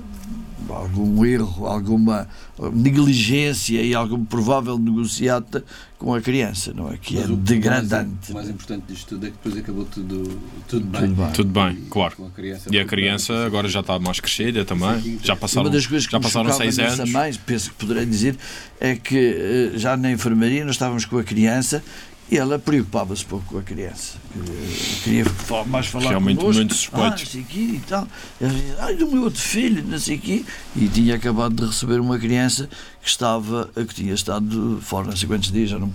algum 0.73 1.23
erro, 1.25 1.65
alguma 1.67 2.27
negligência 2.73 3.81
e 3.81 3.93
alguma 3.95 4.25
provável 4.25 4.77
negociata 4.77 5.63
com 5.97 6.13
a 6.15 6.21
criança, 6.21 6.73
não 6.73 6.91
é? 6.91 6.97
Que 6.97 7.17
é 7.17 7.21
Mas 7.21 7.29
o- 7.29 7.35
degradante. 7.35 8.31
O 8.31 8.33
mais 8.33 8.49
importante 8.49 8.83
disto 8.87 9.09
tudo 9.09 9.27
é 9.27 9.29
que 9.29 9.35
depois 9.37 9.57
acabou 9.57 9.85
tudo, 9.85 10.39
tudo 10.67 10.85
bem. 10.85 11.01
Tudo 11.01 11.15
bem. 11.15 11.31
Tudo 11.31 11.49
bem, 11.51 11.77
claro. 11.89 12.15
Com 12.15 12.25
a 12.25 12.29
criança 12.31 12.69
E 12.73 12.79
a 12.79 12.85
criança 12.85 13.33
bem. 13.33 13.45
agora 13.45 13.67
já 13.69 13.81
está 13.81 13.99
mais 13.99 14.19
crescida 14.19 14.65
também. 14.65 15.19
Já 15.23 15.33
Uma 15.33 15.39
passaram, 15.39 15.69
das 15.69 15.85
coisas 15.85 16.05
que 16.07 16.11
já 16.11 16.17
me 16.19 16.23
passaram 16.23 16.51
seis 16.53 16.79
anos. 16.79 17.09
mãe, 17.11 17.31
penso 17.45 17.69
que 17.69 17.75
poderei 17.75 18.05
dizer, 18.05 18.35
é 18.79 18.95
que 18.95 19.71
eh, 19.75 19.77
já 19.77 19.95
na 19.95 20.11
enfermaria 20.11 20.65
nós 20.65 20.75
estávamos 20.75 21.05
com 21.05 21.17
a 21.19 21.23
criança 21.23 21.83
e 22.10 22.10
ela 22.37 22.57
preocupava-se 22.57 23.25
pouco 23.25 23.45
com 23.45 23.57
a 23.57 23.61
criança. 23.61 24.13
Eh, 24.35 25.01
Queria 25.03 25.25
mais 25.67 25.87
falar 25.87 26.09
Realmente 26.11 26.37
connosco. 26.37 26.59
muito 26.59 26.73
suspeito. 26.75 27.23
Ah, 27.23 27.25
sei 27.25 27.43
quê 27.43 27.59
e 27.59 27.81
tal. 27.87 28.07
Ela 28.39 28.53
dizia, 28.53 28.75
Ai, 28.79 28.95
do 28.95 29.07
meu 29.07 29.23
outro 29.23 29.41
filho, 29.41 29.83
não 29.85 29.99
sei 29.99 30.17
quê. 30.17 30.45
E 30.75 30.87
tinha 30.87 31.15
acabado 31.15 31.55
de 31.55 31.65
receber 31.65 31.99
uma 31.99 32.17
criança 32.17 32.69
que 33.01 33.09
estava, 33.09 33.69
que 33.75 33.93
tinha 33.93 34.13
estado 34.13 34.79
fora 34.81 35.07
não 35.07 35.15
sei 35.17 35.27
quantos 35.27 35.51
dias, 35.51 35.69
já 35.71 35.77
não 35.79 35.91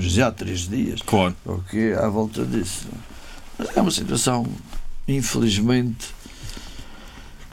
já 0.00 0.30
três 0.30 0.68
dias. 0.68 1.00
Claro. 1.06 1.34
Ok, 1.46 1.94
à 1.94 2.08
volta 2.08 2.44
disso. 2.44 2.86
Mas 3.58 3.74
é 3.76 3.80
uma 3.80 3.90
situação, 3.90 4.46
infelizmente, 5.06 6.06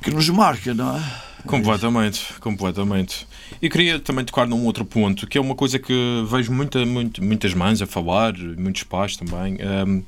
que 0.01 0.11
nos 0.11 0.27
marca, 0.29 0.73
não 0.73 0.97
é? 0.97 1.01
Completamente, 1.47 2.21
completamente. 2.39 3.27
E 3.61 3.69
queria 3.69 3.99
também 3.99 4.25
tocar 4.25 4.45
num 4.47 4.65
outro 4.65 4.83
ponto, 4.85 5.25
que 5.27 5.37
é 5.37 5.41
uma 5.41 5.55
coisa 5.55 5.79
que 5.79 5.93
vejo 6.29 6.51
muita, 6.51 6.85
muito- 6.85 7.23
muitas 7.23 7.53
mães 7.53 7.81
a 7.81 7.85
falar, 7.87 8.33
muitos 8.37 8.83
pais 8.83 9.15
também. 9.15 9.57
hum, 9.87 10.03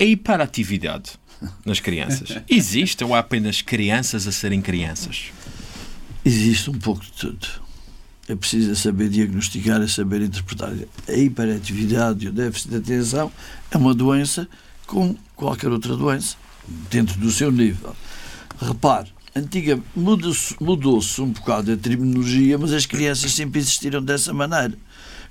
a 0.00 0.04
hiperatividade 0.04 1.12
nas 1.64 1.80
crianças. 1.80 2.38
Existe 2.48 3.02
ou 3.04 3.14
há 3.14 3.20
apenas 3.20 3.62
crianças 3.62 4.26
a 4.26 4.32
serem 4.32 4.60
crianças? 4.60 5.26
Existe 6.24 6.70
um 6.70 6.74
pouco 6.78 7.04
de 7.04 7.12
tudo. 7.12 7.46
É 8.28 8.34
preciso 8.34 8.74
saber 8.74 9.08
diagnosticar, 9.10 9.80
é 9.82 9.86
saber 9.86 10.22
interpretar. 10.22 10.72
A 11.08 11.12
hiperatividade 11.12 12.24
e 12.24 12.28
o 12.28 12.32
déficit 12.32 12.70
de 12.70 12.76
atenção 12.76 13.30
é 13.70 13.76
uma 13.76 13.94
doença 13.94 14.48
como 14.86 15.16
qualquer 15.36 15.70
outra 15.70 15.94
doença, 15.96 16.36
dentro 16.90 17.18
do 17.20 17.30
seu 17.30 17.52
nível. 17.52 17.94
Repare, 18.60 19.12
antiga 19.36 19.78
mudou-se 19.96 20.54
mudou-se 20.60 21.20
um 21.20 21.30
bocado 21.30 21.72
a 21.72 21.76
terminologia, 21.76 22.56
mas 22.58 22.72
as 22.72 22.86
crianças 22.86 23.32
sempre 23.32 23.60
existiram 23.60 24.02
dessa 24.02 24.32
maneira. 24.32 24.74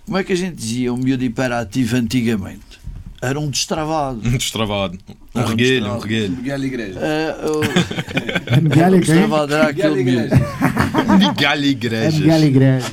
Como 0.05 0.17
é 0.17 0.23
que 0.23 0.33
a 0.33 0.35
gente 0.35 0.55
dizia 0.55 0.93
um 0.93 0.97
miúdo 0.97 1.23
hiperativo 1.23 1.95
antigamente? 1.95 2.81
Era 3.21 3.39
um 3.39 3.49
destravado. 3.49 4.19
Um 4.27 4.37
destravado. 4.37 4.97
Um 5.07 5.13
Ah, 5.39 5.43
um 5.43 5.45
regueiro, 5.47 5.85
um 5.85 5.97
destravado. 5.97 6.01
regueiro. 6.03 6.31
Miguel 6.33 6.63
Igreja. 6.65 6.99
Ah, 7.01 7.45
o- 7.47 8.53
A 8.57 8.61
migalha 8.61 8.97
o 8.97 9.01
quem? 9.01 9.07
destravado 9.15 9.53
era 9.53 9.67
Miguel 9.67 9.93
aquele. 9.93 10.01
Igreja. 10.09 10.35
Migalha 11.19 11.61
A 11.63 11.67
igrejas. 11.67 12.13
migalha 12.19 12.45
igreja. 12.45 12.87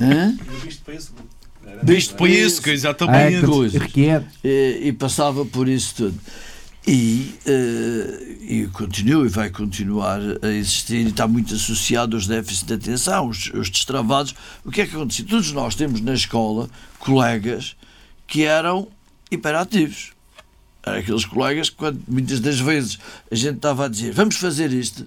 Hã? 0.00 0.36
Visto 0.64 0.82
para 0.84 0.94
esse 0.94 1.10
Visto 1.82 2.14
para 2.14 2.28
isso, 2.28 2.62
que 2.62 2.70
Ah, 2.70 2.74
exatamente. 2.74 3.78
requieto. 3.78 4.26
eh, 4.42 4.78
e 4.82 4.92
passava 4.92 5.44
por 5.44 5.68
isso 5.68 5.94
tudo. 5.96 6.18
E, 6.86 7.34
eh, 7.46 8.36
e 8.40 8.66
continua 8.66 9.24
e 9.24 9.28
vai 9.28 9.48
continuar 9.48 10.20
a 10.42 10.48
existir 10.48 11.06
e 11.06 11.08
está 11.08 11.26
muito 11.26 11.54
associado 11.54 12.14
aos 12.14 12.26
déficits 12.26 12.62
de 12.62 12.74
atenção, 12.74 13.28
os, 13.28 13.50
os 13.54 13.70
destravados. 13.70 14.34
O 14.64 14.70
que 14.70 14.82
é 14.82 14.86
que 14.86 14.94
acontecia? 14.94 15.24
Todos 15.24 15.50
nós 15.52 15.74
temos 15.74 16.02
na 16.02 16.12
escola 16.12 16.68
colegas 16.98 17.74
que 18.26 18.44
eram 18.44 18.88
hiperativos. 19.30 20.12
Eram 20.82 20.98
aqueles 20.98 21.24
colegas 21.24 21.70
que, 21.70 21.76
quando, 21.76 22.02
muitas 22.06 22.40
das 22.40 22.60
vezes, 22.60 22.98
a 23.30 23.34
gente 23.34 23.56
estava 23.56 23.86
a 23.86 23.88
dizer 23.88 24.12
vamos 24.12 24.36
fazer 24.36 24.70
isto, 24.70 25.06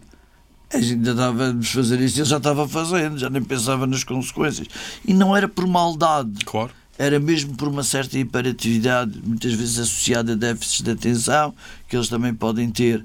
a 0.74 0.80
gente 0.80 0.94
ainda 0.94 1.12
estava 1.12 1.52
vamos 1.52 1.70
fazer 1.70 2.02
isto 2.02 2.18
e 2.18 2.22
ele 2.22 2.30
já 2.30 2.38
estava 2.38 2.68
fazendo, 2.68 3.20
já 3.20 3.30
nem 3.30 3.44
pensava 3.44 3.86
nas 3.86 4.04
consequências. 4.04 4.68
E 5.06 5.14
não 5.14 5.36
era 5.36 5.48
por 5.48 5.68
maldade 5.68 6.44
Claro. 6.44 6.72
Era 6.98 7.20
mesmo 7.20 7.56
por 7.56 7.68
uma 7.68 7.84
certa 7.84 8.18
hiperatividade, 8.18 9.22
muitas 9.24 9.54
vezes 9.54 9.80
associada 9.80 10.34
a 10.34 10.36
déficits 10.36 10.82
de 10.82 10.92
atenção, 10.92 11.54
que 11.88 11.96
eles 11.96 12.08
também 12.08 12.34
podem 12.34 12.70
ter. 12.70 13.04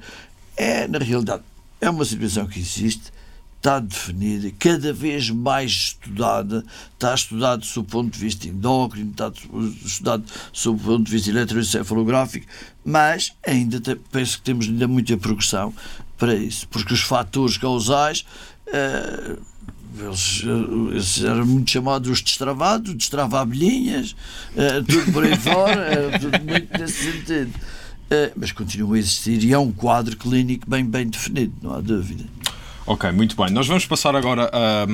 É, 0.57 0.87
na 0.87 0.99
realidade, 0.99 1.43
é 1.81 1.91
uma 1.91 2.05
situação 2.05 2.47
que 2.47 2.59
existe, 2.59 3.13
está 3.57 3.79
definida, 3.79 4.51
cada 4.59 4.93
vez 4.93 5.31
mais 5.31 5.71
estudada, 5.71 6.65
está 6.95 7.15
estudado 7.15 7.65
sob 7.65 7.87
o 7.87 7.91
ponto 7.91 8.13
de 8.13 8.19
vista 8.19 8.49
endócrino, 8.49 9.13
está 9.13 9.33
estudado 9.85 10.25
sob 10.53 10.81
o 10.81 10.85
ponto 10.85 11.05
de 11.05 11.13
vista 11.13 11.31
eletroencefalográfico, 11.31 12.47
mas 12.85 13.33
ainda 13.47 13.81
penso 14.11 14.39
que 14.39 14.45
temos 14.45 14.67
ainda 14.67 14.89
muita 14.89 15.17
progressão 15.17 15.73
para 16.19 16.35
isso, 16.35 16.67
porque 16.69 16.93
os 16.93 17.03
fatores 17.03 17.57
causais 17.57 18.25
eh, 18.67 19.37
eles, 19.99 20.43
eh, 20.45 20.97
esses 20.97 21.25
eram 21.25 21.47
muito 21.47 21.71
chamados 21.71 22.11
os 22.11 22.23
destravados, 22.23 22.95
destrava 22.95 23.41
abelhinhas, 23.41 24.17
eh, 24.57 24.83
tudo 24.87 25.13
por 25.13 25.25
aí 25.25 25.37
fora, 25.37 25.81
era 25.81 26.19
tudo 26.19 26.39
muito 26.41 26.79
nesse 26.79 27.13
sentido. 27.13 27.53
Eh, 28.11 28.33
mas 28.37 28.53
continua 28.53 28.97
a 28.97 28.99
existir 28.99 29.43
e 29.43 29.53
é 29.53 29.59
um 29.59 29.73
quadro 29.73 30.17
clínico 30.17 30.69
bem, 30.69 30.85
bem 30.85 31.09
definido, 31.09 31.55
não 31.63 31.75
há 31.75 31.81
dúvida. 31.81 32.25
Ok, 32.85 33.11
muito 33.13 33.37
bem. 33.37 33.49
Nós 33.51 33.67
vamos 33.69 33.87
passar 33.87 34.17
agora 34.17 34.51
a, 34.53 34.85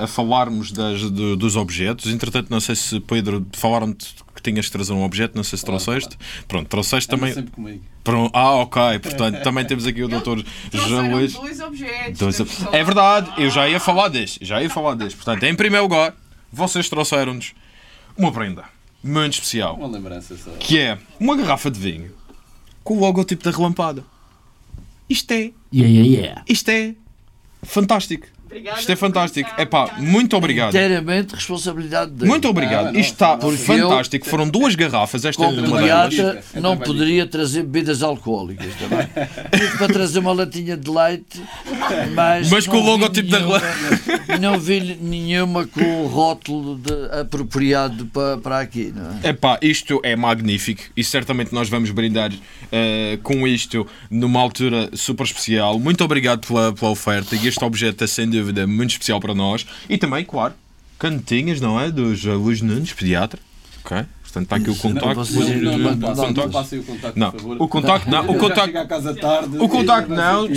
a- 0.00 0.04
a 0.04 0.06
falarmos 0.06 0.70
das, 0.70 1.10
do- 1.10 1.36
dos 1.36 1.56
objetos. 1.56 2.06
Entretanto, 2.12 2.48
não 2.48 2.60
sei 2.60 2.76
se, 2.76 3.00
Pedro, 3.00 3.44
falaram-te 3.52 4.14
que 4.34 4.40
tinhas 4.42 4.66
de 4.66 4.70
trazer 4.72 4.92
um 4.92 5.02
objeto, 5.02 5.34
não 5.36 5.42
sei 5.42 5.58
se 5.58 5.64
Claro, 5.64 5.82
trouxeste. 5.82 6.16
Pronto, 6.46 6.68
trouxeste 6.68 7.12
Anda 7.12 7.20
também. 7.20 7.34
sempre 7.34 7.50
comigo. 7.50 7.82
Pronto. 8.04 8.30
Ah, 8.34 8.52
ok. 8.54 8.98
Portanto, 9.00 9.42
também 9.42 9.64
temos 9.64 9.84
aqui 9.86 10.02
o 10.02 10.08
doutor 10.08 10.44
João 10.72 11.10
Luís. 11.10 11.32
dois 11.32 11.60
objetos. 11.60 12.18
Dois-. 12.18 12.66
É 12.72 12.84
verdade, 12.84 13.32
eu 13.36 13.50
já 13.50 13.68
ia 13.68 13.80
falar 13.80 14.08
deste. 14.08 14.44
Já 14.44 14.62
ia 14.62 14.70
falar 14.70 14.94
deste. 14.94 15.16
Portanto, 15.16 15.42
em 15.42 15.54
primeiro 15.56 15.84
lugar, 15.86 16.14
vocês 16.52 16.88
trouxeram-nos 16.88 17.52
uma 18.16 18.30
prenda 18.30 18.64
muito 19.02 19.32
especial. 19.34 19.74
Uma 19.74 19.88
lembrança 19.88 20.36
só. 20.36 20.52
Que 20.52 20.78
é 20.78 20.98
uma 21.18 21.36
garrafa 21.36 21.68
de 21.70 21.80
vinho 21.80 22.12
com 22.84 22.96
o 22.96 23.00
logotipo 23.00 23.42
da 23.42 23.50
relampada. 23.50 24.04
Isto 25.10 25.32
é 25.32 25.50
Yeah, 25.72 25.92
yeah, 25.92 26.04
yeah. 26.04 26.42
isto 26.48 26.68
é 26.70 26.94
fantástico. 27.64 28.28
Obrigada 28.54 28.78
Isto 28.80 28.92
é 28.92 28.96
fantástico. 28.96 29.50
Epá, 29.60 29.82
obrigada. 29.84 30.02
muito 30.10 30.36
obrigado. 30.36 30.68
Inteiramente 30.70 31.34
responsabilidade 31.34 32.12
dele. 32.12 32.30
Muito 32.30 32.48
obrigado. 32.48 32.86
Ah, 32.88 32.92
não, 32.92 33.00
Isto 33.00 33.12
está 33.12 33.38
fantástico. 33.56 34.28
Foram 34.28 34.48
duas 34.48 34.74
garrafas. 34.76 35.24
Esta 35.24 35.42
é 35.42 35.46
Como 35.46 35.58
uma 35.58 35.80
delas. 35.82 36.14
pediatra, 36.14 36.44
É 36.54 36.60
não 36.60 36.76
poderia 36.76 37.26
trazer 37.26 37.62
bebidas 37.64 38.02
alcoólicas 38.02 38.72
também. 38.76 39.06
Tive 39.58 39.76
para 39.78 39.92
trazer 39.92 40.18
uma 40.20 40.32
latinha 40.32 40.76
de 40.76 40.88
leite, 40.88 41.42
mas, 42.14 42.48
Mas 42.48 42.66
com 42.66 42.74
não 42.76 42.80
o 42.80 42.84
vi 42.84 42.90
logotipo 42.90 43.28
da 43.30 43.38
nenhuma- 43.40 43.62
Não 44.40 44.58
vi 44.60 44.98
nenhuma 45.00 45.66
com 45.66 46.04
o 46.04 46.06
rótulo 46.06 46.76
de- 46.78 47.18
apropriado 47.20 48.06
para, 48.06 48.38
para 48.38 48.60
aqui. 48.60 48.92
Não 48.94 49.18
é? 49.22 49.30
Epá, 49.30 49.58
isto 49.60 50.00
é 50.04 50.14
magnífico 50.14 50.82
e 50.96 51.02
certamente 51.02 51.52
nós 51.52 51.68
vamos 51.68 51.90
brindar 51.90 52.30
eh, 52.70 53.18
com 53.22 53.46
isto 53.48 53.86
numa 54.10 54.40
altura 54.40 54.90
super 54.94 55.24
especial. 55.24 55.78
Muito 55.78 56.04
obrigado 56.04 56.46
pela, 56.46 56.72
pela 56.72 56.90
oferta 56.90 57.34
e 57.34 57.48
este 57.48 57.64
objeto 57.64 58.04
é 58.04 58.06
sem 58.06 58.28
dúvida 58.28 58.43
muito 58.66 58.90
especial 58.90 59.20
para 59.20 59.34
nós. 59.34 59.66
E 59.88 59.96
também, 59.98 60.24
claro, 60.24 60.54
canetinhas, 60.98 61.60
não 61.60 61.78
é? 61.80 61.90
Dos 61.90 62.24
Luís 62.24 62.60
Nunes, 62.60 62.92
pediatra. 62.92 63.40
Ok? 63.84 64.04
Portanto, 64.22 64.44
está 64.44 64.56
aqui 64.56 64.70
o 64.70 64.72
não, 64.72 64.80
contacto. 64.80 65.32
Não, 65.32 65.48
não, 65.48 65.78
não, 65.78 65.78
Não, 65.78 65.96
não, 65.96 66.14
não 66.14 66.32
não. 66.32 66.50
passem 66.50 66.80
o 66.80 66.82
contacto, 66.82 67.18
Não, 67.18 67.30
por 67.30 67.40
favor. 67.40 67.56
o 67.60 67.68
contacto 67.68 68.10
não. 68.10 68.30
O 68.30 68.38
contacto, 68.38 68.78
à 68.78 68.86
casa 68.86 69.14
tarde. 69.14 69.58
o 69.58 69.68
contacto 69.68 70.10
não. 70.12 70.48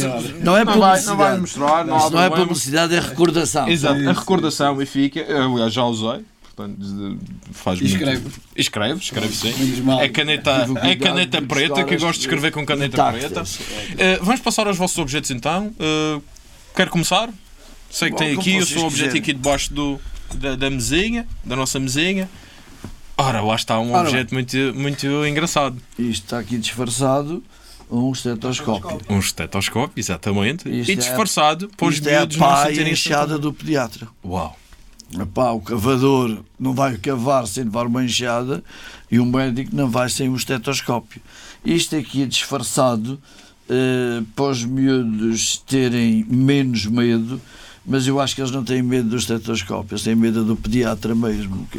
Não 0.41 0.57
é 0.57 0.65
Não 0.65 0.79
vai, 0.79 1.01
não 1.03 1.15
vai 1.15 1.35
publicidade. 1.35 1.39
mostrar, 1.41 1.85
não 1.85 1.93
há 1.95 1.97
Isso 1.99 2.09
não 2.09 2.23
é 2.23 2.29
publicidade, 2.31 2.95
é 2.95 2.99
recordação. 2.99 3.67
Exato, 3.67 3.99
Sim, 3.99 4.07
a 4.07 4.13
recordação 4.13 4.81
e 4.81 4.85
fica. 4.88 5.19
Eu, 5.19 5.53
aliás, 5.53 5.73
já 5.73 5.83
usei. 5.83 6.25
Portanto, 6.55 7.19
faz 7.51 7.79
muito- 7.79 7.93
escreve. 7.93 8.25
Escreve, 8.55 8.99
escreve 8.99 9.35
sim. 9.35 9.53
É 9.99 10.09
caneta, 10.09 10.67
é 10.81 10.95
caneta 10.95 11.39
preta, 11.43 11.83
que 11.83 11.93
eu 11.93 11.99
gosto 11.99 12.17
de 12.19 12.25
escrever 12.25 12.51
com 12.51 12.65
caneta 12.65 13.11
preta. 13.11 13.43
Eh, 13.95 14.17
vamos 14.23 14.41
passar 14.41 14.65
aos 14.65 14.75
vossos 14.75 14.97
objetos 14.97 15.29
então. 15.29 15.67
Uh, 15.79 16.19
quer 16.75 16.89
começar? 16.89 17.29
Sei 17.89 18.09
que 18.09 18.13
Bom, 18.13 18.19
tem 18.19 18.38
aqui 18.38 18.57
o 18.57 18.65
vocês 18.65 18.69
seu 18.69 18.85
objeto 18.85 19.17
aqui 19.17 19.33
debaixo 19.33 19.73
do, 19.73 19.99
da, 20.35 20.55
da 20.55 20.69
mesinha, 20.69 21.27
da 21.43 21.55
nossa 21.55 21.79
mesinha. 21.79 22.29
Ora, 23.17 23.41
lá 23.41 23.55
está 23.55 23.79
um 23.79 23.93
Ora 23.93 24.07
objeto 24.07 24.33
muito, 24.33 24.57
muito 24.75 25.07
engraçado. 25.25 25.78
Isto 25.97 26.24
está 26.25 26.39
aqui 26.39 26.57
disfarçado, 26.57 27.43
um 27.89 28.12
estetoscópio. 28.12 28.99
Um 29.09 29.20
estetoscópio, 29.20 29.99
exatamente. 29.99 30.70
Isto 30.70 30.89
e 30.89 30.93
é- 30.93 30.95
disfarçado 30.95 31.70
para 31.75 31.87
os 31.87 31.95
Isto 31.95 32.09
é 32.09 32.16
a 32.16 32.20
miúdos 32.20 32.37
não 32.37 32.47
pá 32.47 32.67
sentirem 32.67 32.93
enxada 32.93 33.39
do 33.39 33.51
pediatra. 33.53 34.07
Uau! 34.24 34.57
Epá, 35.20 35.51
o 35.51 35.62
cavador 35.62 36.43
não 36.59 36.74
vai 36.74 36.97
cavar 36.97 37.47
sem 37.47 37.63
levar 37.63 37.87
uma 37.87 38.03
enxada 38.03 38.62
e 39.09 39.20
o 39.20 39.25
médico 39.25 39.74
não 39.74 39.89
vai 39.89 40.09
sem 40.09 40.28
um 40.28 40.36
estetoscópio. 40.36 41.21
Isto 41.63 41.95
aqui 41.95 42.24
é 42.24 42.25
disfarçado 42.25 43.17
eh, 43.70 44.21
para 44.36 44.45
os 44.45 44.66
miúdos 44.66 45.63
terem 45.66 46.25
menos 46.29 46.86
medo, 46.86 47.41
mas 47.88 48.05
eu 48.05 48.20
acho 48.20 48.36
que 48.36 48.42
eles 48.42 48.51
não 48.51 48.66
têm 48.66 48.84
medo 48.84 49.09
do 49.09 49.16
estetoscópio, 49.16 49.93
eles 49.93 50.04
têm 50.04 50.16
medo 50.16 50.43
do 50.43 50.58
pediatra 50.58 51.16
mesmo. 51.16 51.66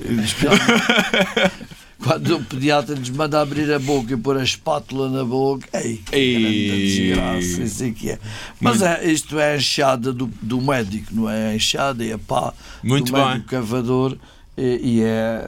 quando 2.02 2.36
o 2.36 2.44
pediatra 2.44 2.94
lhes 2.94 3.10
manda 3.10 3.40
abrir 3.40 3.70
a 3.72 3.78
boca 3.78 4.14
e 4.14 4.16
pôr 4.16 4.38
a 4.38 4.42
espátula 4.42 5.10
na 5.10 5.22
boca, 5.22 5.68
ei, 5.74 5.98
que 5.98 6.16
Ei. 6.16 6.86
desgraça, 6.86 7.62
isso 7.62 7.84
é 7.84 7.90
que 7.90 8.10
é. 8.10 8.18
Mas 8.58 8.80
é, 8.80 9.04
isto 9.10 9.38
é 9.38 9.52
a 9.52 9.56
enxada 9.56 10.12
do, 10.12 10.26
do 10.40 10.60
médico, 10.62 11.14
não 11.14 11.28
é 11.28 11.50
a 11.50 11.54
enxada, 11.54 12.02
é 12.04 12.12
a 12.12 12.18
pá 12.18 12.54
Muito 12.82 13.12
do 13.12 13.12
bem. 13.12 13.26
médico 13.26 13.48
cavador 13.48 14.16
e, 14.56 14.80
e 14.82 15.02
é 15.02 15.46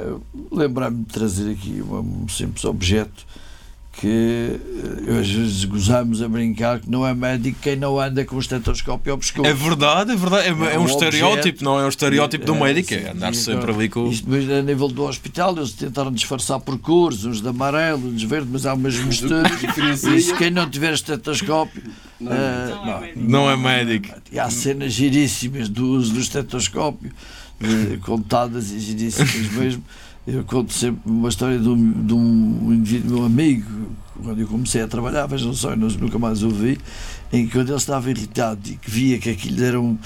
lembrar-me 0.53 1.05
de 1.05 1.13
trazer 1.13 1.53
aqui 1.53 1.81
um, 1.83 2.25
um 2.25 2.29
simples 2.29 2.65
objeto 2.65 3.27
que 4.01 4.59
eh, 5.09 5.19
às 5.21 5.29
vezes 5.31 5.65
gozamos 5.67 6.23
a 6.23 6.29
brincar 6.29 6.81
que 6.81 6.91
não 6.91 7.07
é 7.07 7.13
médico 7.15 7.59
quem 7.61 7.77
não 7.77 8.01
anda 8.01 8.25
com 8.25 8.37
o 8.37 8.39
estetoscópio 8.39 9.13
ao 9.13 9.19
pescoço. 9.19 9.47
É 9.47 9.53
verdade, 9.53 10.13
é 10.13 10.17
verdade. 10.17 10.49
É, 10.49 10.71
É 10.71 10.75
é 10.75 10.79
um 10.79 10.83
um 10.83 10.87
estereótipo, 10.87 11.39
objeto. 11.39 11.65
não 11.65 11.79
é 11.79 11.85
um 11.85 11.89
estereótipo 11.89 12.47
do 12.47 12.55
É, 12.55 12.61
médico, 12.61 12.89
sim, 12.89 12.95
é 12.95 13.11
andar 13.11 13.35
sempre 13.35 13.63
agora, 13.65 13.73
ali 13.75 13.89
com. 13.91 14.09
Isto 14.09 14.25
depois 14.25 14.51
a 14.51 14.63
nível 14.63 14.89
do 14.89 15.03
hospital, 15.03 15.55
eles 15.57 15.73
tentaram 15.73 16.11
disfarçar 16.11 16.59
por 16.61 16.79
cores, 16.79 17.25
uns 17.27 17.43
de 17.43 17.49
amarelo, 17.49 18.09
uns 18.09 18.21
de 18.23 18.27
verde, 18.27 18.49
mas 18.51 18.65
há 18.65 18.73
umas 18.73 18.97
misturas. 19.05 20.03
E 20.05 20.21
se 20.23 20.35
quem 20.35 20.51
não 20.51 20.69
tiver 20.71 20.95
estetoscópio, 20.95 21.83
Não, 22.19 22.33
eh, 22.33 23.13
Não 23.17 23.51
é 23.51 23.57
não. 23.57 23.71
é 23.71 23.85
médico. 23.85 24.15
E 24.33 24.39
há 24.41 24.49
cenas 24.49 24.95
giríssimas 24.95 25.69
do 25.69 25.87
uso 25.87 26.15
do 26.15 26.21
estetoscópio, 26.21 27.13
contadas 28.03 28.71
e 28.71 28.81
giríssimas 28.81 29.53
mesmo. 29.53 29.85
Eu 30.27 30.45
conto 30.45 30.73
sempre 30.73 31.01
uma 31.07 31.29
história 31.29 31.59
de 31.59 31.69
um, 31.69 32.07
de 32.07 32.15
um 32.15 32.73
indivíduo, 32.73 33.17
meu 33.17 33.25
amigo, 33.25 33.97
quando 34.23 34.41
eu 34.41 34.47
comecei 34.47 34.83
a 34.83 34.89
trabalhar, 34.89 35.27
vejam 35.27 35.53
só, 35.55 35.71
eu 35.71 35.77
nunca 35.77 36.19
mais 36.19 36.43
ouvi, 36.43 36.79
em 37.33 37.47
que 37.47 37.53
quando 37.53 37.71
ele 37.71 37.79
estava 37.79 38.11
irritado 38.11 38.61
e 38.69 38.77
que 38.77 38.91
via 38.91 39.19
que 39.19 39.31
aquilo 39.31 39.65
eram 39.65 39.99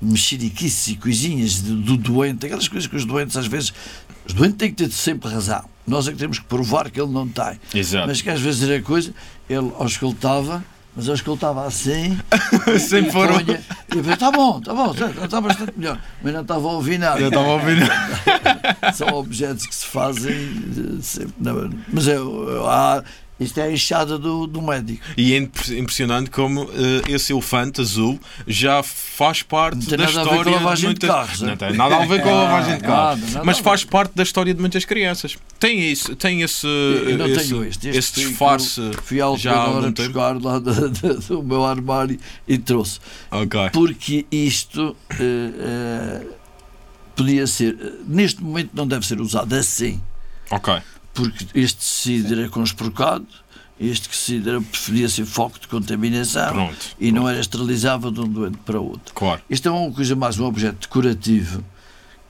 mexeriquices 0.00 0.88
e 0.88 0.96
coisinhas 0.96 1.60
do, 1.60 1.76
do 1.76 1.96
doente, 1.96 2.46
aquelas 2.46 2.68
coisas 2.68 2.86
que 2.86 2.96
os 2.96 3.04
doentes 3.04 3.36
às 3.36 3.46
vezes. 3.46 3.72
Os 4.26 4.34
doentes 4.34 4.56
têm 4.58 4.70
que 4.70 4.76
ter 4.76 4.90
sempre 4.90 5.30
razão. 5.30 5.64
Nós 5.86 6.06
é 6.06 6.12
que 6.12 6.18
temos 6.18 6.38
que 6.38 6.44
provar 6.44 6.90
que 6.90 7.00
ele 7.00 7.10
não 7.10 7.26
tem. 7.26 7.58
Exato. 7.74 8.06
Mas 8.06 8.20
que 8.20 8.28
às 8.28 8.40
vezes 8.40 8.62
era 8.62 8.80
coisa, 8.82 9.12
ele 9.48 9.72
auscultava, 9.78 10.64
mas 10.98 11.08
auscultava 11.08 11.64
assim, 11.64 12.18
Sem 12.80 13.04
Ponha, 13.04 13.40
e 13.94 13.96
eu 13.96 14.02
pensei, 14.02 14.14
está 14.14 14.32
bom, 14.32 14.58
está 14.58 14.74
bom, 14.74 14.90
está 14.90 15.40
bastante 15.40 15.72
melhor. 15.76 16.00
Mas 16.20 16.34
não 16.34 16.42
estava 16.42 16.66
a 16.66 16.72
ouvir 16.72 16.98
nada. 16.98 17.20
Eu 17.20 17.28
estava 17.28 17.46
a 17.46 17.52
ouvir. 17.52 17.78
São 18.94 19.06
objetos 19.14 19.64
que 19.64 19.76
se 19.76 19.86
fazem 19.86 20.34
eh, 20.34 21.00
sempre. 21.00 21.34
Não, 21.38 21.70
mas 21.92 22.08
é, 22.08 22.16
há, 22.66 23.04
isto 23.40 23.58
é 23.58 23.64
a 23.64 23.72
enxada 23.72 24.18
do, 24.18 24.46
do 24.46 24.60
médico. 24.60 25.04
E 25.16 25.32
é 25.34 25.36
imp- 25.38 25.68
impressionante 25.70 26.30
como 26.30 26.62
eh, 26.64 27.12
esse 27.12 27.32
elefante 27.32 27.80
azul 27.80 28.18
já 28.46 28.82
faz 28.82 29.42
parte 29.42 29.76
Não 29.76 29.82
tem 29.82 29.98
da 29.98 30.04
nada 30.06 30.20
a 30.20 30.24
ver 30.24 30.28
com 30.28 30.30
a 30.30 30.36
história 30.38 30.52
lavagem 30.56 30.80
de 30.80 30.86
muitas... 30.86 31.10
carros, 31.10 31.40
Não 31.42 31.50
é? 31.52 31.56
tem 31.56 31.72
nada 31.74 31.96
a 31.96 32.06
ver 32.06 32.22
com 32.22 32.28
a 32.28 32.32
lavagem 32.44 32.76
de 32.76 32.82
carros. 32.82 33.20
Nada, 33.20 33.32
nada 33.32 33.44
mas 33.44 33.58
faz 33.58 33.84
parte 33.84 34.12
da 34.14 34.22
história 34.22 34.52
de 34.54 34.60
muitas 34.60 34.84
crianças. 34.84 35.36
Tem 35.60 35.80
isso, 35.90 36.14
tem 36.16 36.42
esse, 36.42 36.66
Eu 36.66 37.16
não 37.18 37.26
esse, 37.26 37.48
tenho 37.48 37.64
este. 37.64 37.88
este 37.88 37.98
esse 37.98 38.14
disfarce. 38.28 38.80
eu 38.80 38.92
Fui 39.02 39.20
à 39.20 39.36
já 39.36 39.62
há 39.64 39.82
tempo. 39.82 40.02
buscar 40.02 40.40
lá 40.42 40.58
da- 40.58 40.72
do 41.28 41.42
meu 41.42 41.64
armário 41.64 42.18
e 42.46 42.58
trouxe. 42.58 42.98
Ok. 43.30 43.70
Porque 43.72 44.26
isto 44.32 44.96
eh, 45.10 45.16
eh, 45.20 46.26
podia 47.16 47.46
ser. 47.46 47.76
Neste 48.06 48.42
momento 48.42 48.70
não 48.74 48.86
deve 48.86 49.06
ser 49.06 49.20
usado 49.20 49.52
assim. 49.54 50.00
Ok. 50.50 50.74
Porque 51.18 51.46
este 51.52 51.78
tecido 51.78 52.32
era 52.38 52.48
conspurcado, 52.48 53.26
este 53.80 54.08
tecido 54.08 54.50
era, 54.50 54.60
podia 54.60 55.08
ser 55.08 55.24
foco 55.26 55.58
de 55.58 55.66
contaminação 55.66 56.52
Pronto. 56.52 56.76
e 57.00 57.10
não 57.10 57.28
era 57.28 57.40
esterilizável 57.40 58.12
de 58.12 58.20
um 58.20 58.28
doente 58.28 58.58
para 58.58 58.78
outro. 58.78 59.12
Claro. 59.14 59.42
Isto 59.50 59.68
é 59.68 59.72
uma 59.72 59.92
coisa 59.92 60.14
mais 60.14 60.38
um 60.38 60.44
objeto 60.44 60.78
decorativo 60.82 61.64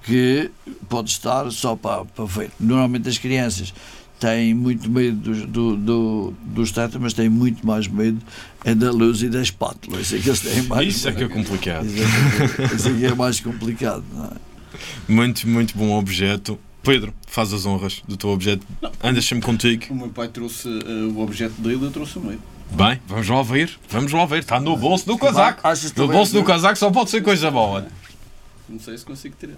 que 0.02 0.50
pode 0.88 1.10
estar 1.10 1.50
só 1.50 1.76
para, 1.76 2.06
para 2.06 2.24
ver. 2.24 2.50
Normalmente 2.58 3.10
as 3.10 3.18
crianças 3.18 3.74
têm 4.18 4.54
muito 4.54 4.90
medo 4.90 5.16
do, 5.16 5.46
do, 5.46 5.76
do, 5.76 6.34
dos 6.46 6.72
tetas, 6.72 7.00
mas 7.00 7.12
têm 7.12 7.28
muito 7.28 7.66
mais 7.66 7.86
medo 7.86 8.18
é 8.64 8.74
da 8.74 8.90
luz 8.90 9.22
e 9.22 9.28
da 9.28 9.42
espátula. 9.42 10.00
Isso 10.00 10.16
é 10.16 10.18
que 10.18 10.28
eles 10.30 10.40
têm 10.40 10.62
mais 10.62 10.88
Isso 10.88 11.08
é 11.08 11.12
que 11.12 11.24
é 11.24 11.28
complicado. 11.28 11.84
Exatamente. 11.84 12.74
Isso 12.74 12.88
é 12.88 12.94
que 12.94 13.04
é 13.04 13.14
mais 13.14 13.40
complicado. 13.40 14.04
É? 14.32 15.12
Muito, 15.12 15.46
muito 15.46 15.76
bom 15.76 15.90
objeto. 15.98 16.58
Pedro, 16.82 17.12
faz 17.26 17.52
as 17.52 17.66
honras 17.66 18.02
do 18.06 18.16
teu 18.16 18.30
objeto. 18.30 18.66
Andas 19.02 19.24
sempre 19.24 19.44
contigo. 19.44 19.86
O 19.90 19.94
meu 19.94 20.08
pai 20.08 20.28
trouxe 20.28 20.68
eh, 20.68 21.12
o 21.12 21.20
objeto 21.20 21.60
dele, 21.60 21.84
eu 21.84 21.90
trouxe 21.90 22.18
o 22.18 22.20
meu. 22.20 22.38
Bem, 22.70 23.00
vamos 23.06 23.28
lá 23.28 23.42
ver. 23.42 23.78
Vamos 23.88 24.12
lá 24.12 24.24
ver. 24.26 24.40
Está 24.40 24.60
no 24.60 24.76
bolso 24.76 25.06
do 25.06 25.18
casaco. 25.18 25.62
No 25.96 26.08
bolso 26.08 26.32
do 26.32 26.44
casaco 26.44 26.76
só 26.78 26.90
pode 26.90 27.10
ser 27.10 27.22
coisa 27.22 27.50
boa. 27.50 27.86
Não 28.68 28.78
sei 28.78 28.96
se 28.98 29.04
consigo 29.04 29.34
tirar. 29.38 29.56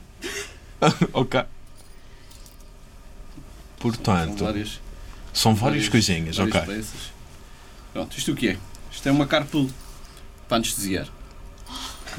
ok. 1.13 1.41
São 1.41 1.49
Portanto, 3.79 4.45
várias, 4.45 4.81
são 5.33 5.55
várias 5.55 5.89
coisinhas, 5.89 6.37
várias 6.37 6.55
ok. 6.55 6.75
peças. 6.75 7.13
Pronto, 7.93 8.17
isto 8.17 8.33
o 8.33 8.37
que 8.37 8.49
é? 8.51 8.59
Isto 8.93 9.09
é 9.09 9.13
uma 9.13 9.27
carpool 9.27 9.71
para 10.47 10.59
anestesiar. 10.59 11.09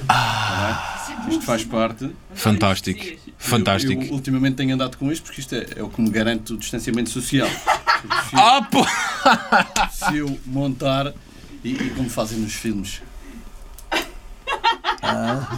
Ah, 0.07 1.07
isto 1.29 1.41
faz 1.43 1.63
parte. 1.63 2.09
Fantástico. 2.33 3.05
Fantástico. 3.37 4.01
Eu, 4.01 4.07
eu 4.07 4.13
ultimamente 4.13 4.55
tenho 4.55 4.73
andado 4.73 4.97
com 4.97 5.11
isto 5.11 5.23
porque 5.23 5.41
isto 5.41 5.55
é, 5.55 5.65
é 5.77 5.83
o 5.83 5.89
que 5.89 6.01
me 6.01 6.09
garante 6.09 6.53
o 6.53 6.57
distanciamento 6.57 7.09
social. 7.09 7.47
Se, 7.49 8.35
Ah, 8.35 8.67
pô! 8.71 8.85
se 9.91 10.17
eu 10.17 10.39
montar, 10.45 11.13
e, 11.63 11.71
e 11.73 11.89
como 11.95 12.09
fazem 12.09 12.39
nos 12.39 12.53
filmes, 12.53 13.01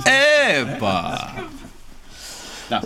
Epá! 0.05 1.35
Não. 2.69 2.81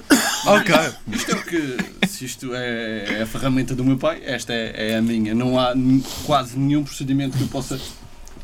Ok. 0.47 0.75
Isto 1.11 1.31
é 1.31 1.35
o 1.35 1.43
que, 1.43 1.77
se 2.07 2.25
isto 2.25 2.53
é, 2.53 3.19
é 3.19 3.21
a 3.21 3.25
ferramenta 3.27 3.75
do 3.75 3.85
meu 3.85 3.97
pai, 3.97 4.21
esta 4.25 4.51
é, 4.53 4.91
é 4.91 4.97
a 4.97 5.01
minha. 5.01 5.33
Não 5.35 5.59
há 5.59 5.73
quase 6.25 6.57
nenhum 6.57 6.83
procedimento 6.83 7.37
que 7.37 7.43
eu 7.43 7.47
possa 7.47 7.79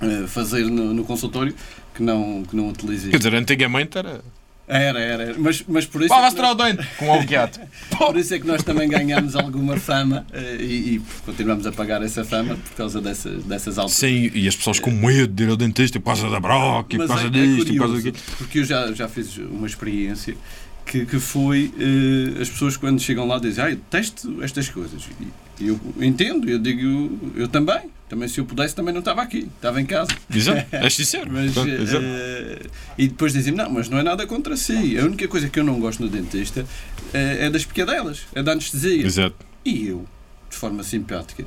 eh, 0.01 0.25
fazer 0.27 0.65
no, 0.65 0.93
no 0.93 1.03
consultório 1.03 1.53
que 1.93 2.01
não, 2.03 2.43
que 2.43 2.55
não 2.55 2.69
utilize 2.69 3.09
Quer 3.09 3.17
dizer, 3.17 3.35
antigamente 3.35 3.97
era. 3.97 4.21
Era, 4.65 4.99
era, 4.99 5.23
era. 5.23 5.35
Mas, 5.37 5.63
mas 5.67 5.85
por, 5.85 6.01
isso 6.01 6.09
Pá, 6.09 6.25
é 6.25 6.31
nós, 6.31 6.57
dente 6.57 6.87
com 6.97 7.09
o 7.09 7.15
objeto. 7.19 7.59
por 7.97 8.15
isso 8.15 8.33
é 8.33 8.39
que 8.39 8.47
nós 8.47 8.63
também 8.63 8.87
ganhamos 8.87 9.35
alguma 9.35 9.77
fama 9.77 10.25
eh, 10.31 10.57
e, 10.59 10.95
e 10.95 11.01
continuamos 11.25 11.67
a 11.67 11.71
pagar 11.71 12.01
essa 12.01 12.23
fama 12.23 12.55
por 12.55 12.71
causa 12.75 13.01
dessas, 13.01 13.43
dessas 13.43 13.77
alturas. 13.77 13.97
Sim, 13.97 14.31
e 14.33 14.47
as 14.47 14.55
pessoas 14.55 14.79
com 14.79 14.89
medo 14.89 15.33
de 15.33 15.43
ir 15.43 15.49
ao 15.49 15.57
dentista 15.57 15.99
por 15.99 16.05
causa 16.07 16.29
da 16.29 16.39
broca, 16.39 16.95
e 16.95 16.97
por 16.97 17.07
causa 17.07 17.23
é- 17.23 17.27
é 17.27 17.29
disto, 17.29 17.73
e 17.73 17.77
por 17.77 17.87
causa 17.87 17.95
daquilo. 17.95 18.17
Porque 18.37 18.59
eu 18.59 18.63
já, 18.63 18.91
já 18.93 19.07
fiz 19.09 19.37
uma 19.37 19.67
experiência 19.67 20.35
que, 20.85 21.05
que 21.05 21.19
foi 21.19 21.73
eh, 21.77 22.41
as 22.41 22.49
pessoas 22.49 22.77
quando 22.77 23.01
chegam 23.01 23.27
lá 23.27 23.39
dizem, 23.39 23.65
ah, 23.65 23.69
eu 23.69 23.77
testo 23.89 24.41
estas 24.41 24.69
coisas. 24.69 25.03
E 25.59 25.67
eu 25.67 25.79
entendo, 25.99 26.49
eu 26.49 26.57
digo, 26.57 27.33
eu 27.35 27.47
também. 27.49 27.81
Também 28.14 28.27
se 28.27 28.40
eu 28.40 28.45
pudesse 28.45 28.76
também 28.76 28.94
não 28.94 28.99
estava 28.99 29.23
aqui, 29.23 29.49
estava 29.56 29.81
em 29.81 29.88
casa. 29.88 30.11
Exato, 30.31 30.68
és 30.76 30.95
sincero. 30.95 31.31
Mas, 31.31 31.52
Pronto, 31.52 31.68
eh, 31.68 32.61
e 32.95 33.07
depois 33.07 33.34
dizem 33.34 33.56
não, 33.56 33.68
mas 33.72 33.90
não 33.90 33.98
é 33.98 34.03
nada 34.03 34.27
contra 34.27 34.56
si. 34.56 34.99
A 34.99 35.03
única 35.03 35.27
coisa 35.27 35.49
que 35.49 35.60
eu 35.60 35.64
não 35.64 35.80
gosto 35.80 36.03
no 36.03 36.10
dentista 36.10 36.64
eh, 37.11 37.48
é 37.48 37.49
das 37.49 37.65
picadelas, 37.65 38.22
é 38.35 38.44
da 38.44 38.52
anestesia. 38.52 39.03
Exato. 39.03 39.35
E 39.65 39.88
eu, 39.88 40.06
de 40.48 40.56
forma 40.56 40.84
simpática, 40.84 41.44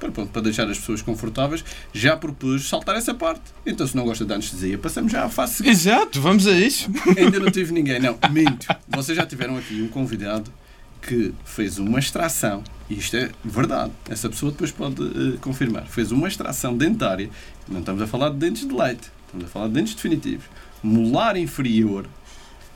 para, 0.00 0.10
pronto, 0.10 0.32
para 0.32 0.42
deixar 0.42 0.68
as 0.68 0.76
pessoas 0.78 1.02
confortáveis, 1.02 1.64
já 1.92 2.16
propus 2.16 2.68
saltar 2.68 2.96
essa 2.96 3.14
parte. 3.14 3.42
Então, 3.64 3.86
se 3.86 3.94
não 3.94 4.04
gosta 4.04 4.24
da 4.24 4.34
anestesia, 4.34 4.76
passamos 4.76 5.12
já 5.12 5.22
à 5.22 5.28
fase 5.28 5.54
seguinte. 5.54 5.72
Exato, 5.72 6.20
vamos 6.20 6.48
a 6.48 6.52
isso. 6.58 6.90
Ainda 7.16 7.38
não 7.38 7.48
tive 7.48 7.72
ninguém, 7.72 8.00
não, 8.00 8.18
minto. 8.32 8.66
Vocês 8.88 9.14
já 9.14 9.24
tiveram 9.24 9.56
aqui 9.56 9.80
um 9.80 9.86
convidado 9.86 10.52
que 11.02 11.34
fez 11.44 11.78
uma 11.78 11.98
extração, 11.98 12.62
e 12.88 12.94
isto 12.94 13.16
é 13.16 13.30
verdade, 13.44 13.92
essa 14.08 14.28
pessoa 14.28 14.52
depois 14.52 14.70
pode 14.70 15.02
eh, 15.02 15.38
confirmar. 15.40 15.86
Fez 15.86 16.10
uma 16.10 16.28
extração 16.28 16.76
dentária, 16.76 17.30
não 17.68 17.80
estamos 17.80 18.02
a 18.02 18.06
falar 18.06 18.30
de 18.30 18.36
dentes 18.36 18.66
de 18.66 18.74
leite, 18.74 19.10
estamos 19.26 19.46
a 19.46 19.48
falar 19.48 19.68
de 19.68 19.74
dentes 19.74 19.94
definitivos, 19.94 20.46
molar 20.82 21.36
inferior, 21.36 22.06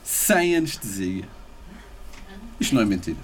sem 0.04 0.56
anestesia. 0.56 1.24
Isto 2.60 2.74
não 2.74 2.82
é 2.82 2.84
mentira. 2.84 3.18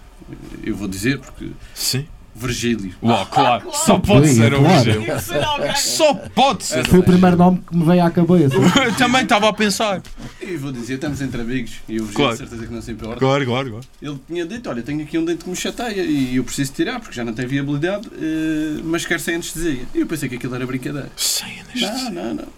Eu 0.63 0.77
vou 0.77 0.89
dizer 0.89 1.19
porque 1.19 1.51
Sim. 1.75 2.07
Virgílio. 2.39 2.95
Uau, 3.03 3.27
claro. 3.27 3.63
claro. 3.65 3.79
Só 3.85 3.99
pode 3.99 4.29
Sim, 4.29 4.35
ser 4.37 4.53
claro. 4.53 5.21
ser 5.21 5.45
alguém. 5.45 5.77
Só 5.77 6.15
pode 6.15 6.65
ser. 6.65 6.87
Foi 6.87 7.01
o 7.01 7.03
primeiro 7.03 7.37
nome 7.37 7.63
que 7.69 7.77
me 7.77 7.85
veio 7.85 8.05
à 8.05 8.11
cabeça. 8.11 8.55
Eu 8.57 8.95
também 8.97 9.23
estava 9.23 9.49
a 9.49 9.53
pensar. 9.53 10.03
E 10.41 10.57
vou 10.57 10.73
dizer, 10.73 10.95
estamos 10.95 11.21
entre 11.21 11.41
amigos, 11.41 11.73
e 11.89 12.01
o 12.01 12.05
Virgílio 12.05 12.15
Claro. 12.15 12.33
de 12.33 12.39
certeza 12.39 12.67
que 12.67 12.73
não 12.73 12.81
se 12.83 12.93
importa. 12.93 13.17
Claro, 13.19 13.45
claro, 13.45 13.71
claro. 13.71 13.87
Ele 14.01 14.19
tinha 14.27 14.47
dito, 14.47 14.71
olha, 14.71 14.83
tenho 14.83 15.03
aqui 15.03 15.19
um 15.19 15.25
dente 15.25 15.45
que 15.45 15.51
me 15.51 15.57
chateia 15.57 16.03
e 16.03 16.37
eu 16.37 16.45
preciso 16.45 16.73
tirar 16.73 17.01
porque 17.01 17.15
já 17.15 17.25
não 17.25 17.33
tem 17.33 17.47
viabilidade, 17.47 18.09
eh, 18.21 18.81
mas 18.85 19.05
quero 19.05 19.21
sem 19.21 19.35
anestesia. 19.35 19.83
E 19.95 20.01
eu 20.01 20.07
pensei 20.07 20.29
que 20.29 20.37
aquilo 20.37 20.55
era 20.55 20.67
brincadeira. 20.67 21.09
Sem 21.17 21.47
Não, 21.57 21.89
anestesia. 21.89 22.11
não, 22.11 22.35
não. 22.35 22.58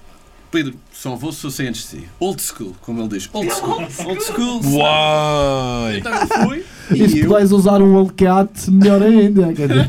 Pedro, 0.51 0.75
só 0.93 1.15
vou 1.15 1.31
se 1.33 1.39
sou 1.41 1.51
sem 1.51 1.69
anestesia. 1.69 2.09
Old 2.19 2.43
school, 2.43 2.75
como 2.81 3.01
ele 3.01 3.09
diz. 3.09 3.31
Old 3.33 3.51
school. 3.53 3.87
Old 4.07 4.25
school. 4.25 4.61
Uai! 4.65 5.99
Então 5.99 6.13
eu 6.13 6.27
fui 6.47 6.65
E 6.91 7.09
se 7.09 7.17
e 7.19 7.21
eu, 7.21 7.29
puderes 7.29 7.53
usar 7.53 7.81
um 7.81 7.97
Hellcat, 8.01 8.69
melhor 8.71 9.01
ainda. 9.03 9.53
Dizer, 9.53 9.89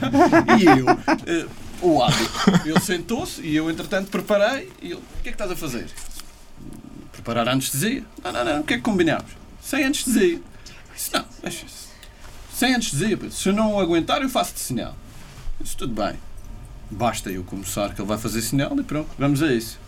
e 0.59 0.65
eu 0.65 0.85
eh, 1.25 1.45
o 1.81 2.03
hábito. 2.03 2.29
Ele 2.63 2.79
sentou-se 2.79 3.41
e 3.41 3.55
eu, 3.55 3.71
entretanto, 3.71 4.09
preparei 4.11 4.69
e 4.81 4.87
ele, 4.91 4.95
o 4.95 5.23
que 5.23 5.29
é 5.29 5.31
que 5.31 5.35
estás 5.35 5.49
a 5.51 5.55
fazer? 5.55 5.87
Preparar 7.11 7.47
a 7.49 7.53
anestesia? 7.53 8.03
Não, 8.23 8.31
não, 8.31 8.45
não, 8.45 8.59
o 8.61 8.63
que 8.63 8.75
é 8.75 8.77
que 8.77 8.83
combinámos? 8.83 9.31
Sem 9.61 9.83
anestesia. 9.83 10.39
Disse, 10.93 11.11
não, 11.13 11.25
deixa-se. 11.41 11.87
sem 12.53 12.75
anestesia. 12.75 13.17
Pedro. 13.17 13.31
Se 13.31 13.49
eu 13.49 13.53
não 13.53 13.79
aguentar, 13.79 14.21
eu 14.21 14.29
faço 14.29 14.53
de 14.53 14.59
sinal. 14.59 14.95
Isso 15.63 15.75
tudo 15.75 15.93
bem. 15.93 16.13
Basta 16.91 17.31
eu 17.31 17.43
começar 17.43 17.95
que 17.95 18.01
ele 18.01 18.07
vai 18.07 18.17
fazer 18.19 18.41
sinal 18.41 18.77
e 18.77 18.83
pronto, 18.83 19.09
vamos 19.17 19.41
a 19.41 19.51
isso. 19.51 19.79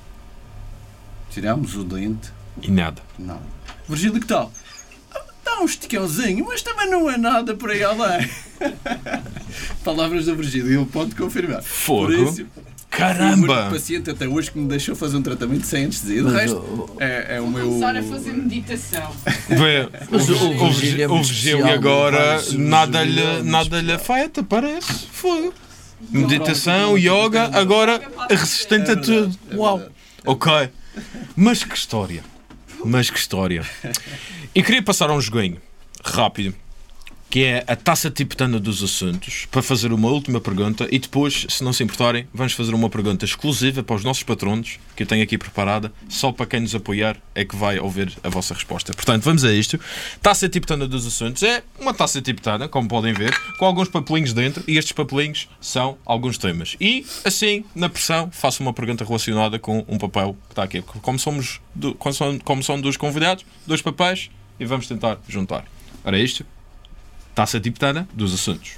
Tiramos 1.33 1.75
o 1.75 1.83
dente. 1.83 2.31
E 2.61 2.69
nada. 2.69 3.01
Não. 3.17 3.39
Virgílio, 3.89 4.19
que 4.19 4.27
tal? 4.27 4.51
Dá 5.43 5.59
um 5.59 5.65
esticãozinho, 5.65 6.45
mas 6.47 6.61
também 6.61 6.89
não 6.89 7.09
é 7.09 7.17
nada 7.17 7.53
por 7.55 7.69
aí 7.71 7.83
além. 7.83 8.29
Palavras 9.83 10.25
do 10.25 10.35
Virgílio, 10.35 10.79
ele 10.81 10.85
pode 10.85 11.15
confirmar. 11.15 11.61
Fogo. 11.61 12.05
Por 12.07 12.13
isso, 12.13 12.45
Caramba! 12.89 13.67
o 13.67 13.71
paciente 13.71 14.09
até 14.09 14.27
hoje 14.27 14.51
que 14.51 14.57
me 14.59 14.67
deixou 14.67 14.95
fazer 14.95 15.17
um 15.17 15.21
tratamento 15.21 15.65
sem 15.65 15.83
anestesia. 15.85 16.23
De 16.23 16.29
resto, 16.31 16.95
é, 16.99 17.35
é 17.37 17.41
o 17.41 17.43
Vou 17.45 17.51
meu. 17.51 17.65
começar 17.67 17.95
a 17.97 18.03
fazer 18.03 18.33
meditação. 18.33 19.11
Vê, 19.49 19.89
Mas 20.09 20.29
o, 20.29 20.33
o- 20.33 20.63
o, 20.63 20.71
Virgílio 20.71 21.03
é 21.03 21.07
o 21.07 21.15
Virgílio 21.15 21.57
especial, 21.57 21.73
agora 21.73 22.17
vários 22.37 22.53
nada 22.53 23.03
lhe, 23.03 23.11
Virgílio 23.13 23.39
é 23.39 23.43
nada 23.43 23.81
lhe 23.81 23.91
afeta, 23.91 24.43
parece. 24.43 25.07
Fogo. 25.11 25.53
Meditação, 26.11 26.97
yoga, 26.97 27.49
agora 27.53 27.99
resistente 28.29 28.91
a 28.91 28.95
tudo. 28.95 29.35
É 29.49 29.55
Uau. 29.55 29.81
Ok. 30.25 30.69
Mas 31.35 31.63
que 31.63 31.75
história. 31.75 32.23
Mas 32.83 33.09
que 33.09 33.17
história. 33.17 33.65
E 34.53 34.61
queria 34.61 34.83
passar 34.83 35.09
a 35.09 35.13
um 35.13 35.21
joguinho 35.21 35.61
rápido. 36.03 36.55
Que 37.33 37.45
é 37.45 37.63
a 37.65 37.75
taça 37.75 38.11
tibetana 38.11 38.59
dos 38.59 38.83
assuntos, 38.83 39.47
para 39.49 39.63
fazer 39.63 39.91
uma 39.91 40.07
última 40.07 40.39
pergunta 40.39 40.87
e 40.91 40.99
depois, 40.99 41.47
se 41.49 41.63
não 41.63 41.73
se 41.73 41.83
importarem, 41.83 42.27
vamos 42.31 42.53
fazer 42.53 42.75
uma 42.75 42.91
pergunta 42.91 43.25
exclusiva 43.25 43.81
para 43.81 43.95
os 43.95 44.03
nossos 44.03 44.21
patronos, 44.21 44.77
que 44.95 45.01
eu 45.01 45.07
tenho 45.07 45.23
aqui 45.23 45.35
preparada, 45.35 45.91
só 46.07 46.31
para 46.31 46.45
quem 46.45 46.59
nos 46.59 46.75
apoiar 46.75 47.17
é 47.33 47.43
que 47.43 47.55
vai 47.55 47.79
ouvir 47.79 48.15
a 48.23 48.29
vossa 48.29 48.53
resposta. 48.53 48.93
Portanto, 48.93 49.23
vamos 49.23 49.43
a 49.43 49.51
isto. 49.51 49.79
Taça 50.21 50.47
tibetana 50.47 50.87
dos 50.87 51.07
assuntos 51.07 51.41
é 51.41 51.63
uma 51.79 51.91
taça 51.91 52.21
tibetana, 52.21 52.67
como 52.67 52.87
podem 52.87 53.13
ver, 53.15 53.35
com 53.57 53.65
alguns 53.65 53.89
papelinhos 53.89 54.31
dentro, 54.31 54.63
e 54.67 54.77
estes 54.77 54.91
papelinhos 54.91 55.49
são 55.59 55.97
alguns 56.05 56.37
temas. 56.37 56.75
E, 56.79 57.03
assim, 57.25 57.65
na 57.73 57.89
pressão, 57.89 58.29
faço 58.31 58.61
uma 58.61 58.73
pergunta 58.73 59.03
relacionada 59.03 59.57
com 59.57 59.83
um 59.87 59.97
papel 59.97 60.37
que 60.45 60.51
está 60.51 60.61
aqui. 60.61 60.83
Como, 60.83 61.17
somos 61.17 61.59
do- 61.73 61.95
como, 61.95 62.13
são, 62.13 62.37
como 62.37 62.61
são 62.61 62.79
dos 62.79 62.95
convidados, 62.95 63.43
dois 63.65 63.81
papéis, 63.81 64.29
e 64.59 64.65
vamos 64.65 64.85
tentar 64.87 65.17
juntar. 65.27 65.65
Ora, 66.05 66.19
isto. 66.19 66.45
Taça 67.35 67.59
tibetana 67.59 68.07
dos 68.13 68.33
assuntos. 68.33 68.77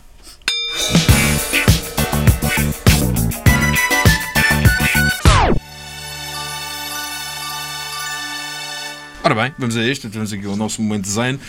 Ora 9.24 9.36
bem, 9.36 9.54
vamos 9.58 9.76
a 9.76 9.84
isto. 9.84 10.10
Temos 10.10 10.32
aqui 10.32 10.46
o 10.48 10.56
nosso 10.56 10.82
momento 10.82 11.04
de 11.04 11.10
zen. 11.10 11.40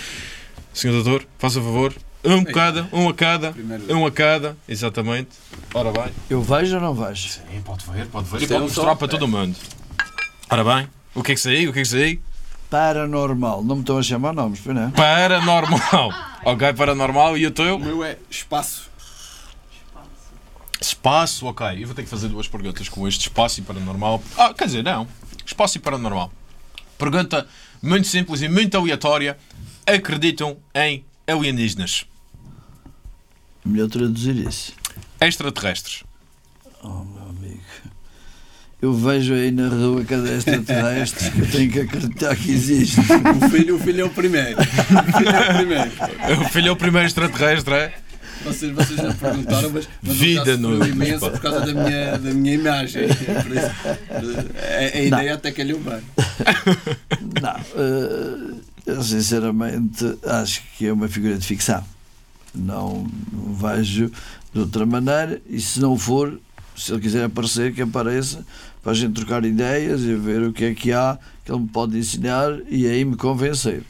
Senhor 0.73 0.95
doutor, 0.95 1.27
faça 1.39 1.61
favor. 1.61 1.95
Um 2.25 2.41
a 2.41 2.45
cada, 2.45 2.89
um 2.93 3.09
a 3.09 3.15
cada, 3.15 3.55
um 3.89 4.05
a 4.05 4.11
cada. 4.11 4.57
Exatamente. 4.69 5.29
Ora 5.73 5.93
bem. 5.93 6.13
Eu 6.29 6.43
vejo 6.43 6.75
ou 6.75 6.81
não 6.81 6.95
vejo? 6.95 7.29
Sim, 7.29 7.63
pode 7.65 7.85
ver, 7.87 8.07
pode 8.07 8.29
ver. 8.29 8.41
E 8.41 8.45
é 8.47 8.49
pode 8.49 8.63
mostrar 8.63 8.97
para 8.97 9.07
todo 9.07 9.29
mundo. 9.29 9.55
Ora 10.51 10.65
bem, 10.65 10.89
o 11.15 11.23
que 11.23 11.33
é 11.33 11.35
que 11.37 11.41
saiu? 11.41 11.71
O 11.71 11.73
que 11.73 11.79
é 11.79 11.83
que 11.83 11.89
saiu? 11.89 12.21
Paranormal. 12.71 13.63
Não 13.63 13.77
me 13.77 13.81
estão 13.83 13.99
a 13.99 14.03
chamar 14.03 14.33
nomes, 14.33 14.61
pois 14.61 14.75
não? 14.77 14.91
Paranormal. 14.91 16.11
ok, 16.45 16.73
paranormal. 16.75 17.39
E 17.39 17.47
o 17.47 17.49
O 17.49 17.53
teu? 17.53 17.79
meu 17.79 18.03
é 18.05 18.19
espaço. 18.31 18.91
Espaço, 20.81 21.47
ok. 21.47 21.67
Eu 21.83 21.87
vou 21.87 21.95
ter 21.95 22.03
que 22.03 22.09
fazer 22.09 22.29
duas 22.29 22.49
perguntas 22.49 22.89
com 22.89 23.07
este 23.09 23.23
espaço 23.23 23.61
e 23.61 23.63
paranormal. 23.63 24.23
Ah, 24.37 24.53
quer 24.53 24.67
dizer, 24.67 24.83
não. 24.85 25.07
Espaço 25.45 25.79
e 25.79 25.81
paranormal. 25.81 26.31
Pergunta 26.99 27.47
muito 27.83 28.07
simples 28.09 28.43
e 28.43 28.49
muito 28.49 28.77
aleatória. 28.77 29.39
Acreditam 29.87 30.57
em 30.75 31.05
alienígenas? 31.27 32.05
Melhor 33.65 33.89
traduzir 33.89 34.37
isso. 34.37 34.73
Extraterrestres. 35.21 36.05
Oh. 36.83 37.05
Eu 38.87 38.95
vejo 38.95 39.35
aí 39.35 39.51
na 39.51 39.67
rua 39.69 40.05
cada 40.05 40.33
extraterrestre 40.33 41.29
que 41.33 41.41
eu 41.41 41.47
tenho 41.51 41.71
que 41.73 41.81
acreditar 41.81 42.37
que 42.37 42.53
existe. 42.53 43.01
O 43.01 43.51
filho, 43.51 43.75
o 43.75 43.79
filho 43.81 44.03
é 44.03 44.05
o 44.05 44.11
primeiro. 44.11 44.61
O 44.61 45.19
filho 45.19 45.29
é 45.31 45.51
o 45.51 45.55
primeiro. 45.57 45.91
O 46.41 46.49
filho 46.51 46.69
é 46.69 46.71
o 46.71 46.77
primeiro 46.77 47.07
extraterrestre, 47.09 47.75
é? 47.75 47.95
Vocês, 48.45 48.71
vocês 48.73 48.97
já 49.01 49.13
perguntaram, 49.13 49.71
mas, 49.71 49.89
mas 50.01 50.17
Vida 50.17 50.57
no- 50.57 50.87
imenso 50.87 51.29
por 51.33 51.41
causa 51.41 51.67
da 51.67 51.73
minha, 51.75 52.17
da 52.17 52.31
minha 52.33 52.55
imagem. 52.55 53.03
É 53.07 53.43
por 53.43 53.51
isso, 53.57 53.71
eh, 54.55 54.93
a, 54.95 54.99
a 54.99 55.03
ideia 55.03 55.35
até 55.35 55.51
calhou 55.51 55.81
bem. 55.81 55.99
Não, 57.43 57.57
eh, 57.75 58.55
eu 58.87 59.03
sinceramente 59.03 60.17
acho 60.25 60.63
que 60.79 60.87
é 60.87 60.93
uma 60.93 61.09
figura 61.09 61.37
de 61.37 61.45
ficção. 61.45 61.83
Não 62.55 63.05
vejo 63.61 64.13
de 64.55 64.61
outra 64.61 64.87
maneira 64.87 65.41
e 65.51 65.61
se 65.61 65.81
não 65.81 65.99
for, 65.99 66.39
se 66.77 66.93
ele 66.93 67.01
quiser 67.01 67.25
aparecer, 67.25 67.73
que 67.75 67.83
apareça 67.83 68.45
para 68.87 68.93
a 68.93 68.95
gente 68.95 69.15
trocar 69.15 69.45
ideias 69.45 70.03
e 70.03 70.15
ver 70.15 70.43
o 70.45 70.53
que 70.53 70.65
é 70.65 70.73
que 70.73 70.93
há 70.93 71.19
que 71.45 71.51
ele 71.51 71.59
me 71.63 71.67
pode 71.69 71.99
ensinar 71.99 72.57
e 72.69 72.87
aí 72.87 73.05
me 73.05 73.17
convencer. 73.17 73.83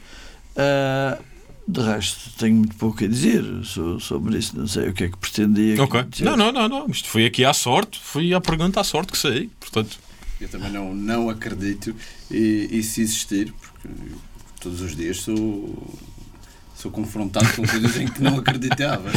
Eh, 0.55 1.19
de 1.67 1.81
resto, 1.81 2.31
tenho 2.39 2.55
muito 2.55 2.75
pouco 2.77 3.03
a 3.03 3.07
dizer 3.07 3.43
so- 3.63 3.99
sobre 3.99 4.39
isso, 4.39 4.57
não 4.57 4.65
sei 4.65 4.89
o 4.89 4.93
que 4.93 5.03
é 5.03 5.09
que 5.09 5.17
pretendia. 5.17 5.75
que 5.75 5.81
Ok. 5.81 6.01
dissesse. 6.09 6.23
Não, 6.23 6.35
não, 6.35 6.51
não, 6.51 6.67
não. 6.67 6.87
Isto 6.89 7.09
foi 7.09 7.27
aqui 7.27 7.45
à 7.45 7.53
sorte. 7.53 7.99
Foi 8.01 8.33
a 8.33 8.41
pergunta 8.41 8.81
à 8.81 8.83
sorte 8.83 9.11
que 9.11 9.19
saí. 9.19 9.51
Portanto, 9.59 9.99
Eu 10.41 10.49
também 10.49 10.71
não, 10.71 10.95
não 10.95 11.29
acredito 11.29 11.95
e, 12.31 12.67
e 12.71 12.81
se 12.81 13.01
existir, 13.01 13.53
porque 13.53 13.89
todos 14.59 14.81
os 14.81 14.95
dias 14.95 15.17
sou, 15.17 15.93
sou 16.77 16.91
confrontado 16.91 17.47
com 17.53 17.65
coisas 17.65 17.97
em 17.97 18.07
que 18.07 18.21
não 18.21 18.37
acreditava. 18.37 19.09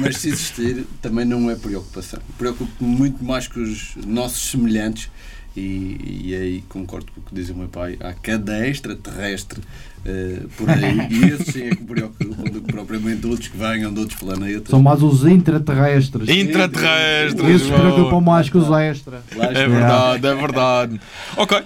Mas 0.00 0.16
se 0.16 0.28
existir, 0.28 0.86
também 1.02 1.26
não 1.26 1.50
é 1.50 1.54
preocupação. 1.54 2.20
Preocupo-me 2.38 2.96
muito 2.96 3.22
mais 3.22 3.46
com 3.46 3.60
os 3.60 3.94
nossos 4.06 4.50
semelhantes 4.50 5.10
e, 5.54 6.22
e 6.24 6.34
aí 6.34 6.64
concordo 6.68 7.12
com 7.12 7.20
o 7.20 7.24
que 7.24 7.34
diz 7.34 7.50
o 7.50 7.54
meu 7.54 7.68
pai. 7.68 7.98
Há 8.00 8.14
cada 8.14 8.66
extraterrestre 8.66 9.60
eh, 10.06 10.42
por 10.56 10.70
aí 10.70 11.08
e 11.10 11.24
esses 11.32 11.52
sim 11.52 11.64
é 11.64 11.70
que 11.74 11.82
me 11.82 11.86
preocupam 11.86 12.44
do 12.44 12.60
que 12.62 12.72
propriamente 12.72 13.26
outros 13.26 13.48
que 13.48 13.56
venham 13.58 13.92
de 13.92 14.00
outros 14.00 14.18
planetas. 14.18 14.68
São 14.68 14.82
mais 14.82 15.02
os 15.02 15.26
intraterrestres. 15.26 16.28
intraterrestres. 16.28 17.50
Esses 17.50 17.70
preocupam 17.70 18.20
mais 18.20 18.48
que 18.48 18.56
os 18.56 18.70
extra. 18.70 19.22
É 19.32 19.68
verdade, 19.68 20.26
é 20.26 20.34
verdade. 20.34 21.00
Ok, 21.36 21.62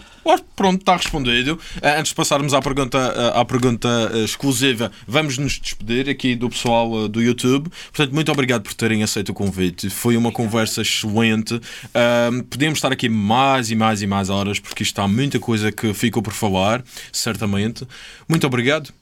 pronto, 0.54 0.80
está 0.80 0.96
respondido. 0.96 1.58
Eh, 1.80 1.98
Antes 1.98 2.10
de 2.10 2.14
passarmos 2.14 2.52
à 2.52 2.60
pergunta, 2.60 2.98
eh, 2.98 3.40
à 3.40 3.44
pergunta 3.44 3.88
eh, 4.14 4.24
exclusiva, 4.24 4.92
vamos 5.06 5.38
nos 5.38 5.58
despedir 5.58 6.08
aqui 6.08 6.34
do 6.34 6.48
pessoal 6.50 7.08
do 7.08 7.22
YouTube. 7.22 7.70
Portanto, 7.92 8.14
muito 8.14 8.30
obrigado 8.30 8.62
por 8.62 8.74
terem 8.74 9.02
aceito 9.02 9.30
o 9.30 9.34
convite. 9.34 9.88
Foi 9.88 10.16
uma 10.16 10.30
conversa 10.30 10.82
excelente. 10.82 11.60
Ahm, 11.94 12.42
podíamos 12.42 12.78
estar 12.78 12.92
aqui 12.92 13.08
mais 13.08 13.70
e 13.70 13.74
mais 13.76 14.02
e 14.02 14.06
mais 14.06 14.28
horas, 14.28 14.58
porque 14.58 14.82
isto 14.82 15.00
há 15.00 15.08
muita 15.08 15.38
coisa 15.38 15.72
que 15.72 15.94
ficou 15.94 16.22
por 16.22 16.32
falar, 16.32 16.84
certamente. 17.12 17.86
Muito 18.28 18.46
obrigado. 18.46 18.99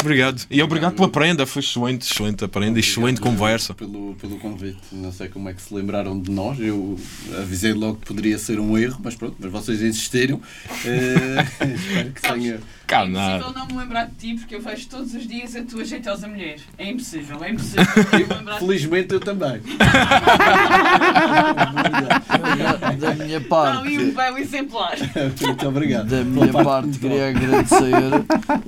Obrigado. 0.00 0.46
E 0.50 0.62
obrigado 0.62 0.94
pela 0.94 1.08
prenda, 1.08 1.46
foi 1.46 1.60
excelente, 1.62 2.10
excelente 2.10 2.44
a 2.44 2.48
prenda 2.48 2.78
e 2.78 2.80
excelente 2.80 3.20
conversa. 3.20 3.74
Pelo, 3.74 4.14
pelo 4.14 4.38
convite. 4.38 4.78
Não 4.90 5.12
sei 5.12 5.28
como 5.28 5.48
é 5.48 5.54
que 5.54 5.60
se 5.60 5.72
lembraram 5.74 6.20
de 6.20 6.30
nós. 6.30 6.58
Eu 6.58 6.98
avisei 7.38 7.72
logo 7.72 7.98
que 7.98 8.06
poderia 8.06 8.38
ser 8.38 8.58
um 8.58 8.76
erro, 8.76 8.98
mas 9.02 9.14
pronto, 9.14 9.36
mas 9.38 9.52
vocês 9.52 9.82
insistiram. 9.82 10.40
Eh, 10.84 11.46
espero 11.76 12.12
que 12.12 12.22
tenha. 12.22 12.60
Cá 12.90 13.02
é 13.02 13.06
impossível 13.06 13.52
não 13.54 13.66
me 13.66 13.72
lembrar 13.74 14.04
de 14.06 14.14
ti 14.16 14.34
porque 14.34 14.56
eu 14.56 14.60
vejo 14.60 14.88
todos 14.88 15.14
os 15.14 15.26
dias 15.26 15.54
a 15.54 15.62
tua 15.62 15.84
jeitosa 15.84 16.26
mulher. 16.26 16.56
É 16.76 16.90
impossível, 16.90 17.42
é 17.44 17.50
impossível 17.50 17.84
ti. 17.84 18.58
Felizmente 18.58 19.14
eu 19.14 19.20
também. 19.20 19.60
Da- 22.60 22.76
Da 22.96 23.14
minha 23.14 23.38
Está 23.38 23.78
ali 23.78 23.98
um 23.98 24.12
parte. 24.12 24.16
belo 24.16 24.38
exemplar. 24.38 24.94
Muito 25.46 25.68
obrigado. 25.68 26.08
Da 26.08 26.24
minha 26.24 26.52
parte, 26.52 26.98
queria 26.98 27.28
agradecer. 27.30 27.92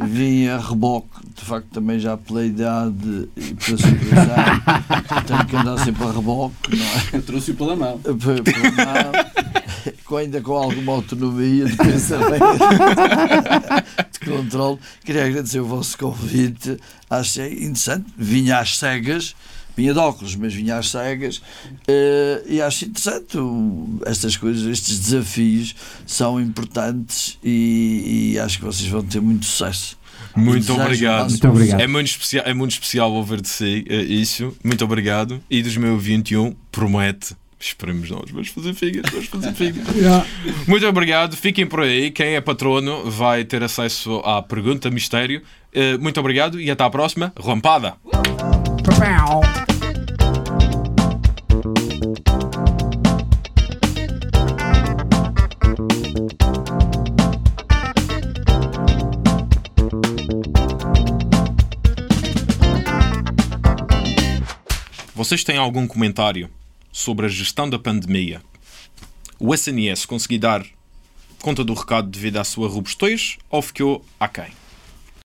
Vim 0.06 0.46
a 0.48 0.58
reboque, 0.58 1.08
de 1.34 1.44
facto, 1.44 1.66
também 1.68 1.98
já 1.98 2.16
pela 2.16 2.44
idade 2.44 3.28
e 3.36 3.54
pela 3.54 3.78
situação. 3.78 5.24
Tenho 5.26 5.46
que 5.46 5.56
andar 5.56 5.78
sempre 5.78 6.04
a 6.04 6.12
reboque, 6.12 6.76
não 6.76 6.84
é? 6.86 7.16
Eu 7.16 7.22
trouxe-o 7.22 7.54
pela 7.54 7.76
mão. 7.76 7.98
Por- 7.98 8.16
por 8.16 9.61
com- 10.12 10.18
ainda 10.18 10.40
com 10.42 10.52
alguma 10.52 10.92
autonomia 10.92 11.64
de 11.64 11.74
pensamento, 11.78 12.44
de 14.20 14.30
controle. 14.30 14.78
Queria 15.04 15.24
agradecer 15.26 15.60
o 15.60 15.64
vosso 15.66 15.96
convite. 15.96 16.76
Achei 17.08 17.52
interessante. 17.64 18.06
Vinha 18.16 18.58
às 18.58 18.76
cegas. 18.78 19.34
Vinha 19.74 19.94
de 19.94 19.98
óculos, 19.98 20.36
mas 20.36 20.52
vinha 20.52 20.76
às 20.76 20.90
cegas 20.90 21.40
eh, 21.88 22.42
e 22.46 22.60
acho 22.60 22.84
interessante 22.84 23.38
o- 23.38 24.00
estas 24.04 24.36
coisas, 24.36 24.66
estes 24.66 24.98
desafios 24.98 25.74
são 26.06 26.38
importantes 26.38 27.38
e, 27.42 28.32
e 28.34 28.38
acho 28.38 28.58
que 28.58 28.64
vocês 28.66 28.86
vão 28.90 29.02
ter 29.02 29.22
muito 29.22 29.46
sucesso. 29.46 29.96
Muito 30.36 30.74
obrigado. 30.74 31.30
Muito 31.30 31.48
obrigado. 31.48 31.80
É 31.80 31.86
muito 31.86 32.06
especial, 32.08 32.44
é 32.46 32.52
muito 32.52 32.72
especial 32.72 33.12
ouvir 33.14 33.40
de 33.40 33.48
si 33.48 33.82
eh, 33.88 34.02
isso. 34.02 34.54
Muito 34.62 34.84
obrigado. 34.84 35.42
E 35.48 35.62
2021 35.62 36.54
promete. 36.70 37.34
Esperemos 37.62 38.10
nós, 38.10 38.28
vamos 38.28 38.48
fazer 38.48 38.74
figas, 38.74 39.08
vamos 39.08 39.26
fazer 39.26 39.52
figas. 39.54 39.86
Muito 40.66 40.84
obrigado, 40.84 41.36
fiquem 41.36 41.64
por 41.64 41.80
aí. 41.80 42.10
Quem 42.10 42.34
é 42.34 42.40
patrono 42.40 43.08
vai 43.08 43.44
ter 43.44 43.62
acesso 43.62 44.16
à 44.24 44.42
pergunta 44.42 44.90
mistério. 44.90 45.40
Eh, 45.72 45.96
muito 45.96 46.18
obrigado 46.18 46.60
e 46.60 46.70
até 46.70 46.82
à 46.82 46.90
próxima. 46.90 47.32
Rampada! 47.40 47.94
Vocês 65.14 65.44
têm 65.44 65.56
algum 65.56 65.86
comentário 65.86 66.50
sobre 66.92 67.26
a 67.26 67.28
gestão 67.28 67.68
da 67.68 67.78
pandemia. 67.78 68.42
O 69.40 69.52
SNS 69.52 70.06
conseguiu 70.06 70.38
dar 70.38 70.64
conta 71.40 71.64
do 71.64 71.74
recado 71.74 72.08
devido 72.08 72.36
à 72.36 72.44
sua 72.44 72.68
robustez 72.68 73.38
ou 73.50 73.60
ficou 73.60 74.04
aquém? 74.20 74.44
Okay? 74.44 74.61